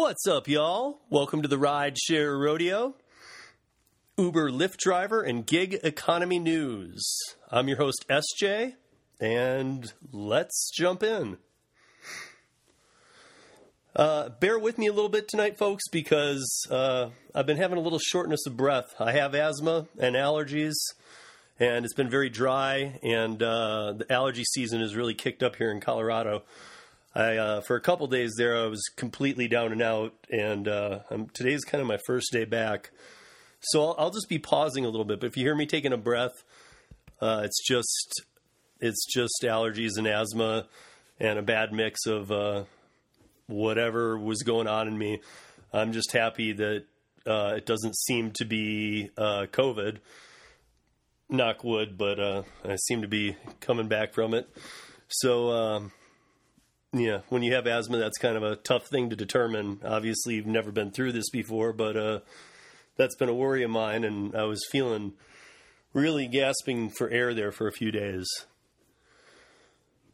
What's 0.00 0.28
up, 0.28 0.46
y'all? 0.46 1.00
Welcome 1.10 1.42
to 1.42 1.48
the 1.48 1.56
Rideshare 1.56 2.40
Rodeo, 2.40 2.94
Uber 4.16 4.48
Lyft 4.48 4.76
driver, 4.76 5.22
and 5.22 5.44
gig 5.44 5.80
economy 5.82 6.38
news. 6.38 7.04
I'm 7.50 7.66
your 7.66 7.78
host, 7.78 8.06
SJ, 8.08 8.74
and 9.18 9.92
let's 10.12 10.70
jump 10.72 11.02
in. 11.02 11.38
Uh, 13.96 14.28
bear 14.28 14.56
with 14.56 14.78
me 14.78 14.86
a 14.86 14.92
little 14.92 15.08
bit 15.08 15.26
tonight, 15.26 15.58
folks, 15.58 15.88
because 15.90 16.48
uh, 16.70 17.08
I've 17.34 17.46
been 17.46 17.56
having 17.56 17.76
a 17.76 17.82
little 17.82 17.98
shortness 17.98 18.46
of 18.46 18.56
breath. 18.56 18.94
I 19.00 19.10
have 19.10 19.34
asthma 19.34 19.88
and 19.98 20.14
allergies, 20.14 20.76
and 21.58 21.84
it's 21.84 21.94
been 21.94 22.08
very 22.08 22.30
dry, 22.30 23.00
and 23.02 23.42
uh, 23.42 23.94
the 23.94 24.06
allergy 24.12 24.44
season 24.44 24.80
has 24.80 24.94
really 24.94 25.14
kicked 25.14 25.42
up 25.42 25.56
here 25.56 25.72
in 25.72 25.80
Colorado. 25.80 26.44
I 27.18 27.36
uh, 27.36 27.60
for 27.62 27.74
a 27.74 27.80
couple 27.80 28.06
days 28.06 28.34
there, 28.38 28.56
I 28.56 28.66
was 28.66 28.80
completely 28.94 29.48
down 29.48 29.72
and 29.72 29.82
out, 29.82 30.14
and 30.30 30.68
uh, 30.68 31.00
today's 31.34 31.64
kind 31.64 31.82
of 31.82 31.88
my 31.88 31.98
first 32.06 32.30
day 32.30 32.44
back. 32.44 32.92
So 33.58 33.82
I'll, 33.82 33.96
I'll, 33.98 34.10
just 34.10 34.28
be 34.28 34.38
pausing 34.38 34.84
a 34.84 34.88
little 34.88 35.04
bit. 35.04 35.18
But 35.18 35.26
if 35.26 35.36
you 35.36 35.42
hear 35.42 35.56
me 35.56 35.66
taking 35.66 35.92
a 35.92 35.96
breath, 35.96 36.44
uh, 37.20 37.42
it's 37.44 37.60
just 37.66 38.22
it's 38.80 39.04
just 39.12 39.34
allergies 39.42 39.98
and 39.98 40.06
asthma, 40.06 40.68
and 41.18 41.40
a 41.40 41.42
bad 41.42 41.72
mix 41.72 42.06
of 42.06 42.30
uh, 42.30 42.64
whatever 43.48 44.16
was 44.16 44.44
going 44.44 44.68
on 44.68 44.86
in 44.86 44.96
me. 44.96 45.20
I'm 45.72 45.92
just 45.92 46.12
happy 46.12 46.52
that 46.52 46.84
uh, 47.26 47.54
it 47.56 47.66
doesn't 47.66 47.96
seem 47.96 48.30
to 48.36 48.44
be 48.44 49.10
uh, 49.18 49.46
COVID. 49.50 49.98
Knock 51.28 51.64
wood, 51.64 51.98
but 51.98 52.20
I 52.20 52.76
seem 52.86 53.02
to 53.02 53.08
be 53.08 53.36
coming 53.58 53.88
back 53.88 54.14
from 54.14 54.34
it. 54.34 54.48
So. 55.08 55.50
Um, 55.50 55.92
yeah, 57.00 57.20
when 57.28 57.42
you 57.42 57.54
have 57.54 57.66
asthma, 57.66 57.98
that's 57.98 58.18
kind 58.18 58.36
of 58.36 58.42
a 58.42 58.56
tough 58.56 58.86
thing 58.86 59.10
to 59.10 59.16
determine. 59.16 59.80
Obviously, 59.84 60.34
you've 60.34 60.46
never 60.46 60.70
been 60.70 60.90
through 60.90 61.12
this 61.12 61.30
before, 61.30 61.72
but 61.72 61.96
uh, 61.96 62.20
that's 62.96 63.16
been 63.16 63.28
a 63.28 63.34
worry 63.34 63.62
of 63.62 63.70
mine, 63.70 64.04
and 64.04 64.34
I 64.34 64.44
was 64.44 64.60
feeling 64.70 65.12
really 65.92 66.26
gasping 66.26 66.90
for 66.90 67.08
air 67.10 67.34
there 67.34 67.52
for 67.52 67.66
a 67.66 67.72
few 67.72 67.90
days. 67.90 68.26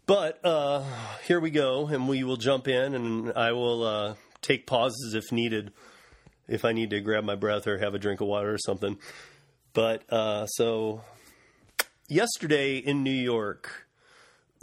But 0.06 0.44
uh, 0.44 0.84
here 1.26 1.40
we 1.40 1.50
go, 1.50 1.86
and 1.86 2.08
we 2.08 2.24
will 2.24 2.36
jump 2.36 2.68
in, 2.68 2.94
and 2.94 3.32
I 3.32 3.52
will 3.52 3.84
uh, 3.84 4.14
take 4.42 4.66
pauses 4.66 5.14
if 5.14 5.32
needed, 5.32 5.72
if 6.46 6.64
I 6.64 6.72
need 6.72 6.90
to 6.90 7.00
grab 7.00 7.24
my 7.24 7.36
breath 7.36 7.66
or 7.66 7.78
have 7.78 7.94
a 7.94 7.98
drink 7.98 8.20
of 8.20 8.28
water 8.28 8.52
or 8.52 8.58
something. 8.58 8.98
But 9.72 10.02
uh, 10.12 10.46
so, 10.46 11.02
yesterday 12.06 12.76
in 12.76 13.02
New 13.02 13.10
York, 13.10 13.86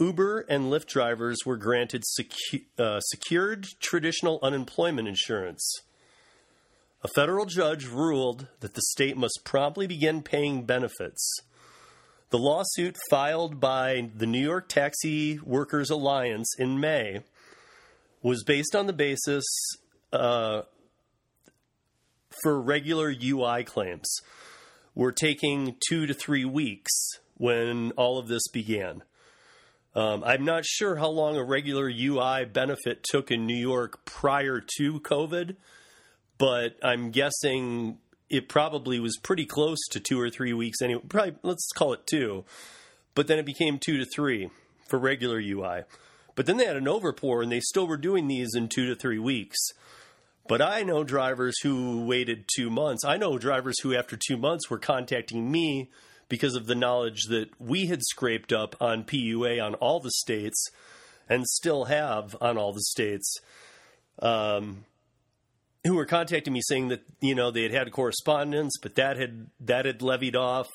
Uber 0.02 0.40
and 0.48 0.64
Lyft 0.64 0.86
drivers 0.86 1.38
were 1.46 1.56
granted 1.56 2.02
secu- 2.02 2.64
uh, 2.76 2.98
secured 3.00 3.68
traditional 3.78 4.40
unemployment 4.42 5.06
insurance. 5.06 5.82
A 7.04 7.08
federal 7.14 7.46
judge 7.46 7.86
ruled 7.86 8.48
that 8.60 8.74
the 8.74 8.82
state 8.90 9.16
must 9.16 9.42
promptly 9.44 9.86
begin 9.86 10.22
paying 10.22 10.64
benefits. 10.64 11.40
The 12.30 12.38
lawsuit 12.38 12.96
filed 13.10 13.60
by 13.60 14.10
the 14.16 14.26
New 14.26 14.40
York 14.40 14.68
Taxi 14.68 15.38
Workers 15.38 15.88
Alliance 15.90 16.52
in 16.58 16.80
May 16.80 17.20
was 18.22 18.42
based 18.42 18.74
on 18.74 18.86
the 18.86 18.92
basis 18.92 19.44
uh, 20.12 20.62
for 22.42 22.60
regular 22.60 23.14
UI 23.22 23.62
claims 23.62 24.12
were 24.96 25.12
taking 25.12 25.76
two 25.88 26.06
to 26.06 26.14
three 26.14 26.44
weeks 26.44 26.90
when 27.36 27.92
all 27.92 28.18
of 28.18 28.26
this 28.26 28.48
began. 28.52 29.02
Um, 29.94 30.24
I'm 30.24 30.44
not 30.44 30.64
sure 30.64 30.96
how 30.96 31.08
long 31.08 31.36
a 31.36 31.44
regular 31.44 31.90
UI 31.90 32.46
benefit 32.46 33.02
took 33.02 33.30
in 33.30 33.46
New 33.46 33.56
York 33.56 34.04
prior 34.04 34.62
to 34.78 35.00
COVID, 35.00 35.56
but 36.38 36.76
I'm 36.82 37.10
guessing 37.10 37.98
it 38.30 38.48
probably 38.48 38.98
was 38.98 39.18
pretty 39.22 39.44
close 39.44 39.78
to 39.90 40.00
two 40.00 40.18
or 40.18 40.30
three 40.30 40.54
weeks 40.54 40.80
anyway. 40.80 41.02
Probably 41.08 41.34
let's 41.42 41.68
call 41.76 41.92
it 41.92 42.06
two, 42.06 42.44
but 43.14 43.26
then 43.26 43.38
it 43.38 43.44
became 43.44 43.78
two 43.78 43.98
to 43.98 44.06
three 44.06 44.48
for 44.88 44.98
regular 44.98 45.38
UI. 45.38 45.82
But 46.34 46.46
then 46.46 46.56
they 46.56 46.64
had 46.64 46.76
an 46.76 46.86
overpour, 46.86 47.42
and 47.42 47.52
they 47.52 47.60
still 47.60 47.86
were 47.86 47.98
doing 47.98 48.26
these 48.26 48.54
in 48.54 48.68
two 48.68 48.86
to 48.86 48.94
three 48.94 49.18
weeks. 49.18 49.58
But 50.48 50.62
I 50.62 50.82
know 50.82 51.04
drivers 51.04 51.54
who 51.62 52.04
waited 52.06 52.46
two 52.56 52.70
months. 52.70 53.04
I 53.04 53.18
know 53.18 53.36
drivers 53.36 53.78
who, 53.80 53.94
after 53.94 54.16
two 54.16 54.38
months, 54.38 54.70
were 54.70 54.78
contacting 54.78 55.52
me 55.52 55.90
because 56.32 56.54
of 56.54 56.64
the 56.64 56.74
knowledge 56.74 57.24
that 57.28 57.50
we 57.60 57.84
had 57.88 58.02
scraped 58.02 58.54
up 58.54 58.74
on 58.80 59.04
PUA 59.04 59.62
on 59.62 59.74
all 59.74 60.00
the 60.00 60.10
states 60.10 60.70
and 61.28 61.46
still 61.46 61.84
have 61.84 62.34
on 62.40 62.56
all 62.56 62.72
the 62.72 62.80
states. 62.80 63.36
Um, 64.18 64.86
who 65.84 65.94
were 65.94 66.06
contacting 66.06 66.54
me 66.54 66.62
saying 66.62 66.88
that 66.88 67.02
you 67.20 67.34
know 67.34 67.50
they 67.50 67.64
had 67.64 67.72
had 67.72 67.92
correspondence, 67.92 68.78
but 68.80 68.94
that 68.94 69.18
had 69.18 69.48
that 69.60 69.84
had 69.84 70.00
levied 70.00 70.34
off. 70.34 70.68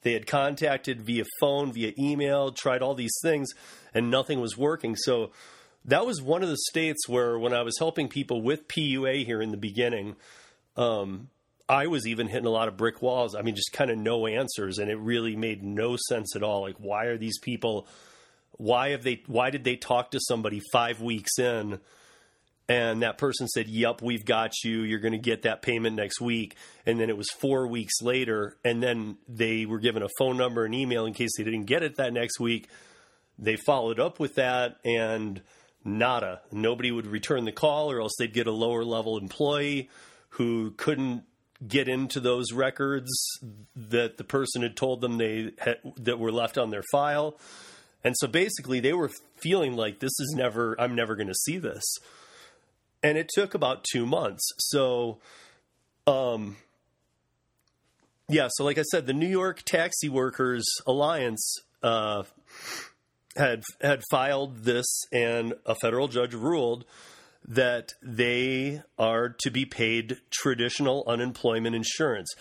They 0.00 0.14
had 0.14 0.26
contacted 0.26 1.02
via 1.02 1.24
phone, 1.38 1.70
via 1.74 1.92
email, 1.98 2.50
tried 2.52 2.80
all 2.80 2.94
these 2.94 3.18
things, 3.22 3.50
and 3.92 4.10
nothing 4.10 4.40
was 4.40 4.56
working. 4.56 4.96
So 4.96 5.32
that 5.84 6.06
was 6.06 6.22
one 6.22 6.42
of 6.42 6.48
the 6.48 6.56
states 6.70 7.06
where, 7.06 7.38
when 7.38 7.52
I 7.52 7.60
was 7.60 7.76
helping 7.78 8.08
people 8.08 8.40
with 8.40 8.68
PUA 8.68 9.26
here 9.26 9.42
in 9.42 9.50
the 9.50 9.58
beginning, 9.58 10.16
um, 10.78 11.28
I 11.68 11.86
was 11.86 12.06
even 12.06 12.28
hitting 12.28 12.46
a 12.46 12.50
lot 12.50 12.68
of 12.68 12.76
brick 12.76 13.00
walls. 13.00 13.34
I 13.34 13.42
mean, 13.42 13.54
just 13.54 13.72
kind 13.72 13.90
of 13.90 13.96
no 13.96 14.26
answers, 14.26 14.78
and 14.78 14.90
it 14.90 14.98
really 14.98 15.34
made 15.34 15.62
no 15.62 15.96
sense 16.08 16.36
at 16.36 16.42
all. 16.42 16.62
Like, 16.62 16.76
why 16.78 17.06
are 17.06 17.16
these 17.16 17.38
people? 17.38 17.86
Why 18.52 18.90
have 18.90 19.02
they? 19.02 19.22
Why 19.26 19.50
did 19.50 19.64
they 19.64 19.76
talk 19.76 20.10
to 20.10 20.20
somebody 20.20 20.60
five 20.72 21.00
weeks 21.00 21.38
in, 21.38 21.80
and 22.68 23.02
that 23.02 23.16
person 23.16 23.48
said, 23.48 23.66
"Yep, 23.68 24.02
we've 24.02 24.26
got 24.26 24.52
you. 24.62 24.82
You're 24.82 25.00
going 25.00 25.12
to 25.12 25.18
get 25.18 25.42
that 25.42 25.62
payment 25.62 25.96
next 25.96 26.20
week." 26.20 26.54
And 26.84 27.00
then 27.00 27.08
it 27.08 27.16
was 27.16 27.28
four 27.40 27.66
weeks 27.66 28.02
later, 28.02 28.56
and 28.62 28.82
then 28.82 29.16
they 29.26 29.64
were 29.64 29.80
given 29.80 30.02
a 30.02 30.08
phone 30.18 30.36
number 30.36 30.66
and 30.66 30.74
email 30.74 31.06
in 31.06 31.14
case 31.14 31.30
they 31.36 31.44
didn't 31.44 31.64
get 31.64 31.82
it 31.82 31.96
that 31.96 32.12
next 32.12 32.38
week. 32.38 32.68
They 33.38 33.56
followed 33.56 33.98
up 33.98 34.20
with 34.20 34.34
that, 34.34 34.76
and 34.84 35.40
nada. 35.82 36.42
Nobody 36.52 36.90
would 36.90 37.06
return 37.06 37.46
the 37.46 37.52
call, 37.52 37.90
or 37.90 38.00
else 38.00 38.12
they'd 38.18 38.34
get 38.34 38.46
a 38.46 38.52
lower 38.52 38.84
level 38.84 39.18
employee 39.18 39.88
who 40.30 40.72
couldn't 40.72 41.24
get 41.66 41.88
into 41.88 42.20
those 42.20 42.52
records 42.52 43.10
that 43.74 44.16
the 44.16 44.24
person 44.24 44.62
had 44.62 44.76
told 44.76 45.00
them 45.00 45.18
they 45.18 45.52
had, 45.58 45.78
that 45.96 46.18
were 46.18 46.32
left 46.32 46.58
on 46.58 46.70
their 46.70 46.84
file. 46.92 47.38
And 48.02 48.14
so 48.18 48.26
basically 48.26 48.80
they 48.80 48.92
were 48.92 49.10
feeling 49.36 49.76
like 49.76 50.00
this 50.00 50.18
is 50.20 50.34
never 50.36 50.78
I'm 50.80 50.94
never 50.94 51.16
going 51.16 51.28
to 51.28 51.34
see 51.34 51.58
this. 51.58 51.82
And 53.02 53.16
it 53.18 53.30
took 53.32 53.54
about 53.54 53.84
2 53.92 54.06
months. 54.06 54.42
So 54.58 55.18
um 56.06 56.56
yeah, 58.28 58.48
so 58.52 58.64
like 58.64 58.78
I 58.78 58.82
said 58.82 59.06
the 59.06 59.12
New 59.12 59.28
York 59.28 59.62
Taxi 59.64 60.08
Workers 60.08 60.66
Alliance 60.86 61.56
uh 61.82 62.24
had 63.36 63.62
had 63.80 64.02
filed 64.10 64.64
this 64.64 64.86
and 65.12 65.54
a 65.66 65.74
federal 65.74 66.08
judge 66.08 66.34
ruled 66.34 66.84
that 67.46 67.92
they 68.02 68.82
are 68.98 69.28
to 69.40 69.50
be 69.50 69.66
paid 69.66 70.18
traditional 70.30 71.04
unemployment 71.06 71.76
insurance. 71.76 72.32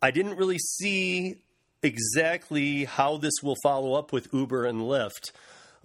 I 0.00 0.10
didn't 0.10 0.36
really 0.36 0.58
see 0.58 1.42
exactly 1.82 2.84
how 2.84 3.18
this 3.18 3.34
will 3.42 3.56
follow 3.62 3.94
up 3.94 4.12
with 4.12 4.32
Uber 4.32 4.64
and 4.64 4.80
Lyft. 4.80 5.32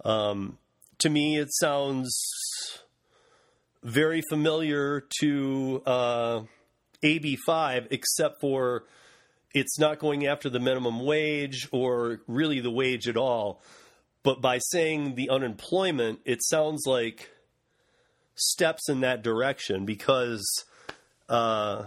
Um, 0.04 0.58
to 0.98 1.10
me, 1.10 1.38
it 1.38 1.48
sounds 1.52 2.18
very 3.82 4.22
familiar 4.30 5.04
to 5.20 5.82
uh, 5.86 6.40
AB5, 7.02 7.88
except 7.90 8.40
for 8.40 8.84
it's 9.54 9.78
not 9.78 9.98
going 9.98 10.26
after 10.26 10.50
the 10.50 10.60
minimum 10.60 11.04
wage 11.04 11.68
or 11.72 12.20
really 12.26 12.60
the 12.60 12.70
wage 12.70 13.08
at 13.08 13.16
all. 13.16 13.62
But 14.22 14.40
by 14.40 14.58
saying 14.58 15.14
the 15.14 15.30
unemployment, 15.30 16.20
it 16.24 16.42
sounds 16.42 16.82
like 16.86 17.30
steps 18.36 18.88
in 18.88 19.00
that 19.00 19.22
direction 19.22 19.84
because 19.84 20.46
uh, 21.28 21.84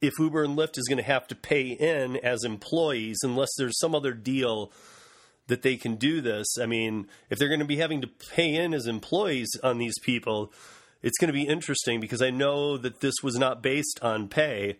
if 0.00 0.18
Uber 0.18 0.44
and 0.44 0.56
Lyft 0.56 0.78
is 0.78 0.86
going 0.88 0.98
to 0.98 1.04
have 1.04 1.26
to 1.28 1.34
pay 1.34 1.68
in 1.68 2.16
as 2.16 2.44
employees, 2.44 3.18
unless 3.22 3.48
there's 3.56 3.78
some 3.78 3.94
other 3.94 4.12
deal 4.12 4.70
that 5.46 5.62
they 5.62 5.76
can 5.76 5.96
do 5.96 6.20
this, 6.20 6.46
I 6.60 6.66
mean, 6.66 7.08
if 7.30 7.38
they're 7.38 7.48
going 7.48 7.60
to 7.60 7.66
be 7.66 7.78
having 7.78 8.02
to 8.02 8.08
pay 8.08 8.54
in 8.54 8.74
as 8.74 8.86
employees 8.86 9.48
on 9.62 9.78
these 9.78 9.98
people, 10.00 10.52
it's 11.02 11.18
going 11.18 11.28
to 11.28 11.32
be 11.32 11.46
interesting 11.46 12.00
because 12.00 12.22
I 12.22 12.30
know 12.30 12.76
that 12.76 13.00
this 13.00 13.14
was 13.22 13.36
not 13.36 13.62
based 13.62 13.98
on 14.02 14.28
pay. 14.28 14.78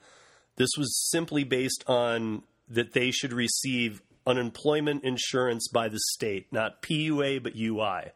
This 0.57 0.71
was 0.77 1.09
simply 1.11 1.45
based 1.45 1.85
on 1.87 2.43
that 2.69 2.93
they 2.93 3.11
should 3.11 3.33
receive 3.33 4.03
unemployment 4.27 5.05
insurance 5.05 5.69
by 5.69 5.89
the 5.89 6.01
state, 6.13 6.53
not 6.53 6.83
PUA, 6.83 7.43
but 7.43 7.57
UI. 7.57 8.13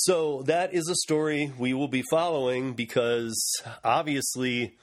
So 0.00 0.42
that 0.42 0.74
is 0.74 0.90
a 0.90 0.94
story 0.94 1.54
we 1.58 1.72
will 1.72 1.88
be 1.88 2.02
following 2.10 2.74
because 2.74 3.34
obviously 3.82 4.76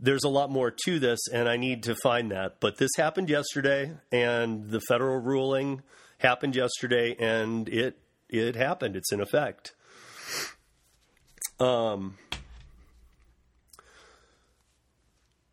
there's 0.00 0.24
a 0.24 0.28
lot 0.28 0.50
more 0.50 0.72
to 0.84 0.98
this 0.98 1.20
and 1.32 1.48
I 1.48 1.56
need 1.56 1.84
to 1.84 1.94
find 2.02 2.32
that. 2.32 2.58
But 2.58 2.76
this 2.78 2.90
happened 2.96 3.30
yesterday 3.30 3.92
and 4.10 4.68
the 4.68 4.80
federal 4.80 5.18
ruling 5.18 5.82
happened 6.18 6.56
yesterday 6.56 7.14
and 7.20 7.68
it 7.68 7.98
it 8.28 8.56
happened. 8.56 8.96
It's 8.96 9.12
in 9.12 9.20
effect. 9.20 9.74
Um, 11.60 12.18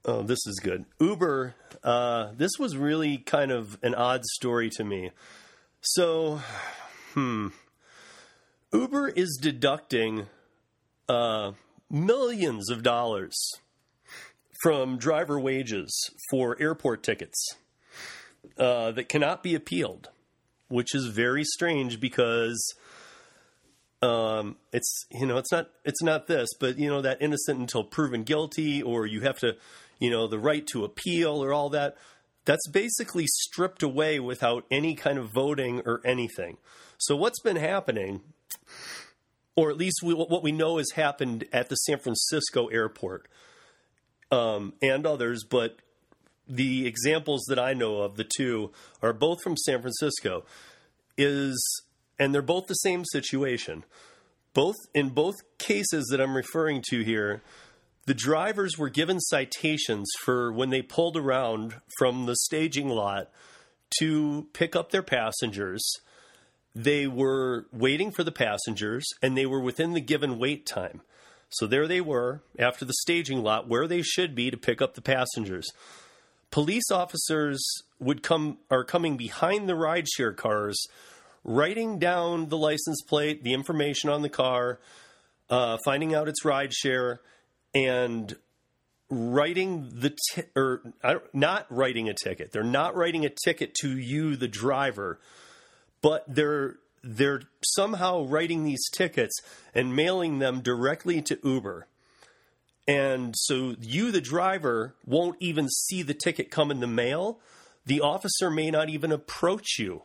oh, 0.04 0.24
this 0.24 0.40
is 0.48 0.60
good. 0.64 0.86
Uber. 1.00 1.54
Uh, 1.84 2.32
this 2.36 2.54
was 2.58 2.76
really 2.76 3.20
kind 3.20 3.52
of 3.52 3.78
an 3.84 3.94
odd 3.94 4.26
story 4.26 4.72
to 4.72 4.84
me. 4.84 5.12
So, 5.82 6.42
hmm. 7.14 7.50
Uber 8.76 9.08
is 9.08 9.40
deducting 9.42 10.28
uh, 11.08 11.54
millions 11.90 12.70
of 12.70 12.84
dollars 12.84 13.34
from 14.62 14.98
driver 14.98 15.40
wages 15.40 16.12
for 16.30 16.58
airport 16.60 17.02
tickets 17.02 17.56
uh, 18.58 18.92
that 18.92 19.08
cannot 19.08 19.44
be 19.44 19.56
appealed, 19.56 20.10
which 20.68 20.94
is 20.94 21.08
very 21.08 21.46
strange 21.46 22.02
because 22.02 22.76
um, 24.02 24.58
it's 24.74 25.06
you 25.10 25.26
know 25.26 25.38
it's 25.38 25.54
not 25.54 25.70
it's 25.86 26.04
not 26.04 26.28
this, 26.28 26.50
but 26.60 26.78
you 26.78 26.90
know 26.90 27.02
that 27.02 27.22
innocent 27.22 27.58
until 27.58 27.86
proven 27.86 28.24
guilty, 28.24 28.82
or 28.82 29.06
you 29.06 29.22
have 29.22 29.40
to 29.40 29.56
you 30.00 30.10
know 30.10 30.28
the 30.28 30.40
right 30.40 30.68
to 30.68 30.84
appeal 30.84 31.42
or 31.42 31.54
all 31.54 31.70
that. 31.70 31.96
That's 32.44 32.68
basically 32.68 33.26
stripped 33.26 33.84
away 33.84 34.20
without 34.20 34.66
any 34.70 34.96
kind 34.96 35.18
of 35.18 35.32
voting 35.32 35.82
or 35.86 36.02
anything. 36.04 36.58
So 36.98 37.16
what's 37.16 37.40
been 37.40 37.56
happening, 37.56 38.22
or 39.56 39.70
at 39.70 39.78
least 39.78 40.02
we, 40.04 40.14
what 40.14 40.44
we 40.44 40.52
know 40.52 40.78
has 40.78 40.92
happened 40.96 41.46
at 41.54 41.70
the 41.70 41.76
San 41.76 42.00
Francisco 42.00 42.68
airport 42.68 43.28
um, 44.32 44.74
and 44.82 45.06
others, 45.06 45.44
but 45.50 45.78
the 46.48 46.86
examples 46.86 47.46
that 47.48 47.58
I 47.58 47.74
know 47.74 48.00
of, 48.00 48.18
the 48.18 48.30
two, 48.38 48.72
are 49.02 49.14
both 49.14 49.42
from 49.42 49.58
San 49.58 49.82
Francisco. 49.82 50.44
Is 51.18 51.58
and 52.20 52.34
they're 52.34 52.42
both 52.42 52.68
the 52.68 52.74
same 52.76 53.04
situation. 53.06 53.84
Both 54.54 54.76
in 54.94 55.10
both 55.10 55.36
cases 55.58 56.08
that 56.12 56.22
I'm 56.22 56.36
referring 56.36 56.82
to 56.90 57.04
here, 57.04 57.42
the 58.06 58.14
drivers 58.14 58.78
were 58.78 58.90
given 58.90 59.20
citations 59.20 60.10
for 60.24 60.52
when 60.52 60.70
they 60.70 60.82
pulled 60.82 61.18
around 61.18 61.76
from 61.98 62.26
the 62.26 62.36
staging 62.36 62.90
lot 62.90 63.32
to 64.00 64.48
pick 64.54 64.76
up 64.76 64.92
their 64.92 65.04
passengers. 65.04 65.84
They 66.76 67.08
were 67.08 67.66
waiting 67.72 68.12
for 68.12 68.24
the 68.24 68.32
passengers 68.32 69.06
and 69.22 69.38
they 69.38 69.46
were 69.46 69.62
within 69.62 69.94
the 69.94 70.02
given 70.02 70.38
wait 70.38 70.66
time. 70.66 71.02
So 71.50 71.68
there 71.68 71.88
they 71.88 72.02
were 72.02 72.42
after 72.60 72.84
the 72.84 72.94
staging 72.94 73.42
lot 73.42 73.70
where 73.70 73.88
they 73.88 74.02
should 74.02 74.36
be 74.36 74.52
to 74.52 74.58
pick 74.58 74.82
up 74.82 74.96
the 74.96 75.02
passengers. 75.02 75.72
Police 76.52 76.92
officers 76.92 77.64
would 78.00 78.24
come 78.24 78.58
are 78.70 78.84
coming 78.84 79.16
behind 79.16 79.70
the 79.70 79.74
rideshare 79.74 80.36
cars 80.36 80.78
writing 81.46 82.00
down 82.00 82.50
the 82.50 82.58
license 82.58 83.02
plate, 83.08 83.44
the 83.44 83.54
information 83.54 84.10
on 84.10 84.22
the 84.22 84.30
car, 84.30 84.80
uh, 85.50 85.78
finding 85.86 86.14
out 86.14 86.28
its 86.28 86.44
rideshare, 86.44 87.20
and 87.74 88.36
writing 89.10 89.90
the 89.94 90.10
t- 90.10 90.44
or 90.56 90.82
not 91.34 91.68
writing 91.70 92.10
a 92.10 92.14
ticket. 92.14 92.52
They're 92.52 92.64
not 92.64 92.96
writing 92.96 93.26
a 93.26 93.30
ticket 93.30 93.76
to 93.82 93.98
you, 93.98 94.36
the 94.36 94.48
driver, 94.48 95.20
but 96.06 96.24
they're 96.28 96.76
they're 97.04 97.42
somehow 97.64 98.24
writing 98.26 98.64
these 98.64 98.88
tickets 98.92 99.34
and 99.74 99.96
mailing 99.96 100.38
them 100.38 100.62
directly 100.62 101.22
to 101.24 101.40
Uber. 101.44 101.88
And 102.88 103.34
so 103.36 103.76
you, 103.82 104.12
the 104.12 104.22
driver, 104.22 104.94
won't 105.06 105.38
even 105.40 105.68
see 105.70 106.04
the 106.04 106.14
ticket 106.14 106.52
come 106.52 106.70
in 106.70 106.80
the 106.80 106.88
mail. 106.88 107.40
The 107.88 108.02
officer 108.02 108.52
may 108.52 108.70
not 108.70 108.90
even 108.90 109.12
approach 109.12 109.80
you 109.80 110.04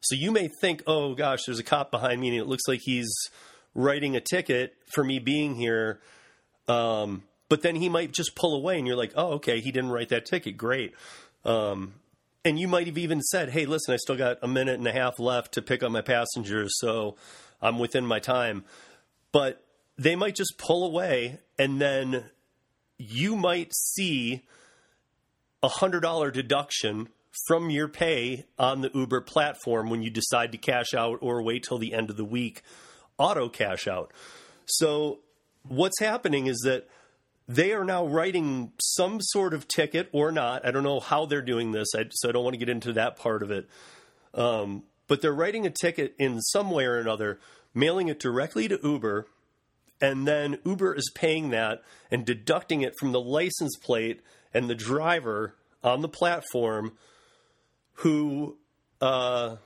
so 0.00 0.14
you 0.14 0.30
may 0.30 0.48
think, 0.48 0.82
oh 0.86 1.14
gosh, 1.14 1.44
there's 1.46 1.58
a 1.58 1.64
cop 1.64 1.90
behind 1.90 2.20
me 2.20 2.28
and 2.28 2.38
it 2.38 2.46
looks 2.46 2.68
like 2.68 2.80
he's 2.80 3.12
writing 3.74 4.16
a 4.16 4.20
ticket 4.20 4.74
for 4.92 5.02
me 5.02 5.18
being 5.18 5.54
here. 5.54 6.00
Um, 6.68 7.24
but 7.48 7.62
then 7.62 7.76
he 7.76 7.88
might 7.88 8.12
just 8.12 8.36
pull 8.36 8.54
away 8.54 8.78
and 8.78 8.86
you're 8.86 8.96
like, 8.96 9.12
oh, 9.16 9.34
okay, 9.34 9.60
he 9.60 9.72
didn't 9.72 9.90
write 9.90 10.10
that 10.10 10.26
ticket. 10.26 10.56
Great. 10.56 10.94
Um, 11.44 11.94
and 12.48 12.58
you 12.58 12.66
might 12.66 12.86
have 12.86 12.96
even 12.96 13.20
said, 13.20 13.50
hey, 13.50 13.66
listen, 13.66 13.92
I 13.92 13.98
still 13.98 14.16
got 14.16 14.38
a 14.40 14.48
minute 14.48 14.78
and 14.78 14.88
a 14.88 14.92
half 14.92 15.18
left 15.18 15.52
to 15.52 15.60
pick 15.60 15.82
up 15.82 15.92
my 15.92 16.00
passengers, 16.00 16.72
so 16.78 17.14
I'm 17.60 17.78
within 17.78 18.06
my 18.06 18.20
time. 18.20 18.64
But 19.32 19.62
they 19.98 20.16
might 20.16 20.34
just 20.34 20.56
pull 20.56 20.86
away 20.86 21.40
and 21.58 21.78
then 21.78 22.24
you 22.96 23.36
might 23.36 23.74
see 23.74 24.46
a 25.62 25.68
$100 25.68 26.32
deduction 26.32 27.10
from 27.46 27.68
your 27.68 27.86
pay 27.86 28.46
on 28.58 28.80
the 28.80 28.90
Uber 28.94 29.20
platform 29.20 29.90
when 29.90 30.00
you 30.00 30.08
decide 30.08 30.50
to 30.52 30.58
cash 30.58 30.94
out 30.94 31.18
or 31.20 31.42
wait 31.42 31.64
till 31.64 31.76
the 31.76 31.92
end 31.92 32.08
of 32.08 32.16
the 32.16 32.24
week, 32.24 32.62
auto 33.18 33.50
cash 33.50 33.86
out. 33.86 34.10
So, 34.64 35.18
what's 35.64 36.00
happening 36.00 36.46
is 36.46 36.62
that 36.64 36.88
they 37.48 37.72
are 37.72 37.84
now 37.84 38.06
writing 38.06 38.72
some 38.78 39.20
sort 39.20 39.54
of 39.54 39.66
ticket 39.66 40.10
or 40.12 40.30
not. 40.30 40.66
I 40.66 40.70
don't 40.70 40.82
know 40.82 41.00
how 41.00 41.24
they're 41.24 41.40
doing 41.40 41.72
this, 41.72 41.88
so 41.92 42.28
I 42.28 42.32
don't 42.32 42.44
want 42.44 42.54
to 42.54 42.58
get 42.58 42.68
into 42.68 42.92
that 42.92 43.16
part 43.16 43.42
of 43.42 43.50
it. 43.50 43.68
Um, 44.34 44.82
but 45.06 45.22
they're 45.22 45.32
writing 45.32 45.66
a 45.66 45.70
ticket 45.70 46.14
in 46.18 46.42
some 46.42 46.70
way 46.70 46.84
or 46.84 46.98
another, 46.98 47.40
mailing 47.74 48.08
it 48.08 48.20
directly 48.20 48.68
to 48.68 48.78
Uber, 48.82 49.26
and 50.00 50.28
then 50.28 50.58
Uber 50.64 50.94
is 50.94 51.10
paying 51.14 51.48
that 51.50 51.82
and 52.10 52.26
deducting 52.26 52.82
it 52.82 52.92
from 53.00 53.12
the 53.12 53.20
license 53.20 53.76
plate 53.76 54.20
and 54.52 54.68
the 54.68 54.74
driver 54.74 55.54
on 55.82 56.02
the 56.02 56.08
platform 56.08 56.92
who 57.94 58.58
uh, 59.00 59.56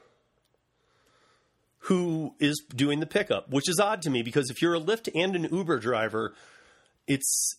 who 1.81 2.35
is 2.39 2.63
doing 2.75 3.01
the 3.01 3.07
pickup, 3.07 3.51
which 3.51 3.69
is 3.69 3.81
odd 3.81 4.03
to 4.03 4.11
me 4.11 4.23
because 4.23 4.51
if 4.51 4.63
you're 4.63 4.75
a 4.75 4.81
Lyft 4.81 5.09
and 5.15 5.35
an 5.35 5.49
Uber 5.51 5.81
driver, 5.81 6.35
it's 7.07 7.57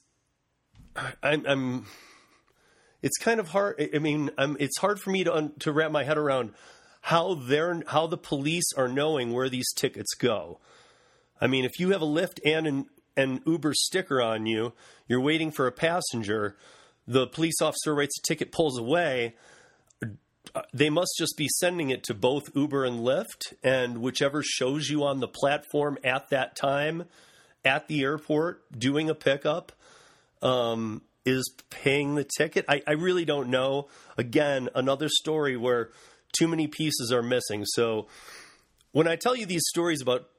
I'm, 1.24 1.46
I'm 1.46 1.86
it's 3.02 3.18
kind 3.18 3.40
of 3.40 3.50
hard. 3.50 3.90
I 3.94 4.00
mean, 4.00 4.32
I'm, 4.38 4.58
it's 4.60 4.78
hard 4.78 5.00
for 5.00 5.10
me 5.10 5.24
to 5.24 5.34
un, 5.34 5.52
to 5.60 5.72
wrap 5.72 5.92
my 5.92 6.04
head 6.04 6.18
around 6.18 6.54
how 7.02 7.34
they're 7.34 7.82
how 7.88 8.08
the 8.08 8.18
police 8.18 8.72
are 8.78 8.88
knowing 8.88 9.34
where 9.34 9.50
these 9.50 9.72
tickets 9.74 10.14
go. 10.16 10.60
I 11.42 11.48
mean, 11.48 11.66
if 11.66 11.80
you 11.80 11.92
have 11.92 12.02
a 12.02 12.06
Lyft 12.06 12.40
and 12.46 12.68
an, 12.68 12.86
an 13.18 13.42
Uber 13.46 13.74
sticker 13.74 14.22
on 14.22 14.46
you, 14.46 14.74
you're 15.08 15.20
waiting 15.22 15.52
for 15.52 15.68
a 15.68 15.72
passenger. 15.72 16.56
The 17.06 17.28
police 17.28 17.62
officer 17.62 17.94
writes 17.94 18.18
a 18.20 18.22
ticket, 18.26 18.52
pulls 18.54 18.80
away 18.80 19.34
uh, 20.56 20.62
they 20.74 20.90
must 20.90 21.14
just 21.18 21.36
be 21.38 21.48
sending 21.60 21.90
it 21.90 22.04
to 22.04 22.14
both 22.14 22.56
Uber 22.56 22.86
and 22.86 23.00
Lyft, 23.00 23.54
and 23.64 24.00
whichever 24.00 24.44
shows 24.44 24.90
you 24.90 25.04
on 25.04 25.20
the 25.20 25.28
platform 25.28 25.98
at 26.04 26.30
that 26.30 26.56
time 26.56 27.06
at 27.66 27.88
the 27.88 28.04
airport 28.04 28.62
doing 28.78 29.10
a 29.10 29.16
pickup 29.16 29.72
um, 30.44 31.02
is 31.26 31.52
paying 31.70 32.16
the 32.16 32.28
ticket. 32.38 32.66
I, 32.68 32.84
I 32.86 32.92
really 32.92 33.26
don't 33.26 33.50
know. 33.50 33.88
Again, 34.18 34.70
another 34.76 35.08
story 35.10 35.58
where 35.58 35.90
too 36.38 36.48
many 36.48 36.68
pieces 36.68 37.12
are 37.12 37.24
missing. 37.24 37.66
So 37.66 38.08
when 38.92 39.08
I 39.08 39.16
tell 39.16 39.36
you 39.36 39.46
these 39.46 39.64
stories 39.68 40.02
about 40.02 40.30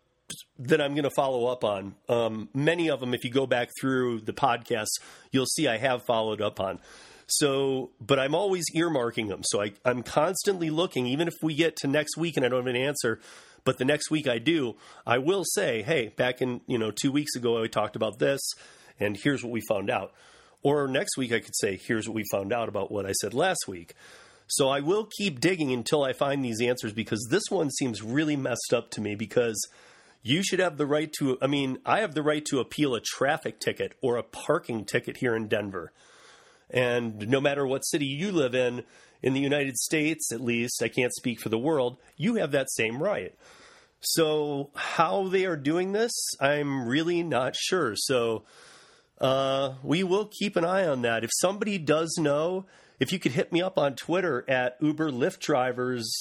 that 0.58 0.80
I'm 0.80 0.94
going 0.94 1.04
to 1.04 1.10
follow 1.10 1.46
up 1.46 1.64
on, 1.64 1.94
um, 2.08 2.48
many 2.54 2.88
of 2.88 3.00
them, 3.00 3.14
if 3.14 3.24
you 3.24 3.30
go 3.30 3.46
back 3.46 3.70
through 3.80 4.20
the 4.20 4.32
podcast, 4.32 4.88
you'll 5.32 5.46
see 5.46 5.66
I 5.66 5.78
have 5.78 6.04
followed 6.04 6.40
up 6.40 6.60
on. 6.60 6.80
So, 7.26 7.90
but 8.00 8.18
I'm 8.18 8.34
always 8.34 8.64
earmarking 8.76 9.28
them. 9.28 9.40
So 9.44 9.62
I, 9.62 9.72
I'm 9.84 10.02
constantly 10.02 10.68
looking, 10.68 11.06
even 11.06 11.28
if 11.28 11.34
we 11.42 11.54
get 11.54 11.76
to 11.76 11.88
next 11.88 12.16
week 12.18 12.36
and 12.36 12.44
I 12.44 12.48
don't 12.48 12.66
have 12.66 12.74
an 12.74 12.80
answer, 12.80 13.20
but 13.64 13.78
the 13.78 13.84
next 13.86 14.10
week 14.10 14.28
I 14.28 14.38
do, 14.38 14.76
I 15.06 15.18
will 15.18 15.44
say, 15.44 15.82
hey, 15.82 16.08
back 16.08 16.42
in, 16.42 16.60
you 16.66 16.78
know, 16.78 16.90
two 16.90 17.10
weeks 17.10 17.34
ago, 17.34 17.62
I 17.62 17.66
talked 17.66 17.96
about 17.96 18.18
this 18.18 18.40
and 18.98 19.16
here's 19.16 19.42
what 19.42 19.52
we 19.52 19.60
found 19.68 19.90
out. 19.90 20.12
Or 20.62 20.88
next 20.88 21.16
week, 21.16 21.32
I 21.32 21.40
could 21.40 21.56
say, 21.56 21.78
here's 21.82 22.08
what 22.08 22.14
we 22.14 22.24
found 22.30 22.52
out 22.52 22.68
about 22.68 22.90
what 22.90 23.06
I 23.06 23.12
said 23.12 23.34
last 23.34 23.68
week. 23.68 23.94
So 24.46 24.68
I 24.68 24.80
will 24.80 25.08
keep 25.18 25.40
digging 25.40 25.72
until 25.72 26.02
I 26.02 26.12
find 26.12 26.44
these 26.44 26.60
answers 26.60 26.92
because 26.92 27.26
this 27.30 27.44
one 27.50 27.70
seems 27.70 28.02
really 28.02 28.36
messed 28.36 28.72
up 28.72 28.90
to 28.92 29.00
me 29.00 29.14
because 29.14 29.58
you 30.22 30.42
should 30.42 30.58
have 30.58 30.76
the 30.76 30.86
right 30.86 31.12
to, 31.18 31.38
I 31.40 31.46
mean, 31.46 31.78
I 31.84 32.00
have 32.00 32.14
the 32.14 32.22
right 32.22 32.44
to 32.46 32.60
appeal 32.60 32.94
a 32.94 33.00
traffic 33.00 33.60
ticket 33.60 33.92
or 34.02 34.16
a 34.16 34.22
parking 34.22 34.84
ticket 34.84 35.18
here 35.18 35.36
in 35.36 35.48
Denver. 35.48 35.92
And 36.70 37.28
no 37.28 37.40
matter 37.40 37.66
what 37.66 37.80
city 37.80 38.06
you 38.06 38.32
live 38.32 38.54
in, 38.54 38.84
in 39.22 39.34
the 39.34 39.40
United 39.40 39.76
States 39.76 40.32
at 40.32 40.40
least, 40.40 40.82
I 40.82 40.88
can't 40.88 41.12
speak 41.14 41.40
for 41.40 41.48
the 41.48 41.58
world, 41.58 41.98
you 42.16 42.36
have 42.36 42.52
that 42.52 42.70
same 42.70 43.02
right. 43.02 43.34
So, 44.00 44.70
how 44.74 45.28
they 45.28 45.46
are 45.46 45.56
doing 45.56 45.92
this, 45.92 46.12
I'm 46.38 46.86
really 46.86 47.22
not 47.22 47.56
sure. 47.56 47.94
So, 47.96 48.44
uh, 49.20 49.74
we 49.82 50.02
will 50.02 50.26
keep 50.26 50.56
an 50.56 50.64
eye 50.64 50.86
on 50.86 51.02
that. 51.02 51.24
If 51.24 51.30
somebody 51.40 51.78
does 51.78 52.16
know, 52.18 52.66
if 53.00 53.12
you 53.12 53.18
could 53.18 53.32
hit 53.32 53.52
me 53.52 53.62
up 53.62 53.78
on 53.78 53.94
Twitter 53.94 54.44
at 54.48 54.76
Uber 54.80 55.10
Lyft 55.10 55.40
Drivers, 55.40 56.12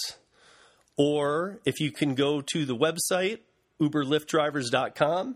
or 0.98 1.60
if 1.66 1.80
you 1.80 1.92
can 1.92 2.16
go 2.16 2.42
to 2.42 2.66
the 2.66 2.76
website, 2.76 3.40
uberlyftdrivers.com, 3.82 5.36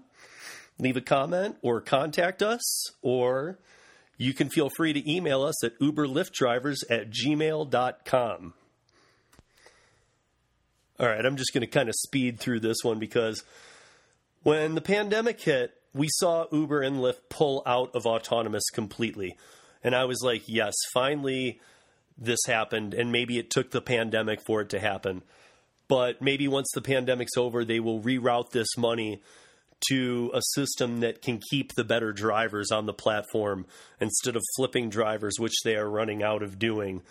leave 0.80 0.98
a 0.98 1.02
comment 1.02 1.58
or 1.62 1.82
contact 1.82 2.42
us, 2.42 2.92
or 3.02 3.58
you 4.18 4.34
can 4.34 4.50
feel 4.50 4.70
free 4.70 4.94
to 4.94 5.12
email 5.12 5.44
us 5.44 5.64
at 5.64 5.80
uberlyftdrivers 5.80 6.78
at 6.90 7.10
gmail.com. 7.10 8.54
All 11.00 11.08
right, 11.08 11.24
I'm 11.24 11.38
just 11.38 11.54
going 11.54 11.62
to 11.62 11.68
kind 11.68 11.90
of 11.90 11.96
speed 11.96 12.40
through 12.40 12.62
this 12.62 12.78
one 12.82 12.98
because 12.98 13.44
when 14.42 14.74
the 14.74 14.82
pandemic 14.82 15.40
hit, 15.40 15.77
we 15.98 16.08
saw 16.10 16.46
Uber 16.52 16.82
and 16.82 16.98
Lyft 16.98 17.30
pull 17.30 17.64
out 17.66 17.96
of 17.96 18.06
autonomous 18.06 18.70
completely. 18.70 19.36
And 19.84 19.96
I 19.96 20.06
was 20.06 20.22
like, 20.24 20.44
yes, 20.48 20.74
finally 20.94 21.60
this 22.18 22.40
happened. 22.48 22.94
And 22.94 23.12
maybe 23.12 23.38
it 23.38 23.50
took 23.50 23.72
the 23.72 23.82
pandemic 23.82 24.42
for 24.46 24.62
it 24.62 24.70
to 24.70 24.80
happen. 24.80 25.24
But 25.88 26.22
maybe 26.22 26.48
once 26.48 26.68
the 26.74 26.82
pandemic's 26.82 27.38
over, 27.38 27.64
they 27.64 27.80
will 27.80 28.02
reroute 28.02 28.52
this 28.52 28.78
money 28.78 29.22
to 29.90 30.32
a 30.34 30.42
system 30.56 31.02
that 31.02 31.22
can 31.22 31.40
keep 31.52 31.74
the 31.74 31.84
better 31.84 32.12
drivers 32.12 32.72
on 32.72 32.88
the 32.88 32.94
platform 32.94 33.66
instead 34.02 34.36
of 34.36 34.42
flipping 34.56 34.90
drivers, 34.90 35.40
which 35.40 35.54
they 35.64 35.76
are 35.76 35.90
running 35.90 36.24
out 36.24 36.42
of 36.42 36.58
doing 36.58 37.02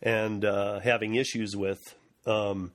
and 0.00 0.44
uh, 0.44 0.80
having 0.80 1.16
issues 1.16 1.56
with. 1.56 1.80
Um, 2.26 2.72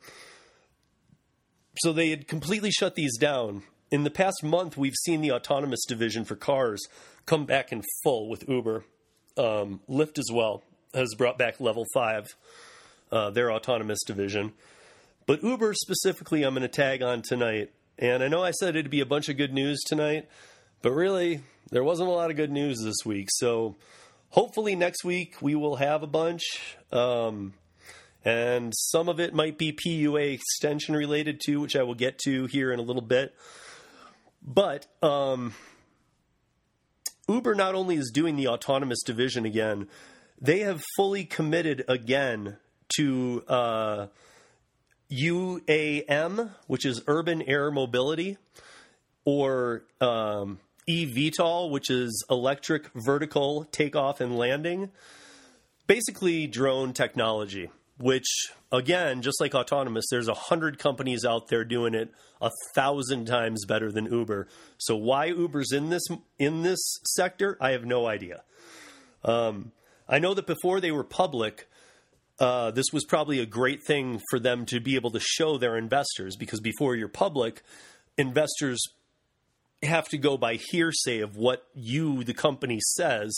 so 1.77 1.93
they 1.93 2.09
had 2.09 2.27
completely 2.27 2.71
shut 2.71 2.95
these 2.95 3.17
down. 3.17 3.63
In 3.89 4.03
the 4.03 4.11
past 4.11 4.43
month, 4.43 4.75
we've 4.75 4.95
seen 5.05 5.21
the 5.21 5.31
autonomous 5.31 5.85
division 5.85 6.25
for 6.25 6.35
cars 6.35 6.85
come 7.25 7.45
back 7.45 7.71
in 7.71 7.83
full 8.03 8.27
with 8.29 8.47
Uber. 8.47 8.83
Um, 9.37 9.79
Lyft 9.89 10.19
as 10.19 10.29
well 10.31 10.63
has 10.93 11.15
brought 11.15 11.37
back 11.37 11.61
Level 11.61 11.85
5, 11.93 12.27
uh, 13.11 13.29
their 13.29 13.49
autonomous 13.49 13.99
division. 14.05 14.51
But 15.25 15.41
Uber 15.41 15.73
specifically, 15.73 16.43
I'm 16.43 16.53
going 16.53 16.63
to 16.63 16.67
tag 16.67 17.01
on 17.01 17.21
tonight. 17.21 17.71
And 17.97 18.23
I 18.23 18.27
know 18.27 18.43
I 18.43 18.51
said 18.51 18.75
it'd 18.75 18.91
be 18.91 18.99
a 18.99 19.05
bunch 19.05 19.29
of 19.29 19.37
good 19.37 19.53
news 19.53 19.81
tonight, 19.85 20.27
but 20.81 20.91
really, 20.91 21.41
there 21.71 21.83
wasn't 21.83 22.09
a 22.09 22.11
lot 22.11 22.29
of 22.29 22.35
good 22.35 22.51
news 22.51 22.81
this 22.83 23.05
week. 23.05 23.29
So 23.31 23.77
hopefully, 24.29 24.75
next 24.75 25.05
week 25.05 25.41
we 25.41 25.55
will 25.55 25.77
have 25.77 26.03
a 26.03 26.07
bunch. 26.07 26.43
Um, 26.91 27.53
and 28.25 28.73
some 28.75 29.07
of 29.07 29.21
it 29.21 29.33
might 29.33 29.57
be 29.57 29.71
PUA 29.71 30.33
extension 30.33 30.93
related 30.93 31.39
too, 31.43 31.61
which 31.61 31.77
I 31.77 31.83
will 31.83 31.95
get 31.95 32.19
to 32.25 32.47
here 32.47 32.73
in 32.73 32.79
a 32.79 32.83
little 32.83 33.01
bit. 33.01 33.33
But 34.41 34.87
um, 35.03 35.53
Uber 37.27 37.55
not 37.55 37.75
only 37.75 37.95
is 37.95 38.11
doing 38.13 38.35
the 38.35 38.47
autonomous 38.47 39.03
division 39.03 39.45
again, 39.45 39.87
they 40.39 40.59
have 40.59 40.83
fully 40.95 41.25
committed 41.25 41.83
again 41.87 42.57
to 42.97 43.43
uh, 43.47 44.07
UAM, 45.11 46.51
which 46.67 46.85
is 46.85 47.01
Urban 47.07 47.41
Air 47.41 47.71
Mobility, 47.71 48.37
or 49.25 49.83
um, 49.99 50.59
eVTOL, 50.89 51.69
which 51.69 51.89
is 51.89 52.25
Electric 52.29 52.89
Vertical 52.93 53.65
Takeoff 53.65 54.21
and 54.21 54.37
Landing. 54.37 54.89
Basically, 55.85 56.47
drone 56.47 56.93
technology, 56.93 57.69
which, 57.99 58.27
again, 58.71 59.21
just 59.21 59.41
like 59.41 59.55
autonomous, 59.55 60.05
there's 60.09 60.27
a 60.27 60.33
hundred 60.33 60.77
companies 60.79 61.25
out 61.25 61.47
there 61.47 61.63
doing 61.63 61.93
it 61.93 62.11
a 62.41 62.51
thousand 62.75 63.25
times 63.25 63.65
better 63.65 63.91
than 63.91 64.05
Uber. 64.05 64.47
So 64.77 64.95
why 64.95 65.25
Uber's 65.25 65.71
in 65.71 65.89
this 65.89 66.03
in 66.37 66.63
this 66.63 66.79
sector, 67.15 67.57
I 67.59 67.71
have 67.71 67.85
no 67.85 68.07
idea. 68.07 68.43
Um, 69.23 69.71
I 70.07 70.19
know 70.19 70.33
that 70.33 70.47
before 70.47 70.79
they 70.79 70.91
were 70.91 71.03
public, 71.03 71.67
uh, 72.39 72.71
this 72.71 72.85
was 72.93 73.03
probably 73.03 73.39
a 73.39 73.45
great 73.45 73.83
thing 73.83 74.21
for 74.29 74.39
them 74.39 74.65
to 74.67 74.79
be 74.79 74.95
able 74.95 75.11
to 75.11 75.19
show 75.19 75.57
their 75.57 75.75
investors 75.75 76.35
because 76.35 76.59
before 76.59 76.95
you're 76.95 77.07
public, 77.07 77.63
investors 78.17 78.79
have 79.83 80.07
to 80.09 80.17
go 80.17 80.37
by 80.37 80.55
hearsay 80.71 81.19
of 81.19 81.35
what 81.35 81.67
you, 81.73 82.23
the 82.23 82.33
company, 82.33 82.79
says, 82.79 83.33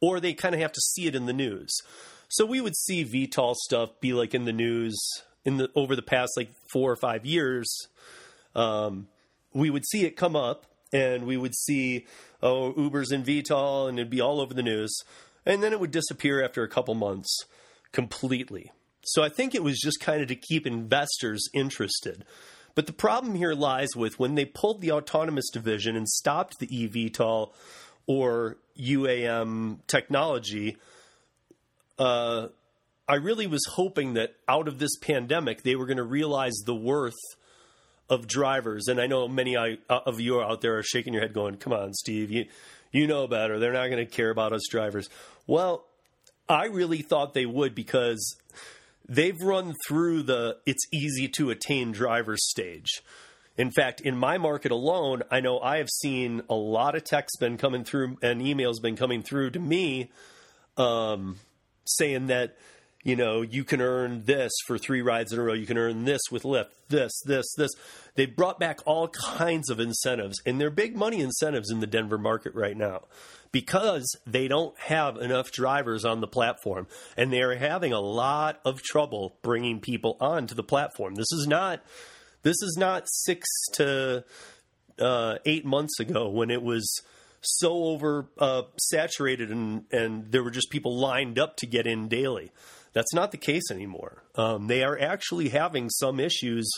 or 0.00 0.20
they 0.20 0.34
kind 0.34 0.54
of 0.54 0.60
have 0.60 0.72
to 0.72 0.80
see 0.80 1.06
it 1.06 1.14
in 1.14 1.26
the 1.26 1.32
news. 1.32 1.70
So 2.34 2.44
we 2.44 2.60
would 2.60 2.74
see 2.76 3.04
VTOL 3.04 3.54
stuff 3.54 3.90
be 4.00 4.12
like 4.12 4.34
in 4.34 4.44
the 4.44 4.52
news 4.52 4.98
in 5.44 5.56
the 5.56 5.70
over 5.76 5.94
the 5.94 6.02
past 6.02 6.32
like 6.36 6.50
four 6.72 6.90
or 6.90 6.96
five 6.96 7.24
years. 7.24 7.86
Um, 8.56 9.06
we 9.52 9.70
would 9.70 9.86
see 9.86 10.04
it 10.04 10.16
come 10.16 10.34
up, 10.34 10.66
and 10.92 11.26
we 11.26 11.36
would 11.36 11.54
see 11.54 12.06
oh 12.42 12.74
Uber's 12.76 13.12
in 13.12 13.22
VTOL, 13.22 13.88
and 13.88 14.00
it'd 14.00 14.10
be 14.10 14.20
all 14.20 14.40
over 14.40 14.52
the 14.52 14.64
news, 14.64 14.98
and 15.46 15.62
then 15.62 15.72
it 15.72 15.78
would 15.78 15.92
disappear 15.92 16.44
after 16.44 16.64
a 16.64 16.68
couple 16.68 16.96
months 16.96 17.44
completely. 17.92 18.72
So 19.04 19.22
I 19.22 19.28
think 19.28 19.54
it 19.54 19.62
was 19.62 19.78
just 19.78 20.00
kind 20.00 20.20
of 20.20 20.26
to 20.26 20.34
keep 20.34 20.66
investors 20.66 21.48
interested. 21.54 22.24
But 22.74 22.88
the 22.88 22.92
problem 22.92 23.36
here 23.36 23.52
lies 23.52 23.94
with 23.94 24.18
when 24.18 24.34
they 24.34 24.44
pulled 24.44 24.80
the 24.80 24.90
autonomous 24.90 25.50
division 25.50 25.94
and 25.94 26.08
stopped 26.08 26.58
the 26.58 26.66
eVTOL 26.66 27.52
or 28.08 28.56
UAM 28.76 29.86
technology. 29.86 30.78
Uh, 31.98 32.48
I 33.06 33.16
really 33.16 33.46
was 33.46 33.62
hoping 33.72 34.14
that 34.14 34.34
out 34.48 34.66
of 34.68 34.78
this 34.78 34.96
pandemic, 34.96 35.62
they 35.62 35.76
were 35.76 35.86
going 35.86 35.98
to 35.98 36.04
realize 36.04 36.54
the 36.64 36.74
worth 36.74 37.12
of 38.08 38.26
drivers. 38.26 38.88
And 38.88 39.00
I 39.00 39.06
know 39.06 39.28
many 39.28 39.56
of 39.56 40.20
you 40.20 40.40
out 40.40 40.60
there 40.60 40.78
are 40.78 40.82
shaking 40.82 41.12
your 41.12 41.22
head, 41.22 41.34
going, 41.34 41.56
"Come 41.56 41.72
on, 41.72 41.92
Steve, 41.94 42.30
you 42.30 42.46
you 42.92 43.06
know 43.06 43.26
better. 43.26 43.58
They're 43.58 43.72
not 43.72 43.88
going 43.88 44.04
to 44.04 44.10
care 44.10 44.30
about 44.30 44.52
us 44.52 44.62
drivers." 44.70 45.08
Well, 45.46 45.84
I 46.48 46.66
really 46.66 47.02
thought 47.02 47.34
they 47.34 47.46
would 47.46 47.74
because 47.74 48.36
they've 49.08 49.40
run 49.40 49.74
through 49.86 50.22
the 50.24 50.58
it's 50.66 50.86
easy 50.92 51.28
to 51.28 51.50
attain 51.50 51.92
driver's 51.92 52.48
stage. 52.50 53.02
In 53.56 53.70
fact, 53.70 54.00
in 54.00 54.16
my 54.16 54.36
market 54.36 54.72
alone, 54.72 55.22
I 55.30 55.40
know 55.40 55.60
I 55.60 55.76
have 55.76 55.88
seen 55.88 56.42
a 56.50 56.54
lot 56.54 56.96
of 56.96 57.04
texts 57.04 57.38
been 57.38 57.56
coming 57.56 57.84
through 57.84 58.18
and 58.20 58.40
emails 58.42 58.82
been 58.82 58.96
coming 58.96 59.22
through 59.22 59.50
to 59.50 59.60
me 59.60 60.10
um, 60.76 61.36
saying 61.84 62.28
that 62.28 62.56
you 63.04 63.16
know, 63.16 63.42
you 63.42 63.64
can 63.64 63.82
earn 63.82 64.24
this 64.24 64.50
for 64.66 64.78
three 64.78 65.02
rides 65.02 65.30
in 65.32 65.38
a 65.38 65.42
row. 65.42 65.52
You 65.52 65.66
can 65.66 65.76
earn 65.76 66.04
this 66.04 66.22
with 66.30 66.42
Lyft, 66.42 66.70
this, 66.88 67.12
this, 67.26 67.44
this. 67.54 67.70
They 68.14 68.24
brought 68.24 68.58
back 68.58 68.80
all 68.86 69.08
kinds 69.08 69.68
of 69.68 69.78
incentives, 69.78 70.40
and 70.46 70.58
they're 70.58 70.70
big 70.70 70.96
money 70.96 71.20
incentives 71.20 71.70
in 71.70 71.80
the 71.80 71.86
Denver 71.86 72.16
market 72.16 72.54
right 72.54 72.76
now 72.76 73.02
because 73.52 74.04
they 74.26 74.48
don't 74.48 74.76
have 74.80 75.18
enough 75.18 75.52
drivers 75.52 76.06
on 76.06 76.22
the 76.22 76.26
platform, 76.26 76.86
and 77.14 77.30
they 77.30 77.42
are 77.42 77.54
having 77.54 77.92
a 77.92 78.00
lot 78.00 78.58
of 78.64 78.82
trouble 78.82 79.36
bringing 79.42 79.80
people 79.80 80.16
onto 80.18 80.54
the 80.54 80.64
platform. 80.64 81.14
This 81.14 81.30
is 81.32 81.46
not. 81.46 81.84
This 82.42 82.56
is 82.62 82.76
not 82.78 83.04
six 83.06 83.46
to 83.74 84.24
uh, 84.98 85.36
eight 85.46 85.64
months 85.64 85.98
ago 86.00 86.28
when 86.28 86.50
it 86.50 86.62
was 86.62 87.00
so 87.44 87.84
over 87.84 88.28
uh, 88.38 88.62
saturated 88.78 89.50
and 89.50 89.84
and 89.92 90.30
there 90.30 90.42
were 90.42 90.50
just 90.50 90.70
people 90.70 90.98
lined 90.98 91.38
up 91.38 91.56
to 91.58 91.66
get 91.66 91.86
in 91.86 92.08
daily. 92.08 92.52
That's 92.92 93.12
not 93.12 93.32
the 93.32 93.38
case 93.38 93.70
anymore. 93.70 94.22
Um, 94.36 94.68
they 94.68 94.82
are 94.82 94.98
actually 94.98 95.48
having 95.48 95.90
some 95.90 96.20
issues 96.20 96.70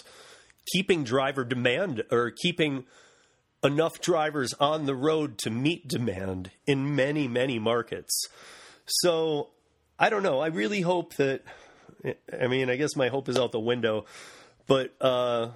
keeping 0.73 1.05
driver 1.05 1.45
demand 1.45 2.03
or 2.11 2.31
keeping 2.31 2.85
enough 3.63 4.01
drivers 4.01 4.55
on 4.55 4.87
the 4.87 4.95
road 4.95 5.39
to 5.39 5.51
meet 5.51 5.89
demand 5.89 6.51
in 6.67 6.95
many, 6.95 7.29
many 7.29 7.59
markets. 7.59 8.29
So 8.87 9.51
I 9.99 10.09
don't 10.09 10.23
know. 10.23 10.41
I 10.41 10.49
really 10.49 10.81
hope 10.81 11.15
that. 11.17 11.43
I 12.41 12.47
mean, 12.47 12.71
I 12.71 12.77
guess 12.77 12.95
my 12.97 13.09
hope 13.09 13.29
is 13.29 13.39
out 13.39 13.53
the 13.53 13.61
window, 13.61 14.05
but 14.67 14.95
uh, 15.01 15.49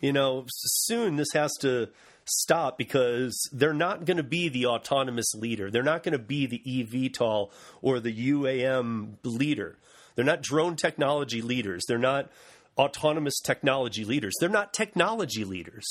you 0.00 0.12
know, 0.12 0.44
soon 0.48 1.16
this 1.16 1.32
has 1.32 1.50
to 1.60 1.88
stop 2.26 2.78
because 2.78 3.48
they're 3.52 3.74
not 3.74 4.04
going 4.04 4.16
to 4.16 4.22
be 4.22 4.48
the 4.48 4.66
autonomous 4.66 5.34
leader. 5.34 5.70
They're 5.70 5.82
not 5.82 6.02
going 6.02 6.12
to 6.12 6.18
be 6.18 6.46
the 6.46 6.62
eVTOL 6.66 7.50
or 7.82 8.00
the 8.00 8.30
UAM 8.30 9.16
leader. 9.24 9.78
They're 10.14 10.24
not 10.24 10.42
drone 10.42 10.76
technology 10.76 11.42
leaders. 11.42 11.84
They're 11.86 11.98
not 11.98 12.30
autonomous 12.78 13.40
technology 13.40 14.04
leaders. 14.04 14.34
They're 14.40 14.48
not 14.48 14.72
technology 14.72 15.44
leaders. 15.44 15.86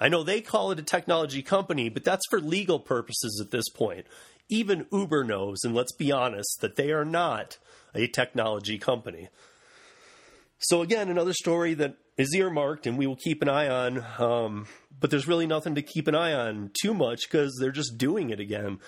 I 0.00 0.08
know 0.08 0.22
they 0.22 0.40
call 0.40 0.70
it 0.70 0.78
a 0.78 0.82
technology 0.82 1.42
company, 1.42 1.88
but 1.88 2.04
that's 2.04 2.26
for 2.30 2.40
legal 2.40 2.80
purposes 2.80 3.40
at 3.44 3.50
this 3.50 3.68
point. 3.68 4.06
Even 4.48 4.86
Uber 4.90 5.24
knows, 5.24 5.58
and 5.62 5.74
let's 5.74 5.92
be 5.92 6.10
honest, 6.10 6.60
that 6.60 6.76
they 6.76 6.90
are 6.90 7.04
not 7.04 7.58
a 7.94 8.06
technology 8.06 8.78
company. 8.78 9.28
So, 10.58 10.82
again, 10.82 11.08
another 11.08 11.32
story 11.32 11.74
that 11.74 11.96
is 12.20 12.34
earmarked 12.34 12.86
and 12.86 12.98
we 12.98 13.06
will 13.06 13.16
keep 13.16 13.42
an 13.42 13.48
eye 13.48 13.68
on, 13.68 14.04
um, 14.18 14.66
but 14.98 15.10
there's 15.10 15.26
really 15.26 15.46
nothing 15.46 15.74
to 15.74 15.82
keep 15.82 16.06
an 16.06 16.14
eye 16.14 16.32
on 16.32 16.70
too 16.80 16.94
much 16.94 17.20
because 17.22 17.56
they're 17.60 17.70
just 17.70 17.96
doing 17.96 18.30
it 18.30 18.40
again. 18.40 18.78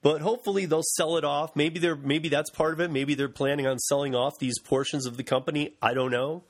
But 0.00 0.20
hopefully 0.20 0.66
they'll 0.66 0.82
sell 0.82 1.16
it 1.16 1.24
off. 1.24 1.56
Maybe 1.56 1.80
they're 1.80 1.96
maybe 1.96 2.28
that's 2.28 2.50
part 2.50 2.72
of 2.72 2.80
it. 2.80 2.90
Maybe 2.90 3.14
they're 3.14 3.28
planning 3.28 3.66
on 3.66 3.78
selling 3.78 4.14
off 4.14 4.38
these 4.38 4.58
portions 4.60 5.06
of 5.06 5.16
the 5.16 5.24
company. 5.24 5.74
I 5.82 5.92
don't 5.92 6.12
know. 6.12 6.44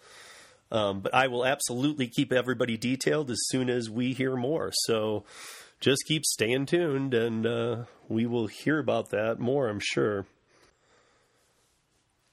Um, 0.71 1.01
but 1.01 1.15
I 1.15 1.29
will 1.29 1.47
absolutely 1.47 2.09
keep 2.09 2.31
everybody 2.31 2.77
detailed 2.77 3.31
as 3.31 3.39
soon 3.47 3.71
as 3.71 3.89
we 3.89 4.13
hear 4.13 4.37
more. 4.37 4.71
So 4.85 5.25
just 5.81 6.05
keep 6.07 6.27
staying 6.27 6.67
tuned, 6.67 7.15
and 7.15 7.47
uh, 7.47 7.85
we 8.09 8.27
will 8.27 8.49
hear 8.49 8.79
about 8.79 9.11
that 9.11 9.39
more. 9.39 9.69
I'm 9.69 9.81
sure. 9.81 10.27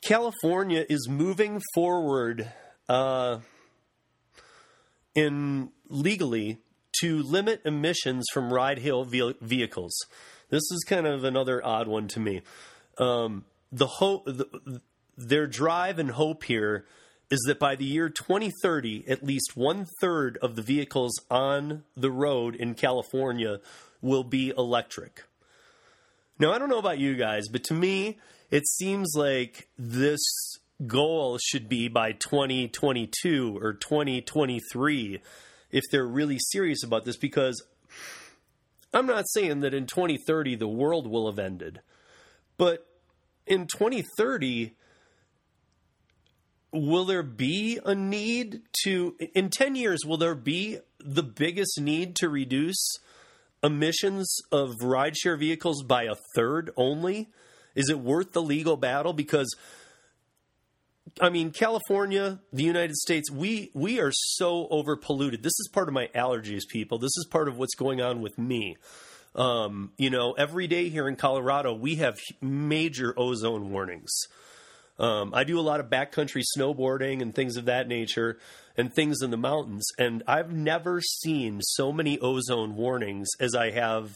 California 0.03 0.85
is 0.89 1.07
moving 1.07 1.61
forward 1.73 2.51
uh, 2.89 3.39
in 5.15 5.71
legally 5.89 6.59
to 6.99 7.23
limit 7.23 7.61
emissions 7.65 8.25
from 8.33 8.53
ride 8.53 8.79
hail 8.79 9.03
vehicles. 9.03 9.93
This 10.49 10.63
is 10.71 10.85
kind 10.87 11.07
of 11.07 11.23
another 11.23 11.65
odd 11.65 11.87
one 11.87 12.07
to 12.09 12.19
me. 12.19 12.41
Um, 12.97 13.45
the 13.71 13.87
hope, 13.87 14.25
the, 14.25 14.81
their 15.17 15.47
drive 15.47 15.99
and 15.99 16.11
hope 16.11 16.43
here 16.43 16.85
is 17.31 17.41
that 17.47 17.59
by 17.59 17.75
the 17.75 17.85
year 17.85 18.09
2030, 18.09 19.05
at 19.07 19.23
least 19.23 19.57
one 19.57 19.87
third 19.99 20.37
of 20.41 20.55
the 20.55 20.61
vehicles 20.61 21.19
on 21.29 21.83
the 21.97 22.11
road 22.11 22.55
in 22.55 22.75
California 22.75 23.59
will 24.01 24.23
be 24.23 24.53
electric. 24.55 25.23
Now, 26.37 26.51
I 26.51 26.59
don't 26.59 26.69
know 26.69 26.79
about 26.79 26.99
you 26.99 27.15
guys, 27.15 27.47
but 27.47 27.63
to 27.65 27.73
me, 27.73 28.19
it 28.51 28.67
seems 28.67 29.13
like 29.15 29.67
this 29.77 30.19
goal 30.85 31.37
should 31.37 31.69
be 31.69 31.87
by 31.87 32.11
2022 32.11 33.57
or 33.61 33.73
2023 33.73 35.21
if 35.71 35.83
they're 35.91 36.07
really 36.07 36.37
serious 36.39 36.83
about 36.83 37.05
this 37.05 37.17
because 37.17 37.63
I'm 38.93 39.07
not 39.07 39.25
saying 39.33 39.61
that 39.61 39.73
in 39.73 39.87
2030 39.87 40.55
the 40.55 40.67
world 40.67 41.07
will 41.07 41.29
have 41.29 41.39
ended, 41.39 41.81
but 42.57 42.87
in 43.45 43.67
2030, 43.67 44.73
will 46.71 47.05
there 47.05 47.23
be 47.23 47.79
a 47.85 47.93
need 47.93 48.61
to, 48.83 49.15
in 49.33 49.49
10 49.49 49.75
years, 49.75 50.05
will 50.05 50.17
there 50.17 50.35
be 50.35 50.79
the 50.99 51.23
biggest 51.23 51.79
need 51.79 52.15
to 52.17 52.29
reduce 52.29 52.97
emissions 53.63 54.37
of 54.51 54.69
rideshare 54.81 55.37
vehicles 55.37 55.83
by 55.83 56.03
a 56.03 56.15
third 56.35 56.71
only? 56.75 57.29
Is 57.75 57.89
it 57.89 57.99
worth 57.99 58.31
the 58.31 58.41
legal 58.41 58.77
battle? 58.77 59.13
Because 59.13 59.53
I 61.21 61.29
mean, 61.29 61.51
California, 61.51 62.39
the 62.51 62.63
United 62.63 62.95
States, 62.95 63.31
we 63.31 63.71
we 63.73 63.99
are 63.99 64.11
so 64.11 64.67
overpolluted. 64.71 65.43
This 65.43 65.57
is 65.59 65.69
part 65.71 65.87
of 65.87 65.93
my 65.93 66.09
allergies, 66.15 66.67
people. 66.67 66.97
This 66.97 67.15
is 67.17 67.27
part 67.29 67.47
of 67.47 67.57
what's 67.57 67.75
going 67.75 68.01
on 68.01 68.21
with 68.21 68.37
me. 68.37 68.75
Um, 69.35 69.91
you 69.97 70.09
know, 70.09 70.33
every 70.33 70.67
day 70.67 70.89
here 70.89 71.07
in 71.07 71.15
Colorado, 71.15 71.73
we 71.73 71.95
have 71.95 72.17
major 72.41 73.13
ozone 73.17 73.71
warnings. 73.71 74.11
Um, 74.97 75.33
I 75.33 75.43
do 75.43 75.59
a 75.59 75.61
lot 75.61 75.81
of 75.81 75.87
backcountry 75.87 76.43
snowboarding 76.57 77.21
and 77.21 77.35
things 77.35 77.57
of 77.57 77.65
that 77.65 77.87
nature, 77.87 78.39
and 78.77 78.93
things 78.93 79.21
in 79.21 79.31
the 79.31 79.37
mountains. 79.37 79.85
And 79.97 80.23
I've 80.27 80.51
never 80.51 81.01
seen 81.01 81.61
so 81.61 81.91
many 81.91 82.17
ozone 82.19 82.75
warnings 82.75 83.27
as 83.39 83.55
I 83.55 83.71
have 83.71 84.11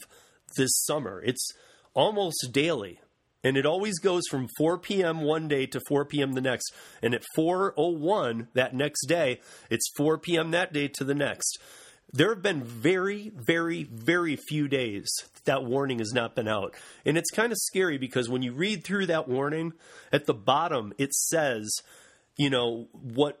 this 0.56 0.70
summer. 0.84 1.22
It's 1.22 1.52
almost 1.94 2.48
daily. 2.52 3.00
And 3.42 3.56
it 3.56 3.66
always 3.66 3.98
goes 3.98 4.24
from 4.30 4.48
4 4.58 4.78
p.m. 4.78 5.22
one 5.22 5.48
day 5.48 5.66
to 5.66 5.80
4 5.88 6.04
p.m. 6.04 6.32
the 6.32 6.40
next. 6.40 6.72
And 7.02 7.14
at 7.14 7.24
4:01 7.36 8.48
that 8.54 8.74
next 8.74 9.06
day, 9.06 9.40
it's 9.70 9.90
4 9.96 10.18
p.m. 10.18 10.50
that 10.50 10.72
day 10.72 10.88
to 10.88 11.04
the 11.04 11.14
next. 11.14 11.58
There 12.12 12.30
have 12.30 12.42
been 12.42 12.64
very, 12.64 13.30
very, 13.34 13.84
very 13.84 14.36
few 14.36 14.66
days 14.66 15.08
that 15.44 15.64
warning 15.64 16.00
has 16.00 16.12
not 16.12 16.34
been 16.34 16.48
out. 16.48 16.74
And 17.04 17.16
it's 17.16 17.30
kind 17.30 17.52
of 17.52 17.58
scary 17.58 17.98
because 17.98 18.28
when 18.28 18.42
you 18.42 18.52
read 18.52 18.84
through 18.84 19.06
that 19.06 19.28
warning, 19.28 19.72
at 20.12 20.26
the 20.26 20.34
bottom 20.34 20.92
it 20.98 21.14
says, 21.14 21.70
you 22.36 22.50
know, 22.50 22.88
what 22.92 23.40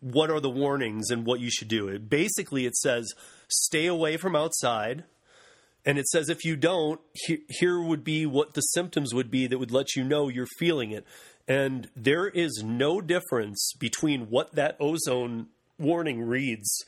what 0.00 0.30
are 0.30 0.40
the 0.40 0.50
warnings 0.50 1.10
and 1.10 1.26
what 1.26 1.40
you 1.40 1.50
should 1.50 1.68
do. 1.68 1.88
It 1.88 2.08
basically 2.08 2.64
it 2.64 2.76
says 2.76 3.12
stay 3.48 3.86
away 3.86 4.16
from 4.16 4.34
outside. 4.34 5.04
And 5.86 5.98
it 5.98 6.08
says 6.08 6.28
if 6.28 6.44
you 6.44 6.56
don't, 6.56 7.00
he, 7.12 7.44
here 7.48 7.80
would 7.80 8.02
be 8.02 8.26
what 8.26 8.54
the 8.54 8.60
symptoms 8.60 9.14
would 9.14 9.30
be 9.30 9.46
that 9.46 9.58
would 9.58 9.70
let 9.70 9.94
you 9.94 10.02
know 10.02 10.28
you're 10.28 10.48
feeling 10.58 10.90
it. 10.90 11.06
And 11.46 11.88
there 11.94 12.26
is 12.26 12.62
no 12.64 13.00
difference 13.00 13.72
between 13.78 14.28
what 14.28 14.56
that 14.56 14.76
ozone 14.80 15.46
warning 15.78 16.22
reads 16.22 16.84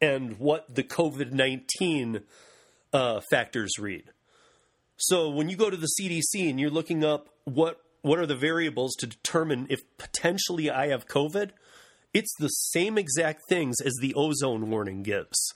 and 0.00 0.38
what 0.40 0.74
the 0.74 0.82
COVID 0.82 1.30
19 1.30 2.22
uh, 2.92 3.20
factors 3.30 3.78
read. 3.78 4.10
So 4.96 5.30
when 5.30 5.48
you 5.48 5.56
go 5.56 5.70
to 5.70 5.76
the 5.76 5.88
CDC 6.00 6.50
and 6.50 6.58
you're 6.58 6.70
looking 6.70 7.04
up 7.04 7.28
what 7.44 7.80
what 8.02 8.18
are 8.18 8.26
the 8.26 8.34
variables 8.34 8.96
to 8.96 9.06
determine 9.06 9.68
if 9.70 9.80
potentially 9.96 10.68
I 10.68 10.88
have 10.88 11.06
COVID, 11.06 11.50
it's 12.12 12.34
the 12.38 12.48
same 12.48 12.98
exact 12.98 13.42
things 13.48 13.76
as 13.80 13.94
the 14.00 14.12
ozone 14.14 14.68
warning 14.70 15.04
gives. 15.04 15.54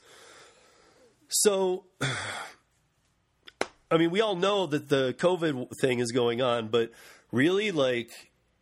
So, 1.28 1.84
I 3.90 3.98
mean, 3.98 4.10
we 4.10 4.20
all 4.20 4.36
know 4.36 4.66
that 4.66 4.88
the 4.88 5.14
COVID 5.18 5.68
thing 5.80 6.00
is 6.00 6.10
going 6.10 6.42
on, 6.42 6.68
but 6.68 6.90
really, 7.30 7.70
like, 7.70 8.10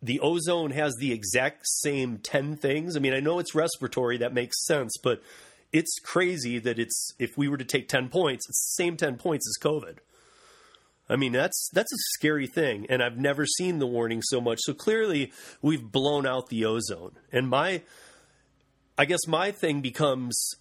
the 0.01 0.19
ozone 0.19 0.71
has 0.71 0.95
the 0.99 1.11
exact 1.11 1.61
same 1.67 2.19
10 2.19 2.57
things. 2.57 2.95
I 2.95 2.99
mean, 2.99 3.13
I 3.13 3.19
know 3.19 3.39
it's 3.39 3.55
respiratory, 3.55 4.17
that 4.17 4.33
makes 4.33 4.63
sense, 4.65 4.97
but 5.01 5.21
it's 5.73 5.99
crazy 5.99 6.59
that 6.59 6.79
it's 6.79 7.11
if 7.19 7.37
we 7.37 7.47
were 7.47 7.57
to 7.57 7.65
take 7.65 7.87
10 7.87 8.09
points, 8.09 8.47
it's 8.47 8.75
the 8.77 8.83
same 8.83 8.97
10 8.97 9.17
points 9.17 9.47
as 9.47 9.61
COVID. 9.61 9.97
I 11.09 11.15
mean, 11.17 11.33
that's 11.33 11.69
that's 11.71 11.91
a 11.91 12.01
scary 12.17 12.47
thing 12.47 12.87
and 12.89 13.03
I've 13.03 13.17
never 13.17 13.45
seen 13.45 13.77
the 13.79 13.85
warning 13.85 14.21
so 14.23 14.41
much. 14.41 14.59
So 14.61 14.73
clearly 14.73 15.31
we've 15.61 15.83
blown 15.83 16.25
out 16.25 16.49
the 16.49 16.65
ozone. 16.65 17.17
And 17.31 17.47
my 17.47 17.83
I 18.97 19.05
guess 19.05 19.27
my 19.27 19.51
thing 19.51 19.81
becomes 19.81 20.55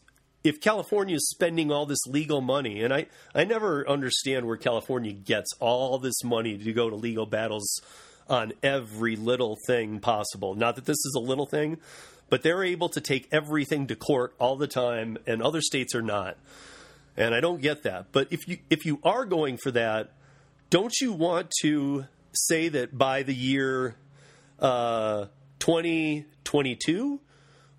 if 0.44 0.60
California 0.60 1.16
is 1.16 1.28
spending 1.30 1.72
all 1.72 1.86
this 1.86 2.06
legal 2.06 2.42
money, 2.42 2.82
and 2.82 2.92
I, 2.92 3.06
I 3.34 3.44
never 3.44 3.88
understand 3.88 4.46
where 4.46 4.58
California 4.58 5.12
gets 5.12 5.50
all 5.58 5.98
this 5.98 6.22
money 6.22 6.58
to 6.58 6.72
go 6.74 6.90
to 6.90 6.96
legal 6.96 7.24
battles 7.24 7.80
on 8.28 8.52
every 8.62 9.16
little 9.16 9.56
thing 9.66 10.00
possible. 10.00 10.54
Not 10.54 10.76
that 10.76 10.84
this 10.84 10.98
is 10.98 11.14
a 11.16 11.20
little 11.20 11.46
thing, 11.46 11.78
but 12.28 12.42
they're 12.42 12.62
able 12.62 12.90
to 12.90 13.00
take 13.00 13.26
everything 13.32 13.86
to 13.86 13.96
court 13.96 14.34
all 14.38 14.56
the 14.56 14.66
time, 14.66 15.16
and 15.26 15.42
other 15.42 15.62
states 15.62 15.94
are 15.94 16.02
not. 16.02 16.36
And 17.16 17.34
I 17.34 17.40
don't 17.40 17.62
get 17.62 17.84
that. 17.84 18.06
But 18.12 18.28
if 18.30 18.46
you 18.46 18.58
if 18.70 18.84
you 18.84 18.98
are 19.02 19.24
going 19.24 19.56
for 19.56 19.70
that, 19.70 20.12
don't 20.68 20.92
you 21.00 21.12
want 21.12 21.52
to 21.62 22.06
say 22.32 22.68
that 22.68 22.98
by 22.98 23.22
the 23.22 23.34
year 23.34 23.94
uh, 24.58 25.26
2022 25.60 27.20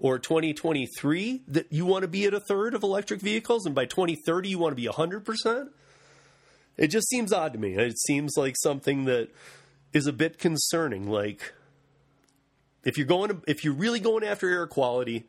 or 0.06 0.20
2023 0.20 1.42
that 1.48 1.74
you 1.74 1.84
want 1.84 2.04
to 2.04 2.08
be 2.08 2.26
at 2.26 2.34
a 2.36 2.40
third 2.40 2.76
of 2.76 2.84
electric 2.84 3.20
vehicles, 3.22 3.66
and 3.66 3.74
by 3.74 3.86
2030 3.86 4.50
you 4.50 4.60
want 4.60 4.72
to 4.72 4.76
be 4.76 4.88
100 4.88 5.26
percent? 5.26 5.72
It 6.78 6.90
just 6.90 7.10
seems 7.10 7.34
odd 7.34 7.54
to 7.54 7.60
me. 7.60 7.74
It 7.74 7.98
seems 7.98 8.34
like 8.38 8.54
something 8.62 9.06
that 9.06 9.30
is 9.94 10.06
a 10.06 10.14
bit 10.14 10.38
concerning. 10.38 11.10
Like 11.10 11.54
if 12.84 13.00
you're 13.00 13.08
going 13.08 13.30
to, 13.30 13.42
if 13.48 13.64
you're 13.64 13.74
really 13.74 14.00
going 14.00 14.24
after 14.24 14.48
air 14.48 14.68
quality, 14.68 15.24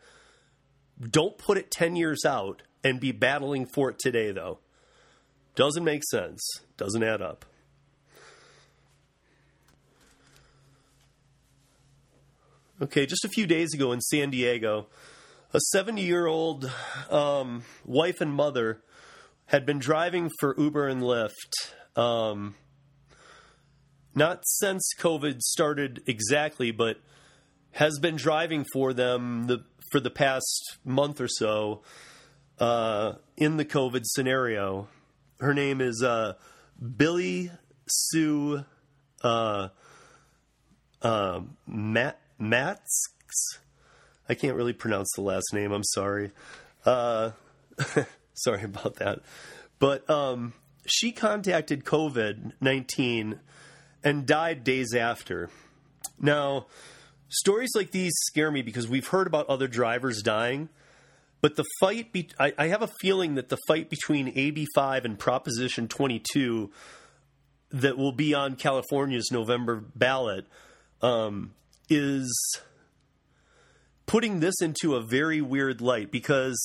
don't 1.00 1.38
put 1.38 1.56
it 1.56 1.70
10 1.70 1.96
years 1.96 2.26
out 2.26 2.60
and 2.84 3.00
be 3.00 3.12
battling 3.12 3.64
for 3.64 3.88
it 3.88 3.98
today 3.98 4.30
though. 4.30 4.58
Doesn't 5.54 5.84
make 5.84 6.02
sense. 6.04 6.46
Doesn't 6.76 7.02
add 7.02 7.22
up. 7.22 7.46
Okay, 12.78 13.06
just 13.06 13.24
a 13.24 13.30
few 13.30 13.46
days 13.46 13.72
ago 13.72 13.92
in 13.92 14.02
San 14.02 14.28
Diego, 14.28 14.88
a 15.54 15.60
70 15.72 16.02
year 16.02 16.26
old 16.26 16.70
um, 17.08 17.62
wife 17.86 18.20
and 18.20 18.30
mother 18.30 18.82
had 19.46 19.64
been 19.64 19.78
driving 19.78 20.30
for 20.40 20.54
Uber 20.58 20.86
and 20.86 21.00
Lyft. 21.00 21.72
Um, 21.96 22.54
not 24.14 24.40
since 24.44 24.86
COVID 25.00 25.40
started 25.40 26.02
exactly, 26.06 26.70
but 26.70 26.98
has 27.72 27.98
been 27.98 28.16
driving 28.16 28.66
for 28.74 28.92
them 28.92 29.46
the, 29.46 29.64
for 29.90 29.98
the 29.98 30.10
past 30.10 30.76
month 30.84 31.18
or 31.18 31.28
so 31.28 31.80
uh, 32.58 33.14
in 33.38 33.56
the 33.56 33.64
COVID 33.64 34.02
scenario. 34.04 34.86
Her 35.40 35.54
name 35.54 35.80
is 35.80 36.02
uh, 36.02 36.34
Billy 36.98 37.50
Sue 37.86 38.66
uh, 39.22 39.68
uh, 41.00 41.40
Matt 41.66 42.20
Matz. 42.38 43.08
I 44.28 44.34
can't 44.34 44.56
really 44.56 44.72
pronounce 44.72 45.10
the 45.14 45.22
last 45.22 45.52
name. 45.52 45.72
I'm 45.72 45.84
sorry. 45.84 46.32
Uh, 46.84 47.30
sorry 48.34 48.64
about 48.64 48.96
that. 48.96 49.20
But 49.78 50.08
um, 50.08 50.52
she 50.86 51.12
contacted 51.12 51.84
COVID 51.84 52.52
19 52.60 53.40
and 54.02 54.26
died 54.26 54.64
days 54.64 54.94
after. 54.94 55.50
Now, 56.20 56.66
stories 57.28 57.70
like 57.74 57.90
these 57.90 58.12
scare 58.26 58.50
me 58.50 58.62
because 58.62 58.88
we've 58.88 59.08
heard 59.08 59.26
about 59.26 59.48
other 59.48 59.68
drivers 59.68 60.22
dying, 60.22 60.68
but 61.40 61.56
the 61.56 61.64
fight, 61.80 62.12
be- 62.12 62.30
I, 62.38 62.52
I 62.56 62.68
have 62.68 62.82
a 62.82 62.90
feeling 63.00 63.34
that 63.34 63.48
the 63.48 63.58
fight 63.68 63.90
between 63.90 64.32
AB5 64.32 65.04
and 65.04 65.18
Proposition 65.18 65.88
22 65.88 66.70
that 67.70 67.98
will 67.98 68.12
be 68.12 68.32
on 68.32 68.56
California's 68.56 69.30
November 69.32 69.82
ballot 69.94 70.46
um, 71.02 71.52
is 71.88 72.58
putting 74.06 74.40
this 74.40 74.60
into 74.60 74.94
a 74.94 75.02
very 75.02 75.40
weird 75.40 75.80
light 75.80 76.10
because 76.10 76.56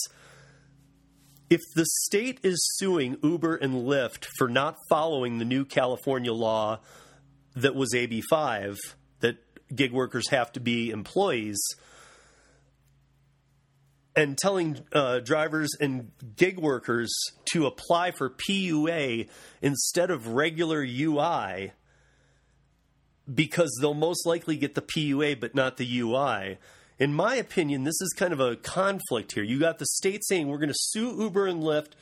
if 1.49 1.61
the 1.75 1.85
state 2.03 2.39
is 2.43 2.57
suing 2.77 3.17
Uber 3.21 3.55
and 3.55 3.73
Lyft 3.73 4.25
for 4.37 4.47
not 4.47 4.77
following 4.89 5.37
the 5.37 5.45
new 5.45 5.65
California 5.65 6.31
law 6.31 6.79
that 7.55 7.75
was 7.75 7.93
AB5, 7.93 8.77
that 9.19 9.37
gig 9.75 9.91
workers 9.91 10.29
have 10.29 10.51
to 10.53 10.59
be 10.59 10.91
employees 10.91 11.59
and 14.15 14.37
telling 14.37 14.79
uh, 14.93 15.19
drivers 15.19 15.69
and 15.79 16.11
gig 16.35 16.59
workers 16.59 17.11
to 17.53 17.65
apply 17.65 18.11
for 18.11 18.29
PUA 18.29 19.29
instead 19.61 20.11
of 20.11 20.27
regular 20.27 20.81
UI, 20.81 21.71
because 23.31 23.77
they'll 23.79 23.93
most 23.93 24.25
likely 24.25 24.57
get 24.57 24.75
the 24.75 24.81
PUA 24.81 25.39
but 25.39 25.55
not 25.55 25.77
the 25.77 25.99
UI. 25.99 26.57
In 26.99 27.13
my 27.13 27.35
opinion, 27.35 27.83
this 27.83 27.99
is 28.01 28.13
kind 28.15 28.31
of 28.31 28.39
a 28.39 28.55
conflict 28.55 29.31
here. 29.31 29.43
You 29.43 29.59
got 29.59 29.79
the 29.79 29.87
state 29.87 30.23
saying 30.25 30.47
we're 30.47 30.57
going 30.57 30.69
to 30.69 30.75
sue 30.75 31.15
Uber 31.17 31.47
and 31.47 31.63
Lyft 31.63 31.93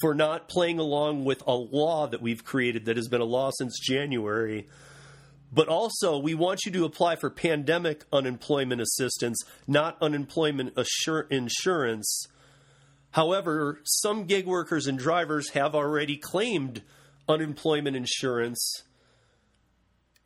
for 0.00 0.14
not 0.14 0.48
playing 0.48 0.78
along 0.78 1.24
with 1.24 1.42
a 1.46 1.54
law 1.54 2.06
that 2.06 2.22
we've 2.22 2.44
created 2.44 2.84
that 2.86 2.96
has 2.96 3.08
been 3.08 3.20
a 3.20 3.24
law 3.24 3.50
since 3.56 3.78
January. 3.78 4.66
But 5.52 5.68
also, 5.68 6.18
we 6.18 6.34
want 6.34 6.60
you 6.64 6.72
to 6.72 6.84
apply 6.84 7.16
for 7.16 7.28
pandemic 7.28 8.04
unemployment 8.12 8.80
assistance, 8.80 9.42
not 9.66 9.96
unemployment 10.00 10.74
assur- 10.76 11.26
insurance. 11.30 12.26
However, 13.12 13.80
some 13.84 14.24
gig 14.24 14.46
workers 14.46 14.86
and 14.86 14.98
drivers 14.98 15.50
have 15.50 15.74
already 15.74 16.16
claimed 16.16 16.82
unemployment 17.28 17.96
insurance 17.96 18.84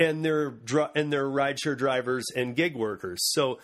and 0.05 0.25
their 0.25 0.55
and 0.95 1.13
their 1.13 1.27
rideshare 1.27 1.77
drivers 1.77 2.25
and 2.37 2.55
gig 2.55 2.77
workers. 2.77 3.21
So 3.33 3.59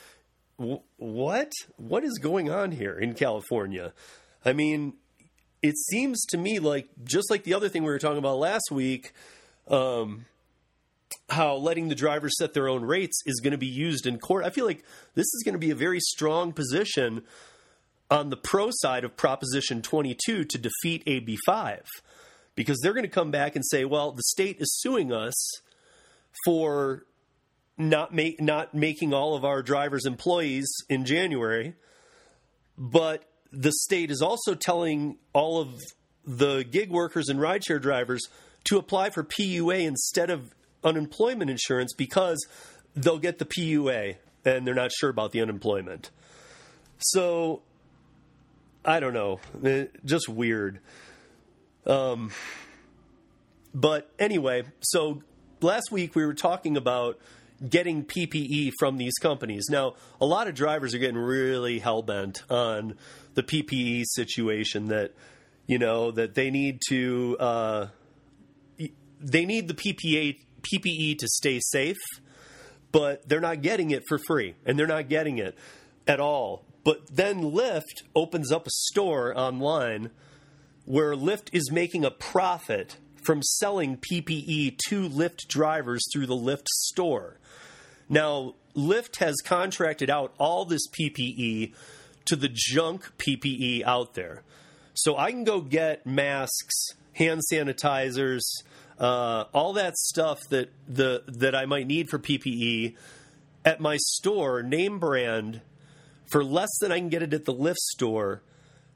w- 0.58 0.80
what 0.96 1.52
what 1.76 2.04
is 2.04 2.18
going 2.18 2.50
on 2.50 2.72
here 2.72 2.98
in 2.98 3.14
California? 3.14 3.92
I 4.44 4.52
mean, 4.52 4.94
it 5.62 5.76
seems 5.76 6.24
to 6.26 6.38
me 6.38 6.58
like 6.58 6.88
just 7.04 7.30
like 7.30 7.44
the 7.44 7.54
other 7.54 7.68
thing 7.68 7.82
we 7.82 7.90
were 7.90 7.98
talking 7.98 8.18
about 8.18 8.38
last 8.38 8.70
week, 8.70 9.12
um, 9.68 10.24
how 11.28 11.54
letting 11.54 11.88
the 11.88 11.94
drivers 11.94 12.36
set 12.38 12.54
their 12.54 12.68
own 12.68 12.84
rates 12.84 13.20
is 13.26 13.40
going 13.40 13.52
to 13.52 13.58
be 13.58 13.66
used 13.66 14.06
in 14.06 14.18
court. 14.18 14.44
I 14.44 14.50
feel 14.50 14.66
like 14.66 14.84
this 15.14 15.26
is 15.26 15.42
going 15.44 15.54
to 15.54 15.58
be 15.58 15.70
a 15.70 15.76
very 15.76 16.00
strong 16.00 16.52
position 16.52 17.22
on 18.10 18.30
the 18.30 18.36
pro 18.36 18.70
side 18.72 19.04
of 19.04 19.16
Proposition 19.16 19.82
22 19.82 20.44
to 20.44 20.58
defeat 20.58 21.04
AB5 21.04 21.84
because 22.56 22.80
they're 22.82 22.92
going 22.92 23.04
to 23.04 23.08
come 23.08 23.30
back 23.30 23.54
and 23.54 23.64
say, 23.64 23.84
well, 23.84 24.10
the 24.10 24.22
state 24.24 24.56
is 24.60 24.80
suing 24.80 25.12
us 25.12 25.34
for 26.44 27.04
not 27.76 28.14
not 28.40 28.74
making 28.74 29.14
all 29.14 29.34
of 29.34 29.44
our 29.44 29.62
drivers 29.62 30.04
employees 30.04 30.68
in 30.88 31.04
January, 31.04 31.74
but 32.76 33.24
the 33.52 33.72
state 33.72 34.10
is 34.10 34.22
also 34.22 34.54
telling 34.54 35.16
all 35.32 35.60
of 35.60 35.74
the 36.24 36.62
gig 36.62 36.90
workers 36.90 37.28
and 37.28 37.40
rideshare 37.40 37.80
drivers 37.80 38.22
to 38.64 38.78
apply 38.78 39.10
for 39.10 39.24
PUA 39.24 39.86
instead 39.86 40.30
of 40.30 40.54
unemployment 40.84 41.50
insurance 41.50 41.92
because 41.94 42.46
they'll 42.94 43.18
get 43.18 43.38
the 43.38 43.44
PUA 43.44 44.16
and 44.44 44.66
they're 44.66 44.74
not 44.74 44.92
sure 44.92 45.10
about 45.10 45.32
the 45.32 45.40
unemployment. 45.40 46.10
So 46.98 47.62
I 48.84 49.00
don't 49.00 49.14
know, 49.14 49.40
eh, 49.64 49.86
just 50.04 50.28
weird. 50.28 50.80
Um, 51.86 52.30
but 53.74 54.10
anyway, 54.18 54.64
so 54.80 55.22
last 55.62 55.90
week 55.90 56.14
we 56.14 56.24
were 56.24 56.34
talking 56.34 56.76
about 56.76 57.18
getting 57.68 58.04
PPE 58.04 58.72
from 58.78 58.96
these 58.96 59.14
companies. 59.14 59.66
Now, 59.68 59.94
a 60.20 60.26
lot 60.26 60.48
of 60.48 60.54
drivers 60.54 60.94
are 60.94 60.98
getting 60.98 61.18
really 61.18 61.78
hell 61.78 62.02
bent 62.02 62.42
on 62.50 62.94
the 63.34 63.42
PPE 63.42 64.04
situation 64.06 64.86
that 64.86 65.12
you 65.66 65.78
know 65.78 66.10
that 66.10 66.34
they 66.34 66.50
need 66.50 66.80
to 66.88 67.36
uh, 67.38 67.86
they 69.20 69.44
need 69.44 69.68
the 69.68 69.74
PPE 69.74 71.18
to 71.18 71.28
stay 71.28 71.60
safe, 71.60 71.98
but 72.90 73.28
they're 73.28 73.40
not 73.40 73.62
getting 73.62 73.90
it 73.90 74.04
for 74.08 74.18
free, 74.26 74.54
and 74.64 74.78
they're 74.78 74.86
not 74.86 75.08
getting 75.08 75.38
it 75.38 75.56
at 76.06 76.20
all. 76.20 76.64
But 76.82 77.14
then 77.14 77.42
Lyft 77.42 78.02
opens 78.16 78.50
up 78.50 78.66
a 78.66 78.70
store 78.70 79.38
online 79.38 80.10
where 80.86 81.14
Lyft 81.14 81.50
is 81.52 81.70
making 81.70 82.04
a 82.04 82.10
profit 82.10 82.96
from 83.24 83.42
selling 83.42 83.96
PPE 83.96 84.78
to 84.88 85.08
Lyft 85.08 85.48
drivers 85.48 86.02
through 86.12 86.26
the 86.26 86.34
Lyft 86.34 86.66
store. 86.68 87.38
Now, 88.08 88.54
Lyft 88.76 89.16
has 89.16 89.36
contracted 89.44 90.10
out 90.10 90.34
all 90.38 90.64
this 90.64 90.86
PPE 90.88 91.72
to 92.26 92.36
the 92.36 92.50
junk 92.52 93.12
PPE 93.18 93.84
out 93.84 94.14
there. 94.14 94.42
So 94.94 95.16
I 95.16 95.30
can 95.30 95.44
go 95.44 95.60
get 95.60 96.06
masks, 96.06 96.88
hand 97.14 97.40
sanitizers, 97.52 98.42
uh, 98.98 99.44
all 99.54 99.72
that 99.74 99.96
stuff 99.96 100.40
that 100.50 100.70
the 100.86 101.22
that 101.26 101.54
I 101.54 101.64
might 101.64 101.86
need 101.86 102.10
for 102.10 102.18
PPE 102.18 102.96
at 103.64 103.80
my 103.80 103.96
store, 103.98 104.62
name 104.62 104.98
brand, 104.98 105.62
for 106.30 106.44
less 106.44 106.70
than 106.80 106.92
I 106.92 106.98
can 106.98 107.08
get 107.08 107.22
it 107.22 107.32
at 107.32 107.44
the 107.44 107.54
Lyft 107.54 107.76
store. 107.76 108.42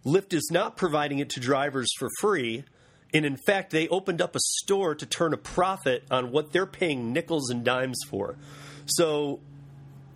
Lyft 0.05 0.35
is 0.35 0.49
not 0.53 0.77
providing 0.77 1.19
it 1.19 1.31
to 1.31 1.41
drivers 1.41 1.89
for 1.99 2.09
free. 2.21 2.65
And 3.15 3.25
in 3.25 3.37
fact, 3.37 3.71
they 3.71 3.87
opened 3.89 4.21
up 4.21 4.35
a 4.35 4.41
store 4.41 4.97
to 4.97 5.07
turn 5.07 5.33
a 5.33 5.37
profit 5.37 6.05
on 6.11 6.33
what 6.33 6.53
they're 6.53 6.67
paying 6.67 7.13
nickels 7.13 7.49
and 7.49 7.65
dimes 7.65 7.99
for. 8.09 8.37
So, 8.87 9.41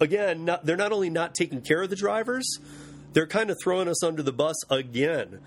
again, 0.00 0.44
not, 0.44 0.66
they're 0.66 0.76
not 0.76 0.90
only 0.90 1.08
not 1.08 1.34
taking 1.34 1.62
care 1.62 1.80
of 1.80 1.90
the 1.90 1.96
drivers, 1.96 2.58
they're 3.12 3.28
kind 3.28 3.50
of 3.50 3.56
throwing 3.62 3.88
us 3.88 4.02
under 4.02 4.22
the 4.22 4.32
bus 4.32 4.56
again. 4.68 5.40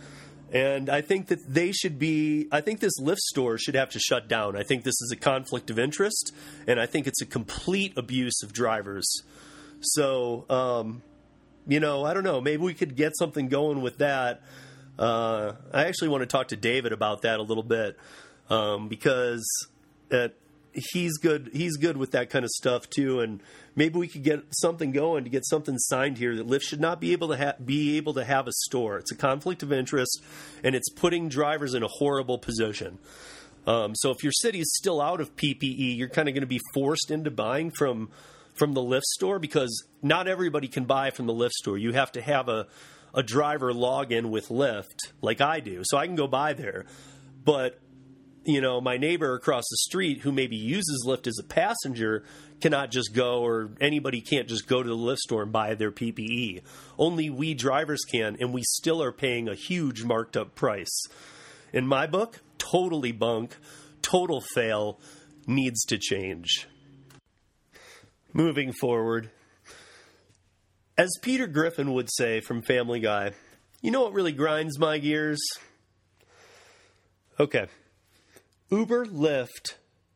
And 0.53 0.89
I 0.89 1.01
think 1.01 1.27
that 1.27 1.39
they 1.47 1.71
should 1.71 1.99
be, 1.99 2.47
I 2.51 2.61
think 2.61 2.79
this 2.79 2.99
Lyft 2.99 3.19
store 3.19 3.57
should 3.57 3.75
have 3.75 3.89
to 3.91 3.99
shut 3.99 4.27
down. 4.27 4.57
I 4.57 4.63
think 4.63 4.83
this 4.83 4.99
is 5.01 5.11
a 5.13 5.15
conflict 5.15 5.69
of 5.69 5.79
interest, 5.79 6.33
and 6.67 6.79
I 6.79 6.85
think 6.85 7.07
it's 7.07 7.21
a 7.21 7.25
complete 7.25 7.97
abuse 7.97 8.43
of 8.43 8.51
drivers. 8.51 9.09
So, 9.81 10.45
um, 10.49 11.03
you 11.67 11.79
know, 11.79 12.03
I 12.03 12.13
don't 12.13 12.23
know. 12.23 12.41
Maybe 12.41 12.63
we 12.63 12.73
could 12.73 12.95
get 12.95 13.15
something 13.17 13.47
going 13.47 13.81
with 13.81 13.99
that. 13.99 14.41
Uh, 15.01 15.55
I 15.73 15.85
actually 15.85 16.09
want 16.09 16.21
to 16.21 16.27
talk 16.27 16.49
to 16.49 16.55
David 16.55 16.93
about 16.93 17.23
that 17.23 17.39
a 17.39 17.41
little 17.41 17.63
bit 17.63 17.97
um, 18.51 18.87
because 18.87 19.43
it, 20.11 20.37
he's 20.73 21.17
good. 21.17 21.49
He's 21.53 21.75
good 21.77 21.97
with 21.97 22.11
that 22.11 22.29
kind 22.29 22.45
of 22.45 22.51
stuff 22.51 22.87
too, 22.87 23.19
and 23.19 23.41
maybe 23.75 23.97
we 23.97 24.07
could 24.07 24.21
get 24.21 24.43
something 24.51 24.91
going 24.91 25.23
to 25.23 25.31
get 25.31 25.43
something 25.47 25.79
signed 25.79 26.19
here 26.19 26.35
that 26.35 26.47
Lyft 26.47 26.61
should 26.61 26.79
not 26.79 27.01
be 27.01 27.13
able 27.13 27.29
to 27.29 27.37
ha- 27.37 27.55
be 27.65 27.97
able 27.97 28.13
to 28.13 28.23
have 28.23 28.47
a 28.47 28.51
store. 28.51 28.99
It's 28.99 29.11
a 29.11 29.15
conflict 29.15 29.63
of 29.63 29.73
interest, 29.73 30.21
and 30.63 30.75
it's 30.75 30.89
putting 30.89 31.29
drivers 31.29 31.73
in 31.73 31.81
a 31.81 31.87
horrible 31.87 32.37
position. 32.37 32.99
Um, 33.65 33.95
so 33.95 34.11
if 34.11 34.21
your 34.21 34.31
city 34.31 34.59
is 34.59 34.71
still 34.75 35.01
out 35.01 35.19
of 35.19 35.35
PPE, 35.35 35.97
you're 35.97 36.09
kind 36.09 36.27
of 36.27 36.35
going 36.35 36.41
to 36.41 36.47
be 36.47 36.61
forced 36.75 37.09
into 37.09 37.31
buying 37.31 37.71
from 37.71 38.09
from 38.53 38.73
the 38.73 38.81
Lyft 38.81 39.03
store 39.03 39.39
because 39.39 39.83
not 40.03 40.27
everybody 40.27 40.67
can 40.67 40.83
buy 40.83 41.09
from 41.09 41.25
the 41.25 41.33
Lyft 41.33 41.53
store. 41.53 41.79
You 41.79 41.93
have 41.93 42.11
to 42.11 42.21
have 42.21 42.49
a 42.49 42.67
a 43.13 43.23
driver 43.23 43.73
log 43.73 44.11
in 44.11 44.31
with 44.31 44.49
Lyft 44.49 45.11
like 45.21 45.41
I 45.41 45.59
do, 45.59 45.81
so 45.83 45.97
I 45.97 46.07
can 46.07 46.15
go 46.15 46.27
by 46.27 46.53
there. 46.53 46.85
But 47.43 47.79
you 48.43 48.59
know, 48.59 48.81
my 48.81 48.97
neighbor 48.97 49.35
across 49.35 49.63
the 49.69 49.77
street 49.77 50.21
who 50.21 50.31
maybe 50.31 50.55
uses 50.55 51.05
Lyft 51.07 51.27
as 51.27 51.37
a 51.39 51.43
passenger 51.43 52.23
cannot 52.59 52.91
just 52.91 53.13
go, 53.13 53.45
or 53.45 53.71
anybody 53.79 54.21
can't 54.21 54.47
just 54.47 54.67
go 54.67 54.81
to 54.81 54.89
the 54.89 54.95
Lyft 54.95 55.17
store 55.17 55.43
and 55.43 55.51
buy 55.51 55.75
their 55.75 55.91
PPE. 55.91 56.61
Only 56.97 57.29
we 57.29 57.53
drivers 57.53 58.03
can, 58.11 58.37
and 58.39 58.53
we 58.53 58.63
still 58.63 59.01
are 59.01 59.11
paying 59.11 59.47
a 59.47 59.55
huge 59.55 60.03
marked 60.03 60.35
up 60.37 60.55
price. 60.55 61.03
In 61.73 61.87
my 61.87 62.07
book, 62.07 62.41
totally 62.57 63.11
bunk, 63.11 63.57
total 64.01 64.41
fail, 64.53 64.99
needs 65.47 65.83
to 65.85 65.97
change. 65.97 66.67
Moving 68.33 68.73
forward, 68.73 69.29
as 71.01 71.17
Peter 71.19 71.47
Griffin 71.47 71.93
would 71.93 72.07
say 72.13 72.41
from 72.41 72.61
Family 72.61 72.99
Guy, 72.99 73.31
you 73.81 73.89
know 73.89 74.03
what 74.03 74.13
really 74.13 74.31
grinds 74.31 74.77
my 74.77 74.99
gears? 74.99 75.41
Okay. 77.39 77.65
Uber 78.69 79.07
Lyft 79.07 79.73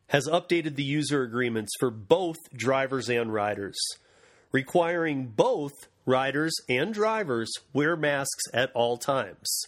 has 0.09 0.27
updated 0.27 0.75
the 0.75 0.83
user 0.83 1.23
agreements 1.23 1.71
for 1.79 1.89
both 1.89 2.37
drivers 2.55 3.09
and 3.09 3.33
riders, 3.33 3.75
requiring 4.51 5.25
both 5.25 5.73
riders 6.05 6.53
and 6.69 6.93
drivers 6.93 7.51
wear 7.73 7.95
masks 7.95 8.43
at 8.53 8.71
all 8.75 8.95
times. 8.95 9.63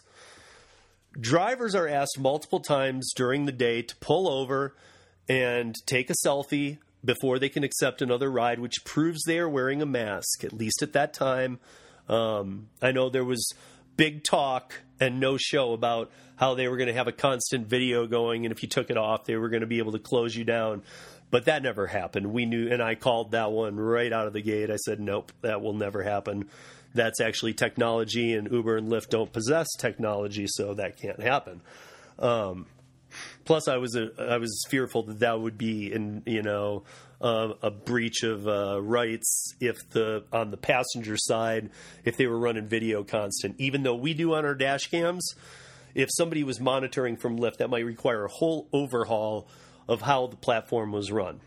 Drivers 1.20 1.74
are 1.74 1.88
asked 1.88 2.20
multiple 2.20 2.60
times 2.60 3.12
during 3.16 3.46
the 3.46 3.52
day 3.52 3.82
to 3.82 3.96
pull 3.96 4.30
over 4.30 4.76
and 5.28 5.74
take 5.88 6.12
a 6.12 6.16
selfie 6.24 6.78
before 7.04 7.40
they 7.40 7.50
can 7.50 7.64
accept 7.64 8.02
another 8.02 8.30
ride, 8.30 8.60
which 8.60 8.84
proves 8.84 9.22
they 9.26 9.40
are 9.40 9.50
wearing 9.50 9.82
a 9.82 9.86
mask, 9.86 10.44
at 10.44 10.54
least 10.54 10.82
at 10.82 10.94
that 10.94 11.14
time. 11.14 11.60
Um, 12.10 12.70
I 12.82 12.92
know 12.92 13.10
there 13.10 13.24
was 13.24 13.54
big 13.96 14.24
talk 14.24 14.82
and 15.00 15.20
no 15.20 15.38
show 15.38 15.74
about 15.74 16.12
how 16.36 16.54
they 16.54 16.68
were 16.68 16.78
going 16.78 16.88
to 16.88 16.94
have 16.94 17.08
a 17.08 17.12
constant 17.12 17.68
video 17.68 18.08
going, 18.08 18.46
and 18.46 18.52
if 18.52 18.62
you 18.62 18.70
took 18.70 18.90
it 18.90 18.98
off, 18.98 19.26
they 19.26 19.36
were 19.36 19.50
going 19.50 19.62
to 19.62 19.68
be 19.68 19.80
able 19.80 19.92
to 19.92 20.00
close 20.00 20.36
you 20.36 20.44
down. 20.44 20.84
But 21.30 21.46
that 21.46 21.62
never 21.62 21.88
happened. 21.88 22.32
We 22.32 22.46
knew, 22.46 22.72
and 22.72 22.82
I 22.82 22.96
called 22.96 23.32
that 23.32 23.52
one 23.52 23.76
right 23.76 24.14
out 24.14 24.28
of 24.28 24.34
the 24.34 24.42
gate. 24.42 24.72
I 24.72 24.78
said, 24.78 25.00
nope, 25.00 25.32
that 25.42 25.62
will 25.62 25.74
never 25.74 26.04
happen. 26.04 26.50
That's 26.94 27.20
actually 27.20 27.54
technology, 27.54 28.34
and 28.34 28.50
Uber 28.50 28.78
and 28.78 28.90
Lyft 28.90 29.10
don't 29.10 29.34
possess 29.34 29.68
technology, 29.78 30.46
so 30.48 30.74
that 30.76 30.98
can't 30.98 31.22
happen. 31.22 31.62
Um, 32.18 32.66
Plus, 33.46 33.68
I 33.68 33.78
was 33.78 33.96
a, 33.96 34.10
I 34.20 34.38
was 34.38 34.66
fearful 34.70 35.04
that 35.04 35.20
that 35.20 35.40
would 35.40 35.58
be 35.58 35.92
in 35.92 36.24
you 36.26 36.42
know 36.42 36.84
uh, 37.22 37.54
a 37.62 37.72
breach 37.72 38.24
of 38.24 38.48
uh, 38.48 38.82
rights 38.82 39.54
if 39.60 39.78
the 39.92 40.24
on 40.32 40.52
the 40.52 40.58
passenger 40.58 41.16
side 41.18 41.70
if 42.04 42.18
they 42.18 42.28
were 42.28 42.38
running 42.40 42.68
video 42.68 43.04
constant. 43.04 43.56
Even 43.60 43.84
though 43.84 43.96
we 43.96 44.14
do 44.14 44.34
on 44.34 44.46
our 44.46 44.56
dash 44.56 44.88
cams, 44.88 45.36
if 45.96 46.10
somebody 46.12 46.44
was 46.44 46.60
monitoring 46.60 47.18
from 47.18 47.40
Lyft, 47.40 47.58
that 47.58 47.70
might 47.70 47.86
require 47.86 48.26
a 48.26 48.30
whole 48.30 48.68
overhaul 48.74 49.48
of 49.88 50.02
how 50.02 50.28
the 50.28 50.36
platform 50.36 50.92
was 50.92 51.12
run. 51.12 51.40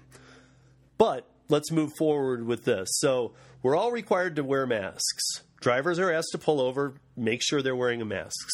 but 0.99 1.27
let's 1.49 1.71
move 1.73 1.93
forward 1.99 2.47
with 2.47 2.65
this. 2.65 2.89
So 2.95 3.33
we're 3.63 3.77
all 3.77 3.91
required 3.91 4.37
to 4.37 4.45
wear 4.45 4.67
masks. 4.67 5.43
Drivers 5.61 5.99
are 5.99 6.11
asked 6.11 6.31
to 6.33 6.39
pull 6.39 6.61
over, 6.61 6.95
make 7.17 7.43
sure 7.43 7.61
they're 7.61 7.77
wearing 7.77 8.07
masks. 8.07 8.53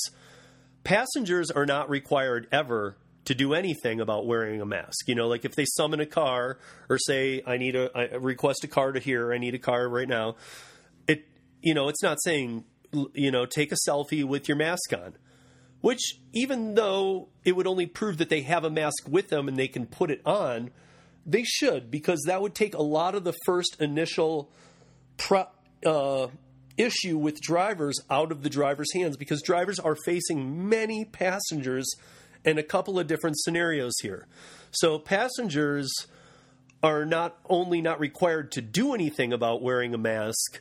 Passengers 0.83 1.51
are 1.51 1.67
not 1.67 1.91
required 1.91 2.49
ever 2.51 2.97
to 3.27 3.35
do 3.35 3.55
anything 3.55 4.01
about 4.01 4.27
wearing 4.27 4.61
a 4.61 4.67
mask. 4.67 5.07
You 5.07 5.15
know, 5.15 5.29
like 5.29 5.45
if 5.45 5.55
they 5.55 5.65
summon 5.65 6.01
a 6.01 6.07
car 6.07 6.59
or 6.89 6.99
say, 6.99 7.43
I 7.47 7.59
need 7.59 7.77
a, 7.77 7.91
I 7.97 8.17
request 8.17 8.65
a 8.65 8.69
car 8.69 8.93
to 8.93 9.01
here, 9.01 9.33
I 9.33 9.39
need 9.39 9.55
a 9.55 9.59
car 9.59 9.89
right 9.89 10.09
now, 10.09 10.37
it, 11.07 11.29
you 11.61 11.75
know, 11.75 11.89
it's 11.89 12.03
not 12.03 12.19
saying, 12.23 12.65
you 13.13 13.31
know, 13.31 13.45
take 13.45 13.73
a 13.73 13.77
selfie 13.87 14.25
with 14.25 14.49
your 14.49 14.57
mask 14.57 14.93
on. 14.93 15.17
Which, 15.83 16.19
even 16.33 16.75
though 16.75 17.29
it 17.45 17.55
would 17.55 17.67
only 17.67 17.87
prove 17.87 18.19
that 18.19 18.29
they 18.29 18.41
have 18.43 18.65
a 18.65 18.71
mask 18.71 19.07
with 19.09 19.29
them 19.29 19.47
and 19.47 19.57
they 19.57 19.69
can 19.69 19.87
put 19.87 20.11
it 20.11 20.21
on, 20.25 20.71
they 21.25 21.45
should, 21.45 21.91
because 21.91 22.23
that 22.27 22.41
would 22.41 22.55
take 22.55 22.75
a 22.75 22.83
lot 22.83 23.15
of 23.15 23.25
the 23.25 23.35
first 23.45 23.77
initial 23.79 24.51
pro, 25.17 25.45
uh, 25.85 26.29
issue 26.77 27.17
with 27.17 27.41
drivers 27.41 28.01
out 28.11 28.31
of 28.31 28.43
the 28.43 28.51
driver's 28.51 28.93
hands 28.95 29.17
because 29.17 29.43
drivers 29.43 29.79
are 29.79 29.97
facing 30.05 30.69
many 30.69 31.05
passengers 31.05 31.87
in 32.45 32.59
a 32.59 32.63
couple 32.63 32.99
of 32.99 33.07
different 33.07 33.39
scenarios 33.39 33.95
here. 34.03 34.27
So 34.71 34.99
passengers 34.99 35.91
are 36.83 37.05
not 37.05 37.39
only 37.49 37.81
not 37.81 37.99
required 37.99 38.53
to 38.53 38.61
do 38.61 38.95
anything 38.95 39.33
about 39.33 39.63
wearing 39.63 39.95
a 39.95 39.99
mask, 39.99 40.61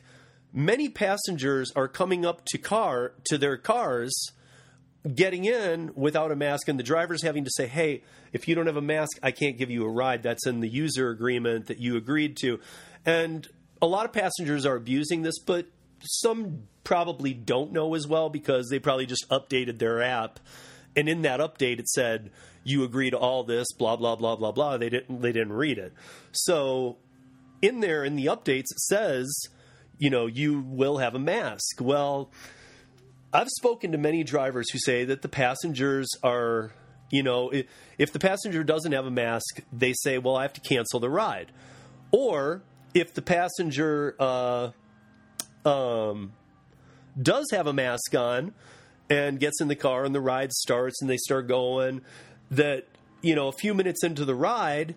many 0.52 0.88
passengers 0.88 1.70
are 1.76 1.88
coming 1.88 2.24
up 2.24 2.44
to 2.46 2.58
car 2.58 3.12
to 3.24 3.38
their 3.38 3.56
cars 3.56 4.14
getting 5.14 5.44
in 5.44 5.92
without 5.94 6.32
a 6.32 6.36
mask 6.36 6.68
and 6.68 6.78
the 6.78 6.82
driver's 6.82 7.22
having 7.22 7.44
to 7.44 7.50
say, 7.50 7.66
"Hey, 7.66 8.02
if 8.32 8.48
you 8.48 8.54
don't 8.54 8.66
have 8.66 8.76
a 8.76 8.82
mask, 8.82 9.18
I 9.22 9.30
can't 9.30 9.56
give 9.56 9.70
you 9.70 9.84
a 9.84 9.88
ride. 9.88 10.22
That's 10.22 10.46
in 10.46 10.60
the 10.60 10.68
user 10.68 11.10
agreement 11.10 11.66
that 11.66 11.78
you 11.78 11.96
agreed 11.96 12.36
to." 12.38 12.58
And 13.04 13.46
a 13.80 13.86
lot 13.86 14.04
of 14.04 14.12
passengers 14.12 14.66
are 14.66 14.74
abusing 14.74 15.22
this, 15.22 15.38
but 15.38 15.66
some 16.00 16.64
probably 16.82 17.34
don't 17.34 17.72
know 17.72 17.94
as 17.94 18.06
well 18.06 18.30
because 18.30 18.68
they 18.68 18.78
probably 18.78 19.06
just 19.06 19.28
updated 19.28 19.78
their 19.78 20.02
app 20.02 20.40
and 20.96 21.08
in 21.08 21.22
that 21.22 21.40
update 21.40 21.78
it 21.78 21.88
said 21.88 22.30
you 22.64 22.82
agree 22.82 23.10
to 23.10 23.16
all 23.16 23.44
this 23.44 23.66
blah 23.78 23.96
blah 23.96 24.16
blah 24.16 24.36
blah 24.36 24.52
blah. 24.52 24.76
They 24.76 24.88
didn't 24.88 25.20
they 25.20 25.32
didn't 25.32 25.52
read 25.52 25.78
it. 25.78 25.92
So 26.32 26.96
in 27.62 27.80
there 27.80 28.04
in 28.04 28.16
the 28.16 28.26
updates 28.26 28.70
it 28.70 28.80
says 28.80 29.32
you 29.98 30.10
know 30.10 30.26
you 30.26 30.60
will 30.60 30.98
have 30.98 31.14
a 31.14 31.20
mask. 31.20 31.80
Well 31.80 32.30
i've 33.32 33.48
spoken 33.48 33.92
to 33.92 33.98
many 33.98 34.24
drivers 34.24 34.70
who 34.70 34.78
say 34.78 35.04
that 35.04 35.20
the 35.20 35.28
passengers 35.28 36.08
are 36.22 36.70
you 37.10 37.22
know 37.22 37.52
if, 37.98 38.12
the 38.12 38.20
passenger 38.20 38.62
doesn't 38.62 38.92
have 38.92 39.04
a 39.04 39.10
mask 39.10 39.60
they 39.72 39.92
say 39.92 40.16
well 40.16 40.36
i 40.36 40.42
have 40.42 40.52
to 40.52 40.60
cancel 40.60 41.00
the 41.00 41.10
ride. 41.10 41.52
Or 42.12 42.62
if 42.94 43.12
the 43.12 43.22
passenger 43.22 44.14
uh, 44.18 44.70
um, 45.66 46.32
does 47.20 47.46
have 47.50 47.66
a 47.66 47.72
mask 47.72 48.14
on 48.14 48.54
and 49.08 49.38
gets 49.38 49.60
in 49.60 49.68
the 49.68 49.76
car 49.76 50.04
and 50.04 50.14
the 50.14 50.20
ride 50.20 50.52
starts 50.52 51.00
and 51.00 51.08
they 51.10 51.16
start 51.16 51.46
going, 51.46 52.02
that, 52.50 52.86
you 53.22 53.34
know, 53.34 53.48
a 53.48 53.52
few 53.52 53.74
minutes 53.74 54.02
into 54.04 54.24
the 54.24 54.34
ride, 54.34 54.94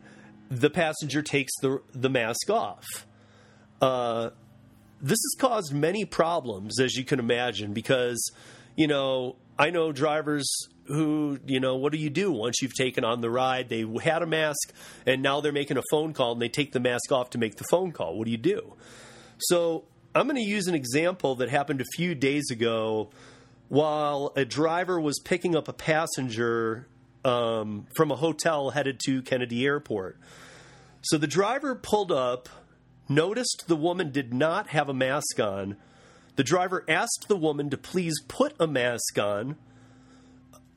the 0.50 0.70
passenger 0.70 1.22
takes 1.22 1.52
the, 1.62 1.82
the 1.94 2.10
mask 2.10 2.50
off. 2.50 2.86
Uh, 3.82 4.32
this 5.02 5.18
has 5.18 5.36
caused 5.40 5.74
many 5.74 6.06
problems, 6.06 6.80
as 6.80 6.96
you 6.96 7.06
can 7.06 7.20
imagine, 7.20 7.74
because, 7.74 8.32
you 8.76 8.88
know, 8.88 9.36
I 9.58 9.70
know 9.70 9.92
drivers 9.92 10.50
who, 10.86 11.40
you 11.46 11.60
know, 11.60 11.76
what 11.76 11.92
do 11.92 11.98
you 11.98 12.10
do 12.10 12.32
once 12.32 12.62
you've 12.62 12.74
taken 12.74 13.04
on 13.04 13.22
the 13.22 13.30
ride? 13.30 13.70
They 13.70 13.86
had 14.02 14.24
a 14.24 14.26
mask 14.26 14.74
and 15.06 15.22
now 15.22 15.40
they're 15.40 15.52
making 15.52 15.78
a 15.78 15.84
phone 15.92 16.14
call 16.14 16.34
and 16.34 16.42
they 16.42 16.50
take 16.50 16.72
the 16.72 16.80
mask 16.80 17.12
off 17.12 17.30
to 17.32 17.38
make 17.38 17.56
the 17.58 17.66
phone 17.66 17.92
call. 17.92 18.18
What 18.18 18.26
do 18.26 18.32
you 18.32 18.38
do? 18.38 18.74
So 19.38 19.86
I'm 20.16 20.26
going 20.26 20.36
to 20.38 20.42
use 20.42 20.68
an 20.68 20.76
example 20.76 21.36
that 21.36 21.50
happened 21.50 21.82
a 21.82 21.86
few 21.96 22.16
days 22.16 22.50
ago 22.50 23.12
while 23.70 24.34
a 24.36 24.44
driver 24.44 25.00
was 25.00 25.20
picking 25.20 25.56
up 25.56 25.68
a 25.68 25.74
passenger 25.74 26.88
um, 27.24 27.88
from 27.96 28.12
a 28.12 28.16
hotel 28.16 28.72
headed 28.72 29.00
to 29.06 29.22
Kennedy 29.22 29.66
Airport. 29.66 30.18
So 31.02 31.18
the 31.18 31.28
driver 31.28 31.76
pulled 31.76 32.12
up, 32.12 32.50
noticed 33.08 33.66
the 33.68 33.76
woman 33.76 34.12
did 34.12 34.34
not 34.34 34.68
have 34.68 34.90
a 34.90 34.94
mask 34.94 35.40
on. 35.40 35.78
The 36.36 36.44
driver 36.44 36.84
asked 36.88 37.26
the 37.28 37.36
woman 37.36 37.70
to 37.70 37.78
please 37.78 38.16
put 38.28 38.54
a 38.60 38.68
mask 38.68 39.18
on. 39.20 39.58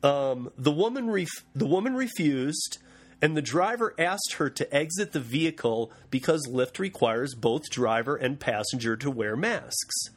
Um, 0.03 0.51
the 0.57 0.71
woman 0.71 1.09
ref- 1.09 1.45
the 1.55 1.65
woman 1.65 1.95
refused, 1.95 2.77
and 3.21 3.37
the 3.37 3.41
driver 3.41 3.95
asked 3.97 4.33
her 4.37 4.49
to 4.49 4.75
exit 4.75 5.13
the 5.13 5.19
vehicle 5.19 5.91
because 6.09 6.47
Lyft 6.47 6.77
requires 6.79 7.33
both 7.33 7.69
driver 7.69 8.15
and 8.15 8.39
passenger 8.39 8.97
to 8.97 9.09
wear 9.09 9.37
masks. 9.37 10.09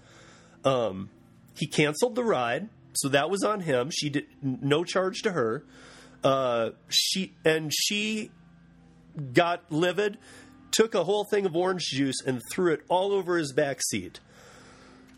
Um, 0.64 1.10
he 1.58 1.66
canceled 1.66 2.14
the 2.14 2.24
ride, 2.24 2.68
so 2.94 3.08
that 3.08 3.30
was 3.30 3.42
on 3.42 3.60
him. 3.60 3.90
She 3.90 4.08
did 4.08 4.26
no 4.42 4.84
charge 4.84 5.22
to 5.22 5.32
her. 5.32 5.64
Uh, 6.24 6.70
she 6.88 7.34
and 7.44 7.72
she 7.72 8.30
got 9.32 9.70
livid, 9.70 10.18
took 10.70 10.94
a 10.94 11.04
whole 11.04 11.24
thing 11.30 11.46
of 11.46 11.56
orange 11.56 11.84
juice 11.84 12.20
and 12.26 12.40
threw 12.50 12.72
it 12.72 12.80
all 12.88 13.12
over 13.12 13.36
his 13.36 13.52
back 13.52 13.80
seat. 13.90 14.20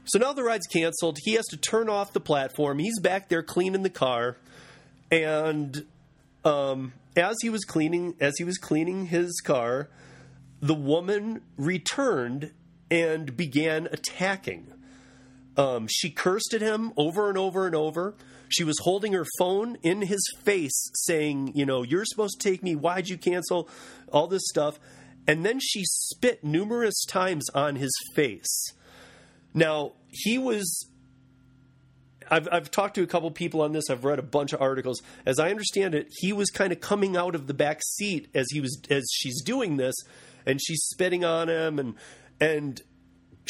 So 0.05 0.19
now 0.19 0.33
the 0.33 0.43
ride's 0.43 0.67
canceled. 0.67 1.19
He 1.23 1.35
has 1.35 1.47
to 1.47 1.57
turn 1.57 1.89
off 1.89 2.13
the 2.13 2.21
platform. 2.21 2.79
He's 2.79 2.99
back 2.99 3.29
there 3.29 3.43
cleaning 3.43 3.83
the 3.83 3.91
car, 3.91 4.37
and 5.11 5.85
um, 6.45 6.93
as 7.17 7.37
he 7.43 7.51
was 7.51 7.65
cleaning, 7.65 8.15
as 8.21 8.35
he 8.39 8.45
was 8.45 8.59
cleaning 8.59 9.07
his 9.07 9.41
car, 9.41 9.89
the 10.61 10.75
woman 10.75 11.43
returned 11.57 12.53
and 12.91 13.37
began 13.37 13.87
attacking. 13.91 14.73
Um, 15.59 15.89
she 15.91 16.11
cursed 16.11 16.55
at 16.55 16.63
him 16.63 16.93
over 16.97 17.29
and 17.29 17.37
over 17.37 17.67
and 17.67 17.75
over. 17.75 18.15
She 18.49 18.65
was 18.65 18.79
holding 18.79 19.13
her 19.13 19.27
phone 19.39 19.77
in 19.83 20.03
his 20.03 20.25
face, 20.43 20.91
saying, 20.95 21.53
"You 21.55 21.67
know, 21.67 21.83
you're 21.83 22.07
supposed 22.07 22.41
to 22.41 22.49
take 22.49 22.63
me. 22.63 22.75
Why'd 22.75 23.09
you 23.09 23.19
cancel? 23.19 23.69
All 24.11 24.27
this 24.27 24.47
stuff." 24.47 24.79
And 25.27 25.45
then 25.45 25.61
she 25.61 25.85
spit 25.85 26.43
numerous 26.43 27.05
times 27.05 27.51
on 27.51 27.77
his 27.77 27.93
face. 28.15 28.73
Now 29.53 29.93
he 30.09 30.39
was 30.39 30.89
I've, 32.31 32.49
I've 32.51 32.71
talked 32.71 32.95
to 32.97 33.03
a 33.03 33.07
couple 33.07 33.31
people 33.31 33.63
on 33.63 33.73
this. 33.73 33.91
I've 33.91 34.05
read 34.05 34.19
a 34.19 34.23
bunch 34.23 34.53
of 34.53 34.61
articles. 34.61 35.03
As 35.25 35.39
I 35.39 35.51
understand 35.51 35.95
it, 35.95 36.09
he 36.11 36.33
was 36.33 36.51
kind 36.51 36.73
of 36.73 36.81
coming 36.81 37.17
out 37.17 37.35
of 37.35 37.47
the 37.47 37.55
back 37.55 37.81
seat 37.83 38.29
as 38.35 38.47
he 38.51 38.61
was 38.61 38.81
as 38.91 39.09
she's 39.13 39.43
doing 39.43 39.77
this, 39.77 39.95
and 40.47 40.61
she's 40.63 40.83
spitting 40.85 41.25
on 41.25 41.49
him, 41.49 41.79
and 41.79 41.95
and 42.41 42.81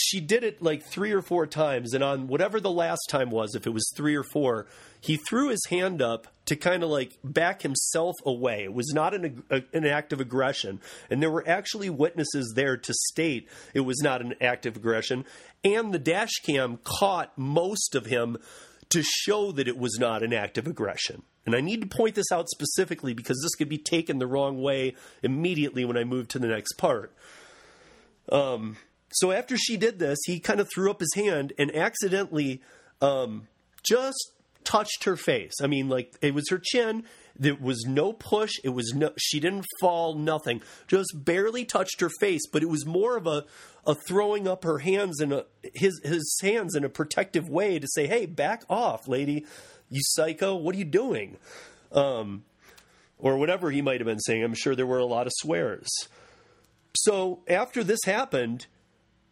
she 0.00 0.20
did 0.20 0.44
it 0.44 0.62
like 0.62 0.82
three 0.82 1.12
or 1.12 1.22
four 1.22 1.46
times. 1.46 1.94
And 1.94 2.02
on 2.02 2.28
whatever 2.28 2.60
the 2.60 2.70
last 2.70 3.02
time 3.08 3.30
was, 3.30 3.54
if 3.54 3.66
it 3.66 3.70
was 3.70 3.90
three 3.96 4.14
or 4.14 4.24
four, 4.24 4.66
he 5.00 5.16
threw 5.16 5.48
his 5.48 5.64
hand 5.68 6.02
up 6.02 6.26
to 6.46 6.56
kind 6.56 6.82
of 6.82 6.90
like 6.90 7.18
back 7.22 7.62
himself 7.62 8.14
away. 8.24 8.64
It 8.64 8.72
was 8.72 8.92
not 8.94 9.14
an, 9.14 9.42
a, 9.50 9.62
an 9.72 9.86
act 9.86 10.12
of 10.12 10.20
aggression. 10.20 10.80
And 11.10 11.22
there 11.22 11.30
were 11.30 11.46
actually 11.46 11.90
witnesses 11.90 12.52
there 12.56 12.76
to 12.76 12.94
state 13.10 13.48
it 13.74 13.80
was 13.80 14.00
not 14.02 14.22
an 14.22 14.34
act 14.40 14.66
of 14.66 14.76
aggression. 14.76 15.24
And 15.64 15.92
the 15.92 15.98
dash 15.98 16.32
cam 16.44 16.78
caught 16.84 17.36
most 17.36 17.94
of 17.94 18.06
him 18.06 18.38
to 18.90 19.02
show 19.02 19.52
that 19.52 19.68
it 19.68 19.76
was 19.76 19.98
not 19.98 20.22
an 20.22 20.32
act 20.32 20.58
of 20.58 20.66
aggression. 20.66 21.22
And 21.44 21.54
I 21.54 21.60
need 21.60 21.80
to 21.80 21.86
point 21.86 22.14
this 22.14 22.30
out 22.32 22.48
specifically 22.48 23.14
because 23.14 23.40
this 23.42 23.54
could 23.54 23.68
be 23.68 23.78
taken 23.78 24.18
the 24.18 24.26
wrong 24.26 24.60
way 24.60 24.94
immediately 25.22 25.84
when 25.84 25.96
I 25.96 26.04
move 26.04 26.28
to 26.28 26.38
the 26.38 26.48
next 26.48 26.74
part. 26.74 27.14
Um, 28.30 28.76
so 29.10 29.32
after 29.32 29.56
she 29.56 29.76
did 29.76 29.98
this, 29.98 30.18
he 30.26 30.38
kind 30.40 30.60
of 30.60 30.68
threw 30.72 30.90
up 30.90 31.00
his 31.00 31.12
hand 31.14 31.52
and 31.58 31.74
accidentally 31.74 32.60
um, 33.00 33.48
just 33.82 34.32
touched 34.64 35.04
her 35.04 35.16
face. 35.16 35.54
I 35.62 35.66
mean, 35.66 35.88
like 35.88 36.14
it 36.20 36.34
was 36.34 36.48
her 36.50 36.60
chin. 36.62 37.04
There 37.40 37.54
was 37.54 37.84
no 37.86 38.12
push. 38.12 38.52
It 38.64 38.70
was 38.70 38.92
no. 38.94 39.12
She 39.16 39.40
didn't 39.40 39.64
fall. 39.80 40.14
Nothing. 40.14 40.60
Just 40.88 41.12
barely 41.14 41.64
touched 41.64 42.00
her 42.00 42.10
face. 42.20 42.42
But 42.52 42.62
it 42.62 42.68
was 42.68 42.84
more 42.84 43.16
of 43.16 43.26
a 43.26 43.44
a 43.86 43.94
throwing 43.94 44.46
up 44.46 44.64
her 44.64 44.78
hands 44.78 45.20
in 45.20 45.32
a 45.32 45.44
his 45.74 46.00
his 46.04 46.38
hands 46.42 46.74
in 46.74 46.84
a 46.84 46.88
protective 46.88 47.48
way 47.48 47.78
to 47.78 47.86
say, 47.88 48.06
"Hey, 48.06 48.26
back 48.26 48.64
off, 48.68 49.08
lady, 49.08 49.46
you 49.88 50.00
psycho! 50.02 50.56
What 50.56 50.74
are 50.74 50.78
you 50.78 50.84
doing?" 50.84 51.36
Um, 51.92 52.44
or 53.18 53.38
whatever 53.38 53.70
he 53.70 53.82
might 53.82 54.00
have 54.00 54.06
been 54.06 54.20
saying. 54.20 54.44
I'm 54.44 54.54
sure 54.54 54.74
there 54.74 54.86
were 54.86 54.98
a 54.98 55.06
lot 55.06 55.26
of 55.26 55.32
swears. 55.36 55.88
So 56.94 57.40
after 57.48 57.84
this 57.84 58.00
happened, 58.04 58.66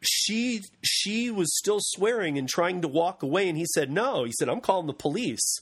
she 0.00 0.62
she 0.82 1.30
was 1.30 1.56
still 1.56 1.78
swearing 1.80 2.38
and 2.38 2.48
trying 2.48 2.82
to 2.82 2.88
walk 2.88 3.22
away, 3.22 3.48
and 3.48 3.58
he 3.58 3.66
said, 3.74 3.90
"No." 3.90 4.24
He 4.24 4.32
said, 4.38 4.48
"I'm 4.48 4.60
calling 4.60 4.86
the 4.86 4.92
police." 4.92 5.60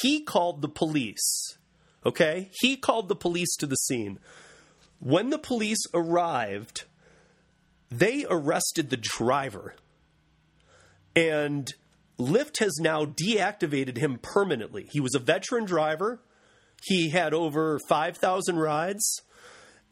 He 0.00 0.22
called 0.22 0.62
the 0.62 0.68
police. 0.68 1.58
Okay, 2.04 2.50
he 2.60 2.76
called 2.76 3.08
the 3.08 3.16
police 3.16 3.54
to 3.56 3.66
the 3.66 3.76
scene. 3.76 4.18
When 4.98 5.30
the 5.30 5.38
police 5.38 5.82
arrived 5.92 6.84
they 7.90 8.26
arrested 8.28 8.90
the 8.90 8.96
driver. 8.96 9.74
And 11.14 11.72
Lyft 12.18 12.58
has 12.58 12.78
now 12.80 13.04
deactivated 13.04 13.96
him 13.96 14.18
permanently. 14.20 14.88
He 14.90 15.00
was 15.00 15.14
a 15.14 15.20
veteran 15.20 15.64
driver. 15.64 16.20
He 16.84 17.10
had 17.10 17.32
over 17.32 17.78
5,000 17.88 18.56
rides. 18.56 19.22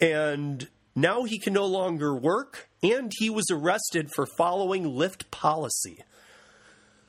And 0.01 0.68
Now 0.97 1.25
he 1.25 1.38
can 1.38 1.53
no 1.53 1.66
longer 1.66 2.14
work, 2.14 2.68
and 2.92 3.12
he 3.16 3.31
was 3.31 3.47
arrested 3.51 4.11
for 4.14 4.27
following 4.27 4.85
Lyft 4.85 5.31
policy. 5.31 6.05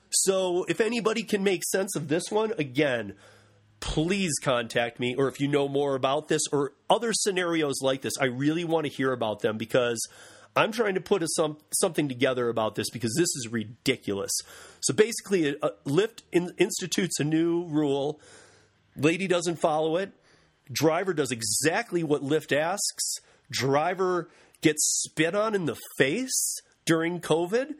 So, 0.09 0.63
if 0.69 0.79
anybody 0.79 1.23
can 1.23 1.43
make 1.43 1.63
sense 1.65 1.95
of 1.95 2.07
this 2.07 2.31
one, 2.31 2.53
again, 2.57 3.15
please 3.81 4.33
contact 4.41 4.99
me. 4.99 5.15
Or 5.15 5.27
if 5.27 5.41
you 5.41 5.47
know 5.47 5.67
more 5.67 5.95
about 5.95 6.29
this 6.29 6.41
or 6.51 6.71
other 6.89 7.11
scenarios 7.13 7.81
like 7.81 8.01
this, 8.01 8.13
I 8.19 8.25
really 8.25 8.63
want 8.63 8.85
to 8.85 8.91
hear 8.91 9.11
about 9.11 9.41
them 9.41 9.57
because 9.57 9.99
I'm 10.55 10.71
trying 10.71 10.95
to 10.95 11.01
put 11.01 11.21
a, 11.21 11.27
some, 11.27 11.57
something 11.73 12.07
together 12.07 12.47
about 12.47 12.75
this 12.75 12.89
because 12.89 13.13
this 13.17 13.27
is 13.35 13.49
ridiculous. 13.51 14.31
So, 14.79 14.93
basically, 14.93 15.49
a, 15.49 15.55
a 15.61 15.71
Lyft 15.85 16.21
in, 16.31 16.53
institutes 16.57 17.19
a 17.19 17.25
new 17.25 17.65
rule. 17.65 18.21
Lady 18.95 19.27
doesn't 19.27 19.57
follow 19.57 19.97
it. 19.97 20.13
Driver 20.71 21.13
does 21.13 21.31
exactly 21.31 22.03
what 22.03 22.23
Lyft 22.23 22.55
asks 22.55 23.19
driver 23.51 24.29
gets 24.65 25.03
spit 25.03 25.35
on 25.35 25.53
in 25.53 25.65
the 25.65 25.77
face 25.95 26.59
during 26.85 27.21
COVID, 27.21 27.75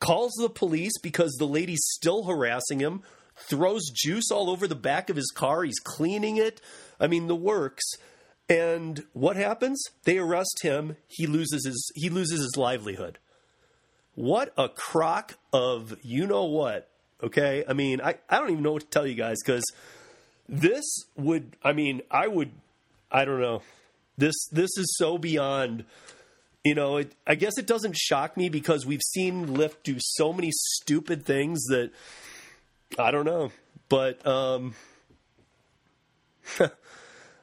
calls 0.00 0.34
the 0.34 0.50
police 0.50 0.98
because 1.02 1.32
the 1.32 1.46
lady's 1.46 1.80
still 1.82 2.24
harassing 2.24 2.78
him, 2.78 3.02
throws 3.48 3.90
juice 3.90 4.30
all 4.30 4.50
over 4.50 4.68
the 4.68 4.74
back 4.74 5.08
of 5.08 5.16
his 5.16 5.32
car, 5.34 5.64
he's 5.64 5.78
cleaning 5.78 6.36
it. 6.36 6.60
I 7.00 7.06
mean, 7.06 7.26
the 7.26 7.34
works. 7.34 7.84
And 8.50 9.02
what 9.14 9.36
happens? 9.36 9.82
They 10.04 10.18
arrest 10.18 10.60
him. 10.60 10.98
He 11.06 11.26
loses 11.26 11.64
his 11.64 11.90
he 11.94 12.10
loses 12.10 12.40
his 12.40 12.56
livelihood. 12.56 13.18
What 14.14 14.52
a 14.58 14.68
crock 14.68 15.38
of 15.54 15.96
you 16.02 16.26
know 16.26 16.44
what. 16.44 16.90
Okay? 17.22 17.64
I 17.66 17.72
mean, 17.72 18.02
I, 18.02 18.16
I 18.28 18.38
don't 18.38 18.50
even 18.50 18.62
know 18.62 18.72
what 18.72 18.82
to 18.82 18.88
tell 18.88 19.06
you 19.06 19.14
guys 19.14 19.38
because 19.44 19.64
this 20.48 20.84
would 21.16 21.56
I 21.64 21.72
mean, 21.72 22.02
I 22.10 22.28
would 22.28 22.52
I 23.10 23.24
don't 23.24 23.40
know. 23.40 23.62
This 24.18 24.34
this 24.52 24.70
is 24.76 24.94
so 24.98 25.16
beyond. 25.16 25.86
You 26.66 26.74
know, 26.74 26.96
it, 26.96 27.12
I 27.24 27.36
guess 27.36 27.58
it 27.58 27.68
doesn't 27.68 27.96
shock 27.96 28.36
me 28.36 28.48
because 28.48 28.84
we've 28.84 29.00
seen 29.00 29.46
Lyft 29.46 29.84
do 29.84 29.98
so 30.00 30.32
many 30.32 30.50
stupid 30.50 31.24
things 31.24 31.62
that 31.66 31.92
I 32.98 33.12
don't 33.12 33.24
know, 33.24 33.52
but 33.88 34.26
um, 34.26 34.74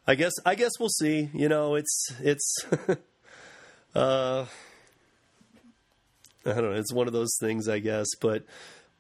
I 0.05 0.15
guess 0.15 0.33
I 0.45 0.55
guess 0.55 0.71
we'll 0.77 0.89
see. 0.89 1.29
You 1.33 1.47
know, 1.47 1.75
it's 1.75 2.13
it's 2.21 2.53
uh, 3.95 4.45
I 4.45 4.45
don't 6.43 6.63
know. 6.63 6.73
It's 6.73 6.91
one 6.91 7.07
of 7.07 7.13
those 7.13 7.37
things, 7.39 7.69
I 7.69 7.79
guess, 7.79 8.07
but 8.19 8.43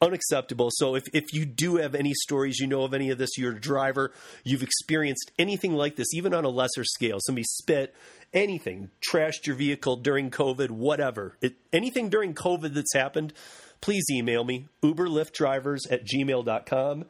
unacceptable. 0.01 0.69
So 0.71 0.95
if, 0.95 1.03
if 1.13 1.33
you 1.33 1.45
do 1.45 1.77
have 1.77 1.95
any 1.95 2.13
stories, 2.13 2.59
you 2.59 2.67
know 2.67 2.83
of 2.83 2.93
any 2.93 3.09
of 3.09 3.17
this, 3.17 3.37
you're 3.37 3.53
a 3.53 3.59
driver, 3.59 4.11
you've 4.43 4.63
experienced 4.63 5.31
anything 5.39 5.73
like 5.73 5.95
this, 5.95 6.13
even 6.13 6.33
on 6.33 6.45
a 6.45 6.49
lesser 6.49 6.83
scale, 6.83 7.19
somebody 7.25 7.45
spit, 7.45 7.95
anything, 8.33 8.89
trashed 9.09 9.45
your 9.45 9.55
vehicle 9.55 9.95
during 9.97 10.29
COVID, 10.29 10.71
whatever, 10.71 11.37
it, 11.41 11.55
anything 11.71 12.09
during 12.09 12.33
COVID 12.33 12.73
that's 12.73 12.93
happened, 12.93 13.33
please 13.81 14.05
email 14.11 14.43
me, 14.43 14.67
uberlyftdrivers 14.81 15.81
at 15.91 16.05
gmail.com. 16.05 17.05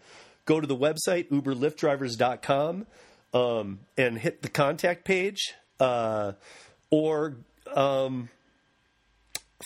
Go 0.46 0.60
to 0.60 0.68
the 0.68 0.76
website, 0.76 1.30
uberlyftdrivers.com, 1.30 2.86
um, 3.34 3.80
and 3.98 4.18
hit 4.18 4.42
the 4.42 4.50
contact 4.50 5.06
page, 5.06 5.54
uh, 5.80 6.34
or 6.92 7.38
um, 7.74 8.30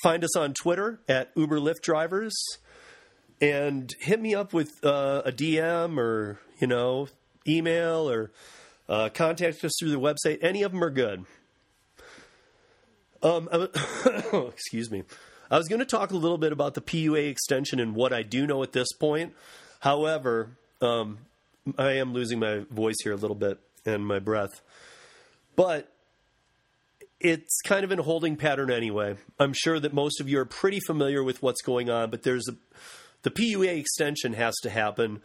find 0.03 0.23
us 0.23 0.37
on 0.37 0.53
Twitter 0.53 0.99
at 1.09 1.33
uberlyftdrivers 1.35 2.33
and 3.41 3.93
hit 3.99 4.19
me 4.19 4.35
up 4.35 4.53
with 4.53 4.83
uh, 4.83 5.21
a 5.25 5.31
DM 5.31 5.97
or 5.97 6.39
you 6.59 6.67
know 6.67 7.07
email 7.47 8.09
or 8.09 8.31
uh, 8.89 9.09
contact 9.13 9.63
us 9.63 9.73
through 9.79 9.91
the 9.91 9.99
website. 9.99 10.39
Any 10.41 10.63
of 10.63 10.71
them 10.71 10.83
are 10.83 10.89
good. 10.89 11.25
Um, 13.21 13.49
excuse 14.33 14.91
me. 14.91 15.03
I 15.49 15.57
was 15.57 15.67
going 15.67 15.79
to 15.79 15.85
talk 15.85 16.11
a 16.11 16.17
little 16.17 16.37
bit 16.37 16.51
about 16.51 16.73
the 16.73 16.81
PUA 16.81 17.29
extension 17.29 17.79
and 17.79 17.95
what 17.95 18.11
I 18.11 18.21
do 18.21 18.45
know 18.45 18.63
at 18.63 18.73
this 18.73 18.91
point. 18.99 19.33
However, 19.79 20.57
um, 20.81 21.19
I 21.77 21.93
am 21.93 22.13
losing 22.13 22.39
my 22.39 22.65
voice 22.69 22.97
here 23.03 23.13
a 23.13 23.17
little 23.17 23.35
bit 23.35 23.59
and 23.85 24.05
my 24.05 24.19
breath, 24.19 24.61
but 25.55 25.91
it's 27.19 27.61
kind 27.61 27.83
of 27.83 27.91
in 27.91 27.99
a 27.99 28.03
holding 28.03 28.35
pattern 28.35 28.69
anyway. 28.69 29.15
I'm 29.39 29.53
sure 29.53 29.79
that 29.79 29.93
most 29.93 30.19
of 30.19 30.29
you 30.29 30.39
are 30.39 30.45
pretty 30.45 30.79
familiar 30.79 31.23
with 31.23 31.41
what's 31.41 31.61
going 31.61 31.89
on, 31.89 32.09
but 32.09 32.23
there's 32.23 32.47
a 32.47 32.55
the 33.23 33.31
PUA 33.31 33.77
extension 33.77 34.33
has 34.33 34.55
to 34.63 34.69
happen. 34.69 35.21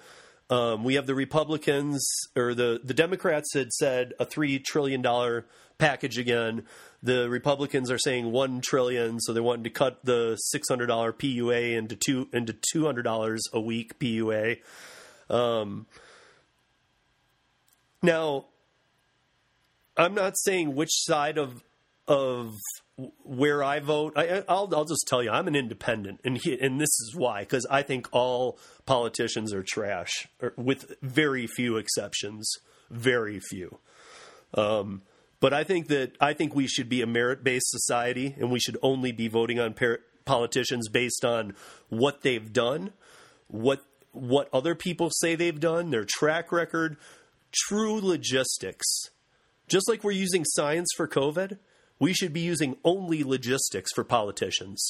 Um, 0.51 0.85
we 0.85 0.95
have 0.95 1.07
the 1.07 1.15
Republicans 1.15 2.07
or 2.37 2.55
the 2.55 2.81
the 2.83 2.95
Democrats 2.95 3.55
had 3.55 3.73
said 3.73 4.13
a 4.21 4.25
three 4.25 4.59
trillion 4.59 5.01
dollar 5.01 5.47
package 5.79 6.19
again. 6.19 6.65
The 7.03 7.29
Republicans 7.29 7.91
are 7.91 7.99
saying 7.99 8.31
one 8.31 8.61
trillion, 8.61 9.19
so 9.21 9.33
they 9.33 9.41
wanted 9.41 9.65
to 9.65 9.71
cut 9.71 10.05
the 10.05 10.37
six 10.37 10.69
hundred 10.69 10.87
dollar 10.87 11.13
PUA 11.13 11.77
into 11.77 11.97
two 11.97 12.29
into 12.33 12.55
two 12.73 12.85
hundred 12.85 13.03
dollars 13.03 13.43
a 13.53 13.61
week 13.61 13.99
PUA. 13.99 14.59
Um, 15.31 15.87
now, 18.03 18.47
I'm 19.97 20.15
not 20.15 20.37
saying 20.37 20.75
which 20.75 20.93
side 20.93 21.39
of 21.39 21.63
of 22.07 22.57
where 23.43 23.65
I 23.65 23.81
vote, 23.81 24.13
I, 24.15 24.45
will 24.49 24.73
I'll 24.73 24.85
just 24.85 25.05
tell 25.09 25.21
you, 25.21 25.29
I'm 25.29 25.49
an 25.49 25.57
independent, 25.57 26.21
and 26.23 26.39
he, 26.39 26.57
and 26.61 26.81
this 26.81 26.87
is 27.01 27.17
why, 27.17 27.41
because 27.41 27.67
I 27.69 27.83
think 27.83 28.07
all 28.13 28.57
politicians 28.87 29.53
are 29.53 29.65
trash, 29.65 30.29
with 30.55 30.95
very 31.03 31.49
few 31.49 31.77
exceptions, 31.77 32.49
very 32.89 33.41
few. 33.41 33.81
Um, 34.55 35.03
but 35.41 35.53
I 35.53 35.65
think 35.65 35.89
that 35.89 36.13
I 36.21 36.35
think 36.35 36.55
we 36.55 36.69
should 36.69 36.89
be 36.89 37.03
a 37.03 37.07
merit 37.09 37.43
based 37.43 37.69
society, 37.69 38.37
and 38.39 38.53
we 38.53 38.61
should 38.61 38.79
only 38.81 39.11
be 39.11 39.27
voting 39.27 39.59
on 39.59 39.75
par- 39.75 40.03
politicians 40.25 40.89
based 40.89 41.25
on 41.25 41.57
what 41.89 42.23
they've 42.23 42.53
done, 42.53 42.93
what 43.49 43.85
what 44.13 44.51
other 44.53 44.77
people 44.77 45.11
say 45.11 45.35
they've 45.35 45.59
done, 45.59 45.91
their 45.91 46.07
track 46.09 46.53
record, 46.53 46.97
true 47.51 48.01
logistics. 48.01 48.87
Just 49.67 49.89
like 49.89 50.05
we're 50.05 50.13
using 50.13 50.45
science 50.45 50.91
for 50.97 51.09
COVID 51.09 51.59
we 52.03 52.13
should 52.13 52.33
be 52.33 52.41
using 52.41 52.77
only 52.85 53.23
logistics 53.23 53.93
for 53.95 54.03
politicians. 54.03 54.85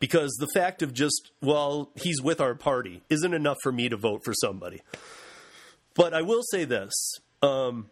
Because 0.00 0.32
the 0.40 0.48
fact 0.52 0.82
of 0.82 0.92
just, 0.92 1.30
well, 1.40 1.92
he's 1.94 2.20
with 2.20 2.40
our 2.40 2.56
party 2.56 3.02
isn't 3.08 3.32
enough 3.32 3.58
for 3.62 3.70
me 3.70 3.88
to 3.88 3.96
vote 3.96 4.24
for 4.24 4.34
somebody. 4.34 4.80
But 5.94 6.12
I 6.12 6.22
will 6.22 6.42
say 6.50 6.64
this 6.64 6.92
um, 7.40 7.86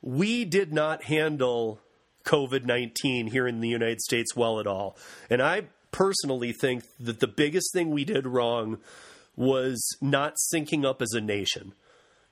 we 0.00 0.46
did 0.46 0.72
not 0.72 1.04
handle 1.04 1.80
COVID 2.24 2.64
19 2.64 3.26
here 3.26 3.46
in 3.46 3.60
the 3.60 3.68
United 3.68 4.00
States 4.00 4.34
well 4.34 4.58
at 4.58 4.66
all. 4.66 4.96
And 5.28 5.42
I 5.42 5.64
personally 5.90 6.52
think 6.52 6.84
that 6.98 7.20
the 7.20 7.28
biggest 7.28 7.74
thing 7.74 7.90
we 7.90 8.06
did 8.06 8.26
wrong 8.26 8.78
was 9.36 9.84
not 10.00 10.36
syncing 10.50 10.86
up 10.86 11.02
as 11.02 11.12
a 11.12 11.20
nation. 11.20 11.74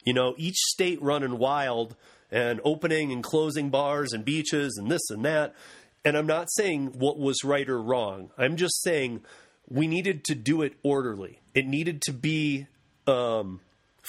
You 0.05 0.15
know, 0.15 0.35
each 0.39 0.57
state 0.57 1.03
running 1.03 1.37
wild 1.37 1.97
and 2.31 2.61
opening 2.65 3.13
and 3.13 3.23
closing 3.23 3.71
bars 3.71 4.13
and 4.13 4.25
beaches 4.25 4.77
and 4.79 4.91
this 4.91 5.11
and 5.11 5.25
that. 5.25 5.55
And 6.05 6.17
I'm 6.17 6.27
not 6.27 6.49
saying 6.53 6.99
what 6.99 7.19
was 7.19 7.45
right 7.45 7.69
or 7.69 7.81
wrong. 7.81 8.31
I'm 8.39 8.57
just 8.57 8.83
saying 8.83 9.23
we 9.69 9.87
needed 9.87 10.25
to 10.25 10.35
do 10.35 10.63
it 10.63 10.75
orderly. 10.83 11.41
It 11.55 11.67
needed 11.67 12.03
to 12.03 12.13
be 12.13 12.67
um, 13.07 13.61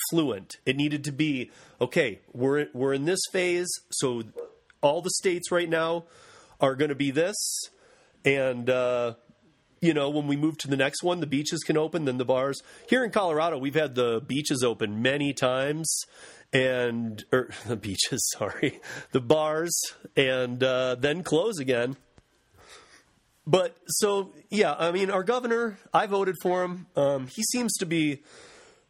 fluent. 0.09 0.57
It 0.65 0.75
needed 0.75 1.03
to 1.05 1.11
be 1.11 1.51
okay. 1.79 2.19
We're 2.33 2.67
we're 2.73 2.93
in 2.93 3.05
this 3.05 3.21
phase, 3.31 3.69
so 3.91 4.23
all 4.81 5.01
the 5.01 5.11
states 5.11 5.51
right 5.51 5.69
now 5.69 6.05
are 6.59 6.75
going 6.75 6.89
to 6.89 6.95
be 6.95 7.11
this, 7.11 7.35
and 8.23 8.69
uh, 8.69 9.13
you 9.81 9.93
know 9.95 10.09
when 10.09 10.27
we 10.27 10.37
move 10.37 10.57
to 10.59 10.67
the 10.67 10.77
next 10.77 11.03
one, 11.03 11.19
the 11.19 11.27
beaches 11.27 11.63
can 11.63 11.75
open, 11.75 12.05
then 12.05 12.17
the 12.17 12.25
bars. 12.25 12.61
Here 12.87 13.03
in 13.03 13.09
Colorado, 13.09 13.57
we've 13.57 13.75
had 13.75 13.95
the 13.95 14.21
beaches 14.25 14.63
open 14.63 15.01
many 15.01 15.33
times, 15.33 16.05
and 16.53 17.23
or 17.31 17.49
the 17.65 17.75
beaches, 17.75 18.21
sorry, 18.37 18.79
the 19.11 19.21
bars, 19.21 19.73
and 20.15 20.63
uh, 20.63 20.95
then 20.95 21.23
close 21.23 21.59
again. 21.59 21.97
But 23.47 23.75
so 23.87 24.33
yeah, 24.49 24.75
I 24.77 24.91
mean, 24.91 25.09
our 25.09 25.23
governor, 25.23 25.79
I 25.93 26.05
voted 26.05 26.35
for 26.41 26.63
him. 26.63 26.85
Um, 26.95 27.27
he 27.27 27.41
seems 27.43 27.73
to 27.77 27.87
be 27.87 28.21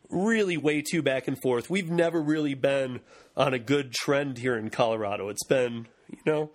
really 0.10 0.58
way 0.58 0.82
too 0.82 1.02
back 1.02 1.30
and 1.30 1.42
forth. 1.42 1.70
We've 1.70 1.90
never 1.90 2.22
really 2.22 2.54
been 2.54 3.00
on 3.38 3.54
a 3.54 3.60
good 3.60 3.94
trend 3.94 4.40
here 4.40 4.58
in 4.58 4.70
Colorado. 4.70 5.30
It's 5.30 5.46
been, 5.46 5.88
you 6.10 6.20
know, 6.26 6.52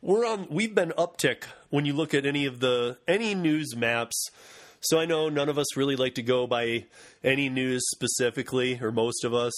we're 0.00 0.26
on. 0.26 0.46
We've 0.50 0.74
been 0.74 0.92
uptick 0.96 1.44
when 1.70 1.84
you 1.84 1.92
look 1.92 2.14
at 2.14 2.26
any 2.26 2.46
of 2.46 2.60
the 2.60 2.98
any 3.06 3.34
news 3.34 3.76
maps. 3.76 4.30
So 4.80 5.00
I 5.00 5.06
know 5.06 5.28
none 5.28 5.48
of 5.48 5.58
us 5.58 5.76
really 5.76 5.96
like 5.96 6.14
to 6.14 6.22
go 6.22 6.46
by 6.46 6.84
any 7.24 7.48
news 7.48 7.82
specifically, 7.90 8.78
or 8.80 8.92
most 8.92 9.24
of 9.24 9.34
us 9.34 9.52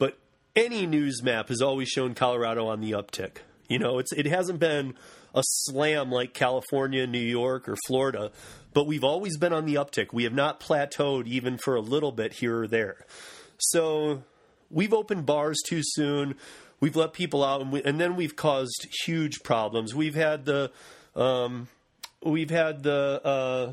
but 0.00 0.18
any 0.56 0.86
news 0.86 1.22
map 1.22 1.48
has 1.48 1.62
always 1.62 1.88
shown 1.88 2.14
Colorado 2.14 2.66
on 2.66 2.80
the 2.80 2.92
uptick. 2.92 3.36
You 3.68 3.78
know, 3.78 3.98
it's 3.98 4.12
it 4.12 4.26
hasn't 4.26 4.58
been 4.58 4.94
a 5.32 5.42
slam 5.44 6.10
like 6.10 6.34
California, 6.34 7.06
New 7.06 7.20
York, 7.20 7.68
or 7.68 7.76
Florida, 7.86 8.32
but 8.74 8.86
we've 8.86 9.04
always 9.04 9.36
been 9.36 9.52
on 9.52 9.64
the 9.64 9.74
uptick. 9.76 10.12
We 10.12 10.24
have 10.24 10.32
not 10.32 10.58
plateaued 10.58 11.28
even 11.28 11.56
for 11.58 11.76
a 11.76 11.80
little 11.80 12.10
bit 12.10 12.32
here 12.32 12.62
or 12.62 12.66
there. 12.66 13.06
So 13.58 14.24
we've 14.70 14.92
opened 14.92 15.26
bars 15.26 15.60
too 15.68 15.82
soon. 15.82 16.34
We've 16.80 16.96
let 16.96 17.12
people 17.12 17.44
out, 17.44 17.60
and, 17.60 17.72
we, 17.72 17.82
and 17.82 18.00
then 18.00 18.16
we've 18.16 18.36
caused 18.36 18.88
huge 19.04 19.42
problems. 19.42 19.94
We've 19.94 20.14
had 20.14 20.44
the, 20.44 20.72
um, 21.14 21.68
we've 22.22 22.50
had 22.50 22.82
the, 22.82 23.20
uh, 23.24 23.72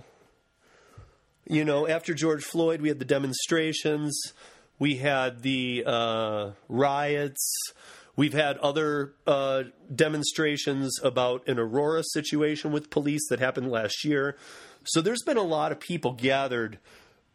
you 1.47 1.63
know, 1.63 1.87
after 1.87 2.13
George 2.13 2.43
Floyd, 2.43 2.81
we 2.81 2.89
had 2.89 2.99
the 2.99 3.05
demonstrations, 3.05 4.33
we 4.79 4.97
had 4.97 5.41
the 5.41 5.83
uh, 5.85 6.51
riots. 6.69 7.73
We've 8.15 8.33
had 8.33 8.57
other 8.57 9.13
uh, 9.27 9.63
demonstrations 9.93 10.99
about 11.03 11.47
an 11.47 11.59
Aurora 11.59 12.03
situation 12.03 12.71
with 12.71 12.89
police 12.89 13.27
that 13.29 13.39
happened 13.39 13.69
last 13.69 14.03
year. 14.03 14.35
So 14.83 15.01
there's 15.01 15.21
been 15.21 15.37
a 15.37 15.43
lot 15.43 15.71
of 15.71 15.79
people 15.79 16.13
gathered 16.13 16.79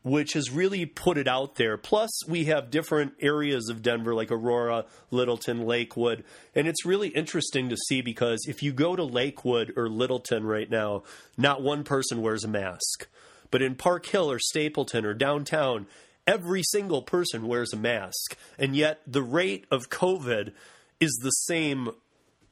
which 0.02 0.32
has 0.32 0.50
really 0.50 0.84
put 0.84 1.16
it 1.16 1.28
out 1.28 1.54
there. 1.54 1.76
Plus, 1.76 2.10
we 2.26 2.44
have 2.46 2.70
different 2.70 3.14
areas 3.20 3.68
of 3.68 3.82
Denver 3.82 4.14
like 4.14 4.32
Aurora, 4.32 4.84
Littleton, 5.10 5.64
Lakewood. 5.64 6.24
And 6.54 6.66
it's 6.66 6.84
really 6.84 7.08
interesting 7.08 7.68
to 7.68 7.76
see 7.88 8.02
because 8.02 8.46
if 8.48 8.62
you 8.62 8.72
go 8.72 8.96
to 8.96 9.04
Lakewood 9.04 9.72
or 9.76 9.88
Littleton 9.88 10.44
right 10.44 10.68
now, 10.68 11.04
not 11.36 11.62
one 11.62 11.84
person 11.84 12.20
wears 12.20 12.44
a 12.44 12.48
mask. 12.48 13.06
But 13.50 13.62
in 13.62 13.76
Park 13.76 14.06
Hill 14.06 14.30
or 14.30 14.38
Stapleton 14.38 15.04
or 15.04 15.14
downtown, 15.14 15.86
every 16.26 16.62
single 16.64 17.02
person 17.02 17.46
wears 17.46 17.72
a 17.72 17.76
mask. 17.76 18.36
And 18.58 18.74
yet 18.74 19.02
the 19.06 19.22
rate 19.22 19.66
of 19.70 19.90
COVID 19.90 20.52
is 20.98 21.18
the 21.22 21.30
same 21.30 21.90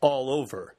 all 0.00 0.30
over, 0.30 0.74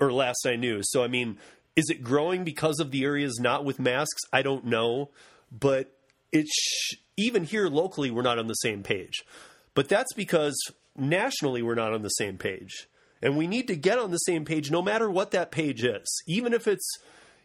or 0.00 0.12
last 0.12 0.46
I 0.46 0.56
knew. 0.56 0.80
So, 0.82 1.02
I 1.02 1.08
mean, 1.08 1.38
is 1.76 1.90
it 1.90 2.02
growing 2.02 2.44
because 2.44 2.80
of 2.80 2.90
the 2.90 3.04
areas 3.04 3.38
not 3.40 3.64
with 3.64 3.78
masks? 3.78 4.22
I 4.32 4.42
don't 4.42 4.64
know. 4.64 5.10
But 5.50 5.92
it's 6.32 6.90
even 7.16 7.44
here 7.44 7.68
locally 7.68 8.10
we're 8.10 8.22
not 8.22 8.38
on 8.38 8.46
the 8.46 8.54
same 8.54 8.82
page. 8.82 9.24
But 9.74 9.88
that's 9.88 10.12
because 10.14 10.56
nationally 10.96 11.62
we're 11.62 11.74
not 11.74 11.92
on 11.92 12.02
the 12.02 12.08
same 12.08 12.38
page. 12.38 12.88
And 13.22 13.36
we 13.36 13.46
need 13.46 13.68
to 13.68 13.76
get 13.76 13.98
on 13.98 14.10
the 14.10 14.18
same 14.18 14.44
page 14.44 14.70
no 14.70 14.82
matter 14.82 15.10
what 15.10 15.32
that 15.32 15.50
page 15.50 15.84
is. 15.84 16.22
Even 16.26 16.52
if 16.52 16.68
it's, 16.68 16.88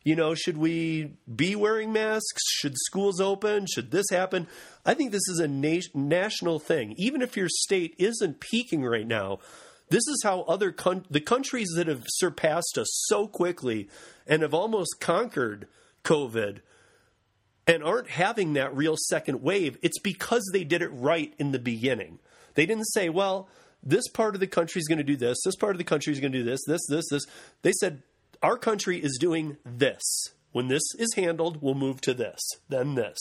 you 0.03 0.15
know, 0.15 0.36
should 0.36 0.57
we 0.57 1.13
be 1.34 1.55
wearing 1.55 1.91
masks? 1.91 2.43
Should 2.45 2.75
schools 2.77 3.19
open? 3.19 3.65
Should 3.65 3.91
this 3.91 4.09
happen? 4.11 4.47
I 4.86 4.93
think 4.93 5.11
this 5.11 5.27
is 5.27 5.39
a 5.39 5.47
na- 5.47 5.81
national 5.93 6.59
thing. 6.59 6.93
Even 6.97 7.21
if 7.21 7.36
your 7.36 7.49
state 7.49 7.95
isn't 7.97 8.39
peaking 8.39 8.84
right 8.84 9.07
now, 9.07 9.39
this 9.89 10.07
is 10.07 10.21
how 10.23 10.41
other 10.41 10.71
con- 10.71 11.05
the 11.09 11.21
countries 11.21 11.69
that 11.75 11.88
have 11.88 12.03
surpassed 12.07 12.77
us 12.77 12.88
so 13.05 13.27
quickly 13.27 13.89
and 14.27 14.41
have 14.41 14.53
almost 14.53 14.99
conquered 14.99 15.67
COVID 16.03 16.61
and 17.66 17.84
aren't 17.84 18.09
having 18.09 18.53
that 18.53 18.76
real 18.76 18.95
second 18.97 19.41
wave, 19.41 19.78
it's 19.82 19.99
because 19.99 20.49
they 20.51 20.64
did 20.64 20.82
it 20.82 20.89
right 20.89 21.34
in 21.38 21.51
the 21.51 21.59
beginning. 21.59 22.20
They 22.55 22.66
didn't 22.66 22.91
say, 22.91 23.09
well, 23.09 23.47
this 23.82 24.07
part 24.07 24.36
of 24.36 24.39
the 24.39 24.47
country 24.47 24.80
is 24.80 24.88
going 24.88 24.97
to 24.97 25.03
do 25.03 25.16
this, 25.16 25.38
this 25.43 25.55
part 25.55 25.74
of 25.74 25.78
the 25.78 25.84
country 25.84 26.14
is 26.14 26.20
going 26.20 26.32
to 26.32 26.39
do 26.39 26.43
this, 26.43 26.61
this, 26.68 26.82
this, 26.88 27.05
this. 27.09 27.26
They 27.61 27.72
said, 27.74 28.03
our 28.41 28.57
country 28.57 29.01
is 29.01 29.18
doing 29.20 29.57
this. 29.66 30.01
When 30.51 30.68
this 30.68 30.84
is 30.99 31.14
handled, 31.16 31.61
we'll 31.61 31.74
move 31.74 31.99
to 32.01 32.14
this, 32.14 32.39
then 32.70 32.95
this. 32.95 33.20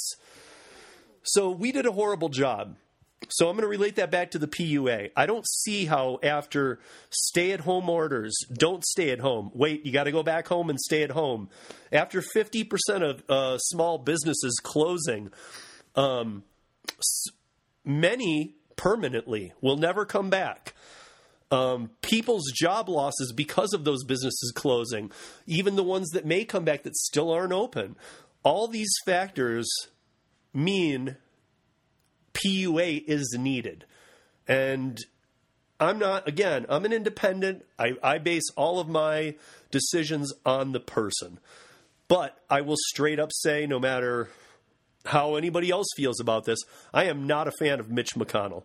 So 1.23 1.51
we 1.51 1.73
did 1.73 1.87
a 1.87 1.93
horrible 1.93 2.29
job. 2.29 2.77
So 3.29 3.49
I'm 3.49 3.57
going 3.57 3.63
to 3.63 3.69
relate 3.69 3.97
that 3.97 4.11
back 4.11 4.33
to 4.33 4.39
the 4.39 4.49
PUA. 4.49 5.11
I 5.17 5.27
don't 5.27 5.47
see 5.49 5.87
how 5.87 6.19
after 6.23 6.81
stay 7.11 7.53
at 7.53 7.61
home 7.61 7.89
orders, 7.89 8.37
don't 8.53 8.85
stay 8.85 9.11
at 9.11 9.21
home. 9.21 9.51
Wait, 9.55 9.87
you 9.87 9.93
got 9.93 10.05
to 10.05 10.13
go 10.13 10.23
back 10.23 10.49
home 10.49 10.69
and 10.69 10.79
stay 10.79 11.03
at 11.03 11.11
home. 11.11 11.49
After 11.91 12.21
50% 12.21 12.69
of 13.03 13.23
uh, 13.29 13.59
small 13.59 13.99
businesses 13.99 14.61
closing, 14.63 15.31
um, 15.95 16.45
many 17.85 18.57
permanently 18.77 19.53
will 19.61 19.77
never 19.77 20.05
come 20.05 20.31
back. 20.31 20.75
Um, 21.51 21.91
people's 22.01 22.51
job 22.55 22.89
losses 22.89 23.33
because 23.33 23.75
of 23.75 23.85
those 23.85 24.05
businesses 24.05 24.53
closing, 24.55 25.11
even 25.47 25.77
the 25.77 25.83
ones 25.83 26.09
that 26.11 26.25
may 26.25 26.45
come 26.45 26.65
back 26.65 26.83
that 26.85 26.97
still 26.97 27.31
aren't 27.31 27.53
open. 27.53 27.97
All 28.43 28.69
these 28.69 28.93
factors 29.05 29.69
mean 30.55 31.17
PUA 32.35 33.05
is 33.07 33.37
needed. 33.39 33.85
And 34.47 34.99
I'm 35.81 35.99
not, 35.99 36.29
again, 36.29 36.67
I'm 36.69 36.85
an 36.85 36.93
independent. 36.93 37.65
I, 37.79 37.93
I 38.03 38.19
base 38.19 38.49
all 38.57 38.81
of 38.81 38.89
my 38.89 39.35
decisions 39.71 40.33
on 40.45 40.73
the 40.73 40.81
person. 40.81 41.39
But 42.09 42.39
I 42.51 42.61
will 42.61 42.77
straight 42.89 43.19
up 43.19 43.31
say, 43.33 43.67
no 43.67 43.79
matter 43.79 44.29
how 45.07 45.35
anybody 45.35 45.71
else 45.71 45.89
feels 45.97 46.21
about 46.21 46.45
this, 46.45 46.59
I 46.93 47.05
am 47.05 47.27
not 47.27 47.49
a 47.49 47.53
fan 47.53 47.81
of 47.81 47.91
Mitch 47.91 48.15
McConnell. 48.15 48.65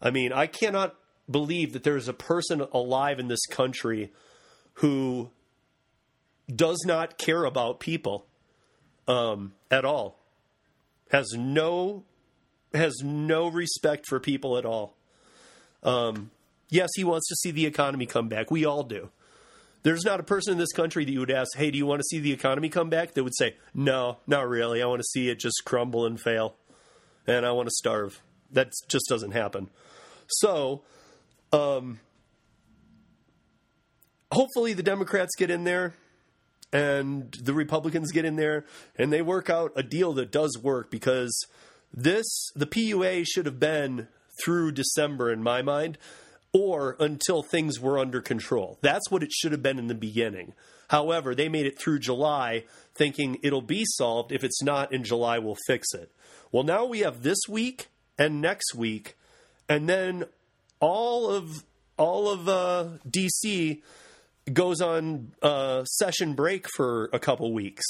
I 0.00 0.10
mean, 0.10 0.32
I 0.32 0.46
cannot 0.46 0.94
believe 1.30 1.72
that 1.72 1.82
there 1.82 1.96
is 1.96 2.08
a 2.08 2.14
person 2.14 2.62
alive 2.72 3.18
in 3.18 3.28
this 3.28 3.44
country 3.46 4.12
who 4.74 5.30
does 6.54 6.82
not 6.86 7.18
care 7.18 7.44
about 7.44 7.80
people 7.80 8.26
um, 9.08 9.54
at 9.70 9.84
all, 9.84 10.18
has 11.10 11.32
no 11.36 12.04
has 12.74 13.02
no 13.02 13.48
respect 13.48 14.06
for 14.08 14.20
people 14.20 14.58
at 14.58 14.64
all. 14.64 14.96
Um, 15.82 16.30
yes, 16.68 16.90
he 16.94 17.04
wants 17.04 17.28
to 17.28 17.36
see 17.36 17.50
the 17.50 17.66
economy 17.66 18.06
come 18.06 18.28
back. 18.28 18.50
We 18.50 18.64
all 18.64 18.82
do. 18.82 19.10
There's 19.82 20.04
not 20.04 20.18
a 20.18 20.22
person 20.22 20.52
in 20.52 20.58
this 20.58 20.72
country 20.72 21.04
that 21.04 21.12
you 21.12 21.20
would 21.20 21.30
ask, 21.30 21.56
hey, 21.56 21.70
do 21.70 21.76
you 21.76 21.84
want 21.84 22.00
to 22.00 22.04
see 22.04 22.18
the 22.18 22.32
economy 22.32 22.70
come 22.70 22.88
back? 22.88 23.12
That 23.12 23.22
would 23.22 23.36
say, 23.36 23.56
no, 23.74 24.16
not 24.26 24.48
really. 24.48 24.82
I 24.82 24.86
want 24.86 25.00
to 25.00 25.06
see 25.12 25.28
it 25.28 25.38
just 25.38 25.62
crumble 25.64 26.06
and 26.06 26.18
fail. 26.18 26.56
And 27.26 27.44
I 27.44 27.52
want 27.52 27.68
to 27.68 27.74
starve. 27.74 28.22
That 28.50 28.72
just 28.88 29.06
doesn't 29.08 29.32
happen. 29.32 29.68
So, 30.26 30.82
um, 31.52 32.00
hopefully 34.32 34.72
the 34.72 34.82
Democrats 34.82 35.34
get 35.36 35.50
in 35.50 35.64
there 35.64 35.94
and 36.72 37.30
the 37.32 37.54
Republicans 37.54 38.10
get 38.10 38.24
in 38.24 38.36
there 38.36 38.64
and 38.96 39.12
they 39.12 39.22
work 39.22 39.48
out 39.48 39.72
a 39.76 39.82
deal 39.82 40.12
that 40.14 40.32
does 40.32 40.58
work 40.58 40.90
because 40.90 41.46
this 41.94 42.26
the 42.54 42.66
PUA 42.66 43.24
should 43.26 43.46
have 43.46 43.60
been 43.60 44.08
through 44.42 44.72
December 44.72 45.32
in 45.32 45.42
my 45.42 45.62
mind 45.62 45.96
or 46.52 46.96
until 47.00 47.42
things 47.42 47.80
were 47.80 47.98
under 47.98 48.20
control. 48.20 48.78
That's 48.80 49.10
what 49.10 49.22
it 49.22 49.32
should 49.32 49.52
have 49.52 49.62
been 49.62 49.78
in 49.78 49.88
the 49.88 49.94
beginning. 49.94 50.54
However, 50.88 51.34
they 51.34 51.48
made 51.48 51.66
it 51.66 51.78
through 51.78 51.98
July 52.00 52.64
thinking 52.94 53.38
it'll 53.42 53.62
be 53.62 53.84
solved. 53.84 54.32
If 54.32 54.44
it's 54.44 54.62
not 54.62 54.92
in 54.92 55.02
July, 55.02 55.38
we'll 55.38 55.58
fix 55.66 55.92
it. 55.94 56.12
Well, 56.52 56.62
now 56.62 56.84
we 56.84 57.00
have 57.00 57.22
this 57.22 57.38
week 57.48 57.88
and 58.18 58.40
next 58.40 58.74
week, 58.74 59.16
and 59.68 59.88
then 59.88 60.24
all 60.80 61.28
of 61.28 61.64
all 61.96 62.28
of 62.28 62.48
uh, 62.48 62.88
DC 63.08 63.82
goes 64.52 64.80
on 64.80 65.32
uh, 65.42 65.84
session 65.84 66.34
break 66.34 66.66
for 66.76 67.08
a 67.12 67.18
couple 67.18 67.52
weeks. 67.52 67.84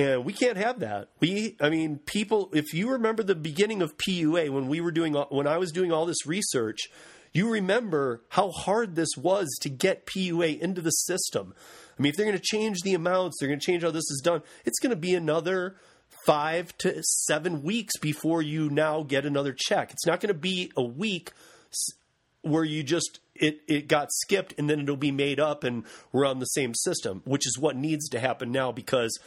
And 0.00 0.24
we 0.24 0.32
can't 0.32 0.56
have 0.56 0.80
that. 0.80 1.08
We, 1.20 1.56
I 1.60 1.68
mean, 1.68 1.98
people. 1.98 2.48
If 2.54 2.72
you 2.72 2.90
remember 2.90 3.22
the 3.22 3.34
beginning 3.34 3.82
of 3.82 3.98
PUA 3.98 4.48
when 4.48 4.68
we 4.68 4.80
were 4.80 4.92
doing, 4.92 5.12
when 5.12 5.46
I 5.46 5.58
was 5.58 5.72
doing 5.72 5.92
all 5.92 6.06
this 6.06 6.26
research, 6.26 6.88
you 7.34 7.50
remember 7.50 8.22
how 8.30 8.50
hard 8.50 8.94
this 8.94 9.10
was 9.18 9.46
to 9.60 9.68
get 9.68 10.06
PUA 10.06 10.58
into 10.58 10.80
the 10.80 10.90
system. 10.90 11.54
I 11.98 12.02
mean, 12.02 12.10
if 12.10 12.16
they're 12.16 12.24
going 12.24 12.38
to 12.38 12.42
change 12.42 12.78
the 12.82 12.94
amounts, 12.94 13.38
they're 13.38 13.48
going 13.48 13.60
to 13.60 13.66
change 13.66 13.82
how 13.82 13.90
this 13.90 14.10
is 14.10 14.22
done. 14.24 14.42
It's 14.64 14.78
going 14.78 14.90
to 14.90 14.96
be 14.96 15.14
another 15.14 15.76
five 16.24 16.76
to 16.78 17.02
seven 17.02 17.62
weeks 17.62 17.98
before 17.98 18.40
you 18.40 18.70
now 18.70 19.02
get 19.02 19.26
another 19.26 19.54
check. 19.56 19.92
It's 19.92 20.06
not 20.06 20.20
going 20.20 20.28
to 20.28 20.40
be 20.40 20.72
a 20.78 20.82
week 20.82 21.32
where 22.40 22.64
you 22.64 22.82
just 22.82 23.20
it 23.34 23.60
it 23.68 23.86
got 23.86 24.08
skipped 24.12 24.54
and 24.56 24.70
then 24.70 24.80
it'll 24.80 24.96
be 24.96 25.12
made 25.12 25.38
up 25.38 25.62
and 25.62 25.84
we're 26.10 26.24
on 26.24 26.38
the 26.38 26.46
same 26.46 26.74
system, 26.74 27.20
which 27.26 27.46
is 27.46 27.58
what 27.58 27.76
needs 27.76 28.08
to 28.08 28.18
happen 28.18 28.50
now 28.50 28.72
because 28.72 29.18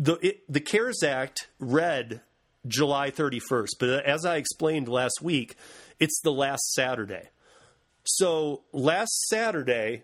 the 0.00 0.14
it, 0.26 0.52
the 0.52 0.60
CARES 0.60 1.02
Act 1.02 1.48
read 1.58 2.22
July 2.66 3.10
31st, 3.10 3.68
but 3.78 4.04
as 4.04 4.24
I 4.24 4.36
explained 4.36 4.88
last 4.88 5.20
week, 5.22 5.56
it's 5.98 6.20
the 6.22 6.32
last 6.32 6.72
Saturday. 6.72 7.28
So 8.04 8.62
last 8.72 9.12
Saturday, 9.28 10.02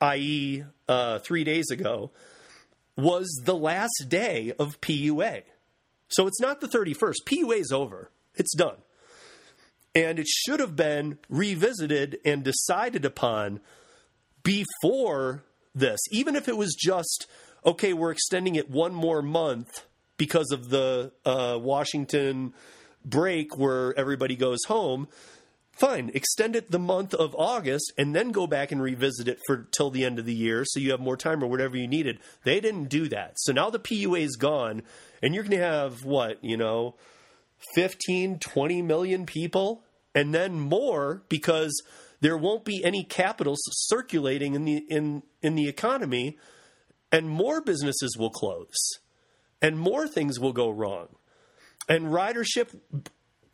i.e., 0.00 0.64
uh, 0.86 1.18
three 1.20 1.44
days 1.44 1.70
ago, 1.70 2.10
was 2.96 3.40
the 3.44 3.56
last 3.56 4.06
day 4.08 4.52
of 4.58 4.80
PUA. 4.82 5.42
So 6.08 6.26
it's 6.26 6.40
not 6.40 6.60
the 6.60 6.68
31st. 6.68 7.14
PUA 7.24 7.60
is 7.60 7.72
over. 7.72 8.10
It's 8.34 8.54
done. 8.54 8.76
And 9.94 10.18
it 10.18 10.28
should 10.28 10.60
have 10.60 10.76
been 10.76 11.18
revisited 11.30 12.18
and 12.24 12.44
decided 12.44 13.06
upon 13.06 13.60
before 14.42 15.44
this, 15.74 16.00
even 16.10 16.36
if 16.36 16.48
it 16.48 16.56
was 16.56 16.74
just 16.78 17.26
okay, 17.64 17.92
we're 17.92 18.10
extending 18.10 18.54
it 18.54 18.70
one 18.70 18.94
more 18.94 19.22
month 19.22 19.86
because 20.16 20.50
of 20.52 20.70
the 20.70 21.12
uh, 21.24 21.58
Washington 21.60 22.54
break 23.04 23.56
where 23.56 23.96
everybody 23.98 24.36
goes 24.36 24.64
home. 24.68 25.08
Fine, 25.72 26.10
extend 26.14 26.54
it 26.54 26.70
the 26.70 26.78
month 26.78 27.14
of 27.14 27.34
August 27.36 27.92
and 27.96 28.14
then 28.14 28.30
go 28.30 28.46
back 28.46 28.72
and 28.72 28.82
revisit 28.82 29.26
it 29.26 29.38
for 29.46 29.66
till 29.70 29.90
the 29.90 30.04
end 30.04 30.18
of 30.18 30.26
the 30.26 30.34
year 30.34 30.64
so 30.66 30.78
you 30.78 30.90
have 30.90 31.00
more 31.00 31.16
time 31.16 31.42
or 31.42 31.46
whatever 31.46 31.76
you 31.76 31.88
needed. 31.88 32.18
They 32.44 32.60
didn't 32.60 32.90
do 32.90 33.08
that. 33.08 33.32
So 33.36 33.52
now 33.52 33.70
the 33.70 33.78
PUA 33.78 34.20
is 34.20 34.36
gone 34.36 34.82
and 35.22 35.34
you're 35.34 35.44
going 35.44 35.58
to 35.58 35.64
have 35.64 36.04
what, 36.04 36.44
you 36.44 36.58
know, 36.58 36.94
15, 37.74 38.38
20 38.38 38.82
million 38.82 39.24
people 39.24 39.82
and 40.14 40.34
then 40.34 40.60
more 40.60 41.22
because 41.28 41.82
there 42.20 42.36
won't 42.36 42.64
be 42.64 42.84
any 42.84 43.02
capital 43.02 43.56
circulating 43.58 44.54
in 44.54 44.64
the 44.64 44.84
in 44.88 45.22
in 45.42 45.54
the 45.54 45.68
economy, 45.68 46.38
and 47.12 47.28
more 47.28 47.60
businesses 47.60 48.16
will 48.18 48.30
close, 48.30 48.98
and 49.60 49.78
more 49.78 50.08
things 50.08 50.40
will 50.40 50.52
go 50.52 50.70
wrong, 50.70 51.08
and 51.88 52.06
ridership 52.06 52.74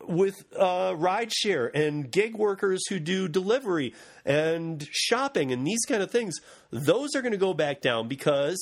with 0.01 0.43
uh, 0.57 0.93
rideshare 0.93 1.69
and 1.73 2.11
gig 2.11 2.35
workers 2.35 2.81
who 2.89 2.99
do 2.99 3.27
delivery 3.27 3.93
and 4.25 4.87
shopping 4.91 5.51
and 5.51 5.67
these 5.67 5.85
kind 5.87 6.01
of 6.01 6.09
things, 6.09 6.35
those 6.71 7.15
are 7.15 7.21
going 7.21 7.33
to 7.33 7.37
go 7.37 7.53
back 7.53 7.81
down 7.81 8.07
because 8.07 8.57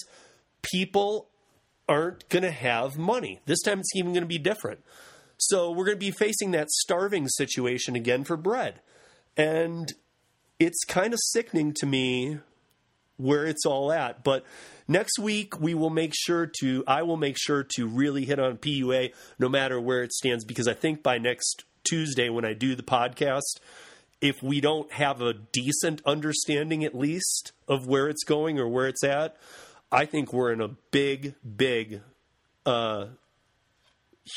people 0.62 1.30
aren't 1.88 2.28
going 2.30 2.44
to 2.44 2.52
have 2.52 2.98
money. 2.98 3.40
This 3.46 3.62
time 3.62 3.80
it's 3.80 3.96
even 3.96 4.12
going 4.12 4.24
to 4.24 4.28
be 4.28 4.40
different. 4.40 4.84
So 5.38 5.72
we're 5.72 5.86
going 5.86 5.98
to 5.98 6.06
be 6.06 6.12
facing 6.12 6.52
that 6.52 6.70
starving 6.70 7.28
situation 7.30 7.96
again 7.96 8.24
for 8.24 8.36
bread. 8.36 8.82
And 9.38 9.94
it's 10.60 10.84
kind 10.84 11.14
of 11.14 11.20
sickening 11.22 11.74
to 11.78 11.86
me 11.86 12.40
where 13.18 13.46
it's 13.46 13.66
all 13.66 13.92
at. 13.92 14.24
But 14.24 14.46
next 14.88 15.20
week 15.20 15.60
we 15.60 15.74
will 15.74 15.90
make 15.90 16.14
sure 16.16 16.50
to 16.62 16.84
I 16.88 17.02
will 17.04 17.18
make 17.18 17.38
sure 17.38 17.64
to 17.76 17.88
really 17.88 18.26
hit 18.26 18.40
on 18.40 18.58
PUA 18.58 19.12
no 19.38 19.50
matter 19.50 19.80
where 19.82 20.04
it 20.04 20.14
stands 20.14 20.46
because 20.46 20.68
I 20.68 20.74
think 20.74 21.04
by 21.04 21.18
next 21.18 21.66
Tuesday 21.84 22.30
when 22.30 22.46
I 22.46 22.54
do 22.54 22.76
the 22.76 22.84
podcast 22.84 23.60
if 24.22 24.42
we 24.42 24.62
don't 24.62 24.92
have 24.94 25.22
a 25.22 25.34
decent 25.34 26.02
understanding 26.06 26.84
at 26.84 26.96
least 26.96 27.52
of 27.68 27.88
where 27.88 28.08
it's 28.08 28.24
going 28.24 28.60
or 28.60 28.68
where 28.68 28.88
it's 28.88 29.04
at, 29.04 29.38
I 29.92 30.06
think 30.06 30.34
we're 30.34 30.52
in 30.52 30.62
a 30.62 30.70
big, 30.92 31.36
big, 31.56 32.02
uh, 32.66 33.08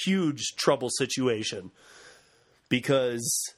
huge 0.04 0.42
trouble 0.56 0.90
situation 0.90 1.70
because 2.68 3.54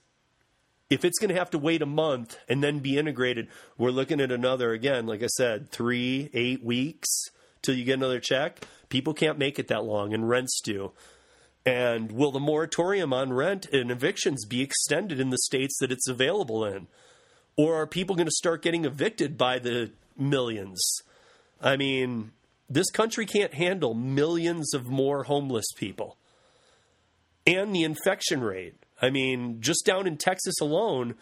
if 0.92 1.06
it's 1.06 1.18
going 1.18 1.30
to 1.30 1.38
have 1.38 1.50
to 1.50 1.58
wait 1.58 1.80
a 1.80 1.86
month 1.86 2.36
and 2.50 2.62
then 2.62 2.80
be 2.80 2.98
integrated, 2.98 3.48
we're 3.78 3.90
looking 3.90 4.20
at 4.20 4.30
another, 4.30 4.72
again, 4.72 5.06
like 5.06 5.22
I 5.22 5.26
said, 5.26 5.70
three, 5.70 6.28
eight 6.34 6.62
weeks 6.62 7.08
till 7.62 7.74
you 7.74 7.84
get 7.84 7.94
another 7.94 8.20
check. 8.20 8.66
People 8.90 9.14
can't 9.14 9.38
make 9.38 9.58
it 9.58 9.68
that 9.68 9.84
long, 9.84 10.12
and 10.12 10.28
rents 10.28 10.60
do. 10.62 10.92
And 11.64 12.12
will 12.12 12.30
the 12.30 12.40
moratorium 12.40 13.14
on 13.14 13.32
rent 13.32 13.66
and 13.72 13.90
evictions 13.90 14.44
be 14.44 14.60
extended 14.60 15.18
in 15.18 15.30
the 15.30 15.38
states 15.38 15.78
that 15.80 15.90
it's 15.90 16.08
available 16.08 16.62
in? 16.62 16.88
Or 17.56 17.80
are 17.80 17.86
people 17.86 18.14
going 18.14 18.26
to 18.26 18.32
start 18.32 18.60
getting 18.60 18.84
evicted 18.84 19.38
by 19.38 19.60
the 19.60 19.92
millions? 20.18 20.82
I 21.58 21.78
mean, 21.78 22.32
this 22.68 22.90
country 22.90 23.24
can't 23.24 23.54
handle 23.54 23.94
millions 23.94 24.74
of 24.74 24.88
more 24.88 25.24
homeless 25.24 25.72
people. 25.74 26.18
And 27.46 27.74
the 27.74 27.84
infection 27.84 28.42
rate. 28.42 28.74
I 29.02 29.10
mean, 29.10 29.60
just 29.60 29.84
down 29.84 30.06
in 30.06 30.16
Texas 30.16 30.54
alone, 30.60 31.16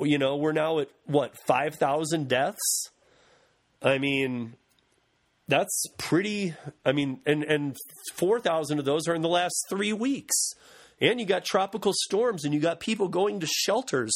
you 0.00 0.18
know, 0.18 0.36
we're 0.36 0.52
now 0.52 0.80
at 0.80 0.88
what, 1.06 1.36
5,000 1.46 2.28
deaths? 2.28 2.90
I 3.80 3.98
mean, 3.98 4.54
that's 5.48 5.84
pretty 5.98 6.54
I 6.84 6.92
mean, 6.92 7.20
and 7.24 7.44
and 7.44 7.76
4,000 8.14 8.78
of 8.78 8.84
those 8.84 9.06
are 9.08 9.14
in 9.14 9.22
the 9.22 9.28
last 9.28 9.54
3 9.70 9.92
weeks. 9.92 10.34
And 11.00 11.18
you 11.18 11.26
got 11.26 11.44
tropical 11.44 11.92
storms 11.94 12.44
and 12.44 12.54
you 12.54 12.60
got 12.60 12.78
people 12.78 13.08
going 13.08 13.40
to 13.40 13.46
shelters 13.46 14.12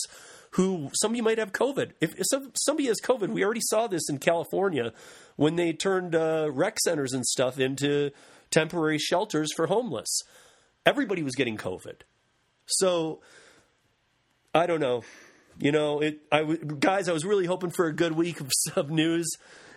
who 0.53 0.91
somebody 0.95 1.21
might 1.21 1.39
have 1.39 1.53
COVID. 1.53 1.93
If, 2.01 2.15
if 2.17 2.27
somebody 2.55 2.87
has 2.89 3.01
COVID, 3.03 3.29
we 3.29 3.45
already 3.45 3.61
saw 3.61 3.89
this 3.89 4.09
in 4.09 4.19
California 4.19 4.93
when 5.35 5.57
they 5.57 5.73
turned 5.73 6.15
uh, 6.15 6.49
rec 6.53 6.79
centers 6.79 7.13
and 7.13 7.27
stuff 7.27 7.59
into 7.59 8.13
temporary 8.51 8.99
shelters 8.99 9.53
for 9.55 9.67
homeless. 9.67 10.23
Everybody 10.87 11.23
was 11.23 11.35
getting 11.35 11.57
COVID. 11.57 12.03
So 12.67 13.21
I 14.55 14.67
don't 14.67 14.81
know. 14.81 15.03
You 15.59 15.73
know, 15.73 16.01
it. 16.01 16.21
I 16.31 16.43
guys, 16.45 17.09
I 17.09 17.13
was 17.13 17.25
really 17.25 17.47
hoping 17.47 17.71
for 17.71 17.87
a 17.87 17.93
good 17.93 18.13
week 18.13 18.41
of 18.41 18.51
sub 18.69 18.91
news, 18.91 19.29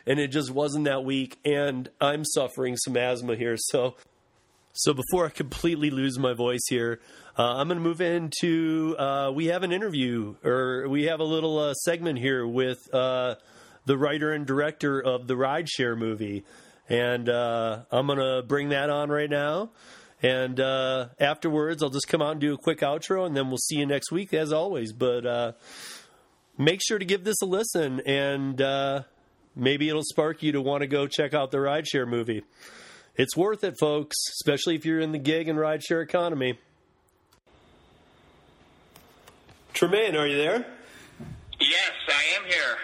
and 0.06 0.20
it 0.20 0.28
just 0.28 0.52
wasn't 0.52 0.86
that 0.86 1.06
week. 1.06 1.40
And 1.46 1.90
I'm 2.02 2.26
suffering 2.26 2.76
some 2.76 2.98
asthma 2.98 3.36
here, 3.36 3.56
so 3.58 3.96
so 4.74 4.94
before 4.94 5.26
I 5.26 5.30
completely 5.30 5.90
lose 5.90 6.18
my 6.20 6.34
voice 6.34 6.62
here, 6.70 7.00
uh, 7.38 7.58
I'm 7.58 7.68
going 7.68 7.78
to 7.80 7.84
move 7.84 8.02
into. 8.02 8.96
Uh, 8.98 9.32
we 9.32 9.48
have 9.48 9.64
an 9.64 9.72
interview, 9.72 10.36
or 10.44 10.88
we 10.88 11.04
have 11.06 11.20
a 11.20 11.26
little 11.26 11.60
uh, 11.60 11.74
segment 11.74 12.20
here 12.20 12.46
with 12.46 12.94
uh, 12.94 13.36
the 13.86 13.98
writer 13.98 14.32
and 14.32 14.46
director 14.46 15.02
of 15.02 15.28
the 15.28 15.36
Rideshare 15.36 15.98
movie, 15.98 16.46
and 16.88 17.28
uh, 17.28 17.80
I'm 17.92 18.08
going 18.08 18.20
to 18.20 18.42
bring 18.46 18.70
that 18.70 18.90
on 18.90 19.10
right 19.10 19.30
now. 19.30 19.72
And 20.22 20.60
uh, 20.60 21.10
afterwards, 21.20 21.82
I'll 21.82 21.90
just 21.90 22.08
come 22.08 22.22
out 22.22 22.32
and 22.34 22.42
do 22.42 22.54
a 22.54 22.58
quick 22.58 22.80
outro, 22.80 23.26
and 23.26 23.36
then 23.36 23.48
we'll 23.48 23.58
see 23.58 23.78
you 23.78 23.86
next 23.86 24.12
week, 24.12 24.34
as 24.34 24.52
always. 24.52 24.92
But 24.92 25.56
make 26.58 26.82
sure 26.86 27.00
to 27.00 27.06
give 27.06 27.24
this 27.24 27.42
a 27.42 27.46
listen, 27.46 28.02
and 28.02 28.62
maybe 29.56 29.88
it'll 29.90 30.04
spark 30.04 30.44
you 30.44 30.52
to 30.52 30.62
want 30.62 30.82
to 30.82 30.88
go 30.88 31.08
check 31.08 31.34
out 31.34 31.52
the 31.52 31.58
Rideshare 31.58 32.08
movie. 32.08 32.44
It's 33.20 33.36
worth 33.36 33.66
it, 33.66 33.76
folks, 33.78 34.16
especially 34.30 34.76
if 34.76 34.86
you're 34.86 35.02
in 35.02 35.12
the 35.12 35.18
gig 35.18 35.50
and 35.50 35.60
rideshare 35.60 36.02
economy. 36.02 36.58
Tremaine, 39.74 40.16
are 40.16 40.26
you 40.26 40.38
there? 40.38 40.66
Yes, 41.60 41.92
I 42.08 42.38
am 42.38 42.46
here. 42.46 42.78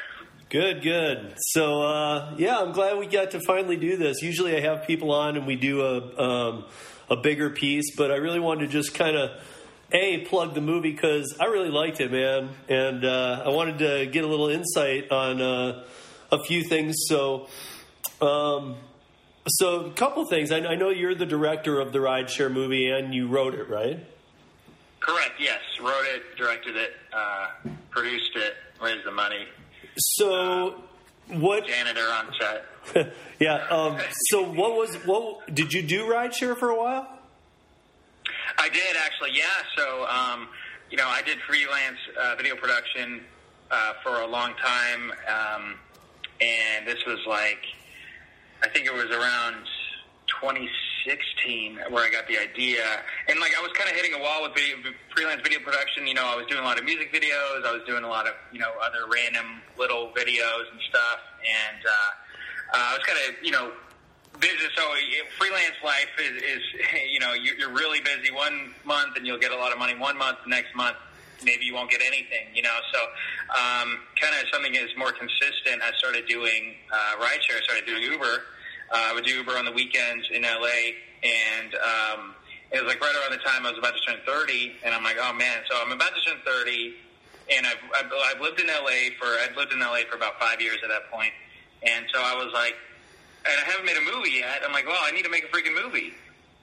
Good, 0.50 0.84
good. 0.84 1.36
So, 1.38 1.82
uh, 1.82 2.36
yeah, 2.38 2.60
I'm 2.60 2.74
glad 2.74 2.98
we 2.98 3.08
got 3.08 3.32
to 3.32 3.40
finally 3.48 3.78
do 3.78 3.96
this. 3.96 4.22
Usually, 4.22 4.58
I 4.58 4.60
have 4.60 4.86
people 4.86 5.14
on 5.14 5.38
and 5.38 5.48
we 5.48 5.56
do 5.56 5.82
a 5.82 6.22
um, 6.22 6.66
a 7.10 7.16
bigger 7.16 7.50
piece, 7.50 7.96
but 7.96 8.12
I 8.12 8.16
really 8.16 8.40
wanted 8.40 8.68
to 8.68 8.72
just 8.72 8.94
kind 8.94 9.16
of 9.16 9.32
a 9.92 10.26
plug 10.26 10.54
the 10.54 10.62
movie 10.62 10.92
because 10.92 11.36
I 11.40 11.46
really 11.46 11.70
liked 11.70 12.00
it, 12.02 12.12
man, 12.12 12.50
and 12.68 13.06
uh, 13.06 13.44
I 13.46 13.50
wanted 13.50 13.80
to 13.80 14.06
get 14.08 14.24
a 14.24 14.28
little 14.28 14.50
insight 14.50 15.12
on 15.12 15.42
uh, 15.42 15.86
a 16.32 16.44
few 16.44 16.64
things. 16.64 16.96
So, 17.08 17.48
um, 18.22 18.78
so 19.48 19.86
a 19.86 19.92
couple 19.92 20.26
things. 20.26 20.52
I, 20.52 20.60
I 20.60 20.76
know 20.76 20.90
you're 20.90 21.16
the 21.16 21.26
director 21.26 21.80
of 21.80 21.94
the 21.94 22.00
rideshare 22.00 22.52
movie, 22.52 22.90
and 22.90 23.14
you 23.14 23.28
wrote 23.28 23.54
it, 23.54 23.70
right? 23.70 24.06
Correct. 25.00 25.34
Yes, 25.40 25.60
wrote 25.82 26.06
it, 26.16 26.24
directed 26.36 26.76
it, 26.76 26.94
uh, 27.14 27.48
produced 27.92 28.36
it, 28.36 28.56
raised 28.82 29.06
the 29.06 29.12
money. 29.12 29.46
So, 29.98 30.70
uh, 30.70 31.38
what 31.38 31.68
janitor 31.68 32.08
on 32.08 32.34
set? 32.40 32.66
yeah. 33.40 33.68
Um, 33.70 33.98
so, 34.30 34.44
what 34.44 34.76
was 34.76 34.96
what? 35.06 35.54
Did 35.54 35.74
you 35.74 35.82
do 35.82 36.06
rideshare 36.06 36.58
for 36.58 36.70
a 36.70 36.78
while? 36.78 37.08
I 38.58 38.70
did 38.70 38.96
actually. 38.98 39.32
Yeah. 39.34 39.44
So, 39.76 40.06
um, 40.08 40.48
you 40.90 40.98
know, 40.98 41.08
I 41.08 41.22
did 41.22 41.38
freelance 41.48 41.98
uh, 42.22 42.36
video 42.36 42.56
production 42.56 43.22
uh, 43.72 43.94
for 44.04 44.22
a 44.22 44.28
long 44.28 44.54
time, 44.62 45.12
um, 45.28 45.76
and 46.42 46.88
this 46.88 47.04
was 47.06 47.20
like, 47.28 47.60
I 48.64 48.70
think 48.70 48.86
it 48.86 48.94
was 48.94 49.10
around 49.12 49.66
2016 50.42 51.80
where 51.90 52.04
I 52.04 52.10
got 52.10 52.28
the 52.28 52.38
idea. 52.38 52.84
And 53.28 53.40
like 53.40 53.54
I 53.58 53.62
was 53.62 53.72
kind 53.74 53.90
of 53.90 53.96
hitting 53.96 54.14
a 54.14 54.20
wall 54.20 54.44
with 54.44 54.54
video, 54.54 54.78
freelance 55.14 55.42
video 55.42 55.60
production. 55.60 56.08
You 56.08 56.14
know, 56.14 56.26
I 56.26 56.36
was 56.36 56.46
doing 56.48 56.62
a 56.62 56.66
lot 56.66 56.78
of 56.78 56.86
music 56.86 57.14
videos. 57.14 57.66
I 57.66 57.72
was 57.72 57.82
doing 57.88 58.04
a 58.04 58.10
lot 58.10 58.28
of 58.28 58.34
you 58.52 58.60
know 58.60 58.72
other 58.84 59.10
random 59.12 59.62
little 59.78 60.12
videos 60.16 60.70
and 60.72 60.80
stuff. 60.90 61.20
And 61.42 61.86
uh, 61.86 62.25
uh, 62.74 62.78
I 62.78 62.94
was 62.98 63.06
kind 63.06 63.20
of 63.30 63.44
you 63.44 63.52
know 63.52 63.72
busy. 64.40 64.68
So 64.76 64.84
freelance 65.38 65.78
life 65.84 66.12
is, 66.20 66.42
is 66.44 66.62
you 67.12 67.20
know 67.20 67.34
you're 67.34 67.72
really 67.72 68.02
busy 68.02 68.32
one 68.32 68.74
month 68.86 69.18
and 69.18 69.26
you'll 69.26 69.40
get 69.40 69.52
a 69.52 69.58
lot 69.58 69.72
of 69.72 69.80
money 69.80 69.96
one 69.96 70.18
month. 70.18 70.38
The 70.44 70.50
next 70.50 70.76
month 70.76 70.98
maybe 71.44 71.66
you 71.66 71.74
won't 71.74 71.92
get 71.92 72.02
anything. 72.02 72.48
You 72.54 72.64
know, 72.64 72.78
so 72.94 73.00
um, 73.52 74.00
kind 74.20 74.34
of 74.42 74.48
something 74.52 74.74
is 74.74 74.90
more 74.98 75.12
consistent. 75.12 75.82
I 75.84 75.92
started 75.98 76.28
doing 76.28 76.76
uh, 76.92 77.22
rideshare. 77.22 77.60
I 77.60 77.64
started 77.64 77.86
doing 77.86 78.04
Uber 78.04 78.44
uh, 78.92 79.10
I 79.10 79.14
would 79.14 79.26
do 79.26 79.36
Uber 79.36 79.58
on 79.58 79.66
the 79.66 79.72
weekends 79.72 80.28
in 80.32 80.44
LA, 80.44 80.94
and 81.24 81.74
um, 81.76 82.36
it 82.72 82.84
was 82.84 82.94
like 82.94 83.02
right 83.02 83.16
around 83.16 83.32
the 83.32 83.44
time 83.44 83.66
I 83.66 83.72
was 83.72 83.80
about 83.80 83.96
to 83.96 84.02
turn 84.06 84.20
30, 84.26 84.74
and 84.84 84.94
I'm 84.94 85.04
like, 85.04 85.18
oh 85.20 85.34
man, 85.34 85.64
so 85.70 85.78
I'm 85.82 85.92
about 85.92 86.14
to 86.14 86.22
turn 86.22 86.40
30, 86.46 86.94
and 87.58 87.66
I've, 87.66 87.82
I've, 87.98 88.12
I've 88.30 88.42
lived 88.42 88.60
in 88.60 88.68
LA 88.68 89.14
for 89.18 89.26
I've 89.42 89.58
lived 89.58 89.74
in 89.74 89.80
LA 89.80 90.06
for 90.10 90.18
about 90.18 90.40
five 90.40 90.62
years 90.62 90.78
at 90.84 90.90
that 90.90 91.10
point, 91.12 91.34
and 91.84 92.06
so 92.14 92.20
I 92.22 92.36
was 92.36 92.54
like, 92.54 92.76
and 93.46 93.54
I 93.62 93.72
haven't 93.72 93.86
made 93.86 93.98
a 93.98 94.16
movie 94.16 94.38
yet. 94.38 94.62
I'm 94.66 94.74
like, 94.74 94.86
well, 94.86 95.02
I 95.02 95.12
need 95.12 95.24
to 95.24 95.30
make 95.30 95.44
a 95.44 95.48
freaking 95.48 95.76
movie, 95.76 96.14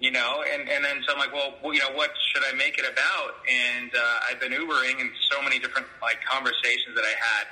you 0.00 0.10
know, 0.10 0.44
and 0.52 0.68
and 0.68 0.84
then 0.84 1.02
so 1.06 1.14
I'm 1.14 1.18
like, 1.18 1.32
well, 1.32 1.54
you 1.72 1.80
know, 1.80 1.92
what 1.94 2.10
should 2.32 2.42
I 2.44 2.54
make 2.56 2.78
it 2.78 2.84
about? 2.84 3.34
And 3.48 3.90
uh, 3.94 4.28
I've 4.30 4.40
been 4.40 4.52
Ubering 4.52 5.00
and 5.00 5.10
so 5.30 5.42
many 5.42 5.58
different 5.58 5.86
like 6.00 6.18
conversations 6.24 6.94
that 6.94 7.04
I 7.04 7.14
had 7.18 7.46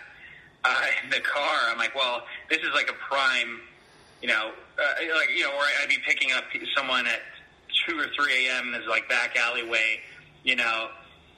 uh, 0.65 1.05
in 1.05 1.11
the 1.11 1.21
car. 1.21 1.59
I'm 1.69 1.79
like, 1.79 1.95
well, 1.95 2.23
this 2.49 2.59
is 2.59 2.71
like 2.75 2.91
a 2.91 2.95
prime 2.95 3.61
you 4.23 4.29
know, 4.29 4.53
uh, 4.79 5.17
like 5.17 5.31
you 5.35 5.45
know, 5.45 5.51
where 5.51 5.69
I'd 5.83 5.89
be 5.89 5.99
picking 6.07 6.33
up 6.33 6.45
someone 6.77 7.07
at 7.07 7.21
two 7.87 7.99
or 7.99 8.07
three 8.17 8.49
a.m. 8.49 8.67
in 8.67 8.73
this 8.73 8.87
like 8.89 9.09
back 9.09 9.37
alleyway, 9.37 10.01
you 10.45 10.57
know, 10.57 10.89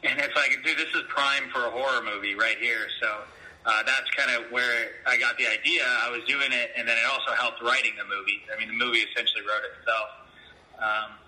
and 0.03 0.19
it's 0.19 0.35
like, 0.35 0.51
dude, 0.65 0.77
this 0.77 0.93
is 0.95 1.03
prime 1.09 1.49
for 1.53 1.67
a 1.67 1.71
horror 1.71 2.03
movie 2.03 2.35
right 2.35 2.59
here. 2.59 2.89
So 3.01 3.19
uh, 3.65 3.83
that's 3.85 4.11
kind 4.17 4.31
of 4.37 4.51
where 4.51 4.89
I 5.07 5.17
got 5.19 5.39
the 5.39 5.47
idea. 5.47 5.83
I 5.85 6.11
was 6.11 6.23
doing 6.27 6.51
it, 6.53 6.71
and 6.77 6.89
then 6.89 6.97
it 6.97 7.05
also 7.11 7.33
helped 7.33 7.63
writing 7.63 7.93
the 7.97 8.05
movie. 8.05 8.43
I 8.55 8.59
mean, 8.59 8.69
the 8.69 8.85
movie 8.85 8.99
essentially 8.99 9.43
wrote 9.43 9.63
itself. 9.79 10.09
Um, 10.79 11.19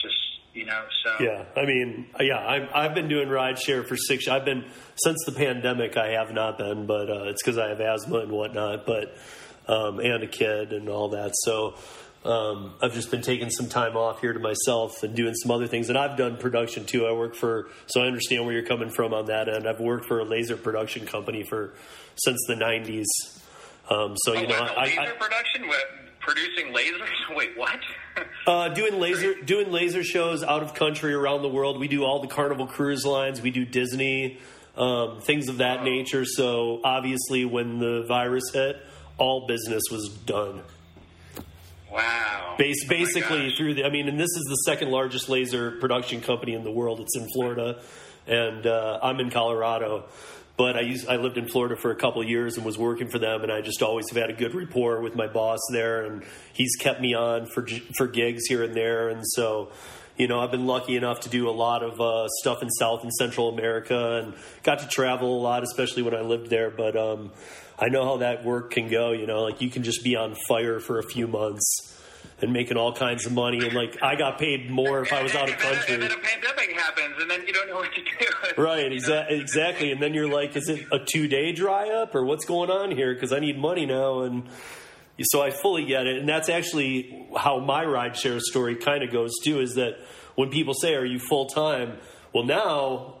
just 0.00 0.16
you 0.52 0.64
know. 0.64 0.84
So 1.04 1.24
Yeah, 1.24 1.44
I 1.56 1.64
mean, 1.64 2.06
yeah, 2.20 2.44
I've, 2.44 2.68
I've 2.74 2.94
been 2.94 3.08
doing 3.08 3.28
rideshare 3.28 3.86
for 3.86 3.96
six. 3.96 4.26
I've 4.26 4.44
been 4.44 4.64
since 4.96 5.24
the 5.26 5.32
pandemic. 5.32 5.96
I 5.96 6.08
have 6.12 6.32
not 6.32 6.58
been, 6.58 6.86
but 6.86 7.08
uh, 7.08 7.28
it's 7.28 7.42
because 7.42 7.58
I 7.58 7.68
have 7.68 7.80
asthma 7.80 8.18
and 8.18 8.32
whatnot. 8.32 8.84
But 8.84 9.16
um, 9.68 10.00
and 10.00 10.22
a 10.22 10.28
kid 10.28 10.72
and 10.72 10.88
all 10.88 11.10
that. 11.10 11.32
So 11.34 11.76
um, 12.26 12.74
I've 12.82 12.92
just 12.92 13.10
been 13.10 13.22
taking 13.22 13.50
some 13.50 13.68
time 13.68 13.96
off 13.96 14.20
here 14.20 14.32
to 14.32 14.40
myself 14.40 15.02
and 15.02 15.14
doing 15.14 15.34
some 15.34 15.50
other 15.50 15.66
things. 15.66 15.88
And 15.88 15.96
I've 15.96 16.16
done 16.16 16.36
production 16.36 16.84
too. 16.84 17.06
I 17.06 17.12
work 17.12 17.34
for, 17.34 17.68
so 17.86 18.02
I 18.02 18.06
understand 18.06 18.44
where 18.44 18.52
you're 18.52 18.66
coming 18.66 18.90
from 18.90 19.14
on 19.14 19.26
that 19.26 19.48
end. 19.48 19.68
I've 19.68 19.80
worked 19.80 20.06
for 20.06 20.18
a 20.18 20.24
laser 20.24 20.56
production 20.56 21.06
company 21.06 21.44
for 21.44 21.74
since 22.16 22.38
the 22.48 22.54
'90s. 22.54 23.04
Um, 23.88 24.16
so 24.24 24.32
you 24.32 24.46
oh, 24.46 24.50
know, 24.50 24.58
I, 24.58 24.86
laser 24.86 25.00
I, 25.00 25.10
production, 25.12 25.68
what, 25.68 25.84
producing 26.20 26.74
lasers. 26.74 27.08
Wait, 27.36 27.56
what? 27.56 27.78
uh, 28.46 28.68
doing 28.70 28.98
laser 28.98 29.34
doing 29.42 29.70
laser 29.70 30.02
shows 30.02 30.42
out 30.42 30.62
of 30.62 30.74
country 30.74 31.14
around 31.14 31.42
the 31.42 31.48
world. 31.48 31.78
We 31.78 31.88
do 31.88 32.04
all 32.04 32.20
the 32.20 32.28
Carnival 32.28 32.66
Cruise 32.66 33.04
Lines. 33.04 33.40
We 33.40 33.52
do 33.52 33.64
Disney, 33.64 34.40
um, 34.76 35.20
things 35.20 35.48
of 35.48 35.58
that 35.58 35.84
nature. 35.84 36.24
So 36.24 36.80
obviously, 36.82 37.44
when 37.44 37.78
the 37.78 38.04
virus 38.08 38.50
hit, 38.52 38.76
all 39.16 39.46
business 39.46 39.84
was 39.92 40.08
done. 40.08 40.62
Wow. 41.96 42.36
Oh 42.52 42.56
basically 42.58 43.50
through 43.56 43.74
the. 43.74 43.84
I 43.84 43.90
mean, 43.90 44.08
and 44.08 44.18
this 44.18 44.30
is 44.36 44.44
the 44.48 44.56
second 44.64 44.90
largest 44.90 45.28
laser 45.28 45.72
production 45.72 46.20
company 46.20 46.54
in 46.54 46.64
the 46.64 46.70
world. 46.70 47.00
It's 47.00 47.16
in 47.16 47.28
Florida, 47.34 47.82
and 48.26 48.66
uh, 48.66 48.98
I'm 49.02 49.20
in 49.20 49.30
Colorado. 49.30 50.04
But 50.56 50.76
I 50.76 50.80
used 50.80 51.06
I 51.06 51.16
lived 51.16 51.36
in 51.36 51.48
Florida 51.48 51.76
for 51.76 51.90
a 51.90 51.96
couple 51.96 52.22
of 52.22 52.28
years 52.28 52.56
and 52.56 52.64
was 52.64 52.78
working 52.78 53.08
for 53.08 53.18
them, 53.18 53.42
and 53.42 53.52
I 53.52 53.60
just 53.60 53.82
always 53.82 54.08
have 54.08 54.16
had 54.16 54.30
a 54.30 54.32
good 54.32 54.54
rapport 54.54 55.02
with 55.02 55.14
my 55.14 55.26
boss 55.26 55.60
there, 55.70 56.04
and 56.04 56.24
he's 56.54 56.76
kept 56.76 57.00
me 57.00 57.14
on 57.14 57.46
for 57.46 57.66
for 57.94 58.06
gigs 58.06 58.46
here 58.46 58.62
and 58.62 58.74
there, 58.74 59.08
and 59.08 59.22
so. 59.24 59.70
You 60.18 60.28
know, 60.28 60.40
I've 60.40 60.50
been 60.50 60.64
lucky 60.64 60.96
enough 60.96 61.20
to 61.20 61.28
do 61.28 61.46
a 61.46 61.52
lot 61.52 61.82
of 61.82 62.00
uh, 62.00 62.26
stuff 62.40 62.62
in 62.62 62.70
South 62.70 63.02
and 63.02 63.12
Central 63.12 63.50
America, 63.50 64.22
and 64.24 64.32
got 64.62 64.78
to 64.78 64.88
travel 64.88 65.38
a 65.38 65.42
lot, 65.42 65.62
especially 65.62 66.00
when 66.00 66.14
I 66.14 66.22
lived 66.22 66.48
there. 66.48 66.70
But 66.70 66.96
um, 66.96 67.32
I 67.78 67.88
know 67.88 68.04
how 68.04 68.16
that 68.18 68.44
work 68.44 68.70
can 68.70 68.88
go. 68.88 69.12
You 69.12 69.26
know, 69.26 69.42
like 69.42 69.60
you 69.60 69.70
can 69.70 69.82
just 69.82 70.02
be 70.02 70.16
on 70.16 70.34
fire 70.48 70.80
for 70.80 70.98
a 70.98 71.02
few 71.02 71.26
months 71.26 71.92
and 72.40 72.52
making 72.52 72.76
all 72.76 72.92
kinds 72.92 73.26
of 73.26 73.32
money. 73.32 73.58
And 73.64 73.72
like 73.72 74.02
I 74.02 74.16
got 74.16 74.38
paid 74.38 74.70
more 74.70 75.00
if 75.02 75.12
I 75.12 75.22
was 75.22 75.34
out 75.34 75.48
of 75.48 75.56
country. 75.58 75.94
And 75.94 76.02
then 76.02 76.12
a 76.12 76.16
pandemic 76.16 76.72
happens, 76.72 77.14
and 77.20 77.30
then 77.30 77.46
you 77.46 77.52
don't 77.52 77.68
know 77.68 77.76
what 77.76 77.94
to 77.94 78.02
do. 78.02 78.10
Right, 78.62 78.90
exa- 78.90 79.30
exactly. 79.30 79.92
And 79.92 80.00
then 80.00 80.14
you're 80.14 80.30
like, 80.30 80.56
is 80.56 80.70
it 80.70 80.86
a 80.90 80.98
two 80.98 81.28
day 81.28 81.52
dry 81.52 81.90
up 81.90 82.14
or 82.14 82.24
what's 82.24 82.46
going 82.46 82.70
on 82.70 82.90
here? 82.90 83.12
Because 83.12 83.30
I 83.30 83.38
need 83.38 83.58
money 83.58 83.84
now. 83.84 84.20
And 84.22 84.44
so 85.20 85.42
I 85.42 85.50
fully 85.50 85.84
get 85.84 86.06
it. 86.06 86.18
And 86.18 86.26
that's 86.28 86.48
actually 86.48 87.26
how 87.36 87.58
my 87.58 87.84
rideshare 87.84 88.40
story 88.40 88.76
kind 88.76 89.02
of 89.02 89.12
goes 89.12 89.32
too 89.44 89.60
is 89.60 89.74
that 89.74 89.98
when 90.36 90.48
people 90.48 90.72
say, 90.72 90.94
Are 90.94 91.04
you 91.04 91.18
full 91.18 91.46
time? 91.46 91.98
Well, 92.32 92.44
now 92.44 93.16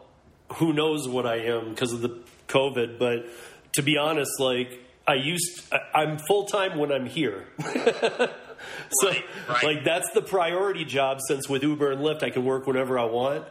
who 0.54 0.72
knows 0.72 1.06
what 1.06 1.26
I 1.26 1.36
am 1.40 1.70
because 1.70 1.92
of 1.92 2.00
the 2.00 2.18
COVID. 2.48 2.98
But 2.98 3.26
to 3.76 3.82
be 3.82 3.96
honest, 3.96 4.32
like, 4.40 4.78
I 5.08 5.14
used, 5.14 5.72
I- 5.72 6.00
I'm 6.02 6.18
full 6.18 6.44
time 6.46 6.76
when 6.78 6.92
I'm 6.92 7.06
here. 7.06 7.46
so, 7.58 9.08
Right, 9.08 9.24
right. 9.48 9.64
like, 9.64 9.84
that's 9.84 10.10
the 10.12 10.22
priority 10.22 10.84
job 10.84 11.18
since 11.28 11.48
with 11.48 11.62
Uber 11.62 11.92
and 11.92 12.00
Lyft, 12.02 12.22
I 12.22 12.30
can 12.30 12.44
work 12.44 12.66
whenever 12.66 12.98
I 12.98 13.04
want. 13.04 13.44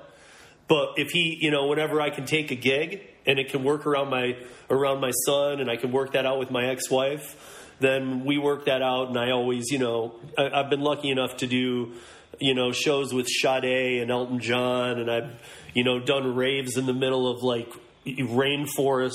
But 0.67 0.93
if 0.97 1.11
he, 1.11 1.37
you 1.41 1.51
know, 1.51 1.67
whenever 1.67 2.01
I 2.01 2.09
can 2.09 2.25
take 2.25 2.51
a 2.51 2.55
gig 2.55 3.01
and 3.25 3.37
it 3.39 3.49
can 3.49 3.63
work 3.63 3.85
around 3.85 4.09
my 4.09 4.35
around 4.69 4.99
my 4.99 5.11
son, 5.27 5.59
and 5.61 5.69
I 5.69 5.75
can 5.77 5.91
work 5.91 6.13
that 6.13 6.25
out 6.25 6.39
with 6.39 6.49
my 6.49 6.65
ex-wife, 6.67 7.71
then 7.79 8.25
we 8.25 8.39
work 8.39 8.65
that 8.65 8.81
out. 8.81 9.09
And 9.09 9.17
I 9.17 9.29
always, 9.31 9.69
you 9.69 9.77
know, 9.77 10.15
I, 10.37 10.49
I've 10.49 10.69
been 10.71 10.81
lucky 10.81 11.11
enough 11.11 11.37
to 11.37 11.47
do, 11.47 11.93
you 12.39 12.55
know, 12.55 12.71
shows 12.71 13.13
with 13.13 13.27
Sade 13.27 14.01
and 14.01 14.09
Elton 14.09 14.39
John, 14.39 14.99
and 14.99 15.09
I've, 15.11 15.39
you 15.75 15.83
know, 15.83 15.99
done 15.99 16.35
raves 16.35 16.77
in 16.77 16.87
the 16.87 16.93
middle 16.93 17.29
of 17.31 17.43
like 17.43 17.71
rainforests, 18.07 19.13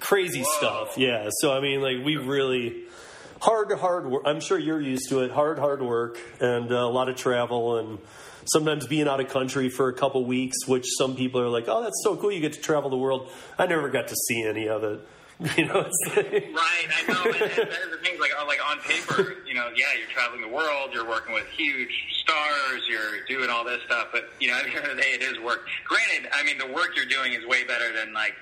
crazy 0.00 0.42
Whoa. 0.42 0.58
stuff. 0.58 0.98
Yeah. 0.98 1.28
So 1.40 1.52
I 1.52 1.60
mean, 1.60 1.80
like 1.80 2.04
we 2.04 2.16
really 2.16 2.84
hard, 3.40 3.70
hard 3.78 4.10
work. 4.10 4.22
I'm 4.26 4.40
sure 4.40 4.58
you're 4.58 4.80
used 4.80 5.08
to 5.10 5.20
it. 5.20 5.30
Hard, 5.30 5.58
hard 5.58 5.82
work, 5.82 6.18
and 6.40 6.72
uh, 6.72 6.76
a 6.76 6.88
lot 6.90 7.08
of 7.08 7.16
travel, 7.16 7.78
and 7.78 7.98
sometimes 8.46 8.86
being 8.86 9.08
out 9.08 9.20
of 9.20 9.28
country 9.28 9.68
for 9.68 9.88
a 9.88 9.94
couple 9.94 10.24
weeks. 10.24 10.66
Which 10.66 10.86
some 10.98 11.16
people 11.16 11.40
are 11.40 11.48
like, 11.48 11.64
"Oh, 11.68 11.82
that's 11.82 12.00
so 12.02 12.16
cool! 12.16 12.32
You 12.32 12.40
get 12.40 12.54
to 12.54 12.60
travel 12.60 12.90
the 12.90 12.96
world." 12.96 13.30
I 13.58 13.66
never 13.66 13.88
got 13.88 14.08
to 14.08 14.16
see 14.28 14.44
any 14.44 14.68
of 14.68 14.84
it. 14.84 15.00
You 15.58 15.66
know, 15.66 15.84
it's 15.84 16.16
like, 16.16 16.30
Right, 16.32 16.88
I 16.88 17.12
know. 17.12 17.22
And, 17.24 17.34
and 17.34 17.70
there's 17.70 17.90
the 17.90 17.98
things 18.04 18.20
like 18.20 18.30
uh, 18.40 18.46
like 18.46 18.60
on 18.70 18.78
paper, 18.78 19.34
you 19.44 19.54
know, 19.54 19.68
yeah, 19.74 19.86
you're 19.98 20.08
traveling 20.08 20.40
the 20.40 20.48
world, 20.48 20.90
you're 20.92 21.08
working 21.08 21.34
with 21.34 21.44
huge 21.48 21.90
stars, 22.22 22.82
you're 22.88 23.24
doing 23.26 23.50
all 23.50 23.64
this 23.64 23.82
stuff, 23.84 24.08
but 24.12 24.30
you 24.38 24.46
know, 24.48 24.56
at 24.56 24.64
the 24.64 24.76
end 24.76 24.86
of 24.86 24.96
the 24.96 25.02
day, 25.02 25.08
it 25.08 25.22
is 25.22 25.38
work. 25.40 25.66
Granted, 25.84 26.30
I 26.32 26.44
mean, 26.44 26.56
the 26.56 26.72
work 26.72 26.90
you're 26.94 27.04
doing 27.06 27.32
is 27.32 27.44
way 27.46 27.64
better 27.64 27.92
than 27.92 28.14
like 28.14 28.34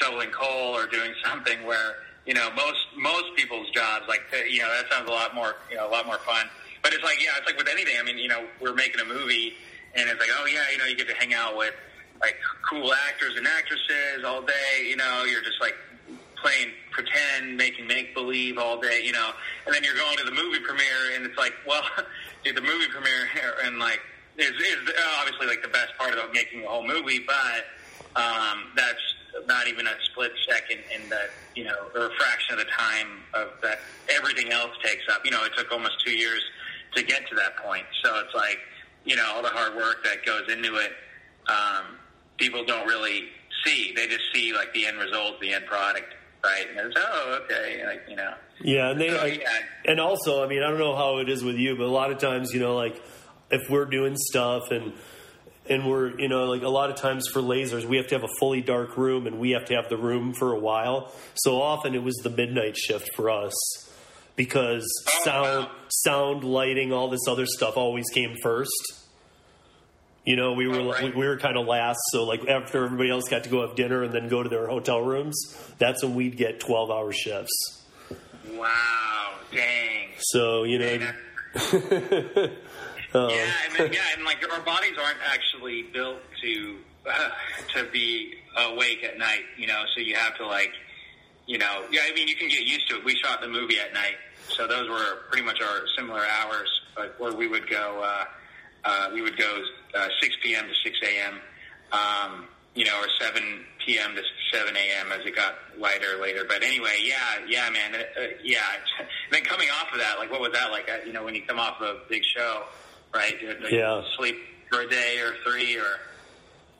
shoveling 0.00 0.30
coal 0.30 0.76
or 0.76 0.86
doing 0.86 1.12
something 1.24 1.64
where 1.64 1.96
you 2.26 2.34
know 2.34 2.50
most 2.54 2.86
most 2.96 3.34
people's 3.36 3.70
jobs 3.70 4.04
like 4.08 4.22
you 4.48 4.60
know 4.60 4.68
that 4.68 4.90
sounds 4.92 5.08
a 5.08 5.12
lot 5.12 5.34
more 5.34 5.56
you 5.70 5.76
know 5.76 5.88
a 5.88 5.90
lot 5.90 6.06
more 6.06 6.18
fun. 6.18 6.46
But 6.82 6.94
it's 6.94 7.04
like 7.04 7.22
yeah, 7.22 7.30
it's 7.36 7.46
like 7.46 7.58
with 7.58 7.68
anything. 7.68 7.96
I 8.00 8.02
mean, 8.02 8.18
you 8.18 8.28
know, 8.28 8.46
we're 8.60 8.74
making 8.74 9.00
a 9.00 9.04
movie, 9.04 9.54
and 9.94 10.08
it's 10.08 10.20
like 10.20 10.30
oh 10.38 10.46
yeah, 10.46 10.64
you 10.72 10.78
know, 10.78 10.86
you 10.86 10.96
get 10.96 11.08
to 11.08 11.14
hang 11.14 11.34
out 11.34 11.56
with 11.56 11.74
like 12.20 12.36
cool 12.68 12.92
actors 13.08 13.34
and 13.36 13.46
actresses 13.46 14.24
all 14.24 14.42
day. 14.42 14.86
You 14.88 14.96
know, 14.96 15.24
you're 15.24 15.42
just 15.42 15.60
like 15.60 15.74
playing 16.42 16.70
pretend, 16.90 17.56
making 17.56 17.86
make 17.86 18.14
believe 18.14 18.58
all 18.58 18.80
day, 18.80 19.02
you 19.04 19.12
know, 19.12 19.30
and 19.66 19.74
then 19.74 19.84
you're 19.84 19.94
going 19.94 20.16
to 20.18 20.24
the 20.24 20.32
movie 20.32 20.60
premiere, 20.60 21.14
and 21.14 21.24
it's 21.24 21.36
like, 21.36 21.52
well, 21.66 21.82
dude, 22.44 22.56
the 22.56 22.60
movie 22.60 22.88
premiere 22.88 23.28
and 23.64 23.78
like 23.78 24.00
is, 24.36 24.50
is 24.50 24.92
obviously 25.18 25.46
like 25.46 25.62
the 25.62 25.68
best 25.68 25.96
part 25.98 26.12
about 26.12 26.32
making 26.32 26.64
a 26.64 26.66
whole 26.66 26.86
movie, 26.86 27.20
but 27.26 28.20
um, 28.20 28.72
that's 28.74 29.00
not 29.46 29.68
even 29.68 29.86
a 29.86 29.94
split 30.10 30.32
second 30.48 30.78
in 30.94 31.08
the 31.08 31.20
you 31.54 31.64
know 31.64 31.76
or 31.94 32.06
a 32.06 32.10
fraction 32.16 32.58
of 32.58 32.58
the 32.58 32.70
time 32.70 33.08
of 33.34 33.48
that 33.62 33.80
everything 34.14 34.52
else 34.52 34.70
takes 34.82 35.04
up. 35.12 35.24
You 35.24 35.30
know, 35.30 35.44
it 35.44 35.52
took 35.56 35.70
almost 35.72 36.04
two 36.04 36.16
years 36.16 36.42
to 36.94 37.02
get 37.02 37.28
to 37.28 37.34
that 37.36 37.56
point, 37.58 37.84
so 38.02 38.20
it's 38.24 38.34
like 38.34 38.58
you 39.04 39.16
know 39.16 39.24
all 39.34 39.42
the 39.42 39.48
hard 39.48 39.76
work 39.76 40.04
that 40.04 40.24
goes 40.24 40.50
into 40.52 40.76
it. 40.76 40.92
Um, 41.48 41.96
people 42.38 42.64
don't 42.64 42.86
really 42.86 43.24
see; 43.64 43.92
they 43.94 44.06
just 44.06 44.24
see 44.32 44.52
like 44.52 44.72
the 44.74 44.86
end 44.86 44.98
result, 44.98 45.40
the 45.40 45.52
end 45.52 45.66
product, 45.66 46.14
right? 46.44 46.66
And 46.76 46.86
it's 46.88 46.96
oh, 46.98 47.40
okay, 47.44 47.84
like 47.86 48.02
you 48.08 48.16
know. 48.16 48.34
yeah, 48.62 48.90
and 48.90 49.00
they, 49.00 49.08
So, 49.08 49.16
I, 49.18 49.26
yeah. 49.26 49.46
and 49.86 50.00
also, 50.00 50.44
I 50.44 50.48
mean, 50.48 50.62
I 50.62 50.68
don't 50.70 50.78
know 50.78 50.96
how 50.96 51.18
it 51.18 51.28
is 51.28 51.42
with 51.44 51.56
you, 51.56 51.76
but 51.76 51.84
a 51.84 51.90
lot 51.90 52.10
of 52.10 52.18
times, 52.18 52.52
you 52.52 52.60
know, 52.60 52.74
like 52.76 53.00
if 53.50 53.68
we're 53.70 53.86
doing 53.86 54.16
stuff 54.16 54.70
and 54.70 54.92
and 55.68 55.88
we're, 55.88 56.18
you 56.18 56.28
know, 56.28 56.44
like 56.46 56.62
a 56.62 56.68
lot 56.68 56.90
of 56.90 56.96
times 56.96 57.28
for 57.28 57.40
lasers, 57.40 57.84
we 57.84 57.96
have 57.96 58.08
to 58.08 58.14
have 58.16 58.24
a 58.24 58.38
fully 58.38 58.60
dark 58.60 58.96
room 58.96 59.26
and 59.26 59.38
we 59.38 59.50
have 59.50 59.66
to 59.66 59.74
have 59.74 59.88
the 59.88 59.96
room 59.96 60.32
for 60.32 60.52
a 60.52 60.58
while. 60.58 61.12
So 61.34 61.60
often 61.60 61.94
it 61.94 62.02
was 62.02 62.16
the 62.16 62.30
midnight 62.30 62.76
shift 62.76 63.10
for 63.14 63.30
us 63.30 63.52
because 64.36 64.86
sound, 65.22 65.68
sound, 65.88 66.44
lighting, 66.44 66.92
all 66.92 67.08
this 67.08 67.28
other 67.28 67.46
stuff 67.46 67.76
always 67.76 68.08
came 68.10 68.36
first. 68.42 69.00
You 70.24 70.36
know, 70.36 70.52
we 70.52 70.68
were 70.68 70.84
right. 70.84 71.16
we 71.16 71.26
were 71.26 71.38
kind 71.38 71.56
of 71.56 71.66
last, 71.66 71.98
so 72.12 72.24
like 72.24 72.46
after 72.46 72.84
everybody 72.84 73.10
else 73.10 73.28
got 73.28 73.44
to 73.44 73.50
go 73.50 73.66
have 73.66 73.74
dinner 73.74 74.02
and 74.02 74.12
then 74.12 74.28
go 74.28 74.42
to 74.42 74.48
their 74.48 74.66
hotel 74.66 75.00
rooms, 75.00 75.36
that's 75.78 76.02
when 76.02 76.14
we'd 76.14 76.36
get 76.36 76.60
twelve 76.60 76.90
hour 76.90 77.10
shifts. 77.10 77.82
Wow, 78.52 79.32
dang. 79.50 80.08
So 80.18 80.64
you 80.64 80.78
know, 80.78 81.08
uh, 83.14 83.28
Yeah, 83.30 83.46
and 83.66 83.74
then, 83.76 83.92
yeah, 83.92 84.00
and 84.14 84.24
like 84.24 84.38
our 84.50 84.60
bodies 84.60 84.96
aren't 85.02 85.18
actually 85.26 85.82
built 85.92 86.18
to 86.42 86.76
uh, 87.06 87.30
to 87.74 87.84
be 87.90 88.34
awake 88.56 89.04
at 89.04 89.18
night, 89.18 89.42
you 89.56 89.66
know. 89.66 89.82
So 89.94 90.00
you 90.00 90.14
have 90.16 90.36
to 90.38 90.46
like, 90.46 90.72
you 91.46 91.58
know, 91.58 91.84
yeah. 91.90 92.00
I 92.08 92.14
mean, 92.14 92.28
you 92.28 92.36
can 92.36 92.48
get 92.48 92.62
used 92.62 92.88
to 92.90 92.96
it. 92.96 93.04
We 93.04 93.16
shot 93.16 93.40
the 93.40 93.48
movie 93.48 93.78
at 93.78 93.92
night, 93.92 94.16
so 94.48 94.66
those 94.66 94.88
were 94.88 95.22
pretty 95.30 95.44
much 95.44 95.60
our 95.60 95.82
similar 95.96 96.22
hours, 96.40 96.68
but 96.96 97.18
where 97.18 97.32
we 97.34 97.46
would 97.46 97.68
go, 97.68 98.02
uh, 98.04 98.24
uh, 98.84 99.10
we 99.12 99.22
would 99.22 99.38
go 99.38 99.62
uh, 99.94 100.08
6 100.20 100.36
p.m. 100.42 100.66
to 100.66 100.74
6 100.74 100.98
a.m. 101.02 101.40
Um, 101.92 102.46
you 102.74 102.84
know, 102.84 102.96
or 103.00 103.08
7 103.20 103.42
p.m. 103.84 104.14
to 104.14 104.22
7 104.52 104.76
a.m. 104.76 105.12
as 105.12 105.26
it 105.26 105.34
got 105.34 105.54
lighter 105.78 106.20
later. 106.20 106.44
But 106.46 106.62
anyway, 106.62 107.02
yeah, 107.02 107.16
yeah, 107.48 107.68
man, 107.70 107.94
uh, 107.94 107.98
uh, 108.20 108.26
yeah. 108.44 108.60
And 109.00 109.36
then 109.36 109.44
coming 109.44 109.68
off 109.70 109.92
of 109.92 109.98
that, 110.00 110.18
like, 110.18 110.30
what 110.32 110.40
was 110.40 110.52
that 110.52 110.72
like? 110.72 110.90
Uh, 110.90 111.06
you 111.06 111.12
know, 111.12 111.24
when 111.24 111.36
you 111.36 111.42
come 111.42 111.58
off 111.60 111.80
of 111.80 111.88
a 111.88 111.98
big 112.08 112.24
show, 112.24 112.64
right? 113.14 113.40
You- 113.40 113.48
like, 113.62 113.72
Yeah. 113.72 114.02
Sleep 114.16 114.36
for 114.70 114.80
a 114.82 114.88
day 114.88 115.18
or 115.20 115.34
three 115.44 115.76
or. 115.76 115.86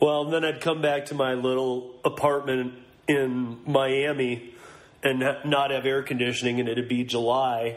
Well, 0.01 0.25
then 0.27 0.45
I'd 0.45 0.61
come 0.61 0.81
back 0.81 1.07
to 1.07 1.15
my 1.15 1.35
little 1.35 1.95
apartment 2.05 2.75
in 3.07 3.59
Miami 3.67 4.55
and 5.03 5.19
not 5.45 5.71
have 5.71 5.85
air 5.87 6.03
conditioning, 6.03 6.59
and 6.61 6.69
it'd 6.69 6.89
be 6.89 7.05
July. 7.05 7.77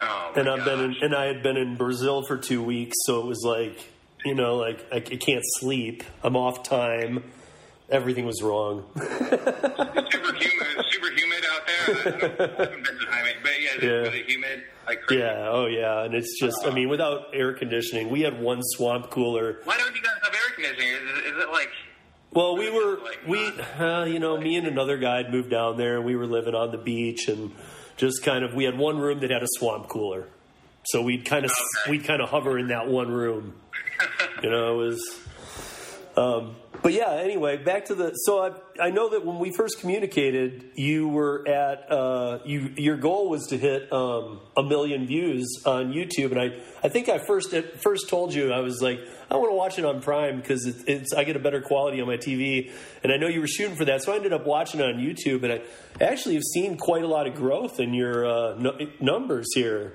Oh, 0.00 0.32
And 0.34 0.48
I've 0.48 0.64
been 0.64 0.80
in, 0.80 0.96
and 1.00 1.14
I 1.14 1.26
had 1.26 1.42
been 1.44 1.56
in 1.56 1.76
Brazil 1.76 2.22
for 2.26 2.36
two 2.36 2.60
weeks, 2.62 2.96
so 3.06 3.20
it 3.20 3.26
was 3.26 3.42
like, 3.44 3.78
you 4.24 4.34
know, 4.34 4.56
like 4.56 4.84
I, 4.92 4.96
I 4.96 5.00
can't 5.00 5.44
sleep. 5.60 6.02
I'm 6.24 6.36
off 6.36 6.62
time. 6.64 7.22
Everything 7.88 8.24
was 8.26 8.42
wrong. 8.42 8.84
Super 8.96 9.06
humid, 10.34 10.84
super 10.90 11.10
humid 11.14 11.44
out 11.52 11.66
there. 11.66 11.84
I, 11.86 12.18
don't 12.18 12.38
know, 12.38 12.44
I 12.44 12.62
haven't 12.64 12.84
been 12.84 12.98
to 12.98 13.06
Miami, 13.10 13.21
but 13.42 13.52
yeah, 13.60 13.88
Yeah. 13.90 14.02
It 14.10 14.26
humid? 14.30 14.62
Like? 14.86 15.00
Yeah, 15.10 15.48
oh 15.50 15.66
yeah, 15.66 16.04
and 16.04 16.14
it's 16.14 16.38
just 16.40 16.64
I 16.66 16.70
mean 16.70 16.88
without 16.88 17.26
air 17.34 17.52
conditioning, 17.52 18.10
we 18.10 18.22
had 18.22 18.40
one 18.40 18.60
swamp 18.62 19.10
cooler. 19.10 19.60
Why 19.64 19.76
don't 19.76 19.94
you 19.94 20.02
guys 20.02 20.12
have 20.22 20.34
air 20.34 20.54
conditioning? 20.54 20.88
Is, 20.94 21.18
it- 21.18 21.34
is 21.36 21.42
it 21.44 21.50
like? 21.50 21.70
Well, 22.32 22.56
we 22.56 22.70
were 22.70 22.96
Like, 23.02 23.20
we 23.26 23.46
uh, 23.78 24.04
you 24.04 24.18
know 24.18 24.38
me 24.38 24.56
and 24.56 24.66
another 24.66 24.96
guy 24.96 25.18
had 25.18 25.30
moved 25.30 25.50
down 25.50 25.76
there, 25.76 25.96
and 25.96 26.04
we 26.06 26.16
were 26.16 26.26
living 26.26 26.54
on 26.54 26.70
the 26.72 26.78
beach, 26.78 27.28
and 27.28 27.52
just 27.98 28.22
kind 28.22 28.42
of 28.44 28.54
we 28.54 28.64
had 28.64 28.76
one 28.78 28.98
room 28.98 29.20
that 29.20 29.30
had 29.30 29.42
a 29.42 29.48
swamp 29.58 29.88
cooler, 29.88 30.26
so 30.86 31.02
we'd 31.02 31.24
kind 31.26 31.44
of 31.44 31.50
Okay. 31.50 31.90
we'd 31.90 32.04
kind 32.04 32.22
of 32.22 32.30
hover 32.30 32.58
in 32.58 32.68
that 32.68 32.88
one 32.88 33.10
room. 33.10 33.54
you 34.42 34.48
know, 34.50 34.80
it 34.80 34.84
was. 34.86 35.20
Um, 36.16 36.56
but 36.82 36.92
yeah, 36.92 37.12
anyway, 37.12 37.56
back 37.58 37.84
to 37.86 37.94
the. 37.94 38.12
So 38.12 38.42
I 38.42 38.86
I 38.86 38.90
know 38.90 39.10
that 39.10 39.24
when 39.24 39.38
we 39.38 39.52
first 39.52 39.78
communicated, 39.78 40.70
you 40.74 41.06
were 41.06 41.46
at 41.46 41.90
uh, 41.90 42.40
you 42.44 42.72
your 42.76 42.96
goal 42.96 43.30
was 43.30 43.46
to 43.48 43.58
hit 43.58 43.92
um, 43.92 44.40
a 44.56 44.64
million 44.64 45.06
views 45.06 45.62
on 45.64 45.92
YouTube, 45.92 46.32
and 46.32 46.40
I 46.40 46.60
I 46.82 46.88
think 46.88 47.08
I 47.08 47.18
first 47.18 47.54
at 47.54 47.80
first 47.80 48.08
told 48.08 48.34
you 48.34 48.52
I 48.52 48.60
was 48.60 48.82
like 48.82 48.98
I 49.30 49.36
want 49.36 49.50
to 49.52 49.56
watch 49.56 49.78
it 49.78 49.84
on 49.84 50.02
Prime 50.02 50.40
because 50.40 50.66
it's, 50.66 50.82
it's 50.88 51.12
I 51.12 51.22
get 51.22 51.36
a 51.36 51.40
better 51.40 51.60
quality 51.60 52.00
on 52.00 52.08
my 52.08 52.16
TV, 52.16 52.72
and 53.04 53.12
I 53.12 53.16
know 53.16 53.28
you 53.28 53.40
were 53.40 53.46
shooting 53.46 53.76
for 53.76 53.84
that, 53.84 54.02
so 54.02 54.12
I 54.12 54.16
ended 54.16 54.32
up 54.32 54.44
watching 54.44 54.80
it 54.80 54.84
on 54.84 54.96
YouTube, 54.96 55.44
and 55.44 55.52
I 55.52 55.62
actually 56.04 56.34
have 56.34 56.44
seen 56.52 56.76
quite 56.76 57.04
a 57.04 57.08
lot 57.08 57.28
of 57.28 57.34
growth 57.34 57.78
in 57.78 57.94
your 57.94 58.26
uh, 58.26 58.54
nu- 58.56 58.90
numbers 59.00 59.46
here. 59.54 59.94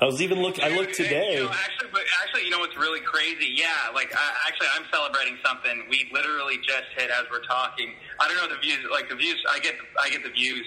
I 0.00 0.04
was 0.04 0.22
even 0.22 0.40
look. 0.40 0.62
I 0.62 0.68
looked 0.76 0.94
today. 0.94 1.34
You 1.34 1.44
know, 1.44 1.50
actually, 1.50 1.88
but 1.92 2.02
actually, 2.22 2.44
you 2.44 2.50
know 2.50 2.60
what's 2.60 2.76
really 2.76 3.00
crazy? 3.00 3.52
Yeah, 3.56 3.66
like 3.94 4.14
I, 4.14 4.32
actually, 4.46 4.68
I'm 4.76 4.84
celebrating 4.92 5.36
something. 5.44 5.84
We 5.90 6.08
literally 6.12 6.56
just 6.58 6.86
hit 6.96 7.10
as 7.10 7.24
we're 7.30 7.42
talking. 7.44 7.92
I 8.20 8.28
don't 8.28 8.36
know 8.36 8.54
the 8.54 8.60
views. 8.60 8.78
Like 8.92 9.08
the 9.08 9.16
views, 9.16 9.42
I 9.50 9.58
get. 9.58 9.74
I 10.00 10.08
get 10.10 10.22
the 10.22 10.30
views. 10.30 10.64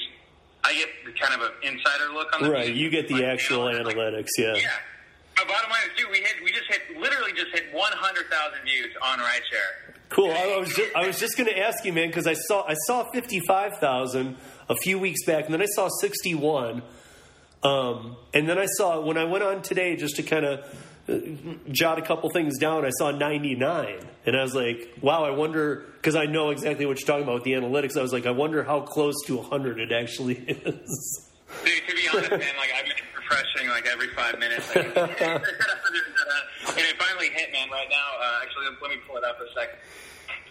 I 0.63 0.73
get 0.75 0.89
the 1.05 1.11
kind 1.19 1.33
of 1.33 1.47
an 1.47 1.53
insider 1.63 2.13
look 2.13 2.27
on 2.35 2.43
the 2.43 2.51
Right, 2.51 2.65
views. 2.67 2.77
you 2.77 2.89
get 2.91 3.07
the 3.07 3.15
Like, 3.15 3.23
actual 3.23 3.71
you 3.71 3.79
know, 3.79 3.83
like- 3.85 3.95
analytics, 3.95 4.27
yeah. 4.37 4.53
Yeah. 4.55 4.69
But 5.37 5.47
bottom 5.47 5.71
line 5.71 5.81
is, 5.89 5.97
dude, 5.97 6.11
we 6.11 6.17
hit. 6.17 6.35
We 6.43 6.51
just 6.51 6.67
hit. 6.67 6.81
Literally, 6.99 7.31
just 7.31 7.51
hit 7.53 7.73
100,000 7.73 8.63
views 8.65 8.93
on 9.01 9.17
RideShare. 9.19 9.95
Cool. 10.09 10.29
I 10.29 10.57
was 10.57 10.69
just, 10.75 10.93
I 10.95 11.07
was 11.07 11.17
just 11.19 11.37
going 11.37 11.49
to 11.49 11.57
ask 11.57 11.85
you, 11.85 11.93
man, 11.93 12.07
because 12.09 12.27
I 12.27 12.33
saw 12.33 12.65
I 12.67 12.73
saw 12.85 13.09
fifty 13.13 13.39
five 13.39 13.77
thousand 13.77 14.35
a 14.69 14.75
few 14.75 14.99
weeks 14.99 15.23
back, 15.25 15.45
and 15.45 15.53
then 15.53 15.61
I 15.61 15.67
saw 15.73 15.87
sixty 16.01 16.35
one, 16.35 16.81
um, 17.63 18.15
and 18.33 18.47
then 18.49 18.57
I 18.57 18.65
saw 18.65 19.01
when 19.01 19.17
I 19.17 19.25
went 19.25 19.43
on 19.43 19.61
today 19.61 19.95
just 19.95 20.15
to 20.17 20.23
kind 20.23 20.45
of 20.45 20.59
uh, 21.07 21.17
jot 21.71 21.99
a 21.99 22.01
couple 22.01 22.29
things 22.29 22.57
down. 22.59 22.85
I 22.85 22.89
saw 22.91 23.11
ninety 23.11 23.55
nine, 23.55 23.99
and 24.25 24.35
I 24.35 24.41
was 24.41 24.55
like, 24.55 24.93
wow, 25.01 25.23
I 25.23 25.31
wonder 25.31 25.85
because 25.97 26.15
I 26.15 26.25
know 26.25 26.49
exactly 26.49 26.85
what 26.85 26.99
you're 26.99 27.07
talking 27.07 27.23
about 27.23 27.35
with 27.35 27.43
the 27.43 27.53
analytics. 27.53 27.97
I 27.97 28.01
was 28.01 28.13
like, 28.13 28.25
I 28.25 28.31
wonder 28.31 28.63
how 28.63 28.81
close 28.81 29.15
to 29.27 29.41
hundred 29.41 29.79
it 29.79 29.91
actually 29.91 30.35
is. 30.47 31.27
Dude, 31.65 31.87
to 31.87 31.95
be 31.95 32.07
honest, 32.07 32.31
man, 32.31 32.39
like 32.57 32.71
I've 32.75 32.85
been 32.85 32.95
refreshing 33.15 33.69
like 33.69 33.85
every 33.87 34.09
five 34.09 34.39
minutes. 34.39 34.73
Like, 34.75 34.85
and 34.97 36.79
it 36.79 36.97
finally 36.97 37.29
hit, 37.29 37.51
man. 37.51 37.69
Right 37.69 37.87
now, 37.89 38.07
uh, 38.19 38.39
actually, 38.43 38.65
let 38.81 38.89
me 38.91 38.97
pull 39.07 39.17
it 39.17 39.23
up 39.23 39.37
a 39.39 39.47
second. 39.59 39.79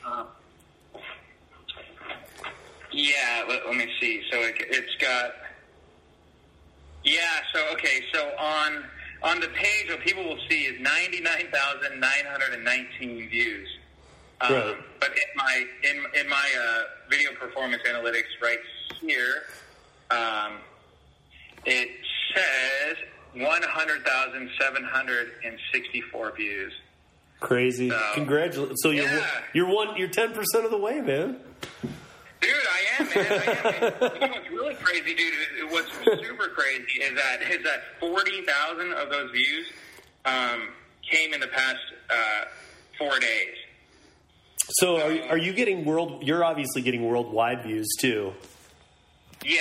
Um, 0.04 0.26
yeah, 2.92 3.44
let, 3.48 3.66
let 3.66 3.76
me 3.76 3.88
see. 4.00 4.22
So 4.30 4.38
it, 4.40 4.56
it's 4.58 4.94
got. 5.00 5.32
Yeah. 7.04 7.20
So 7.54 7.66
okay. 7.74 8.02
So 8.12 8.30
on 8.38 8.84
on 9.22 9.40
the 9.40 9.48
page, 9.48 9.88
what 9.88 10.00
people 10.00 10.24
will 10.24 10.38
see 10.48 10.62
is 10.62 10.80
ninety 10.80 11.20
nine 11.20 11.48
thousand 11.52 12.00
nine 12.00 12.24
hundred 12.28 12.54
and 12.54 12.64
nineteen 12.64 13.28
views. 13.28 13.68
Um, 14.42 14.52
Right. 14.54 14.76
But 15.00 15.10
in 15.10 15.36
my 15.36 15.64
in 15.90 15.96
in 16.20 16.28
my 16.28 16.50
uh, 16.58 16.82
video 17.10 17.32
performance 17.32 17.82
analytics 17.88 18.28
right 18.42 18.58
here, 19.00 19.42
um, 20.10 20.58
it 21.66 21.88
says 22.34 22.96
one 23.34 23.62
hundred 23.62 24.04
thousand 24.04 24.50
seven 24.60 24.82
hundred 24.84 25.32
and 25.44 25.58
sixty 25.72 26.00
four 26.00 26.32
views. 26.34 26.72
Crazy. 27.40 27.88
So- 27.90 28.00
Congratulations. 28.14 28.80
So 28.82 28.90
you're 28.90 29.04
Yeah. 29.04 29.26
you're 29.54 29.68
one 29.74 29.96
you're 29.96 30.08
ten 30.08 30.32
percent 30.32 30.64
of 30.64 30.70
the 30.70 30.78
way, 30.78 31.00
man. 31.00 31.38
Dude, 32.50 32.66
I 32.66 32.80
am, 32.98 33.08
man. 33.08 33.26
I 33.30 34.06
am. 34.06 34.10
You 34.10 34.20
know 34.20 34.32
what's 34.32 34.50
really 34.50 34.74
crazy, 34.74 35.14
dude? 35.14 35.70
What's 35.70 35.92
super 36.26 36.48
crazy 36.48 37.00
is 37.00 37.14
that 37.14 37.42
is 37.42 37.62
that 37.62 37.82
forty 38.00 38.42
thousand 38.44 38.92
of 38.94 39.08
those 39.10 39.30
views 39.30 39.66
um, 40.24 40.68
came 41.08 41.32
in 41.32 41.40
the 41.40 41.46
past 41.46 41.78
uh, 42.10 42.44
four 42.98 43.18
days. 43.20 43.54
So 44.72 45.00
are 45.00 45.12
you, 45.12 45.22
are 45.22 45.38
you 45.38 45.52
getting 45.52 45.84
world? 45.84 46.24
You're 46.24 46.44
obviously 46.44 46.82
getting 46.82 47.04
worldwide 47.04 47.62
views 47.62 47.88
too. 48.00 48.32
Yeah, 49.44 49.60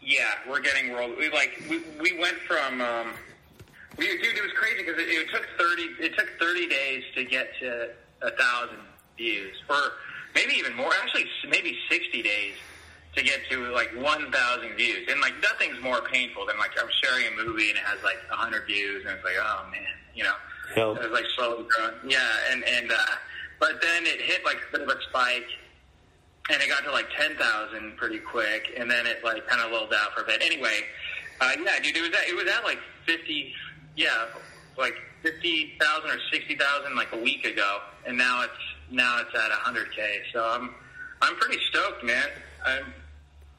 yeah, 0.00 0.24
we're 0.48 0.60
getting 0.60 0.92
world. 0.92 1.12
We 1.18 1.30
like 1.30 1.62
we, 1.68 1.82
we 2.00 2.18
went 2.18 2.36
from. 2.46 2.80
Um, 2.80 3.12
we, 3.96 4.06
dude, 4.06 4.36
it 4.36 4.42
was 4.42 4.52
crazy 4.52 4.84
because 4.84 5.00
it, 5.00 5.08
it 5.08 5.28
took 5.30 5.46
thirty. 5.58 5.88
It 6.00 6.16
took 6.16 6.28
thirty 6.38 6.68
days 6.68 7.02
to 7.16 7.24
get 7.24 7.48
to 7.60 7.88
a 8.22 8.30
thousand 8.30 8.78
views, 9.16 9.56
or 9.68 9.76
maybe 10.34 10.54
even 10.54 10.74
more. 10.76 10.92
Actually, 11.02 11.26
maybe 11.48 11.78
sixty 11.88 12.22
days 12.22 12.54
to 13.16 13.22
get 13.22 13.40
to 13.50 13.72
like 13.72 13.90
one 13.96 14.30
thousand 14.32 14.76
views. 14.76 15.08
And 15.10 15.20
like 15.20 15.34
nothing's 15.42 15.82
more 15.82 16.00
painful 16.02 16.46
than 16.46 16.58
like 16.58 16.70
I'm 16.80 16.88
sharing 17.02 17.26
a 17.26 17.44
movie 17.44 17.70
and 17.70 17.78
it 17.78 17.84
has 17.84 18.02
like 18.02 18.18
a 18.30 18.36
hundred 18.36 18.66
views, 18.66 19.04
and 19.04 19.14
it's 19.14 19.24
like, 19.24 19.34
oh 19.40 19.66
man, 19.70 19.82
you 20.14 20.24
know. 20.24 20.34
Yeah. 20.76 20.92
It 20.92 21.10
was 21.10 21.10
like 21.10 21.26
slowly 21.36 21.66
growing. 21.68 21.94
Yeah, 22.08 22.30
and 22.50 22.62
and 22.64 22.92
uh, 22.92 22.96
but 23.58 23.82
then 23.82 24.06
it 24.06 24.20
hit 24.20 24.44
like 24.44 24.58
a 24.68 24.72
bit 24.72 24.82
of 24.82 24.88
a 24.88 25.02
spike 25.08 25.48
and 26.50 26.60
it 26.60 26.68
got 26.68 26.84
to 26.84 26.90
like 26.90 27.06
ten 27.16 27.36
thousand 27.36 27.96
pretty 27.96 28.18
quick, 28.18 28.72
and 28.76 28.90
then 28.90 29.06
it 29.06 29.22
like 29.22 29.46
kind 29.46 29.62
of 29.62 29.70
lulled 29.70 29.92
out 29.94 30.14
for 30.14 30.22
a 30.22 30.26
bit. 30.26 30.42
Anyway, 30.42 30.80
uh, 31.40 31.52
yeah, 31.64 31.78
dude, 31.82 31.96
it 31.96 32.00
was 32.00 32.10
at, 32.10 32.28
it 32.28 32.34
was 32.34 32.46
at 32.46 32.64
like 32.64 32.78
fifty, 33.06 33.52
yeah, 33.96 34.26
like 34.76 34.94
fifty 35.22 35.74
thousand 35.80 36.10
or 36.10 36.18
sixty 36.32 36.56
thousand 36.56 36.96
like 36.96 37.12
a 37.12 37.18
week 37.18 37.44
ago, 37.44 37.78
and 38.06 38.16
now 38.18 38.42
it's 38.42 38.52
now 38.90 39.20
it's 39.20 39.34
at 39.34 39.50
hundred 39.52 39.94
k. 39.94 40.20
So 40.32 40.44
I'm 40.44 40.74
I'm 41.22 41.36
pretty 41.36 41.60
stoked, 41.70 42.04
man. 42.04 42.26
I'm 42.66 42.92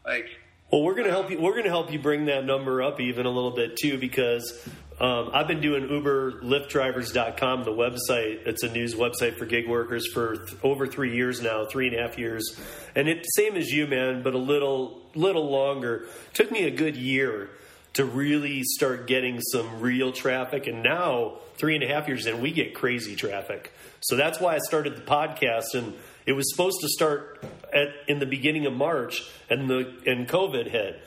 like 0.06 0.28
Well, 0.72 0.84
we're 0.84 0.96
gonna 0.96 1.10
help 1.10 1.30
you. 1.32 1.40
We're 1.40 1.56
gonna 1.56 1.70
help 1.70 1.92
you 1.92 2.00
bring 2.00 2.26
that 2.26 2.46
number 2.46 2.82
up 2.82 3.00
even 3.00 3.26
a 3.26 3.30
little 3.32 3.52
bit 3.52 3.78
too, 3.78 3.98
because 3.98 4.68
um, 5.00 5.32
I've 5.34 5.48
been 5.48 5.62
doing 5.62 5.88
UberLyftDrivers.com, 5.88 7.64
the 7.64 7.72
website. 7.72 8.46
It's 8.46 8.64
a 8.64 8.72
news 8.72 8.94
website 8.94 9.36
for 9.38 9.46
gig 9.46 9.68
workers 9.68 10.08
for 10.14 10.38
th- 10.38 10.58
over 10.64 10.86
three 10.86 11.16
years 11.16 11.42
now, 11.42 11.66
three 11.66 11.88
and 11.88 11.98
a 11.98 12.02
half 12.02 12.18
years, 12.20 12.60
and 12.96 13.08
it 13.08 13.26
same 13.36 13.56
as 13.56 13.70
you, 13.72 13.88
man, 13.88 14.22
but 14.24 14.34
a 14.34 14.38
little 14.40 15.02
little 15.16 15.50
longer. 15.50 16.08
Took 16.34 16.52
me 16.52 16.66
a 16.66 16.72
good 16.72 16.96
year 16.96 17.50
to 17.94 18.06
really 18.06 18.64
start 18.64 19.08
getting 19.08 19.42
some 19.42 19.82
real 19.82 20.12
traffic, 20.12 20.68
and 20.68 20.82
now 20.84 21.40
three 21.56 21.76
and 21.76 21.84
a 21.84 21.88
half 21.88 22.08
years 22.08 22.26
in, 22.26 22.42
we 22.42 22.52
get 22.52 22.74
crazy 22.74 23.16
traffic. 23.16 23.74
So 24.02 24.16
that's 24.16 24.39
why 24.39 24.56
I 24.56 24.60
started 24.60 24.95
the 24.95 25.02
podcast, 25.02 25.74
and 25.74 25.93
it 26.26 26.34
was 26.34 26.49
supposed 26.52 26.80
to 26.82 26.88
start 26.89 27.43
at 27.74 27.88
in 28.08 28.20
the 28.20 28.26
beginning 28.26 28.66
of 28.66 28.74
March, 28.74 29.24
and 29.49 29.70
the 29.70 29.93
and 30.06 30.28
COVID 30.28 30.70
hit, 30.70 31.02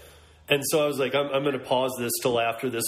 and 0.48 0.62
so 0.66 0.84
I 0.84 0.86
was 0.86 0.98
like, 0.98 1.14
I'm, 1.14 1.26
I'm 1.26 1.42
going 1.42 1.58
to 1.58 1.64
pause 1.64 1.92
this 1.98 2.12
till 2.22 2.38
after 2.38 2.70
this 2.70 2.84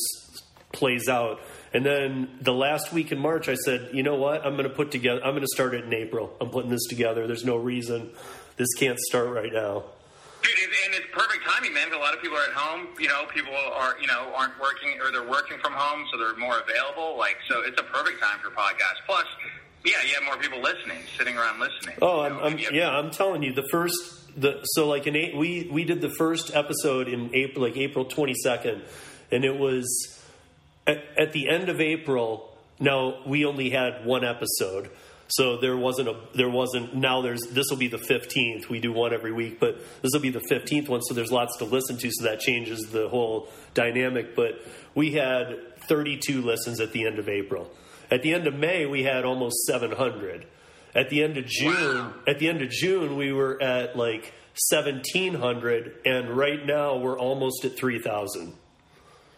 plays 0.73 1.09
out. 1.09 1.41
And 1.73 1.85
then 1.85 2.39
the 2.41 2.53
last 2.53 2.93
week 2.93 3.13
in 3.13 3.19
March, 3.19 3.49
I 3.49 3.55
said, 3.55 3.91
you 3.93 4.03
know 4.03 4.17
what? 4.17 4.45
I'm 4.47 4.53
going 4.57 4.69
to 4.69 4.75
put 4.75 4.91
together. 4.91 5.21
I'm 5.25 5.33
going 5.33 5.43
to 5.43 5.55
start 5.55 5.75
it 5.75 5.85
in 5.85 5.95
April. 5.95 6.35
I'm 6.41 6.51
putting 6.51 6.71
this 6.71 6.85
together. 6.89 7.27
There's 7.27 7.45
no 7.45 7.57
reason 7.57 8.11
this 8.57 8.73
can't 8.75 8.99
start 8.99 9.29
right 9.29 9.53
now. 9.53 9.85
Dude, 10.43 10.53
and 10.87 10.95
it's 10.95 11.07
perfect 11.13 11.45
timing, 11.45 11.73
man. 11.73 11.93
A 11.93 11.99
lot 11.99 12.15
of 12.15 12.23
people 12.23 12.37
are 12.37 12.45
at 12.45 12.53
home. 12.53 12.89
You 13.01 13.09
know, 13.09 13.25
people 13.35 13.55
are 13.55 13.97
you 14.01 14.07
know 14.07 14.33
aren't 14.37 14.59
working 14.61 15.01
or 15.01 15.11
they're 15.11 15.29
working 15.29 15.59
from 15.59 15.73
home, 15.73 16.07
so 16.13 16.19
they're 16.19 16.37
more 16.37 16.61
available. 16.61 17.19
Like, 17.19 17.37
so 17.49 17.63
it's 17.63 17.81
a 17.81 17.85
perfect 17.85 18.23
time 18.23 18.39
for 18.39 18.51
podcasts. 18.51 19.03
Plus, 19.07 19.25
yeah, 19.87 20.03
you 20.05 20.15
have 20.15 20.25
more 20.25 20.37
people 20.37 20.61
listening, 20.61 20.99
sitting 21.17 21.37
around 21.37 21.61
listening. 21.61 21.95
Oh, 22.03 22.27
You 22.27 22.27
I'm, 22.27 22.39
I'm 22.41 22.59
yeah, 22.73 22.91
I'm 22.91 23.11
telling 23.11 23.43
you, 23.45 23.53
the 23.53 23.67
first 23.71 23.95
the 24.37 24.61
so 24.65 24.89
like 24.89 25.07
in 25.07 25.15
eight, 25.15 25.37
we 25.37 25.69
we 25.71 25.85
did 25.85 26.01
the 26.01 26.11
first 26.11 26.55
episode 26.55 27.09
in 27.09 27.35
April, 27.35 27.65
like 27.65 27.77
April 27.77 28.05
22nd, 28.05 28.83
and 29.31 29.45
it 29.45 29.57
was 29.57 29.87
at, 30.87 31.05
at 31.17 31.33
the 31.33 31.49
end 31.49 31.69
of 31.69 31.81
April. 31.81 32.53
Now 32.81 33.23
we 33.27 33.45
only 33.45 33.71
had 33.71 34.05
one 34.05 34.25
episode, 34.25 34.91
so 35.29 35.57
there 35.59 35.77
wasn't 35.77 36.09
a 36.09 36.17
there 36.35 36.51
wasn't 36.51 36.95
now 36.97 37.23
there's 37.23 37.43
this 37.43 37.67
will 37.71 37.79
be 37.79 37.89
the 37.89 37.97
15th. 37.97 38.69
We 38.69 38.81
do 38.81 38.93
one 38.93 39.15
every 39.15 39.33
week, 39.33 39.61
but 39.61 39.79
this 40.03 40.11
will 40.13 40.21
be 40.21 40.31
the 40.31 40.45
15th 40.51 40.89
one, 40.89 41.01
so 41.03 41.15
there's 41.15 41.33
lots 41.33 41.57
to 41.59 41.65
listen 41.65 41.97
to. 41.99 42.11
So 42.11 42.25
that 42.25 42.41
changes 42.41 42.81
the 42.91 43.09
whole 43.09 43.49
dynamic. 43.75 44.35
But 44.35 44.61
we 44.97 45.13
had 45.13 45.79
32 45.89 46.43
listens 46.43 46.81
at 46.81 46.93
the 46.93 47.07
end 47.07 47.21
of 47.21 47.29
April. 47.29 47.71
At 48.11 48.23
the 48.23 48.33
end 48.35 48.47
of 48.47 48.55
May, 48.55 48.87
we 48.87 49.03
had 49.03 49.25
almost 49.25 49.57
700. 49.67 50.47
At 50.95 51.11
the 51.11 51.23
end 51.23 51.37
of 51.37 51.47
June, 51.47 51.75
Wow. 51.75 52.15
at 52.27 52.39
the 52.39 52.49
end 52.49 52.63
of 52.63 52.71
June, 52.71 53.17
we 53.17 53.33
were 53.33 53.61
at 53.63 53.97
like 53.97 54.33
1700, 54.71 55.93
and 56.05 56.31
right 56.31 56.65
now 56.65 56.97
we're 56.97 57.19
almost 57.19 57.65
at 57.65 57.77
3000. 57.77 58.55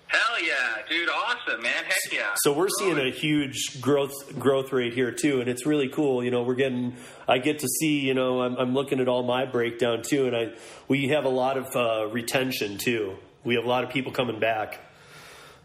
Hell 0.06 0.20
yeah, 0.42 0.54
dude! 0.88 1.10
Awesome, 1.10 1.60
man. 1.62 1.84
Heck 1.84 2.12
yeah. 2.12 2.28
So 2.36 2.54
we're 2.54 2.70
seeing 2.78 2.98
a 2.98 3.10
huge 3.10 3.78
growth 3.80 4.38
growth 4.38 4.72
rate 4.72 4.94
here 4.94 5.10
too, 5.12 5.40
and 5.40 5.50
it's 5.50 5.66
really 5.66 5.88
cool. 5.90 6.24
You 6.24 6.30
know, 6.30 6.42
we're 6.44 6.54
getting. 6.54 6.96
I 7.26 7.36
get 7.38 7.58
to 7.58 7.68
see. 7.68 7.98
You 8.00 8.14
know, 8.14 8.40
I'm, 8.40 8.56
I'm 8.56 8.72
looking 8.74 9.00
at 9.00 9.08
all 9.08 9.22
my 9.22 9.44
breakdown 9.44 10.00
too, 10.02 10.26
and 10.26 10.34
I 10.34 10.52
we 10.88 11.08
have 11.08 11.26
a 11.26 11.28
lot 11.28 11.58
of 11.58 11.76
uh, 11.76 12.06
retention 12.10 12.78
too. 12.78 13.16
we 13.44 13.56
have 13.56 13.64
a 13.64 13.68
lot 13.68 13.84
of 13.84 13.90
people 13.90 14.10
coming 14.12 14.40
back. 14.40 14.80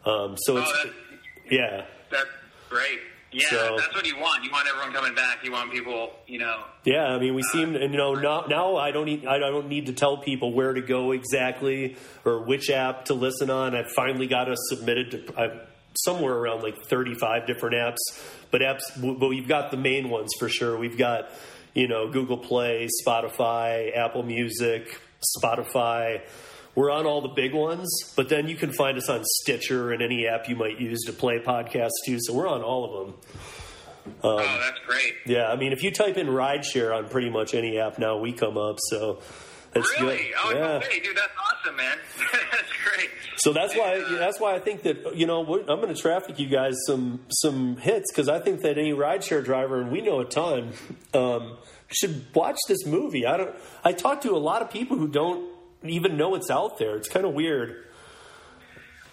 Um, 0.05 0.35
so 0.37 0.57
it's 0.57 0.69
Oh, 0.69 0.83
that- 0.87 0.93
yeah, 1.49 1.85
That's 2.11 2.25
great. 2.73 2.99
Yeah, 3.31 3.49
So- 3.49 3.77
that's 3.77 3.95
what 3.95 4.05
you 4.05 4.15
want. 4.17 4.43
You 4.43 4.51
want 4.51 4.67
everyone 4.67 4.93
coming 4.93 5.15
back. 5.15 5.43
You 5.43 5.51
want 5.51 5.71
people, 5.71 6.11
you 6.27 6.37
know. 6.37 6.63
yeah. 6.83 7.05
I 7.07 7.19
mean, 7.19 7.33
we 7.33 7.41
uh, 7.41 7.51
seem 7.51 7.75
and 7.75 7.91
you 7.91 7.97
know 7.97 8.13
now 8.13 8.45
now 8.47 8.75
I 8.77 8.91
don't 8.91 9.05
need 9.05 9.25
I 9.25 9.39
don't 9.39 9.67
need 9.69 9.87
to 9.87 9.93
tell 9.93 10.17
people 10.17 10.53
where 10.53 10.73
to 10.73 10.81
go 10.81 11.11
exactly 11.13 11.95
or 12.25 12.43
which 12.45 12.69
app 12.69 13.05
to 13.05 13.15
listen 13.15 13.49
on. 13.49 13.75
I 13.75 13.83
finally 13.95 14.27
got 14.27 14.49
us 14.51 14.59
submitted 14.69 15.11
to 15.11 15.39
i 15.39 15.47
somewhere 15.95 16.33
around 16.35 16.61
like 16.63 16.77
thirty 16.85 17.15
five 17.15 17.47
different 17.47 17.75
apps, 17.75 17.97
but 18.51 18.61
apps 18.61 18.81
but 19.19 19.27
we've 19.29 19.47
got 19.47 19.71
the 19.71 19.77
main 19.77 20.09
ones 20.09 20.31
for 20.37 20.47
sure. 20.49 20.77
We've 20.77 20.97
got 20.97 21.31
you 21.73 21.87
know 21.87 22.11
Google 22.11 22.37
Play, 22.37 22.87
Spotify, 23.03 23.97
Apple 23.97 24.21
Music, 24.23 24.99
Spotify. 25.39 26.21
We're 26.75 26.91
on 26.91 27.05
all 27.05 27.21
the 27.21 27.29
big 27.29 27.53
ones, 27.53 27.87
but 28.15 28.29
then 28.29 28.47
you 28.47 28.55
can 28.55 28.71
find 28.71 28.97
us 28.97 29.07
on 29.09 29.23
Stitcher 29.41 29.91
and 29.91 30.01
any 30.01 30.27
app 30.27 30.49
you 30.49 30.55
might 30.55 30.79
use 30.79 31.01
to 31.05 31.13
play 31.13 31.39
podcasts 31.39 31.91
too. 32.05 32.17
So 32.19 32.33
we're 32.33 32.47
on 32.47 32.63
all 32.63 32.85
of 32.85 33.07
them. 33.07 34.15
oh, 34.23 34.37
that's 34.37 34.79
great. 34.87 35.13
Yeah, 35.25 35.47
I 35.47 35.55
mean, 35.55 35.71
if 35.71 35.83
you 35.83 35.91
type 35.91 36.17
in 36.17 36.27
rideshare 36.27 36.95
on 36.95 37.09
pretty 37.09 37.29
much 37.29 37.53
any 37.53 37.77
app 37.77 37.99
now, 37.99 38.17
we 38.17 38.33
come 38.33 38.57
up. 38.57 38.77
So 38.89 39.21
that's 39.73 39.89
really? 39.99 40.17
good. 40.17 40.33
Oh, 40.43 40.53
yeah. 40.55 40.67
okay, 40.77 40.99
dude, 40.99 41.15
that's 41.15 41.33
awesome, 41.37 41.75
man. 41.75 41.97
that's 42.51 42.71
great. 42.83 43.09
So 43.37 43.53
that's 43.53 43.75
why 43.75 43.99
Uh, 43.99 44.17
that's 44.17 44.39
why 44.39 44.55
I 44.55 44.59
think 44.59 44.83
that 44.83 45.15
you 45.15 45.27
know 45.27 45.41
I'm 45.41 45.79
going 45.81 45.93
to 45.93 46.01
traffic 46.01 46.39
you 46.39 46.47
guys 46.47 46.73
some 46.87 47.19
some 47.29 47.77
hits 47.77 48.11
because 48.11 48.29
I 48.29 48.39
think 48.39 48.61
that 48.61 48.77
any 48.77 48.93
rideshare 48.93 49.43
driver 49.43 49.79
and 49.81 49.91
we 49.91 50.01
know 50.01 50.21
a 50.21 50.25
ton 50.25 50.73
um, 51.13 51.57
should 51.87 52.25
watch 52.33 52.57
this 52.67 52.85
movie. 52.85 53.25
I 53.25 53.37
don't. 53.37 53.55
I 53.83 53.91
talk 53.93 54.21
to 54.21 54.31
a 54.31 54.39
lot 54.39 54.61
of 54.61 54.69
people 54.71 54.97
who 54.97 55.07
don't 55.07 55.49
even 55.89 56.17
know 56.17 56.35
it's 56.35 56.49
out 56.49 56.77
there. 56.77 56.95
It's 56.95 57.09
kind 57.09 57.25
of 57.25 57.33
weird. 57.33 57.85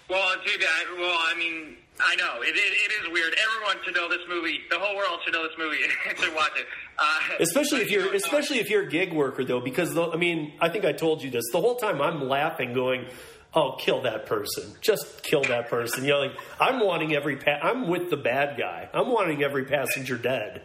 Well, 0.09 0.35
dude, 0.45 0.61
I, 0.63 0.97
well, 0.99 1.19
I 1.21 1.39
mean, 1.39 1.77
I 2.01 2.17
know 2.17 2.43
it, 2.43 2.49
it, 2.49 2.57
it 2.57 3.05
is 3.05 3.13
weird. 3.13 3.33
Everyone 3.45 3.85
should 3.85 3.95
know 3.95 4.09
this 4.09 4.27
movie. 4.29 4.61
The 4.71 4.79
whole 4.79 4.97
world 4.97 5.21
should 5.25 5.35
know 5.35 5.45
this 5.45 5.57
movie 5.59 5.79
and 6.09 6.19
should 6.19 6.35
watch 6.35 6.53
it. 6.57 6.67
Uh, 6.99 7.37
Especially 7.41 7.81
if 7.83 7.91
you 7.91 8.01
you're 8.03 8.15
especially 8.15 8.59
if 8.59 8.71
you're 8.71 8.83
a 8.83 8.89
gig 8.89 9.13
worker 9.13 9.45
though, 9.45 9.61
because 9.61 9.95
the, 9.95 10.11
I 10.11 10.17
mean, 10.17 10.53
I 10.61 10.69
think 10.69 10.85
I 10.85 10.93
told 10.93 11.23
you 11.23 11.31
this. 11.31 11.45
The 11.53 11.61
whole 11.61 11.77
time 11.77 12.03
I'm 12.03 12.29
laughing, 12.29 12.73
going, 12.75 13.07
"Oh, 13.55 13.77
kill 13.79 14.03
that 14.03 14.27
person! 14.27 14.73
Just 14.81 15.23
kill 15.23 15.43
that 15.45 15.69
person!" 15.69 16.03
You 16.05 16.11
know, 16.11 16.19
like 16.21 16.33
I'm 16.59 16.81
wanting 16.85 17.15
every 17.15 17.37
pa- 17.37 17.61
I'm 17.63 17.87
with 17.87 18.11
the 18.11 18.17
bad 18.17 18.59
guy. 18.59 18.89
I'm 18.93 19.11
wanting 19.11 19.43
every 19.45 19.65
passenger 19.65 20.17
dead. 20.19 20.63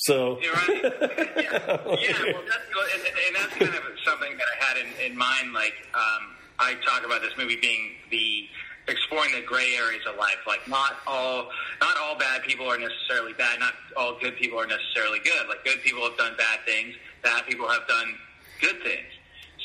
So 0.00 0.40
You're 0.40 0.54
right. 0.54 0.80
yeah, 0.82 0.90
yeah. 1.36 2.32
Well, 2.32 2.42
that's 2.48 2.66
and, 2.94 3.02
and 3.04 3.36
that's 3.36 3.54
kind 3.56 3.74
of 3.74 3.82
something 4.04 4.32
that 4.36 4.46
I 4.46 4.64
had 4.64 4.76
in, 4.78 5.12
in 5.12 5.16
mind. 5.16 5.52
Like, 5.52 5.74
um, 5.92 6.36
I 6.58 6.74
talk 6.86 7.04
about 7.04 7.20
this 7.20 7.32
movie 7.36 7.58
being 7.60 7.92
the 8.10 8.46
exploring 8.88 9.32
the 9.32 9.42
gray 9.42 9.74
areas 9.76 10.02
of 10.08 10.16
life. 10.16 10.40
Like, 10.46 10.66
not 10.66 10.96
all 11.06 11.50
not 11.82 11.98
all 11.98 12.16
bad 12.18 12.42
people 12.42 12.66
are 12.66 12.78
necessarily 12.78 13.34
bad. 13.34 13.60
Not 13.60 13.74
all 13.94 14.16
good 14.18 14.36
people 14.36 14.58
are 14.58 14.66
necessarily 14.66 15.18
good. 15.18 15.48
Like, 15.48 15.64
good 15.64 15.82
people 15.82 16.02
have 16.08 16.16
done 16.16 16.32
bad 16.38 16.60
things. 16.64 16.94
Bad 17.22 17.44
people 17.46 17.68
have 17.68 17.86
done 17.86 18.14
good 18.62 18.82
things. 18.82 19.12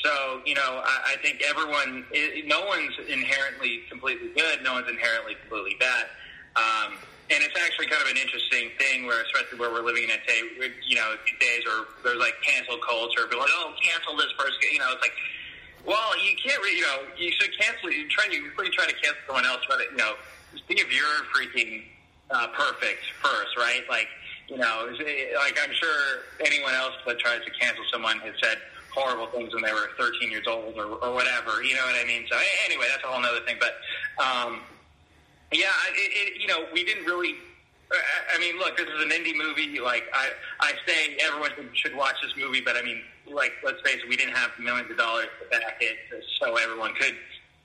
So, 0.04 0.42
you 0.44 0.54
know, 0.54 0.82
I, 0.84 1.14
I 1.14 1.16
think 1.22 1.42
everyone, 1.48 2.04
i 2.14 2.42
no 2.46 2.66
one's 2.66 2.92
inherently 3.08 3.80
completely 3.88 4.28
good. 4.36 4.62
No 4.62 4.74
one's 4.74 4.88
inherently 4.88 5.34
completely 5.40 5.76
bad. 5.80 6.06
Um, 6.56 6.98
and 7.26 7.42
it's 7.42 7.58
actually 7.58 7.86
kind 7.86 8.02
of 8.02 8.08
an 8.08 8.18
interesting 8.18 8.70
thing 8.78 9.06
where, 9.06 9.18
especially 9.22 9.58
where 9.58 9.70
we're 9.70 9.82
living 9.82 10.04
in 10.04 10.14
a 10.14 10.20
day, 10.22 10.70
you 10.86 10.94
know, 10.94 11.18
days 11.40 11.62
where 11.66 11.82
there's 12.04 12.22
like 12.22 12.38
cancel 12.42 12.78
culture, 12.78 13.26
people 13.26 13.42
like, 13.42 13.50
oh, 13.58 13.74
cancel 13.82 14.16
this 14.16 14.30
person. 14.38 14.54
You 14.70 14.78
know, 14.78 14.94
it's 14.94 15.02
like, 15.02 15.16
well, 15.82 16.14
you 16.22 16.38
can't 16.38 16.58
really, 16.62 16.78
you 16.78 16.86
know, 16.86 17.02
you 17.18 17.32
should 17.32 17.50
cancel. 17.58 17.90
It 17.90 17.98
You 17.98 18.08
try 18.08 18.30
you 18.30 18.46
before 18.46 18.64
you 18.64 18.70
try 18.70 18.86
to 18.86 18.94
cancel 18.94 19.18
someone 19.26 19.46
else. 19.46 19.58
To, 19.66 19.74
you 19.90 19.96
know, 19.98 20.14
see 20.54 20.78
if 20.78 20.86
you're 20.94 21.18
freaking 21.34 21.82
uh, 22.30 22.46
perfect 22.54 23.02
first, 23.18 23.56
right? 23.58 23.82
Like, 23.90 24.06
you 24.48 24.58
know, 24.58 24.86
like 25.42 25.58
I'm 25.58 25.74
sure 25.74 26.30
anyone 26.46 26.74
else 26.74 26.94
that 27.06 27.18
tries 27.18 27.42
to 27.44 27.50
cancel 27.58 27.82
someone 27.90 28.18
has 28.20 28.34
said 28.42 28.58
horrible 28.94 29.26
things 29.34 29.52
when 29.52 29.62
they 29.62 29.72
were 29.72 29.90
13 29.98 30.30
years 30.30 30.46
old 30.46 30.74
or, 30.78 30.86
or 31.02 31.12
whatever. 31.12 31.62
You 31.62 31.74
know 31.74 31.82
what 31.82 31.98
I 32.00 32.06
mean? 32.06 32.24
So 32.30 32.38
anyway, 32.64 32.86
that's 32.88 33.02
a 33.02 33.08
whole 33.08 33.24
other 33.24 33.44
thing. 33.44 33.58
But 33.58 33.74
um, 34.22 34.60
yeah, 35.52 35.66
it, 35.92 36.34
it, 36.36 36.40
you 36.40 36.48
know, 36.48 36.66
we 36.72 36.84
didn't 36.84 37.04
really. 37.04 37.34
I- 38.34 38.38
mean, 38.40 38.58
look, 38.58 38.76
this 38.76 38.86
is 38.86 39.02
an 39.02 39.10
indie 39.10 39.34
movie. 39.34 39.78
Like, 39.80 40.04
I, 40.12 40.30
I 40.60 40.72
say 40.86 41.16
everyone 41.24 41.50
should 41.74 41.96
watch 41.96 42.16
this 42.22 42.32
movie, 42.36 42.60
but 42.60 42.76
I 42.76 42.82
mean, 42.82 43.00
like, 43.32 43.52
let's 43.64 43.80
face 43.82 43.98
it, 44.02 44.08
we 44.08 44.16
didn't 44.16 44.34
have 44.34 44.50
millions 44.58 44.90
of 44.90 44.96
dollars 44.98 45.28
to 45.42 45.48
back 45.48 45.78
it, 45.80 45.96
so 46.40 46.56
everyone 46.56 46.94
could, 46.94 47.14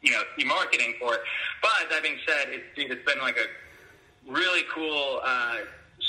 you 0.01 0.11
know, 0.11 0.21
be 0.37 0.43
marketing 0.45 0.93
for 0.99 1.15
it. 1.15 1.21
But 1.61 1.89
that 1.89 2.03
being 2.03 2.17
said, 2.27 2.49
it, 2.49 2.63
dude, 2.75 2.91
it's 2.91 3.05
been 3.05 3.19
like 3.19 3.37
a 3.37 4.31
really 4.31 4.61
cool, 4.73 5.19
uh, 5.23 5.57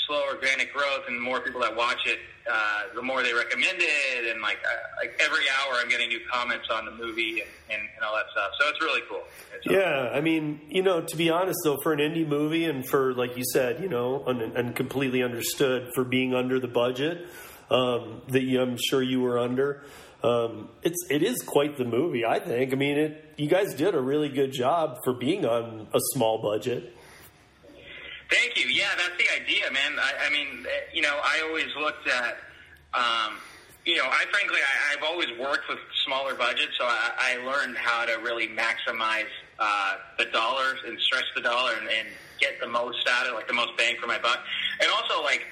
slow 0.07 0.21
organic 0.29 0.73
growth, 0.73 1.03
and 1.07 1.19
more 1.21 1.39
people 1.41 1.61
that 1.61 1.75
watch 1.75 2.05
it, 2.05 2.19
uh, 2.51 2.93
the 2.95 3.01
more 3.01 3.23
they 3.23 3.33
recommend 3.33 3.77
it, 3.79 4.31
and 4.31 4.41
like, 4.41 4.57
uh, 4.65 4.75
like 5.01 5.19
every 5.23 5.43
hour, 5.59 5.75
I'm 5.81 5.89
getting 5.89 6.09
new 6.09 6.19
comments 6.31 6.67
on 6.69 6.85
the 6.85 6.91
movie 6.91 7.39
and, 7.41 7.49
and, 7.71 7.81
and 7.95 8.03
all 8.05 8.15
that 8.15 8.25
stuff. 8.31 8.51
So 8.59 8.67
it's 8.69 8.81
really 8.81 9.01
cool. 9.09 9.23
It's, 9.55 9.65
Yeah, 9.65 10.09
I 10.13 10.19
mean, 10.21 10.59
you 10.69 10.83
know, 10.83 11.01
to 11.01 11.15
be 11.17 11.29
honest 11.29 11.59
though, 11.63 11.77
for 11.81 11.93
an 11.93 11.99
indie 11.99 12.27
movie 12.27 12.65
and 12.65 12.85
for 12.87 13.13
like 13.13 13.37
you 13.37 13.43
said, 13.53 13.81
you 13.81 13.87
know, 13.89 14.23
un- 14.27 14.51
and 14.55 14.75
completely 14.75 15.23
understood 15.23 15.91
for 15.95 16.03
being 16.03 16.33
under 16.33 16.59
the 16.59 16.67
budget 16.67 17.27
um, 17.71 18.21
that 18.27 18.43
you, 18.43 18.61
I'm 18.61 18.77
sure 18.89 19.01
you 19.01 19.21
were 19.21 19.39
under, 19.39 19.83
um, 20.21 20.69
it's 20.83 20.97
it 21.09 21.21
is 21.21 21.41
quite 21.41 21.77
the 21.77 21.83
movie. 21.85 22.25
I 22.25 22.39
think. 22.39 22.71
I 22.71 22.75
mean, 22.75 22.97
it 22.97 23.33
you 23.37 23.49
guys 23.49 23.73
did 23.73 23.93
a 23.95 24.01
really 24.01 24.29
good 24.29 24.51
job 24.53 24.99
for 25.03 25.13
being 25.13 25.45
on 25.45 25.87
a 25.93 25.99
small 26.13 26.41
budget. 26.41 26.95
Thank 28.33 28.57
you. 28.57 28.65
Yeah, 28.65 28.89
that's 28.97 29.15
the 29.21 29.29
idea, 29.41 29.69
man. 29.71 29.99
I, 29.99 30.27
I 30.27 30.29
mean, 30.31 30.65
eh, 30.65 30.89
you 30.91 31.03
know, 31.03 31.19
I 31.23 31.45
always 31.47 31.67
looked 31.79 32.07
at, 32.09 32.37
um, 32.95 33.37
you 33.85 33.95
know, 33.95 34.05
I 34.05 34.25
frankly, 34.31 34.57
I, 34.57 34.95
I've 34.97 35.03
always 35.03 35.27
worked 35.39 35.69
with 35.69 35.77
smaller 36.03 36.33
budgets, 36.33 36.73
so 36.79 36.85
I, 36.85 37.11
I 37.19 37.45
learned 37.45 37.77
how 37.77 38.05
to 38.05 38.13
really 38.23 38.47
maximize 38.47 39.29
uh, 39.59 39.93
the 40.17 40.25
dollars 40.25 40.79
and 40.87 40.99
stretch 40.99 41.25
the 41.35 41.41
dollar 41.41 41.73
and, 41.79 41.87
and 41.89 42.07
get 42.39 42.59
the 42.59 42.67
most 42.67 43.07
out 43.07 43.27
of 43.27 43.33
it, 43.33 43.35
like 43.35 43.47
the 43.47 43.53
most 43.53 43.77
bang 43.77 43.97
for 44.01 44.07
my 44.07 44.17
buck. 44.17 44.39
And 44.81 44.89
also, 44.89 45.21
like, 45.21 45.45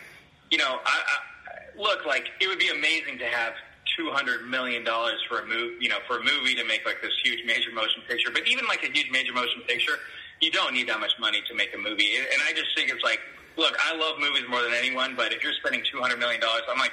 you 0.50 0.58
know, 0.58 0.80
I, 0.84 1.02
I 1.06 1.80
look 1.80 2.08
like 2.08 2.30
it 2.40 2.48
would 2.48 2.60
be 2.60 2.70
amazing 2.70 3.20
to 3.20 3.26
have 3.26 3.54
two 3.96 4.10
hundred 4.10 4.50
million 4.50 4.84
dollars 4.84 5.22
for 5.30 5.40
a 5.40 5.46
movie, 5.46 5.76
you 5.80 5.90
know, 5.90 6.00
for 6.08 6.18
a 6.18 6.24
movie 6.24 6.56
to 6.56 6.64
make 6.66 6.84
like 6.86 7.02
this 7.04 7.14
huge 7.24 7.46
major 7.46 7.72
motion 7.74 8.02
picture. 8.08 8.32
But 8.34 8.48
even 8.48 8.66
like 8.66 8.84
a 8.84 8.92
huge 8.92 9.12
major 9.12 9.34
motion 9.34 9.62
picture, 9.68 10.00
you 10.42 10.52
don't 10.52 10.74
need 10.74 10.90
that 10.90 11.00
much 11.00 11.14
money 11.20 11.42
to 11.48 11.54
make 11.56 11.74
a 11.74 11.78
movie. 11.78 12.18
And 12.18 12.42
I 12.48 12.52
just 12.54 12.76
think 12.76 12.90
it's 12.92 13.04
like, 13.04 13.20
look, 13.58 13.78
I 13.86 13.96
love 13.96 14.20
movies 14.20 14.44
more 14.50 14.62
than 14.62 14.74
anyone, 14.74 15.16
but 15.16 15.32
if 15.32 15.44
you're 15.44 15.54
spending 15.54 15.84
two 15.90 16.02
hundred 16.02 16.20
million 16.20 16.42
dollars, 16.42 16.64
I'm 16.70 16.80
like, 16.80 16.92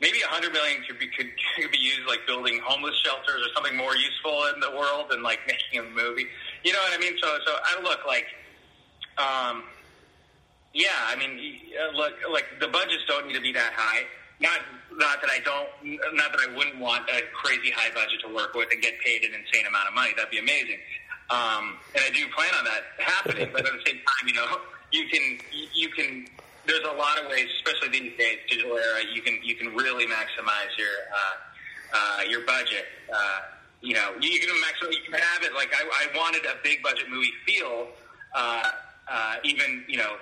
maybe 0.00 0.18
a 0.20 0.28
hundred 0.28 0.52
million 0.52 0.82
could 0.86 0.98
be 0.98 1.08
could, 1.08 1.30
could 1.56 1.70
be 1.70 1.78
used 1.78 2.06
like 2.06 2.26
building 2.26 2.60
homeless 2.62 2.94
shelters 3.02 3.40
or 3.40 3.50
something 3.54 3.76
more 3.76 3.96
useful 3.96 4.52
in 4.54 4.60
the 4.60 4.70
world 4.76 5.06
than 5.10 5.22
like 5.22 5.40
making 5.48 5.80
a 5.80 5.88
movie. 5.90 6.26
You 6.64 6.72
know 6.72 6.80
what 6.84 6.92
I 6.92 7.00
mean? 7.00 7.16
So, 7.22 7.28
so 7.46 7.52
I 7.56 7.82
look 7.82 8.00
like, 8.06 8.26
um, 9.16 9.64
yeah, 10.74 10.88
I 11.08 11.16
mean, 11.16 11.60
uh, 11.72 11.96
look, 11.96 12.12
like 12.30 12.44
the 12.60 12.68
budgets 12.68 13.04
don't 13.08 13.26
need 13.26 13.34
to 13.34 13.40
be 13.40 13.52
that 13.52 13.72
high. 13.74 14.04
Not, 14.40 14.58
not 14.98 15.20
that 15.22 15.30
I 15.30 15.38
don't, 15.38 15.68
not 16.18 16.32
that 16.32 16.40
I 16.42 16.56
wouldn't 16.56 16.78
want 16.78 17.08
a 17.08 17.22
crazy 17.32 17.70
high 17.70 17.94
budget 17.94 18.18
to 18.26 18.34
work 18.34 18.54
with 18.54 18.68
and 18.72 18.82
get 18.82 18.98
paid 18.98 19.22
an 19.22 19.30
insane 19.38 19.66
amount 19.68 19.86
of 19.86 19.94
money. 19.94 20.10
That'd 20.16 20.32
be 20.32 20.38
amazing. 20.38 20.78
Um, 21.32 21.78
and 21.94 22.04
I 22.04 22.10
do 22.10 22.28
plan 22.36 22.52
on 22.58 22.64
that 22.64 22.82
happening. 22.98 23.48
but 23.52 23.64
at 23.64 23.72
the 23.72 23.82
same 23.86 23.96
time, 23.96 24.24
you 24.28 24.34
know, 24.34 24.46
you 24.90 25.08
can, 25.08 25.38
you 25.72 25.88
can. 25.88 26.26
There's 26.66 26.84
a 26.84 26.92
lot 26.92 27.18
of 27.18 27.28
ways, 27.28 27.48
especially 27.56 27.88
these 27.98 28.16
days, 28.18 28.38
digital 28.48 28.76
era. 28.76 29.00
You 29.12 29.22
can, 29.22 29.38
you 29.42 29.56
can 29.56 29.74
really 29.74 30.06
maximize 30.06 30.70
your, 30.78 30.94
uh, 31.10 31.98
uh, 31.98 32.22
your 32.28 32.46
budget. 32.46 32.84
Uh, 33.12 33.40
you 33.80 33.94
know, 33.94 34.12
you 34.20 34.38
can 34.38 34.48
maximize. 34.50 34.92
You 34.92 35.10
can 35.10 35.20
have 35.20 35.42
it 35.42 35.54
like 35.54 35.70
I, 35.74 35.82
I 35.82 36.16
wanted 36.16 36.44
a 36.44 36.54
big 36.62 36.82
budget 36.82 37.10
movie 37.10 37.32
feel. 37.46 37.88
Uh, 38.34 38.62
uh, 39.10 39.34
even 39.44 39.84
you 39.88 39.98
know 39.98 40.14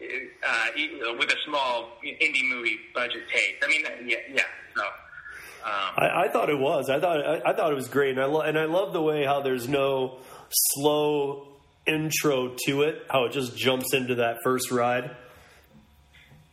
uh, 0.00 1.14
with 1.18 1.30
a 1.30 1.36
small 1.46 1.90
indie 2.04 2.48
movie 2.48 2.78
budget 2.94 3.28
taste. 3.28 3.56
I 3.62 3.68
mean, 3.68 3.84
yeah, 4.06 4.16
yeah. 4.32 4.42
So, 4.76 4.82
um, 4.84 5.72
I, 5.96 6.24
I 6.24 6.28
thought 6.28 6.48
it 6.48 6.58
was. 6.58 6.88
I 6.88 7.00
thought 7.00 7.26
I, 7.26 7.50
I 7.50 7.52
thought 7.54 7.72
it 7.72 7.74
was 7.74 7.88
great, 7.88 8.10
and 8.10 8.20
I 8.20 8.26
lo- 8.26 8.42
and 8.42 8.58
I 8.58 8.66
love 8.66 8.92
the 8.92 9.02
way 9.02 9.24
how 9.24 9.40
there's 9.40 9.68
no 9.68 10.18
slow 10.50 11.48
intro 11.86 12.54
to 12.66 12.82
it. 12.82 13.06
How 13.08 13.24
it 13.24 13.32
just 13.32 13.56
jumps 13.56 13.94
into 13.94 14.16
that 14.16 14.38
first 14.44 14.70
ride. 14.70 15.16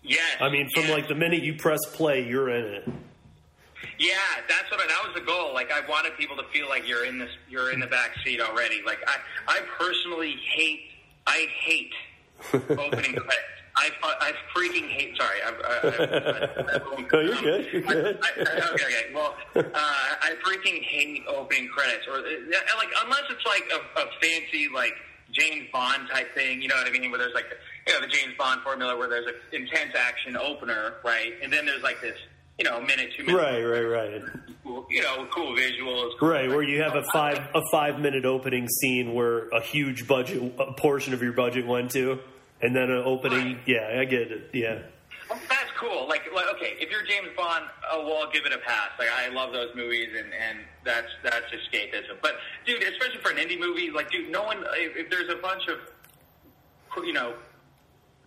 yes. 0.03 0.19
I 0.39 0.49
mean, 0.49 0.69
from 0.73 0.85
yeah. 0.85 0.93
like 0.93 1.07
the 1.07 1.15
minute 1.15 1.43
you 1.43 1.55
press 1.55 1.79
play, 1.93 2.27
you're 2.27 2.49
in 2.49 2.65
it. 2.65 2.89
Yeah, 3.97 4.15
that's 4.47 4.69
what 4.71 4.79
I, 4.79 4.87
that 4.87 5.01
was 5.05 5.13
the 5.15 5.25
goal. 5.25 5.53
Like 5.53 5.71
I 5.71 5.87
wanted 5.87 6.17
people 6.17 6.35
to 6.37 6.43
feel 6.51 6.67
like 6.67 6.87
you're 6.87 7.05
in 7.05 7.17
this, 7.17 7.29
you're 7.49 7.71
in 7.71 7.79
the 7.79 7.87
back 7.87 8.11
seat 8.23 8.41
already. 8.41 8.81
Like 8.85 8.99
I, 9.07 9.17
I 9.47 9.59
personally 9.79 10.35
hate, 10.53 10.81
I 11.27 11.47
hate 11.61 11.93
opening 12.53 13.13
credits. 13.13 13.54
I, 13.78 13.89
I 14.03 14.32
freaking 14.55 14.88
hate. 14.88 15.17
Sorry, 15.17 15.39
I, 15.43 15.49
I, 15.49 15.78
I, 15.84 16.76
I, 16.76 16.97
no, 17.11 17.19
you're 17.21 17.41
good. 17.41 17.73
You're 17.73 17.82
good. 17.82 18.19
I, 18.21 18.30
I, 18.39 18.73
okay, 18.73 18.86
okay. 18.86 19.13
Well, 19.13 19.36
uh, 19.55 19.61
I 19.73 20.34
freaking 20.45 20.82
hate 20.82 21.23
opening 21.28 21.67
credits, 21.67 22.07
or 22.07 22.17
uh, 22.17 22.78
like 22.78 22.89
unless 23.03 23.23
it's 23.30 23.45
like 23.45 23.63
a, 23.73 24.01
a 24.01 24.05
fancy 24.21 24.69
like 24.73 24.93
James 25.32 25.67
Bond 25.73 26.07
type 26.11 26.34
thing. 26.34 26.61
You 26.61 26.69
know 26.69 26.76
what 26.76 26.88
I 26.88 26.91
mean? 26.91 27.11
Where 27.11 27.19
there's 27.19 27.34
like 27.34 27.45
you 27.88 27.93
know 27.93 28.01
the 28.01 28.07
James 28.07 28.34
Bond 28.38 28.61
formula, 28.61 28.97
where 28.97 29.09
there's 29.09 29.28
an 29.28 29.34
intense 29.51 29.93
action 29.95 30.38
opener, 30.38 30.95
right? 31.03 31.34
And 31.43 31.51
then 31.51 31.65
there's 31.65 31.84
like 31.84 32.01
this, 32.01 32.17
you 32.57 32.65
know, 32.65 32.80
minute, 32.80 33.09
two 33.17 33.26
minutes. 33.26 33.43
Right, 33.43 33.61
right, 33.61 33.84
right. 33.84 34.21
Cool, 34.63 34.86
you 34.89 35.01
know, 35.01 35.28
cool 35.34 35.55
visuals. 35.55 36.11
Cool 36.19 36.30
right, 36.30 36.49
where 36.49 36.63
you 36.63 36.82
have 36.82 36.95
a 36.95 37.03
five 37.11 37.39
a 37.53 37.61
five 37.71 37.99
minute 37.99 38.26
opening 38.26 38.67
scene 38.69 39.13
where 39.13 39.49
a 39.49 39.61
huge 39.61 40.07
budget 40.07 40.53
a 40.59 40.73
portion 40.73 41.13
of 41.13 41.21
your 41.21 41.34
budget 41.34 41.67
went 41.67 41.91
to. 41.91 42.19
And 42.66 42.76
then 42.76 42.89
an 42.89 43.03
opening, 43.05 43.59
yeah, 43.68 43.99
I 43.99 44.05
get 44.05 44.32
it. 44.32 44.49
Yeah. 44.51 44.80
That's 45.30 45.70
cool. 45.78 46.07
Like, 46.07 46.24
like, 46.34 46.47
okay, 46.55 46.74
if 46.80 46.89
you're 46.89 47.03
James 47.03 47.30
Bond, 47.38 47.66
oh, 47.91 48.07
well, 48.07 48.24
I'll 48.24 48.32
give 48.32 48.43
it 48.47 48.53
a 48.53 48.57
pass. 48.57 48.89
Like, 48.97 49.09
I 49.09 49.30
love 49.30 49.53
those 49.53 49.70
movies, 49.76 50.09
and 50.18 50.34
and 50.34 50.66
that's 50.84 51.07
that's 51.24 51.45
escapism. 51.45 52.18
But, 52.24 52.38
dude, 52.66 52.82
especially 52.82 53.20
for 53.22 53.30
an 53.30 53.38
indie 53.38 53.59
movie, 53.59 53.91
like, 53.91 54.09
dude, 54.09 54.32
no 54.32 54.41
one. 54.41 54.63
If, 54.74 54.97
if 54.97 55.11
there's 55.11 55.32
a 55.32 55.36
bunch 55.36 55.68
of, 55.68 55.78
you 57.05 57.13
know, 57.13 57.36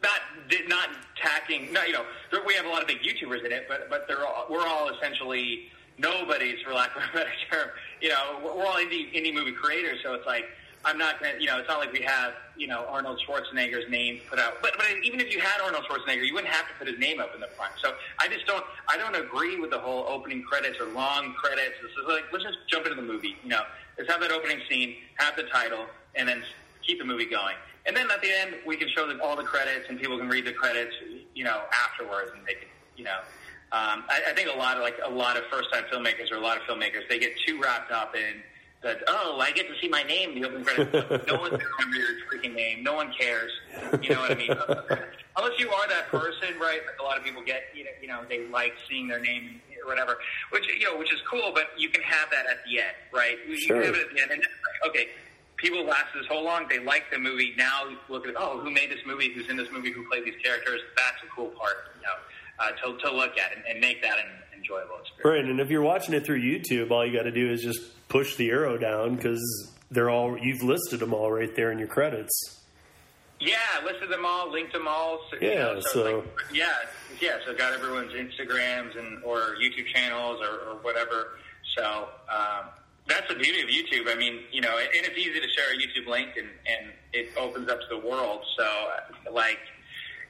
not 0.05 0.21
not 0.69 0.89
tacking, 1.21 1.73
not 1.73 1.89
you 1.89 1.95
know, 1.95 2.05
we 2.47 2.55
have 2.55 2.67
a 2.67 2.69
lot 2.69 2.83
of 2.83 2.87
big 2.87 2.99
YouTubers 3.03 3.45
in 3.45 3.51
it, 3.51 3.67
but 3.69 3.91
but 3.91 4.07
they're 4.07 4.25
all, 4.25 4.47
we're 4.49 4.67
all 4.67 4.89
essentially 4.91 5.65
nobodies, 5.99 6.59
for 6.65 6.73
lack 6.75 6.95
of 6.97 7.03
a 7.11 7.13
better 7.13 7.31
term. 7.51 7.71
You 8.01 8.11
know, 8.11 8.39
we're 8.45 8.67
all 8.67 8.77
indie 8.77 9.13
indie 9.13 9.35
movie 9.35 9.53
creators, 9.53 9.99
so 10.05 10.15
it's 10.15 10.27
like 10.27 10.45
I'm 10.89 10.97
not 10.97 11.21
going 11.21 11.35
to, 11.35 11.41
you 11.41 11.47
know, 11.47 11.59
it's 11.59 11.69
not 11.69 11.79
like 11.79 11.93
we 11.93 12.01
have, 12.01 12.33
you 12.57 12.67
know, 12.67 12.87
Arnold 12.89 13.21
Schwarzenegger's 13.21 13.91
name 13.91 14.21
put 14.29 14.39
out. 14.39 14.55
But, 14.63 14.73
but 14.79 14.87
even 15.05 15.21
if 15.21 15.31
you 15.31 15.39
had 15.39 15.61
Arnold 15.63 15.85
Schwarzenegger, 15.85 16.27
you 16.27 16.33
wouldn't 16.33 16.53
have 16.53 16.67
to 16.67 16.75
put 16.79 16.89
his 16.89 16.99
name 16.99 17.21
up 17.21 17.35
in 17.35 17.41
the 17.41 17.47
front. 17.49 17.73
So 17.83 17.93
I 18.19 18.29
just 18.29 18.47
don't, 18.47 18.65
I 18.89 18.97
don't 18.97 19.15
agree 19.15 19.61
with 19.61 19.71
the 19.71 19.79
whole 19.79 20.07
opening 20.09 20.43
credits 20.43 20.81
or 20.81 20.87
long 20.87 21.35
credits. 21.35 21.75
Is 21.85 21.91
like, 22.09 22.25
let's 22.33 22.45
just 22.45 22.57
jump 22.69 22.87
into 22.87 22.97
the 22.97 23.07
movie, 23.07 23.37
you 23.43 23.51
know, 23.51 23.63
let's 23.99 24.11
have 24.11 24.21
that 24.23 24.33
opening 24.33 24.61
scene, 24.69 24.97
have 25.17 25.37
the 25.37 25.43
title, 25.45 25.85
and 26.15 26.27
then 26.27 26.43
keep 26.83 26.99
the 26.99 27.05
movie 27.05 27.27
going. 27.27 27.57
And 27.85 27.95
then 27.95 28.11
at 28.11 28.23
the 28.23 28.31
end, 28.33 28.55
we 28.67 28.77
can 28.77 28.89
show 28.89 29.07
them 29.07 29.21
all 29.23 29.37
the 29.37 29.45
credits 29.45 29.87
and 29.91 30.01
people 30.01 30.17
can 30.17 30.29
read 30.29 30.47
the 30.47 30.53
credits, 30.53 30.95
you 31.35 31.45
know, 31.45 31.63
afterwards 31.85 32.31
and 32.35 32.47
they 32.47 32.55
can, 32.55 32.69
you 32.97 33.05
know, 33.05 33.19
um, 33.71 34.05
I, 34.09 34.23
I 34.31 34.33
think 34.33 34.49
a 34.49 34.57
lot 34.57 34.79
of 34.79 34.83
like 34.83 34.97
a 35.05 35.11
lot 35.11 35.37
of 35.37 35.45
first 35.51 35.71
time 35.71 35.85
filmmakers 35.93 36.33
or 36.33 36.37
a 36.37 36.41
lot 36.41 36.57
of 36.57 36.63
filmmakers, 36.63 37.07
they 37.11 37.19
get 37.19 37.33
too 37.47 37.61
wrapped 37.61 37.93
up 37.93 38.17
in, 38.17 38.43
that 38.83 39.03
oh 39.09 39.39
I 39.41 39.51
get 39.53 39.67
to 39.69 39.75
see 39.81 39.89
my 39.89 40.03
name 40.03 40.31
in 40.31 40.43
the 40.43 40.49
opening 40.49 40.65
credits. 40.65 41.27
no 41.27 41.41
one's 41.41 41.51
gonna 41.51 41.97
your 41.97 42.09
freaking 42.31 42.55
name. 42.55 42.83
No 42.83 42.95
one 42.95 43.13
cares. 43.19 43.51
You 44.01 44.11
know 44.11 44.21
what 44.21 44.31
I 44.31 44.35
mean? 44.35 44.51
Unless 45.37 45.59
you 45.59 45.71
are 45.71 45.89
that 45.89 46.09
person, 46.09 46.59
right? 46.61 46.81
Like 46.87 46.99
a 47.01 47.03
lot 47.03 47.19
of 47.19 47.25
people 47.25 47.43
get, 47.43 47.65
you 47.75 47.85
know, 47.85 47.91
you 48.01 48.09
know, 48.09 48.25
they 48.29 48.47
like 48.47 48.75
seeing 48.89 49.09
their 49.09 49.21
name 49.21 49.61
or 49.83 49.89
whatever, 49.89 50.19
which 50.51 50.69
you 50.69 50.91
know, 50.91 50.99
which 50.99 51.13
is 51.13 51.21
cool. 51.31 51.51
But 51.55 51.69
you 51.77 51.89
can 51.89 52.03
have 52.03 52.31
that 52.31 52.47
at 52.47 52.59
the 52.67 52.79
end, 52.79 52.97
right? 53.13 53.37
You 53.49 53.57
sure. 53.59 53.77
can 53.77 53.87
have 53.87 53.95
it 53.95 54.09
at 54.09 54.15
the 54.15 54.23
end, 54.23 54.31
and 54.31 54.41
like, 54.41 54.91
okay. 54.91 55.09
People 55.57 55.85
last 55.85 56.15
this 56.15 56.25
whole 56.29 56.45
long. 56.45 56.69
They 56.69 56.79
like 56.79 57.11
the 57.11 57.19
movie. 57.19 57.53
Now 57.59 57.91
look 58.09 58.29
at 58.29 58.35
oh, 58.39 58.61
who 58.61 58.71
made 58.71 58.93
this 58.93 59.01
movie? 59.05 59.33
Who's 59.35 59.49
in 59.49 59.57
this 59.57 59.67
movie? 59.73 59.91
Who 59.91 60.09
played 60.09 60.25
these 60.25 60.41
characters? 60.41 60.81
That's 60.97 61.21
a 61.25 61.35
cool 61.35 61.49
part, 61.49 61.91
you 61.97 62.03
know, 62.03 62.15
uh, 62.61 62.95
to 62.95 62.97
to 63.03 63.11
look 63.11 63.37
at 63.37 63.57
and, 63.57 63.65
and 63.67 63.81
make 63.81 64.01
that 64.03 64.19
an 64.19 64.31
enjoyable 64.69 64.97
experience. 65.01 65.25
Right, 65.25 65.45
and 65.45 65.61
if 65.61 65.71
you're 65.71 65.83
watching 65.83 66.15
it 66.15 66.25
through 66.25 66.41
YouTube, 66.43 66.91
all 66.91 67.07
you 67.07 67.17
got 67.17 67.25
to 67.25 67.31
do 67.31 67.51
is 67.51 67.63
just 67.63 67.81
push 68.09 68.37
the 68.37 68.51
arrow 68.51 68.79
down 68.79 69.17
because 69.17 69.43
they're 69.91 70.11
all 70.11 70.39
you've 70.39 70.63
listed 70.63 71.01
them 71.01 71.15
all 71.15 71.31
right 71.31 71.55
there 71.55 71.71
in 71.73 71.79
your 71.79 71.89
credits. 71.89 72.61
Yeah, 73.41 73.57
listed 73.85 74.11
them 74.11 74.25
all, 74.25 74.51
linked 74.51 74.73
them 74.73 74.89
all. 74.89 75.21
So, 75.31 75.39
yeah, 75.41 75.49
you 75.49 75.57
know, 75.57 75.81
so, 75.81 75.89
so. 75.91 76.17
Like, 76.17 76.27
yeah, 76.53 76.73
yeah. 77.21 77.37
So 77.47 77.55
got 77.55 77.73
everyone's 77.73 78.13
Instagrams 78.13 78.99
and 78.99 79.23
or 79.23 79.57
YouTube 79.63 79.87
channels 79.95 80.41
or, 80.41 80.71
or 80.71 80.77
whatever. 80.83 81.39
So 81.77 82.09
um, 82.29 82.67
that's 83.07 83.29
the 83.29 83.37
beauty 83.37 83.61
of 83.63 83.69
YouTube. 83.69 84.13
I 84.13 84.19
mean, 84.19 84.41
you 84.51 84.61
know, 84.61 84.77
and 84.79 84.89
it's 85.07 85.17
easy 85.17 85.39
to 85.39 85.49
share 85.49 85.73
a 85.73 85.77
YouTube 85.77 86.09
link 86.09 86.31
and 86.37 86.49
and 86.67 86.93
it 87.13 87.31
opens 87.37 87.71
up 87.71 87.81
to 87.81 87.87
the 87.89 88.07
world. 88.07 88.45
So 88.57 88.69
like 89.33 89.59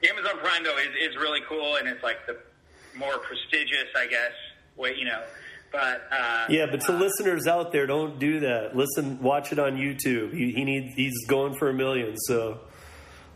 Amazon 0.07 0.37
Prime 0.37 0.63
though 0.63 0.77
is 0.77 1.09
is 1.09 1.15
really 1.17 1.41
cool 1.49 1.77
and 1.77 1.87
it's 1.87 2.03
like 2.03 2.25
the 2.27 2.37
more 2.99 3.17
prestigious, 3.19 3.87
I 3.95 4.07
guess. 4.07 4.33
Way 4.75 4.95
you 4.97 5.05
know 5.05 5.23
but 5.71 6.07
uh, 6.11 6.45
yeah, 6.49 6.65
but 6.69 6.81
to 6.81 6.95
uh, 6.95 6.99
listeners 6.99 7.47
out 7.47 7.71
there, 7.71 7.85
don't 7.85 8.19
do 8.19 8.39
that. 8.41 8.75
Listen, 8.75 9.21
watch 9.21 9.51
it 9.51 9.59
on 9.59 9.75
YouTube. 9.75 10.33
He, 10.33 10.51
he 10.51 10.63
needs 10.63 10.95
he's 10.95 11.25
going 11.27 11.55
for 11.55 11.69
a 11.69 11.73
million. 11.73 12.15
So 12.17 12.59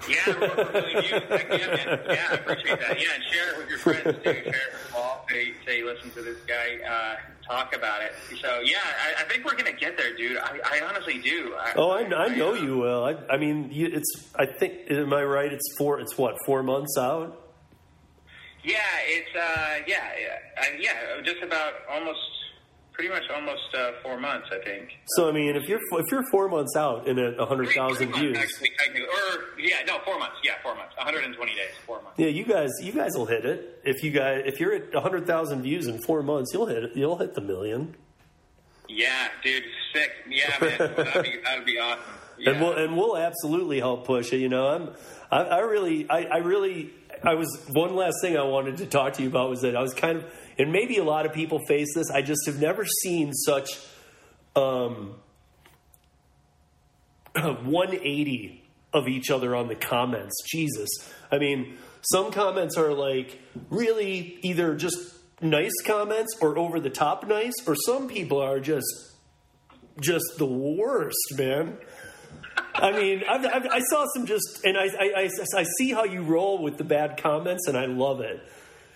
yeah, 0.09 0.15
yeah, 0.27 0.39
yeah, 0.39 2.27
I 2.31 2.33
appreciate 2.33 2.79
that. 2.79 2.99
Yeah, 2.99 3.07
and 3.13 3.23
share 3.31 3.51
it 3.51 3.57
with 3.57 3.69
your 3.69 3.77
friends 3.77 4.03
too. 4.03 4.23
Share 4.23 4.33
it 4.33 4.45
with 4.45 4.53
them 4.53 4.95
all. 4.95 5.25
Say, 5.29 5.53
say, 5.65 5.83
listen 5.83 6.09
to 6.11 6.21
this 6.21 6.37
guy 6.47 6.79
uh, 6.87 7.15
talk 7.47 7.75
about 7.75 8.01
it. 8.01 8.13
So 8.41 8.61
yeah, 8.63 8.77
I, 8.81 9.21
I 9.21 9.23
think 9.25 9.45
we're 9.45 9.55
gonna 9.55 9.71
get 9.71 9.95
there, 9.97 10.15
dude. 10.15 10.37
I, 10.37 10.59
I 10.65 10.81
honestly 10.87 11.19
do. 11.19 11.53
I, 11.59 11.73
oh, 11.75 11.91
I, 11.91 12.01
I 12.01 12.35
know 12.35 12.55
you 12.55 12.77
will. 12.77 13.03
I, 13.05 13.15
I 13.31 13.37
mean, 13.37 13.69
you, 13.71 13.89
it's. 13.93 14.27
I 14.35 14.47
think. 14.47 14.89
Am 14.89 15.13
I 15.13 15.23
right? 15.23 15.53
It's 15.53 15.75
four. 15.77 15.99
It's 15.99 16.17
what 16.17 16.35
four 16.47 16.63
months 16.63 16.97
out. 16.97 17.42
Yeah, 18.63 18.79
it's 19.07 19.35
uh, 19.35 19.83
yeah, 19.87 20.09
yeah, 20.21 20.67
yeah, 20.79 21.21
just 21.23 21.43
about 21.43 21.73
almost, 21.91 22.19
pretty 22.93 23.09
much 23.09 23.23
almost 23.33 23.63
uh, 23.77 23.91
four 24.01 24.17
months, 24.17 24.47
I 24.53 24.63
think. 24.63 24.89
So 25.17 25.27
I 25.27 25.33
mean, 25.33 25.55
if 25.57 25.67
you're 25.67 25.81
if 25.91 26.05
you're 26.09 26.23
four 26.31 26.47
months 26.47 26.75
out 26.77 27.07
in 27.07 27.19
a 27.19 27.45
hundred 27.45 27.69
thousand 27.69 28.13
views, 28.13 28.37
actually, 28.37 28.69
or 29.01 29.59
yeah, 29.59 29.83
no, 29.85 29.99
four 30.05 30.17
months, 30.17 30.37
yeah, 30.43 30.53
four 30.63 30.75
months, 30.75 30.95
120 30.95 31.51
days, 31.55 31.67
four 31.85 32.01
months. 32.01 32.17
Yeah, 32.17 32.27
you 32.27 32.45
guys, 32.45 32.71
you 32.81 32.93
guys 32.93 33.11
will 33.15 33.25
hit 33.25 33.45
it 33.45 33.81
if 33.83 34.01
you 34.01 34.11
guys 34.11 34.43
if 34.45 34.61
you're 34.61 34.73
at 34.73 34.93
hundred 34.95 35.27
thousand 35.27 35.61
views 35.61 35.87
in 35.87 36.01
four 36.01 36.23
months, 36.23 36.51
you'll 36.53 36.67
hit 36.67 36.83
it. 36.83 36.91
You'll 36.95 37.17
hit 37.17 37.33
the 37.33 37.41
million. 37.41 37.95
Yeah, 38.87 39.27
dude, 39.43 39.63
sick. 39.93 40.11
Yeah, 40.29 40.55
man, 40.61 40.77
that'd 40.95 41.23
be 41.23 41.39
that'd 41.43 41.65
be 41.65 41.79
awesome. 41.79 42.03
Yeah. 42.37 42.51
And 42.51 42.61
we'll 42.61 42.73
and 42.73 42.97
we'll 42.97 43.17
absolutely 43.17 43.79
help 43.79 44.05
push 44.05 44.31
it. 44.33 44.37
You 44.37 44.49
know, 44.49 44.67
I'm 44.67 44.89
I, 45.31 45.57
I 45.57 45.59
really 45.59 46.09
I, 46.09 46.23
I 46.25 46.37
really 46.37 46.91
I 47.25 47.35
was 47.35 47.47
one 47.69 47.95
last 47.95 48.15
thing 48.21 48.37
I 48.37 48.43
wanted 48.43 48.77
to 48.77 48.85
talk 48.85 49.13
to 49.13 49.23
you 49.23 49.29
about 49.29 49.49
was 49.49 49.61
that 49.61 49.75
I 49.75 49.81
was 49.81 49.93
kind 49.93 50.17
of, 50.17 50.25
and 50.59 50.71
maybe 50.71 50.97
a 50.97 51.03
lot 51.03 51.25
of 51.25 51.33
people 51.33 51.59
face 51.67 51.93
this. 51.95 52.11
I 52.11 52.21
just 52.21 52.45
have 52.47 52.59
never 52.59 52.85
seen 52.85 53.33
such 53.33 53.69
um, 54.55 55.15
180 57.35 58.63
of 58.93 59.07
each 59.07 59.31
other 59.31 59.55
on 59.55 59.67
the 59.67 59.75
comments. 59.75 60.35
Jesus, 60.45 60.89
I 61.31 61.37
mean, 61.39 61.77
some 62.11 62.31
comments 62.31 62.77
are 62.77 62.93
like 62.93 63.39
really 63.69 64.39
either 64.43 64.75
just 64.75 64.97
nice 65.41 65.73
comments 65.85 66.37
or 66.41 66.57
over 66.57 66.79
the 66.79 66.89
top 66.89 67.25
nice, 67.27 67.53
or 67.65 67.75
some 67.85 68.07
people 68.07 68.41
are 68.41 68.59
just 68.59 68.85
just 70.01 70.25
the 70.37 70.45
worst, 70.45 71.37
man. 71.37 71.77
I 72.83 72.91
mean, 72.91 73.23
I've, 73.29 73.45
I've, 73.45 73.65
i 73.71 73.79
saw 73.79 74.05
some 74.13 74.25
just, 74.25 74.65
and 74.65 74.77
I, 74.77 74.89
I, 74.99 75.29
I, 75.55 75.63
see 75.77 75.91
how 75.91 76.03
you 76.03 76.21
roll 76.21 76.61
with 76.61 76.77
the 76.77 76.83
bad 76.83 77.15
comments, 77.15 77.69
and 77.69 77.77
I 77.77 77.85
love 77.85 78.19
it. 78.19 78.41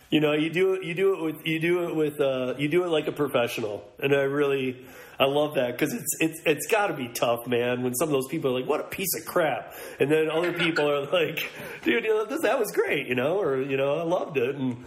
You 0.10 0.20
know, 0.20 0.34
you 0.34 0.50
do 0.50 0.74
it, 0.74 0.84
you 0.84 0.94
do 0.94 1.14
it 1.14 1.24
with, 1.24 1.48
you 1.48 1.60
do 1.62 1.88
it 1.88 1.96
with, 1.96 2.20
uh, 2.20 2.56
you 2.58 2.68
do 2.68 2.84
it 2.84 2.90
like 2.90 3.08
a 3.08 3.14
professional, 3.14 3.90
and 4.00 4.14
I 4.14 4.24
really, 4.24 4.86
I 5.18 5.26
love 5.26 5.56
that 5.56 5.72
because 5.72 5.94
it's, 5.94 6.18
it's, 6.20 6.42
it's 6.46 6.68
got 6.68 6.88
to 6.88 6.96
be 6.96 7.08
tough, 7.08 7.48
man. 7.48 7.82
When 7.82 7.96
some 7.96 8.10
of 8.10 8.12
those 8.12 8.28
people 8.28 8.52
are 8.52 8.60
like, 8.60 8.70
"What 8.70 8.82
a 8.82 8.84
piece 8.84 9.14
of 9.18 9.26
crap," 9.26 9.74
and 10.02 10.12
then 10.12 10.30
other 10.30 10.52
people 10.52 10.90
are 10.90 11.06
like, 11.12 11.50
"Dude, 11.84 12.04
you 12.04 12.10
know, 12.10 12.26
this, 12.26 12.42
that 12.42 12.60
was 12.60 12.72
great," 12.74 13.08
you 13.08 13.16
know, 13.16 13.40
or 13.40 13.62
you 13.62 13.78
know, 13.78 14.00
I 14.00 14.04
loved 14.04 14.38
it, 14.38 14.56
and 14.56 14.86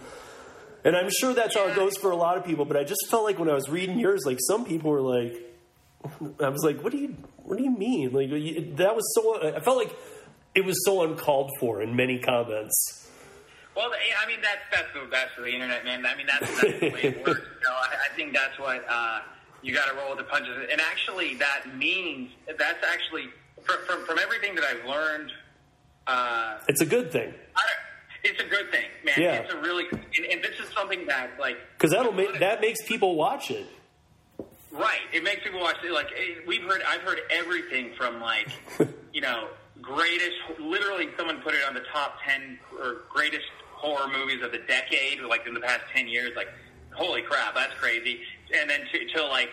and 0.83 0.95
I'm 0.95 1.09
sure 1.09 1.33
that's 1.33 1.55
how 1.55 1.67
it 1.67 1.75
goes 1.75 1.97
for 1.97 2.11
a 2.11 2.15
lot 2.15 2.37
of 2.37 2.45
people. 2.45 2.65
But 2.65 2.77
I 2.77 2.83
just 2.83 3.07
felt 3.09 3.23
like 3.23 3.39
when 3.39 3.49
I 3.49 3.53
was 3.53 3.67
reading 3.67 3.99
yours, 3.99 4.23
like 4.25 4.37
some 4.39 4.65
people 4.65 4.91
were 4.91 5.01
like, 5.01 5.50
I 6.39 6.49
was 6.49 6.63
like, 6.63 6.81
"What 6.81 6.91
do 6.91 6.97
you, 6.97 7.15
what 7.43 7.57
do 7.57 7.63
you 7.63 7.71
mean?" 7.71 8.11
Like 8.11 8.29
that 8.77 8.95
was 8.95 9.13
so. 9.15 9.55
I 9.55 9.59
felt 9.59 9.77
like 9.77 9.95
it 10.55 10.65
was 10.65 10.83
so 10.85 11.03
uncalled 11.03 11.51
for 11.59 11.81
in 11.81 11.95
many 11.95 12.19
comments. 12.19 13.09
Well, 13.75 13.89
I 13.89 14.27
mean 14.27 14.39
that's 14.41 14.61
that's 14.71 14.93
the 14.93 15.07
that's 15.09 15.31
the 15.37 15.47
internet, 15.47 15.85
man. 15.85 16.05
I 16.05 16.15
mean 16.15 16.27
that's, 16.27 16.61
that's 16.61 16.79
the 16.79 16.89
way 16.89 17.03
it 17.03 17.25
works. 17.25 17.41
You 17.61 17.69
know, 17.69 17.75
I, 17.75 17.95
I 18.11 18.15
think 18.15 18.33
that's 18.33 18.57
what 18.59 18.83
uh, 18.89 19.19
you 19.61 19.73
got 19.73 19.87
to 19.89 19.95
roll 19.95 20.09
with 20.09 20.17
the 20.17 20.23
punches. 20.25 20.57
And 20.71 20.81
actually, 20.81 21.35
that 21.35 21.75
means 21.75 22.31
that's 22.47 22.83
actually 22.91 23.27
from 23.61 23.77
from, 23.85 24.05
from 24.05 24.19
everything 24.19 24.55
that 24.55 24.63
I've 24.65 24.85
learned. 24.85 25.31
Uh, 26.07 26.57
it's 26.67 26.81
a 26.81 26.85
good 26.85 27.11
thing. 27.11 27.33
it's 28.23 28.41
a 28.41 28.47
good 28.47 28.71
thing, 28.71 28.87
man. 29.05 29.15
Yeah. 29.17 29.35
It's 29.35 29.53
a 29.53 29.57
really, 29.61 29.85
and, 29.91 30.25
and 30.31 30.43
this 30.43 30.59
is 30.59 30.73
something 30.73 31.05
that 31.05 31.31
like 31.39 31.57
because 31.77 31.91
that'll 31.91 32.11
make 32.11 32.39
that 32.39 32.59
makes 32.59 32.81
people 32.85 33.15
watch 33.15 33.51
it. 33.51 33.67
Right. 34.71 35.01
It 35.13 35.23
makes 35.23 35.43
people 35.43 35.59
watch. 35.59 35.77
it 35.83 35.91
Like 35.91 36.07
eh, 36.07 36.41
we've 36.47 36.63
heard, 36.63 36.81
I've 36.87 37.01
heard 37.01 37.19
everything 37.29 37.91
from 37.97 38.21
like, 38.21 38.49
you 39.13 39.21
know, 39.21 39.49
greatest. 39.81 40.37
Literally, 40.59 41.09
someone 41.17 41.41
put 41.41 41.53
it 41.53 41.63
on 41.67 41.73
the 41.73 41.83
top 41.91 42.15
ten 42.25 42.57
or 42.79 43.03
greatest 43.09 43.45
horror 43.73 44.07
movies 44.07 44.43
of 44.43 44.51
the 44.51 44.59
decade, 44.59 45.21
like 45.21 45.45
in 45.45 45.53
the 45.53 45.59
past 45.59 45.81
ten 45.93 46.07
years. 46.07 46.31
Like, 46.35 46.49
holy 46.91 47.21
crap, 47.21 47.55
that's 47.55 47.73
crazy. 47.73 48.21
And 48.57 48.69
then 48.69 48.81
to, 48.91 49.05
to 49.17 49.27
like 49.27 49.49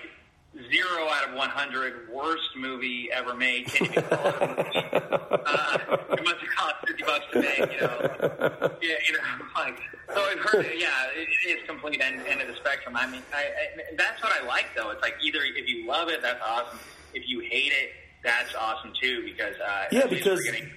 zero 0.70 1.08
out 1.08 1.28
of 1.28 1.34
100 1.34 2.08
worst 2.12 2.48
movie 2.56 3.08
ever 3.12 3.34
made. 3.34 3.66
Can't 3.66 3.90
even 3.90 4.02
call 4.04 4.26
it 4.26 4.34
a 4.42 4.46
movie. 4.48 5.04
Uh, 5.48 5.96
it 6.12 6.24
must 6.24 6.36
have 6.40 6.50
cost 6.56 6.74
50 6.86 7.02
bucks 7.04 7.24
to 7.32 7.40
make, 7.40 7.58
you 7.58 7.80
know. 7.80 8.70
Yeah, 8.82 8.94
you 9.08 9.14
know, 9.14 9.20
like, 9.56 9.78
so 10.12 10.20
I've 10.20 10.38
heard, 10.40 10.66
it, 10.66 10.78
yeah, 10.78 10.88
it, 11.14 11.28
it's 11.46 11.66
complete 11.66 12.00
end, 12.02 12.20
end 12.26 12.42
of 12.42 12.48
the 12.48 12.54
spectrum. 12.56 12.96
I 12.96 13.06
mean, 13.06 13.22
I, 13.32 13.38
I, 13.44 13.94
that's 13.96 14.22
what 14.22 14.32
I 14.38 14.46
like, 14.46 14.66
though. 14.76 14.90
It's 14.90 15.00
like 15.00 15.14
either 15.22 15.38
if 15.56 15.66
you 15.68 15.86
love 15.86 16.08
it, 16.08 16.20
that's 16.20 16.40
awesome. 16.46 16.78
If 17.14 17.22
you 17.26 17.40
hate 17.40 17.72
it, 17.72 17.90
that's 18.22 18.54
awesome 18.54 18.92
too, 19.00 19.22
because 19.24 19.54
uh, 19.58 19.84
Yeah, 19.90 20.06
because- 20.06 20.42
getting, 20.44 20.70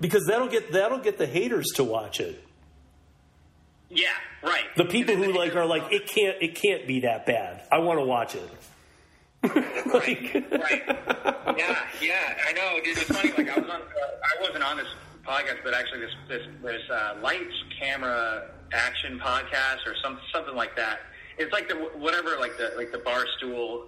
because 0.00 0.24
that'll 0.26 0.48
get 0.48 0.72
that'll 0.72 0.98
get 1.00 1.18
the 1.18 1.26
haters 1.26 1.66
to 1.76 1.84
watch 1.84 2.20
it. 2.20 2.42
yeah, 3.90 4.08
right. 4.42 4.64
The 4.76 4.84
people 4.86 5.14
who 5.16 5.32
like 5.32 5.54
are 5.56 5.66
like 5.66 5.92
it 5.92 6.06
can't 6.06 6.36
it 6.42 6.54
can't 6.54 6.86
be 6.86 7.00
that 7.00 7.26
bad. 7.26 7.62
I 7.72 7.78
want 7.78 7.98
to 7.98 8.04
watch 8.04 8.34
it. 8.34 8.48
like, 9.94 10.34
right. 10.52 10.82
Yeah, 11.56 11.78
yeah, 12.00 12.34
I 12.46 12.52
know, 12.52 12.78
dude. 12.82 12.98
It's 12.98 13.04
funny. 13.04 13.32
Like 13.36 13.48
I 13.48 13.58
was 13.58 13.70
on, 13.70 13.80
uh, 13.80 13.84
I 13.84 14.40
wasn't 14.40 14.64
on 14.64 14.76
this 14.76 14.88
podcast, 15.26 15.58
but 15.64 15.74
actually, 15.74 16.00
this 16.00 16.14
this 16.28 16.42
this 16.62 16.82
uh, 16.90 17.16
lights, 17.22 17.54
camera, 17.80 18.50
action 18.72 19.20
podcast 19.20 19.86
or 19.86 19.94
some 20.02 20.18
something 20.32 20.54
like 20.54 20.76
that. 20.76 21.00
It's 21.38 21.52
like 21.52 21.68
the 21.68 21.76
whatever, 21.76 22.36
like 22.38 22.56
the 22.58 22.72
like 22.76 22.92
the 22.92 22.98
barstool 22.98 23.86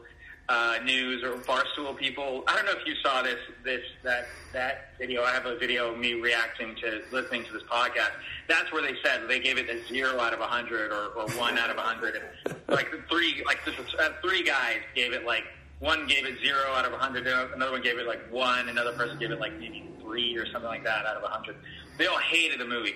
uh, 0.49 0.79
news 0.85 1.23
or 1.23 1.33
barstool 1.33 1.97
people. 1.97 2.43
I 2.47 2.57
don't 2.57 2.65
know 2.65 2.73
if 2.73 2.87
you 2.87 2.95
saw 3.03 3.23
this 3.23 3.39
this 3.65 3.83
that 4.03 4.27
that 4.53 4.93
video. 4.99 5.23
I 5.23 5.33
have 5.33 5.47
a 5.47 5.59
video 5.59 5.93
of 5.93 5.99
me 5.99 6.15
reacting 6.15 6.75
to 6.77 7.03
listening 7.13 7.45
to 7.45 7.53
this 7.53 7.63
podcast. 7.65 8.13
That's 8.49 8.73
where 8.73 8.83
they 8.83 8.95
said 9.05 9.29
they 9.29 9.41
gave 9.41 9.59
it 9.59 9.69
a 9.69 9.87
zero 9.89 10.19
out 10.19 10.33
of 10.33 10.41
a 10.41 10.47
hundred 10.47 10.91
or, 10.91 11.09
or 11.09 11.29
one 11.37 11.59
out 11.59 11.71
of 11.71 11.77
a 11.77 11.83
hundred. 11.83 12.23
Like 12.69 12.89
three, 13.11 13.43
like 13.47 13.59
uh, 13.67 14.09
three 14.23 14.43
guys 14.43 14.79
gave 14.95 15.13
it 15.13 15.27
like 15.27 15.45
one 15.81 16.07
gave 16.07 16.25
it 16.25 16.39
zero 16.41 16.73
out 16.73 16.87
of 16.87 16.93
a 16.93 16.99
hundred. 16.99 17.27
Another 17.27 17.73
one 17.73 17.83
gave 17.83 17.99
it 17.99 18.07
like 18.07 18.33
one. 18.33 18.69
Another 18.69 18.93
person 18.93 19.19
gave 19.19 19.31
it 19.31 19.41
like 19.41 19.53
maybe 19.59 19.85
three 20.01 20.37
or 20.37 20.47
something 20.47 20.69
like 20.69 20.85
that 20.85 21.05
out 21.05 21.17
of 21.17 21.25
a 21.25 21.29
hundred. 21.29 21.57
They 21.99 22.07
all 22.07 22.19
hated 22.19 22.59
the 22.59 22.65
movie. 22.65 22.95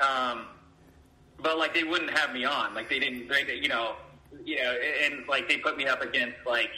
Um, 0.00 0.46
but 1.42 1.58
like 1.58 1.74
they 1.74 1.84
wouldn't 1.84 2.16
have 2.16 2.32
me 2.32 2.44
on. 2.44 2.74
Like 2.74 2.88
they 2.88 3.00
didn't, 3.00 3.28
they, 3.28 3.58
you 3.60 3.68
know, 3.68 3.96
you 4.44 4.56
know, 4.56 4.74
and 5.04 5.26
like 5.28 5.48
they 5.48 5.58
put 5.58 5.76
me 5.76 5.86
up 5.86 6.02
against 6.02 6.36
like 6.46 6.70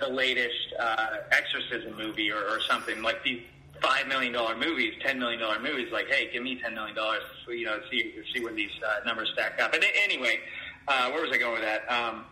the 0.00 0.08
latest 0.08 0.74
uh, 0.78 1.06
exorcism 1.30 1.96
movie 1.96 2.30
or, 2.30 2.40
or 2.48 2.60
something. 2.68 3.02
Like 3.02 3.22
these 3.24 3.42
five 3.80 4.06
million 4.06 4.32
dollar 4.32 4.56
movies, 4.56 4.94
ten 5.04 5.18
million 5.18 5.40
dollar 5.40 5.60
movies. 5.60 5.88
Like, 5.92 6.08
hey, 6.08 6.30
give 6.32 6.42
me 6.42 6.58
ten 6.60 6.74
million 6.74 6.96
dollars. 6.96 7.22
You 7.48 7.66
know, 7.66 7.80
see 7.90 8.14
see 8.32 8.42
where 8.42 8.54
these 8.54 8.70
uh, 8.86 9.04
numbers 9.06 9.30
stack 9.34 9.60
up. 9.60 9.74
And 9.74 9.84
anyway, 10.04 10.40
uh, 10.88 11.10
where 11.10 11.22
was 11.22 11.30
I 11.32 11.38
going 11.38 11.54
with 11.54 11.62
that? 11.62 11.90
Um, 11.90 12.24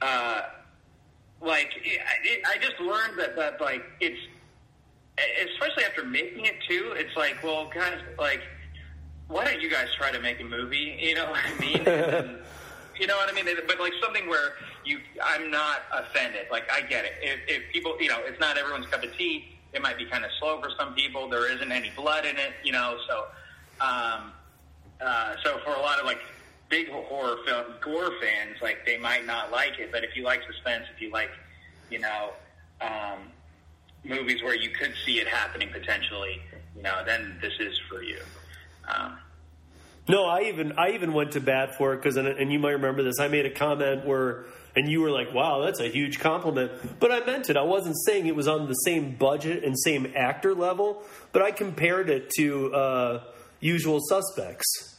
uh, 0.00 0.42
like 1.40 1.70
it, 1.84 2.00
it, 2.24 2.42
I 2.46 2.58
just 2.58 2.80
learned 2.80 3.18
that 3.18 3.36
that 3.36 3.60
like 3.60 3.84
it's 4.00 4.18
especially 5.52 5.84
after 5.84 6.04
making 6.04 6.46
it 6.46 6.56
too. 6.68 6.92
It's 6.96 7.16
like, 7.16 7.42
well, 7.42 7.70
guys, 7.72 7.98
like 8.18 8.42
why 9.28 9.44
don't 9.44 9.60
you 9.60 9.70
guys 9.70 9.88
try 9.96 10.10
to 10.10 10.20
make 10.20 10.40
a 10.40 10.44
movie? 10.44 10.96
You 11.00 11.14
know 11.14 11.30
what 11.30 11.40
I 11.44 11.60
mean? 11.60 11.82
And, 11.86 12.38
you 12.98 13.06
know 13.06 13.16
what 13.16 13.28
I 13.28 13.32
mean? 13.32 13.46
But 13.66 13.80
like 13.80 13.92
something 14.02 14.28
where 14.28 14.54
you, 14.84 14.98
I'm 15.22 15.50
not 15.50 15.82
offended. 15.92 16.46
Like 16.50 16.70
I 16.72 16.80
get 16.82 17.04
it. 17.04 17.12
If, 17.22 17.40
if 17.46 17.72
people, 17.72 17.96
you 18.00 18.08
know, 18.08 18.18
it's 18.24 18.40
not 18.40 18.58
everyone's 18.58 18.86
cup 18.86 19.02
of 19.02 19.16
tea. 19.16 19.54
It 19.72 19.82
might 19.82 19.98
be 19.98 20.06
kind 20.06 20.24
of 20.24 20.30
slow 20.38 20.60
for 20.60 20.70
some 20.78 20.94
people. 20.94 21.28
There 21.28 21.50
isn't 21.52 21.70
any 21.70 21.90
blood 21.90 22.24
in 22.24 22.36
it, 22.36 22.52
you 22.64 22.72
know. 22.72 22.96
So, 23.06 23.26
um, 23.84 24.32
uh, 25.00 25.34
so 25.44 25.58
for 25.64 25.70
a 25.70 25.80
lot 25.80 25.98
of 25.98 26.06
like 26.06 26.20
big 26.68 26.88
horror 26.88 27.36
film 27.46 27.66
gore 27.80 28.12
fans, 28.20 28.56
like 28.62 28.84
they 28.86 28.96
might 28.96 29.26
not 29.26 29.50
like 29.50 29.78
it. 29.78 29.92
But 29.92 30.04
if 30.04 30.16
you 30.16 30.24
like 30.24 30.40
suspense, 30.50 30.84
if 30.94 31.00
you 31.00 31.10
like, 31.10 31.30
you 31.90 31.98
know, 31.98 32.30
um, 32.80 33.30
movies 34.04 34.42
where 34.42 34.54
you 34.54 34.70
could 34.70 34.94
see 35.04 35.20
it 35.20 35.28
happening 35.28 35.68
potentially, 35.70 36.40
you 36.76 36.82
know, 36.82 37.02
then 37.04 37.38
this 37.40 37.54
is 37.60 37.78
for 37.88 38.02
you. 38.02 38.20
Um, 38.86 39.18
No, 40.08 40.24
I 40.24 40.44
even 40.44 40.72
I 40.78 40.90
even 40.92 41.12
went 41.12 41.32
to 41.32 41.40
bat 41.40 41.76
for 41.76 41.92
it 41.92 41.98
because, 41.98 42.16
and, 42.16 42.26
and 42.26 42.50
you 42.52 42.58
might 42.58 42.72
remember 42.72 43.02
this. 43.02 43.20
I 43.20 43.28
made 43.28 43.44
a 43.44 43.50
comment 43.50 44.06
where, 44.06 44.44
and 44.74 44.90
you 44.90 45.02
were 45.02 45.10
like, 45.10 45.34
"Wow, 45.34 45.60
that's 45.64 45.80
a 45.80 45.88
huge 45.88 46.18
compliment," 46.18 46.72
but 46.98 47.12
I 47.12 47.20
meant 47.26 47.50
it. 47.50 47.56
I 47.58 47.62
wasn't 47.62 47.96
saying 48.06 48.26
it 48.26 48.34
was 48.34 48.48
on 48.48 48.68
the 48.68 48.72
same 48.74 49.16
budget 49.16 49.64
and 49.64 49.78
same 49.78 50.10
actor 50.16 50.54
level, 50.54 51.02
but 51.32 51.42
I 51.42 51.50
compared 51.50 52.08
it 52.08 52.30
to 52.38 52.74
uh, 52.74 53.24
Usual 53.60 54.00
Suspects. 54.08 54.98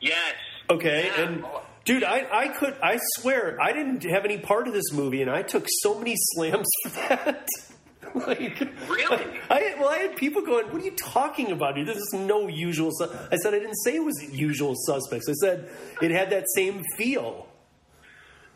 yes. 0.00 0.34
Okay, 0.70 1.06
Yeah. 1.06 1.22
and 1.22 1.44
dude, 1.84 2.04
I 2.04 2.26
I 2.32 2.48
could 2.48 2.76
I 2.82 2.98
swear 3.18 3.60
I 3.60 3.72
didn't 3.72 4.04
have 4.04 4.24
any 4.24 4.38
part 4.38 4.68
of 4.68 4.74
this 4.74 4.92
movie, 4.92 5.22
and 5.22 5.30
I 5.30 5.42
took 5.42 5.66
so 5.80 5.98
many 5.98 6.14
slams 6.16 6.68
for 6.84 6.90
that. 7.08 7.48
like, 8.26 8.38
Really? 8.88 9.24
I 9.50 9.74
well, 9.78 9.88
I 9.88 9.98
had 9.98 10.16
people 10.16 10.42
going, 10.42 10.66
"What 10.66 10.82
are 10.82 10.84
you 10.84 10.90
talking 10.92 11.50
about? 11.52 11.74
Dude? 11.76 11.86
This 11.88 11.96
is 11.96 12.12
no 12.12 12.48
usual." 12.48 12.90
Su-. 12.92 13.10
I 13.30 13.36
said 13.36 13.54
I 13.54 13.58
didn't 13.58 13.76
say 13.84 13.96
it 13.96 14.04
was 14.04 14.22
usual 14.32 14.74
suspects. 14.86 15.28
I 15.28 15.32
said 15.34 15.70
it 16.00 16.10
had 16.10 16.30
that 16.30 16.44
same 16.54 16.82
feel. 16.96 17.46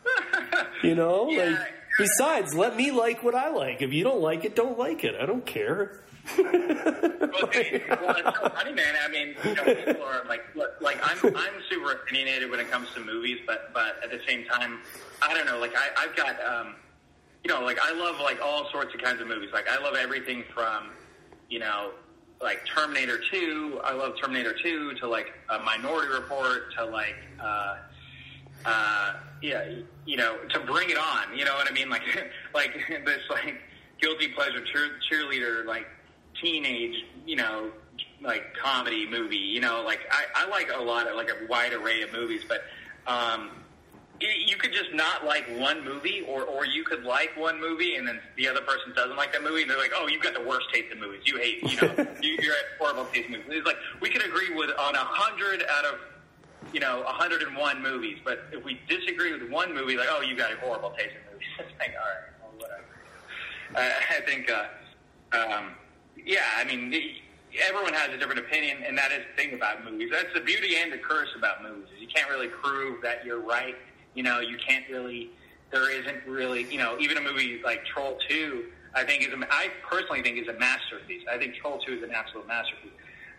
You 0.83 0.93
know, 0.95 1.29
Yeah. 1.31 1.45
like 1.59 1.73
besides, 1.97 2.53
let 2.53 2.75
me 2.77 2.91
like 2.91 3.23
what 3.23 3.33
I 3.33 3.49
like. 3.49 3.81
If 3.81 3.91
you 3.93 4.03
don't 4.03 4.21
like 4.21 4.45
it, 4.45 4.55
don't 4.55 4.77
like 4.77 5.03
it. 5.03 5.15
I 5.19 5.25
don't 5.25 5.45
care. 5.45 6.03
Well, 6.37 6.45
hey, 7.51 7.83
well, 7.89 8.15
it's 8.15 8.37
so 8.39 8.49
funny, 8.49 8.73
man. 8.73 8.93
I 9.03 9.07
mean, 9.09 9.35
you 9.43 9.55
know, 9.55 9.63
people 9.63 10.03
are 10.03 10.23
like, 10.27 10.43
look, 10.55 10.71
like 10.79 10.97
I'm, 11.01 11.17
I'm 11.35 11.53
super 11.69 11.93
opinionated 11.93 12.51
when 12.51 12.59
it 12.59 12.69
comes 12.69 12.89
to 12.93 12.99
movies, 13.03 13.39
but, 13.47 13.71
but 13.73 13.97
at 14.03 14.11
the 14.11 14.19
same 14.27 14.45
time, 14.45 14.79
I 15.21 15.33
don't 15.33 15.45
know. 15.47 15.57
Like, 15.59 15.73
I, 15.75 16.03
I've 16.05 16.15
got, 16.15 16.35
um, 16.45 16.75
you 17.43 17.53
know, 17.53 17.61
like 17.61 17.79
I 17.81 17.93
love 17.93 18.19
like 18.19 18.41
all 18.41 18.69
sorts 18.71 18.93
of 18.93 19.01
kinds 19.01 19.21
of 19.21 19.27
movies. 19.27 19.49
Like, 19.53 19.69
I 19.69 19.81
love 19.81 19.95
everything 19.95 20.43
from, 20.53 20.89
you 21.49 21.59
know, 21.59 21.91
like 22.41 22.65
Terminator 22.65 23.19
Two. 23.31 23.79
I 23.83 23.93
love 23.93 24.13
Terminator 24.21 24.53
Two 24.61 24.93
to 24.95 25.07
like 25.07 25.33
a 25.49 25.59
Minority 25.59 26.13
Report 26.13 26.73
to 26.77 26.85
like, 26.85 27.15
uh, 27.39 27.77
uh, 28.65 29.13
yeah, 29.41 29.69
you 30.05 30.17
know, 30.17 30.37
to 30.49 30.59
bring 30.59 30.89
it 30.89 30.97
on. 30.97 31.37
You 31.37 31.45
know 31.45 31.53
what 31.53 31.69
I 31.69 31.73
mean? 31.73 31.89
Like, 31.89 32.03
like 32.53 32.73
this 33.05 33.21
like 33.29 33.61
guilty 34.01 34.29
pleasure 34.29 34.63
cheer, 34.65 34.89
cheerleader 35.11 35.65
like 35.65 35.87
teenage, 36.41 37.05
you 37.25 37.35
know, 37.35 37.71
like 38.21 38.53
comedy 38.61 39.07
movie. 39.09 39.37
You 39.37 39.61
know, 39.61 39.83
like 39.83 39.99
I, 40.11 40.43
I 40.43 40.49
like 40.49 40.69
a 40.75 40.81
lot 40.81 41.07
of 41.07 41.15
like 41.15 41.29
a 41.29 41.47
wide 41.47 41.73
array 41.73 42.01
of 42.01 42.11
movies, 42.11 42.43
but 42.47 42.63
um, 43.07 43.51
you 44.19 44.57
could 44.57 44.73
just 44.73 44.93
not 44.93 45.25
like 45.25 45.45
one 45.57 45.83
movie, 45.83 46.25
or 46.27 46.43
or 46.43 46.65
you 46.65 46.83
could 46.83 47.03
like 47.03 47.35
one 47.37 47.59
movie 47.59 47.95
and 47.95 48.07
then 48.07 48.19
the 48.35 48.47
other 48.47 48.61
person 48.61 48.93
doesn't 48.95 49.15
like 49.15 49.33
that 49.33 49.43
movie, 49.43 49.61
and 49.61 49.69
they're 49.69 49.77
like, 49.77 49.93
oh, 49.95 50.07
you've 50.07 50.23
got 50.23 50.33
the 50.33 50.43
worst 50.43 50.67
taste 50.73 50.91
in 50.91 50.99
movies. 50.99 51.21
You 51.25 51.37
hate, 51.37 51.61
you 51.63 51.81
know, 51.81 52.07
you, 52.21 52.37
you're 52.41 52.53
at 52.53 52.77
horrible 52.79 53.05
taste 53.05 53.27
in 53.27 53.33
movies. 53.33 53.45
It's 53.49 53.65
like 53.65 53.77
we 54.01 54.09
could 54.09 54.25
agree 54.25 54.53
with 54.55 54.71
on 54.79 54.95
a 54.95 55.03
hundred 55.03 55.63
out 55.69 55.85
of 55.85 55.99
you 56.73 56.79
know, 56.79 57.01
101 57.03 57.81
movies, 57.81 58.17
but 58.23 58.45
if 58.51 58.63
we 58.63 58.79
disagree 58.89 59.31
with 59.33 59.49
one 59.49 59.73
movie, 59.73 59.97
like, 59.97 60.07
oh, 60.09 60.21
you 60.21 60.35
got 60.35 60.51
a 60.51 60.57
horrible 60.57 60.91
taste 60.91 61.15
in 61.15 61.33
movies, 61.33 61.47
it's 61.59 61.69
like, 61.79 61.93
all 61.95 62.05
right, 62.05 62.59
well, 62.59 62.69
whatever. 62.69 62.83
I, 63.75 64.17
I 64.17 64.21
think, 64.25 64.51
uh, 64.51 64.65
um, 65.37 65.71
yeah, 66.25 66.43
I 66.57 66.63
mean, 66.63 66.93
everyone 67.69 67.93
has 67.93 68.13
a 68.13 68.17
different 68.17 68.39
opinion, 68.39 68.77
and 68.85 68.97
that 68.97 69.11
is 69.11 69.19
the 69.29 69.41
thing 69.41 69.53
about 69.53 69.83
movies. 69.85 70.09
That's 70.11 70.33
the 70.33 70.41
beauty 70.41 70.75
and 70.77 70.91
the 70.91 70.97
curse 70.97 71.29
about 71.37 71.63
movies. 71.63 71.87
You 71.99 72.07
can't 72.07 72.29
really 72.29 72.47
prove 72.47 73.01
that 73.01 73.25
you're 73.25 73.41
right. 73.41 73.75
You 74.17 74.23
know, 74.23 74.39
you 74.39 74.57
can't 74.57 74.83
really. 74.89 75.29
There 75.71 75.91
isn't 75.91 76.25
really, 76.25 76.63
you 76.71 76.79
know, 76.79 76.97
even 76.99 77.17
a 77.17 77.21
movie 77.21 77.61
like 77.63 77.85
Troll 77.85 78.17
Two. 78.27 78.65
I 78.95 79.03
think 79.03 79.21
is 79.21 79.31
a, 79.31 79.37
I 79.51 79.69
personally 79.87 80.23
think 80.23 80.41
is 80.41 80.47
a 80.47 80.57
masterpiece. 80.57 81.21
I 81.31 81.37
think 81.37 81.53
Troll 81.55 81.77
Two 81.85 81.93
is 81.93 82.03
an 82.03 82.09
absolute 82.15 82.47
masterpiece, 82.47 82.93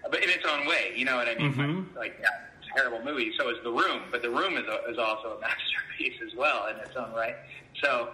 but 0.09 0.23
in 0.23 0.31
its 0.31 0.45
own 0.49 0.69
way. 0.69 0.93
You 0.95 1.05
know 1.05 1.17
what 1.17 1.27
I 1.27 1.35
mean? 1.35 1.51
Like, 1.97 1.97
like 1.97 2.19
yeah, 2.21 2.29
it's 2.61 2.69
a 2.71 2.75
terrible 2.77 3.03
movie. 3.03 3.33
So 3.37 3.49
is 3.49 3.57
The 3.65 3.73
Room, 3.73 4.03
but 4.13 4.23
The 4.23 4.31
Room 4.31 4.57
is 4.57 4.67
a, 4.69 4.89
is 4.89 4.99
also 4.99 5.37
a 5.37 5.41
masterpiece 5.41 6.21
as 6.25 6.33
well 6.37 6.69
in 6.69 6.77
its 6.77 6.95
own 6.95 7.13
right. 7.13 7.35
So, 7.83 8.11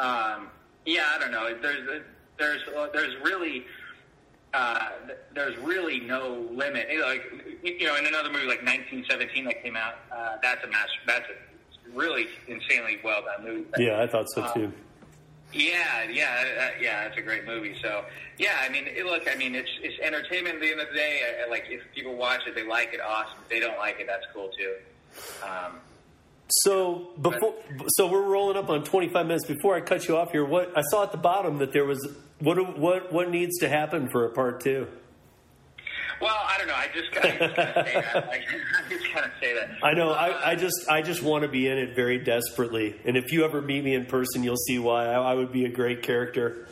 um, 0.00 0.48
yeah, 0.84 1.04
I 1.14 1.18
don't 1.20 1.30
know. 1.30 1.56
There's 1.62 2.02
there's 2.38 2.62
there's 2.92 3.14
really 3.22 3.66
uh, 4.52 4.88
there's 5.32 5.56
really 5.58 6.00
no 6.00 6.44
limit. 6.50 6.88
You 6.90 7.00
know, 7.02 7.06
Like 7.06 7.24
you 7.62 7.86
know, 7.86 7.94
in 7.96 8.06
another 8.06 8.30
movie 8.30 8.46
like 8.46 8.64
1917 8.64 9.44
that 9.44 9.62
came 9.62 9.76
out, 9.76 9.94
uh, 10.10 10.38
that's 10.42 10.64
a 10.64 10.66
master. 10.66 10.98
That's 11.06 11.26
a 11.28 11.47
really 11.94 12.26
insanely 12.46 12.98
well 13.02 13.22
done 13.22 13.44
movie. 13.46 13.66
Yeah, 13.78 14.02
I 14.02 14.06
thought 14.06 14.26
so 14.30 14.52
too. 14.54 14.72
yeah, 15.52 16.04
yeah, 16.10 16.44
uh, 16.60 16.80
yeah. 16.80 17.04
It's 17.06 17.16
a 17.16 17.22
great 17.22 17.46
movie. 17.46 17.76
So 17.82 18.04
yeah, 18.38 18.58
I 18.60 18.68
mean, 18.68 18.86
it, 18.86 19.06
look, 19.06 19.28
I 19.30 19.34
mean, 19.36 19.54
it's 19.54 19.70
it's 19.82 19.98
entertainment. 20.00 20.56
At 20.56 20.60
the 20.60 20.70
end 20.70 20.80
of 20.80 20.88
the 20.88 20.94
day, 20.94 21.20
I, 21.24 21.46
I, 21.46 21.50
like 21.50 21.64
if 21.68 21.82
people 21.94 22.14
watch 22.16 22.40
it, 22.46 22.54
they 22.54 22.66
like 22.66 22.92
it, 22.92 23.00
awesome. 23.00 23.38
If 23.42 23.48
they 23.48 23.60
don't 23.60 23.78
like 23.78 24.00
it, 24.00 24.06
that's 24.06 24.26
cool 24.32 24.50
too. 24.56 24.74
Um, 25.44 25.80
So 26.64 27.10
before, 27.20 27.54
so 27.88 28.06
we're 28.10 28.22
rolling 28.22 28.56
up 28.56 28.70
on 28.70 28.82
25 28.84 29.26
minutes. 29.26 29.44
Before 29.46 29.74
I 29.76 29.80
cut 29.80 30.08
you 30.08 30.16
off 30.16 30.32
here, 30.32 30.44
what 30.44 30.72
I 30.76 30.82
saw 30.90 31.02
at 31.02 31.12
the 31.12 31.18
bottom 31.18 31.58
that 31.58 31.72
there 31.72 31.84
was 31.84 31.98
what 32.40 32.78
what 32.78 33.12
what 33.12 33.30
needs 33.30 33.58
to 33.58 33.68
happen 33.68 34.08
for 34.10 34.24
a 34.24 34.30
part 34.30 34.60
two? 34.60 34.86
Well, 36.20 36.36
I 36.36 36.58
don't 36.58 36.66
know. 36.66 36.74
I 36.74 36.88
just, 36.94 37.16
I 37.16 37.30
just 37.30 37.56
kind 37.56 37.68
of 37.68 37.86
say 37.86 37.94
that. 37.94 38.16
I 38.32 38.38
just 38.88 39.04
kind 39.12 39.24
of 39.26 39.32
say 39.40 39.54
that. 39.54 39.70
I 39.82 39.92
know. 39.94 40.10
I, 40.12 40.50
I 40.50 40.54
just 40.56 40.88
I 40.90 41.02
just 41.02 41.22
want 41.22 41.42
to 41.42 41.48
be 41.48 41.68
in 41.68 41.78
it 41.78 41.94
very 41.94 42.18
desperately. 42.18 43.00
And 43.04 43.16
if 43.16 43.32
you 43.32 43.44
ever 43.44 43.62
meet 43.62 43.84
me 43.84 43.94
in 43.94 44.06
person, 44.06 44.42
you'll 44.42 44.56
see 44.56 44.78
why 44.78 45.06
I, 45.06 45.30
I 45.32 45.34
would 45.34 45.52
be 45.52 45.64
a 45.64 45.68
great 45.70 46.02
character. 46.02 46.68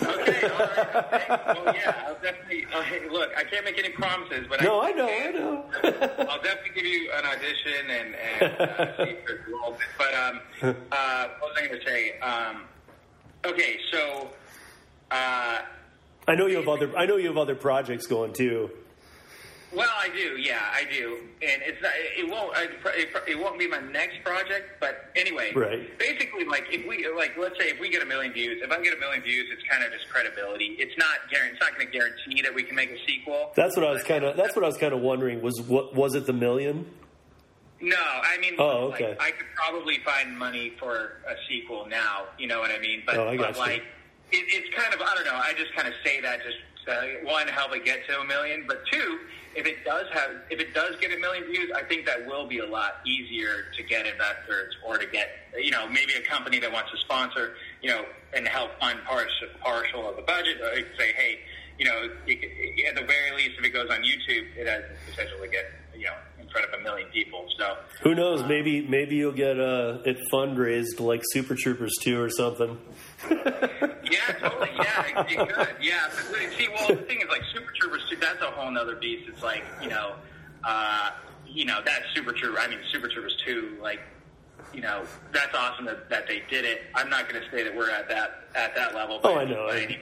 Okay, 0.00 0.06
all 0.06 0.58
right. 0.58 0.90
Okay. 0.90 1.26
Well, 1.28 1.74
yeah, 1.74 2.04
I'll 2.06 2.14
definitely. 2.22 2.66
Uh, 2.72 2.82
hey, 2.82 3.08
look, 3.10 3.30
I 3.36 3.42
can't 3.44 3.64
make 3.64 3.78
any 3.78 3.88
promises, 3.90 4.46
but 4.48 4.62
No, 4.62 4.78
I, 4.80 4.88
I 4.88 4.92
know, 4.92 5.06
can. 5.08 5.34
I 5.34 5.38
know. 5.38 5.64
I'll 6.30 6.40
definitely 6.42 6.70
give 6.76 6.86
you 6.86 7.10
an 7.12 7.24
audition 7.26 7.90
and, 7.90 8.14
and 8.14 8.60
uh, 8.60 8.96
see 9.04 9.10
if 9.10 9.48
role. 9.52 9.76
But 9.98 10.14
um, 10.14 10.40
uh, 10.92 11.28
what 11.40 11.50
was 11.50 11.58
I 11.60 11.66
going 11.66 11.80
to 11.80 11.86
say? 11.86 12.18
Um, 12.20 12.62
okay, 13.44 13.78
so 13.90 14.28
uh, 15.10 15.58
I 16.28 16.34
know 16.34 16.46
you 16.46 16.56
have 16.58 16.68
other 16.68 16.96
I 16.96 17.06
know 17.06 17.16
you 17.16 17.28
have 17.28 17.38
other 17.38 17.54
projects 17.54 18.06
going 18.06 18.32
too. 18.32 18.70
well, 19.74 19.88
I 19.98 20.08
do. 20.08 20.36
Yeah, 20.38 20.60
I 20.72 20.84
do. 20.90 21.18
And 21.42 21.62
it's 21.64 21.80
not. 21.82 21.92
It 22.16 22.28
won't. 22.28 22.52
It, 23.28 23.38
won't 23.38 23.58
be 23.58 23.66
my 23.68 23.80
next 23.80 24.22
project. 24.24 24.78
But 24.80 25.10
anyway, 25.16 25.52
Right. 25.54 25.98
Basically, 25.98 26.44
like 26.44 26.64
if 26.70 26.86
we 26.86 27.06
like, 27.16 27.36
let's 27.38 27.58
say 27.58 27.70
if 27.70 27.80
we 27.80 27.88
get 27.90 28.02
a 28.02 28.06
million 28.06 28.32
views, 28.32 28.60
if 28.62 28.70
I 28.70 28.80
get 28.82 28.94
a 28.96 29.00
million 29.00 29.22
views, 29.22 29.46
it's 29.52 29.62
kind 29.68 29.82
of 29.82 29.90
just 29.92 30.08
credibility. 30.10 30.76
It's 30.78 30.96
not. 30.98 31.08
guaran- 31.32 31.52
It's 31.52 31.60
not 31.60 31.74
going 31.76 31.86
to 31.90 31.92
guarantee 31.92 32.42
that 32.42 32.54
we 32.54 32.62
can 32.62 32.76
make 32.76 32.90
a 32.90 32.98
sequel. 33.06 33.52
That's 33.56 33.76
what 33.76 33.86
I 33.86 33.90
was 33.90 34.02
kind 34.04 34.24
of 34.24 34.36
that's 34.36 34.54
what 34.54 34.64
I 34.64 34.68
was 34.68 34.76
kind 34.76 34.92
of 34.94 35.00
wondering 35.00 35.42
was 35.42 35.60
what 35.60 35.94
was 35.94 36.14
it 36.14 36.26
the 36.26 36.32
million? 36.32 36.86
No, 37.80 37.96
I 37.96 38.38
mean, 38.38 38.54
Oh, 38.60 38.88
like, 38.90 39.00
okay. 39.00 39.16
I 39.18 39.32
could 39.32 39.48
probably 39.56 39.98
find 40.04 40.38
money 40.38 40.72
for 40.78 41.14
a 41.26 41.34
sequel 41.48 41.86
now. 41.88 42.26
You 42.38 42.46
know 42.46 42.60
what 42.60 42.70
I 42.70 42.78
mean? 42.78 43.02
But, 43.04 43.16
Oh, 43.16 43.26
I 43.28 43.36
but 43.36 43.42
gotcha. 43.54 43.58
like, 43.58 43.82
it, 44.32 44.44
it's 44.48 44.74
kind 44.74 44.92
of 44.94 45.00
I 45.00 45.14
don't 45.14 45.24
know. 45.24 45.36
I 45.36 45.52
just 45.56 45.74
kind 45.74 45.86
of 45.86 45.94
say 46.04 46.20
that 46.20 46.42
just 46.42 46.58
uh, 46.88 47.02
one, 47.24 47.46
help 47.48 47.74
it 47.74 47.84
get 47.84 48.06
to 48.08 48.20
a 48.20 48.24
million, 48.24 48.64
but 48.66 48.82
two, 48.90 49.20
if 49.54 49.66
it 49.66 49.84
does 49.84 50.06
have, 50.12 50.30
if 50.50 50.60
it 50.60 50.74
does 50.74 50.96
get 51.00 51.12
a 51.12 51.18
million 51.18 51.44
views, 51.44 51.70
I 51.74 51.82
think 51.82 52.06
that 52.06 52.26
will 52.26 52.46
be 52.46 52.58
a 52.58 52.66
lot 52.66 53.00
easier 53.06 53.66
to 53.76 53.82
get 53.82 54.06
investors 54.06 54.74
or 54.84 54.98
to 54.98 55.06
get, 55.06 55.28
you 55.56 55.70
know, 55.70 55.88
maybe 55.88 56.14
a 56.14 56.22
company 56.22 56.58
that 56.60 56.72
wants 56.72 56.90
to 56.90 56.96
sponsor, 56.98 57.54
you 57.82 57.90
know, 57.90 58.04
and 58.34 58.48
help 58.48 58.70
fund 58.80 58.98
partial, 59.06 59.48
partial 59.60 60.08
of 60.08 60.16
the 60.16 60.22
budget. 60.22 60.60
Or 60.60 60.74
say, 60.98 61.12
hey, 61.12 61.40
you 61.78 61.84
know, 61.84 62.08
could, 62.26 62.42
at 62.88 62.94
the 62.96 63.06
very 63.06 63.36
least, 63.36 63.58
if 63.58 63.64
it 63.64 63.70
goes 63.70 63.90
on 63.90 63.98
YouTube, 63.98 64.46
it 64.56 64.66
has 64.66 64.82
the 64.82 65.10
potential 65.10 65.38
to 65.40 65.48
get, 65.48 65.66
you 65.94 66.06
know, 66.06 66.14
in 66.40 66.48
front 66.48 66.66
of 66.66 66.80
a 66.80 66.82
million 66.82 67.08
people. 67.10 67.46
So. 67.58 67.76
Who 68.02 68.14
knows? 68.14 68.42
Maybe 68.44 68.86
maybe 68.86 69.16
you'll 69.16 69.32
get 69.32 69.60
uh, 69.60 69.98
it 70.04 70.18
fundraised 70.32 71.00
like 71.00 71.22
Super 71.30 71.54
Troopers 71.54 71.92
two 72.00 72.20
or 72.20 72.30
something. 72.30 72.78
Yeah, 73.30 74.32
totally. 74.40 74.70
Yeah, 74.76 75.22
it, 75.22 75.32
it 75.32 75.48
could. 75.48 75.68
Yeah. 75.80 76.08
See, 76.56 76.68
well, 76.74 76.88
the 76.88 77.02
thing 77.02 77.20
is, 77.20 77.28
like, 77.28 77.42
Super 77.54 77.72
Troopers, 77.80 78.02
that's 78.20 78.42
a 78.42 78.46
whole 78.50 78.70
nother 78.70 78.96
beast. 78.96 79.28
It's 79.28 79.42
like, 79.42 79.64
you 79.82 79.88
know, 79.88 80.14
uh, 80.64 81.10
you 81.46 81.64
know, 81.64 81.80
that's 81.84 82.04
Super 82.14 82.32
Trooper. 82.32 82.58
I 82.60 82.68
mean, 82.68 82.78
Super 82.92 83.08
Troopers 83.08 83.36
2, 83.46 83.78
like, 83.80 84.00
you 84.74 84.80
know, 84.80 85.04
that's 85.32 85.54
awesome 85.54 85.84
that, 85.86 86.08
that 86.10 86.26
they 86.26 86.42
did 86.50 86.64
it. 86.64 86.82
I'm 86.94 87.10
not 87.10 87.28
going 87.28 87.42
to 87.42 87.50
say 87.50 87.62
that 87.62 87.74
we're 87.76 87.90
at 87.90 88.08
that 88.08 88.44
at 88.54 88.74
that 88.74 88.94
level. 88.94 89.20
Oh, 89.24 89.36
I 89.38 89.44
know. 89.44 89.66
any- 89.66 89.98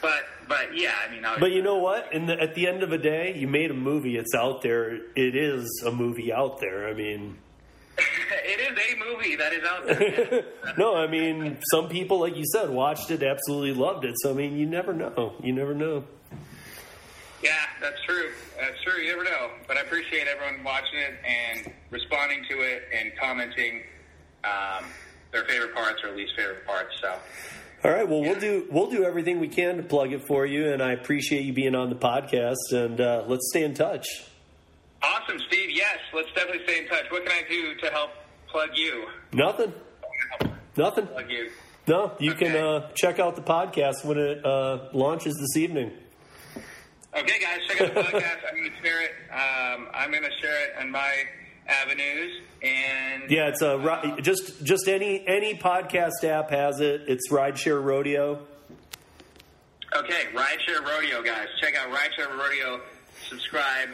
But, 0.00 0.24
but 0.48 0.76
yeah, 0.76 0.92
I 1.06 1.12
mean, 1.12 1.24
I 1.24 1.38
But 1.38 1.52
you 1.52 1.62
know 1.62 1.76
what? 1.76 2.12
In 2.12 2.26
the, 2.26 2.40
at 2.40 2.54
the 2.54 2.66
end 2.66 2.82
of 2.82 2.90
the 2.90 2.98
day, 2.98 3.34
you 3.36 3.46
made 3.46 3.70
a 3.70 3.74
movie. 3.74 4.16
It's 4.16 4.34
out 4.34 4.62
there. 4.62 4.92
It 5.14 5.36
is 5.36 5.82
a 5.86 5.92
movie 5.92 6.32
out 6.32 6.58
there. 6.60 6.88
I 6.88 6.94
mean, 6.94 7.38
it 7.98 8.60
is 8.60 8.78
a 8.78 8.98
movie 8.98 9.36
that 9.36 9.52
is 9.52 9.64
out 9.64 9.86
there. 9.86 10.44
no, 10.78 10.96
I 10.96 11.06
mean, 11.06 11.58
some 11.70 11.88
people, 11.88 12.20
like 12.20 12.36
you 12.36 12.44
said, 12.52 12.70
watched 12.70 13.10
it, 13.10 13.22
absolutely 13.22 13.74
loved 13.74 14.04
it. 14.04 14.14
So 14.18 14.30
I 14.30 14.34
mean, 14.34 14.56
you 14.56 14.66
never 14.66 14.92
know. 14.92 15.34
You 15.42 15.52
never 15.52 15.74
know. 15.74 16.04
Yeah, 17.42 17.50
that's 17.80 18.00
true. 18.06 18.30
That's 18.60 18.80
true. 18.84 19.02
You 19.02 19.10
never 19.10 19.24
know. 19.24 19.50
But 19.66 19.76
I 19.76 19.80
appreciate 19.80 20.28
everyone 20.28 20.62
watching 20.64 20.98
it 20.98 21.14
and 21.26 21.72
responding 21.90 22.44
to 22.50 22.60
it 22.60 22.84
and 22.96 23.12
commenting 23.20 23.82
um, 24.44 24.84
their 25.32 25.44
favorite 25.44 25.74
parts 25.74 26.02
or 26.04 26.16
least 26.16 26.32
favorite 26.36 26.64
parts. 26.64 26.94
So, 27.00 27.14
All 27.84 27.90
right. 27.90 28.08
Well, 28.08 28.20
we'll 28.20 28.38
do 28.38 28.66
we'll 28.70 28.90
do 28.90 29.04
everything 29.04 29.40
we 29.40 29.48
can 29.48 29.76
to 29.78 29.82
plug 29.82 30.12
it 30.12 30.24
for 30.26 30.46
you, 30.46 30.72
and 30.72 30.80
I 30.82 30.92
appreciate 30.92 31.42
you 31.42 31.52
being 31.52 31.74
on 31.74 31.90
the 31.90 31.96
podcast. 31.96 32.72
And 32.72 33.00
uh, 33.00 33.24
let's 33.26 33.48
stay 33.50 33.64
in 33.64 33.74
touch. 33.74 34.06
Awesome, 35.02 35.38
Steve. 35.48 35.70
Yes, 35.70 35.98
let's 36.14 36.28
definitely 36.34 36.64
stay 36.64 36.78
in 36.82 36.88
touch. 36.88 37.04
What 37.10 37.24
can 37.26 37.32
I 37.44 37.48
do 37.48 37.74
to 37.76 37.90
help 37.90 38.10
plug 38.48 38.70
you? 38.74 39.06
Nothing. 39.32 39.72
Nothing. 40.76 41.06
Plug 41.06 41.30
you. 41.30 41.50
No, 41.88 42.12
you 42.20 42.34
can 42.34 42.54
uh, 42.56 42.90
check 42.94 43.18
out 43.18 43.34
the 43.34 43.42
podcast 43.42 44.04
when 44.04 44.16
it 44.18 44.44
uh, 44.46 44.88
launches 44.92 45.36
this 45.36 45.56
evening. 45.56 45.90
Okay, 47.14 47.38
guys, 47.40 47.58
check 47.68 47.80
out 47.80 47.94
the 47.94 48.00
podcast. 48.00 48.38
I'm 48.48 48.56
going 48.56 48.70
to 48.70 48.82
share 48.86 49.02
it. 49.02 49.10
Um, 49.30 49.88
I'm 49.92 50.10
going 50.10 50.22
to 50.22 50.30
share 50.40 50.64
it 50.68 50.74
on 50.80 50.90
my 50.90 51.12
avenues. 51.66 52.40
And 52.62 53.28
Yeah, 53.30 53.48
it's 53.48 53.60
a 53.62 53.76
ri- 53.78 54.22
just 54.22 54.62
just 54.64 54.86
any 54.88 55.26
any 55.26 55.54
podcast 55.56 56.22
app 56.24 56.50
has 56.50 56.80
it. 56.80 57.02
It's 57.08 57.30
Rideshare 57.30 57.82
Rodeo. 57.84 58.46
Okay, 59.94 60.26
Rideshare 60.32 60.86
Rodeo, 60.86 61.22
guys. 61.22 61.48
Check 61.60 61.74
out 61.76 61.90
Rideshare 61.90 62.30
Rodeo. 62.38 62.80
Subscribe 63.28 63.90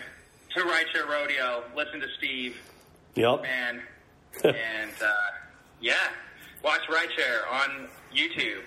to 0.54 0.60
Rideshare 0.60 1.08
Rodeo. 1.08 1.64
Listen 1.76 2.00
to 2.00 2.06
Steve. 2.18 2.56
Yep. 3.14 3.42
man. 3.42 3.82
and 4.44 4.90
uh, 5.02 5.12
yeah, 5.80 5.94
watch 6.62 6.82
Rideshare 6.88 7.50
on 7.50 7.88
YouTube. 8.14 8.62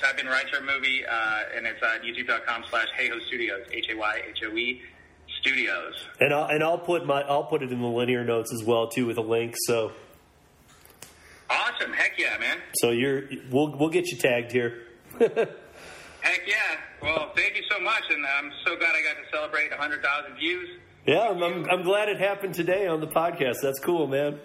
Type 0.00 0.18
in 0.18 0.26
Rideshare 0.26 0.64
movie, 0.64 1.04
uh, 1.06 1.38
and 1.56 1.66
it's 1.66 1.80
on 1.82 2.00
youtube.com 2.00 2.64
slash 2.70 2.88
Hayhoe 2.98 3.20
Studios, 3.28 3.66
H 3.72 3.86
A 3.92 3.96
Y 3.96 4.22
H 4.30 4.38
O 4.50 4.56
E 4.56 4.82
Studios. 5.40 5.94
And 6.18 6.34
I'll 6.34 6.46
and 6.46 6.62
I'll 6.62 6.78
put 6.78 7.06
my 7.06 7.22
I'll 7.22 7.44
put 7.44 7.62
it 7.62 7.70
in 7.70 7.80
the 7.80 7.86
linear 7.86 8.24
notes 8.24 8.52
as 8.52 8.64
well 8.64 8.88
too 8.88 9.06
with 9.06 9.18
a 9.18 9.22
link. 9.22 9.54
So 9.66 9.92
Awesome, 11.48 11.92
heck 11.92 12.12
yeah, 12.18 12.36
man. 12.38 12.58
so 12.74 12.90
you're 12.90 13.24
we'll 13.50 13.76
we'll 13.76 13.88
get 13.90 14.06
you 14.08 14.16
tagged 14.18 14.52
here. 14.52 14.82
Heck 15.18 16.42
yeah. 16.46 16.56
Well, 17.02 17.32
thank 17.34 17.56
you 17.56 17.62
so 17.70 17.80
much, 17.80 18.02
and 18.10 18.24
I'm 18.26 18.52
so 18.66 18.76
glad 18.76 18.94
I 18.94 19.02
got 19.02 19.16
to 19.22 19.24
celebrate 19.34 19.70
100,000 19.70 20.36
views. 20.36 20.68
Yeah, 21.06 21.28
I'm, 21.30 21.42
I'm 21.42 21.64
I'm 21.70 21.82
glad 21.82 22.08
it 22.08 22.18
happened 22.18 22.54
today 22.54 22.86
on 22.86 23.00
the 23.00 23.06
podcast. 23.06 23.56
That's 23.62 23.78
cool, 23.80 24.06
man. 24.06 24.38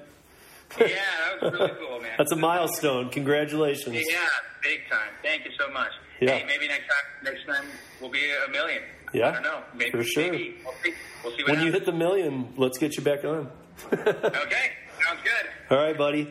Yeah, 0.79 0.87
that 0.87 1.41
was 1.41 1.53
really 1.53 1.71
cool, 1.79 1.99
man. 2.01 2.11
That's 2.17 2.31
a 2.31 2.35
milestone. 2.35 3.09
Congratulations. 3.09 3.95
Yeah, 3.95 4.17
big 4.63 4.79
time. 4.89 5.09
Thank 5.21 5.45
you 5.45 5.51
so 5.59 5.69
much. 5.71 5.91
Yeah. 6.21 6.31
Hey, 6.31 6.45
maybe 6.45 6.67
next 6.67 6.85
time, 6.87 7.33
next 7.33 7.45
time 7.45 7.65
we'll 8.01 8.09
be 8.09 8.21
a 8.47 8.49
million. 8.49 8.81
Yeah, 9.13 9.29
I 9.29 9.31
don't 9.33 9.43
know. 9.43 9.63
Maybe, 9.75 9.91
for 9.91 10.03
sure. 10.03 10.31
Maybe. 10.31 10.55
We'll 10.63 10.73
see. 10.83 10.93
We'll 11.23 11.35
see 11.35 11.43
what 11.43 11.51
When 11.51 11.59
you 11.59 11.65
happens. 11.67 11.73
hit 11.73 11.85
the 11.85 11.91
million, 11.97 12.53
let's 12.57 12.77
get 12.77 12.95
you 12.97 13.03
back 13.03 13.23
on. 13.25 13.49
Okay, 13.91 14.71
sounds 15.05 15.19
good. 15.23 15.49
All 15.69 15.77
right, 15.83 15.97
buddy. 15.97 16.21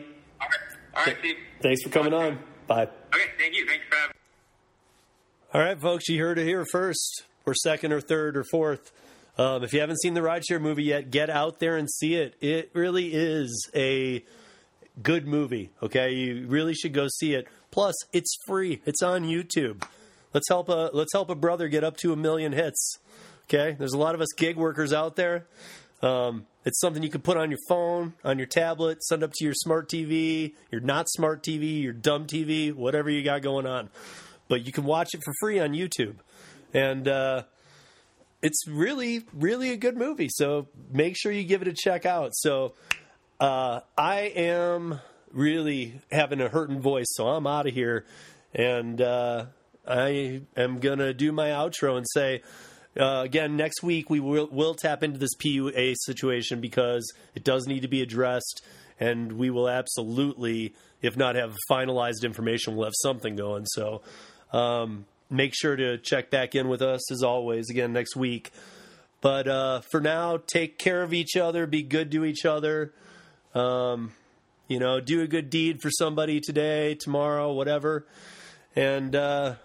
All 0.41 0.47
right, 0.47 0.59
all 0.97 1.05
right, 1.05 1.15
Steve. 1.19 1.35
Thanks 1.61 1.83
for 1.83 1.89
coming 1.89 2.13
on. 2.13 2.39
Bye. 2.67 2.83
Okay, 3.13 3.23
thank 3.37 3.55
you. 3.55 3.65
Thanks 3.67 3.85
for 3.89 3.95
having. 3.95 4.15
All 5.53 5.61
right, 5.61 5.79
folks, 5.79 6.09
you 6.09 6.19
heard 6.21 6.39
it 6.39 6.45
here 6.45 6.65
first. 6.71 7.23
We're 7.45 7.53
second 7.53 7.93
or 7.93 8.01
third 8.01 8.35
or 8.35 8.43
fourth. 8.43 8.91
Um, 9.37 9.63
if 9.63 9.73
you 9.73 9.81
haven't 9.81 9.99
seen 10.01 10.13
the 10.13 10.21
Rideshare 10.21 10.61
movie 10.61 10.83
yet, 10.83 11.11
get 11.11 11.29
out 11.29 11.59
there 11.59 11.75
and 11.75 11.89
see 11.89 12.15
it. 12.15 12.35
It 12.39 12.71
really 12.73 13.13
is 13.13 13.69
a 13.75 14.23
good 15.01 15.27
movie. 15.27 15.71
Okay, 15.83 16.13
you 16.13 16.47
really 16.47 16.73
should 16.73 16.93
go 16.93 17.07
see 17.07 17.33
it. 17.33 17.47
Plus, 17.71 17.95
it's 18.13 18.37
free. 18.47 18.81
It's 18.85 19.01
on 19.01 19.23
YouTube. 19.23 19.83
Let's 20.33 20.47
help 20.49 20.69
a 20.69 20.89
let's 20.93 21.13
help 21.13 21.29
a 21.29 21.35
brother 21.35 21.67
get 21.67 21.83
up 21.83 21.97
to 21.97 22.13
a 22.13 22.15
million 22.15 22.53
hits. 22.53 22.97
Okay, 23.47 23.75
there's 23.77 23.93
a 23.93 23.97
lot 23.97 24.15
of 24.15 24.21
us 24.21 24.27
gig 24.37 24.57
workers 24.57 24.93
out 24.93 25.15
there. 25.15 25.45
Um, 26.01 26.45
it's 26.65 26.79
something 26.79 27.03
you 27.03 27.09
can 27.09 27.21
put 27.21 27.37
on 27.37 27.51
your 27.51 27.59
phone, 27.69 28.13
on 28.23 28.37
your 28.37 28.47
tablet, 28.47 29.03
send 29.03 29.23
up 29.23 29.31
to 29.33 29.45
your 29.45 29.53
smart 29.53 29.89
TV, 29.89 30.53
your 30.71 30.81
not 30.81 31.09
smart 31.09 31.43
TV, 31.43 31.81
your 31.81 31.93
dumb 31.93 32.25
TV, 32.25 32.73
whatever 32.73 33.09
you 33.09 33.23
got 33.23 33.41
going 33.41 33.65
on. 33.65 33.89
But 34.47 34.65
you 34.65 34.71
can 34.71 34.83
watch 34.83 35.09
it 35.13 35.21
for 35.23 35.33
free 35.39 35.59
on 35.59 35.71
YouTube, 35.71 36.15
and 36.73 37.07
uh, 37.07 37.43
it's 38.45 38.67
really, 38.67 39.25
really 39.33 39.71
a 39.71 39.75
good 39.75 39.97
movie. 39.97 40.29
So 40.29 40.67
make 40.91 41.17
sure 41.17 41.31
you 41.31 41.43
give 41.43 41.63
it 41.63 41.67
a 41.67 41.73
check 41.73 42.05
out. 42.05 42.35
So 42.35 42.73
uh, 43.39 43.79
I 43.97 44.31
am 44.35 44.99
really 45.31 45.99
having 46.11 46.39
a 46.41 46.47
hurting 46.47 46.79
voice, 46.79 47.07
so 47.09 47.27
I'm 47.27 47.47
out 47.47 47.65
of 47.65 47.73
here, 47.73 48.05
and 48.53 49.01
uh, 49.01 49.45
I 49.87 50.41
am 50.55 50.79
gonna 50.79 51.11
do 51.13 51.31
my 51.31 51.49
outro 51.49 51.97
and 51.97 52.05
say. 52.13 52.43
Uh, 52.97 53.23
again, 53.25 53.57
next 53.57 53.83
week 53.83 54.09
we 54.09 54.21
will 54.21 54.47
will 54.49 54.73
tap 54.73 55.03
into 55.03 55.19
this 55.19 55.35
PUA 55.35 55.95
situation 55.97 56.61
because 56.61 57.11
it 57.33 57.43
does 57.43 57.67
need 57.67 57.81
to 57.81 57.89
be 57.89 58.01
addressed, 58.01 58.63
and 58.99 59.33
we 59.33 59.49
will 59.49 59.67
absolutely, 59.67 60.73
if 61.01 61.17
not 61.17 61.35
have 61.35 61.57
finalized 61.69 62.23
information, 62.23 62.75
we'll 62.75 62.85
have 62.85 62.93
something 63.01 63.35
going. 63.35 63.65
So, 63.65 64.01
um, 64.53 65.05
make 65.35 65.53
sure 65.53 65.75
to 65.75 65.97
check 65.97 66.29
back 66.29 66.55
in 66.55 66.67
with 66.67 66.81
us 66.81 67.11
as 67.11 67.23
always 67.23 67.69
again 67.69 67.93
next 67.93 68.15
week. 68.15 68.51
But 69.21 69.47
uh, 69.47 69.81
for 69.81 70.01
now, 70.01 70.37
take 70.37 70.77
care 70.77 71.01
of 71.01 71.13
each 71.13 71.35
other, 71.35 71.65
be 71.65 71.81
good 71.81 72.11
to 72.11 72.25
each 72.25 72.45
other. 72.45 72.93
Um, 73.53 74.11
you 74.67 74.79
know, 74.79 74.99
do 74.99 75.21
a 75.21 75.27
good 75.27 75.49
deed 75.49 75.81
for 75.81 75.89
somebody 75.89 76.39
today, 76.39 76.95
tomorrow, 76.95 77.53
whatever. 77.53 78.05
And 78.75 79.15
uh, 79.15 79.55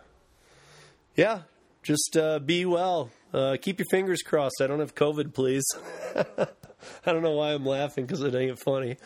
yeah, 1.16 1.42
just 1.82 2.16
uh, 2.16 2.38
be 2.38 2.64
well. 2.64 3.10
Uh, 3.32 3.56
keep 3.60 3.78
your 3.78 3.86
fingers 3.90 4.22
crossed. 4.22 4.60
I 4.60 4.66
don't 4.66 4.80
have 4.80 4.94
COVID, 4.94 5.34
please. 5.34 5.64
I 6.16 7.12
don't 7.12 7.22
know 7.22 7.32
why 7.32 7.52
I'm 7.52 7.66
laughing 7.66 8.06
because 8.06 8.22
it 8.22 8.34
ain't 8.34 8.58
funny. 8.58 8.96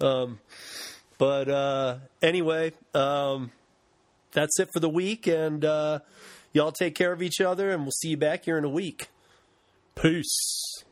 Um, 0.00 0.40
but 1.18 1.48
uh, 1.48 1.96
anyway, 2.22 2.72
um, 2.94 3.50
that's 4.34 4.60
it 4.60 4.68
for 4.72 4.80
the 4.80 4.88
week, 4.88 5.26
and 5.26 5.64
uh, 5.64 6.00
y'all 6.52 6.72
take 6.72 6.94
care 6.94 7.12
of 7.12 7.22
each 7.22 7.40
other, 7.40 7.70
and 7.70 7.82
we'll 7.82 7.92
see 7.92 8.10
you 8.10 8.16
back 8.16 8.44
here 8.44 8.58
in 8.58 8.64
a 8.64 8.68
week. 8.68 9.08
Peace. 9.94 10.84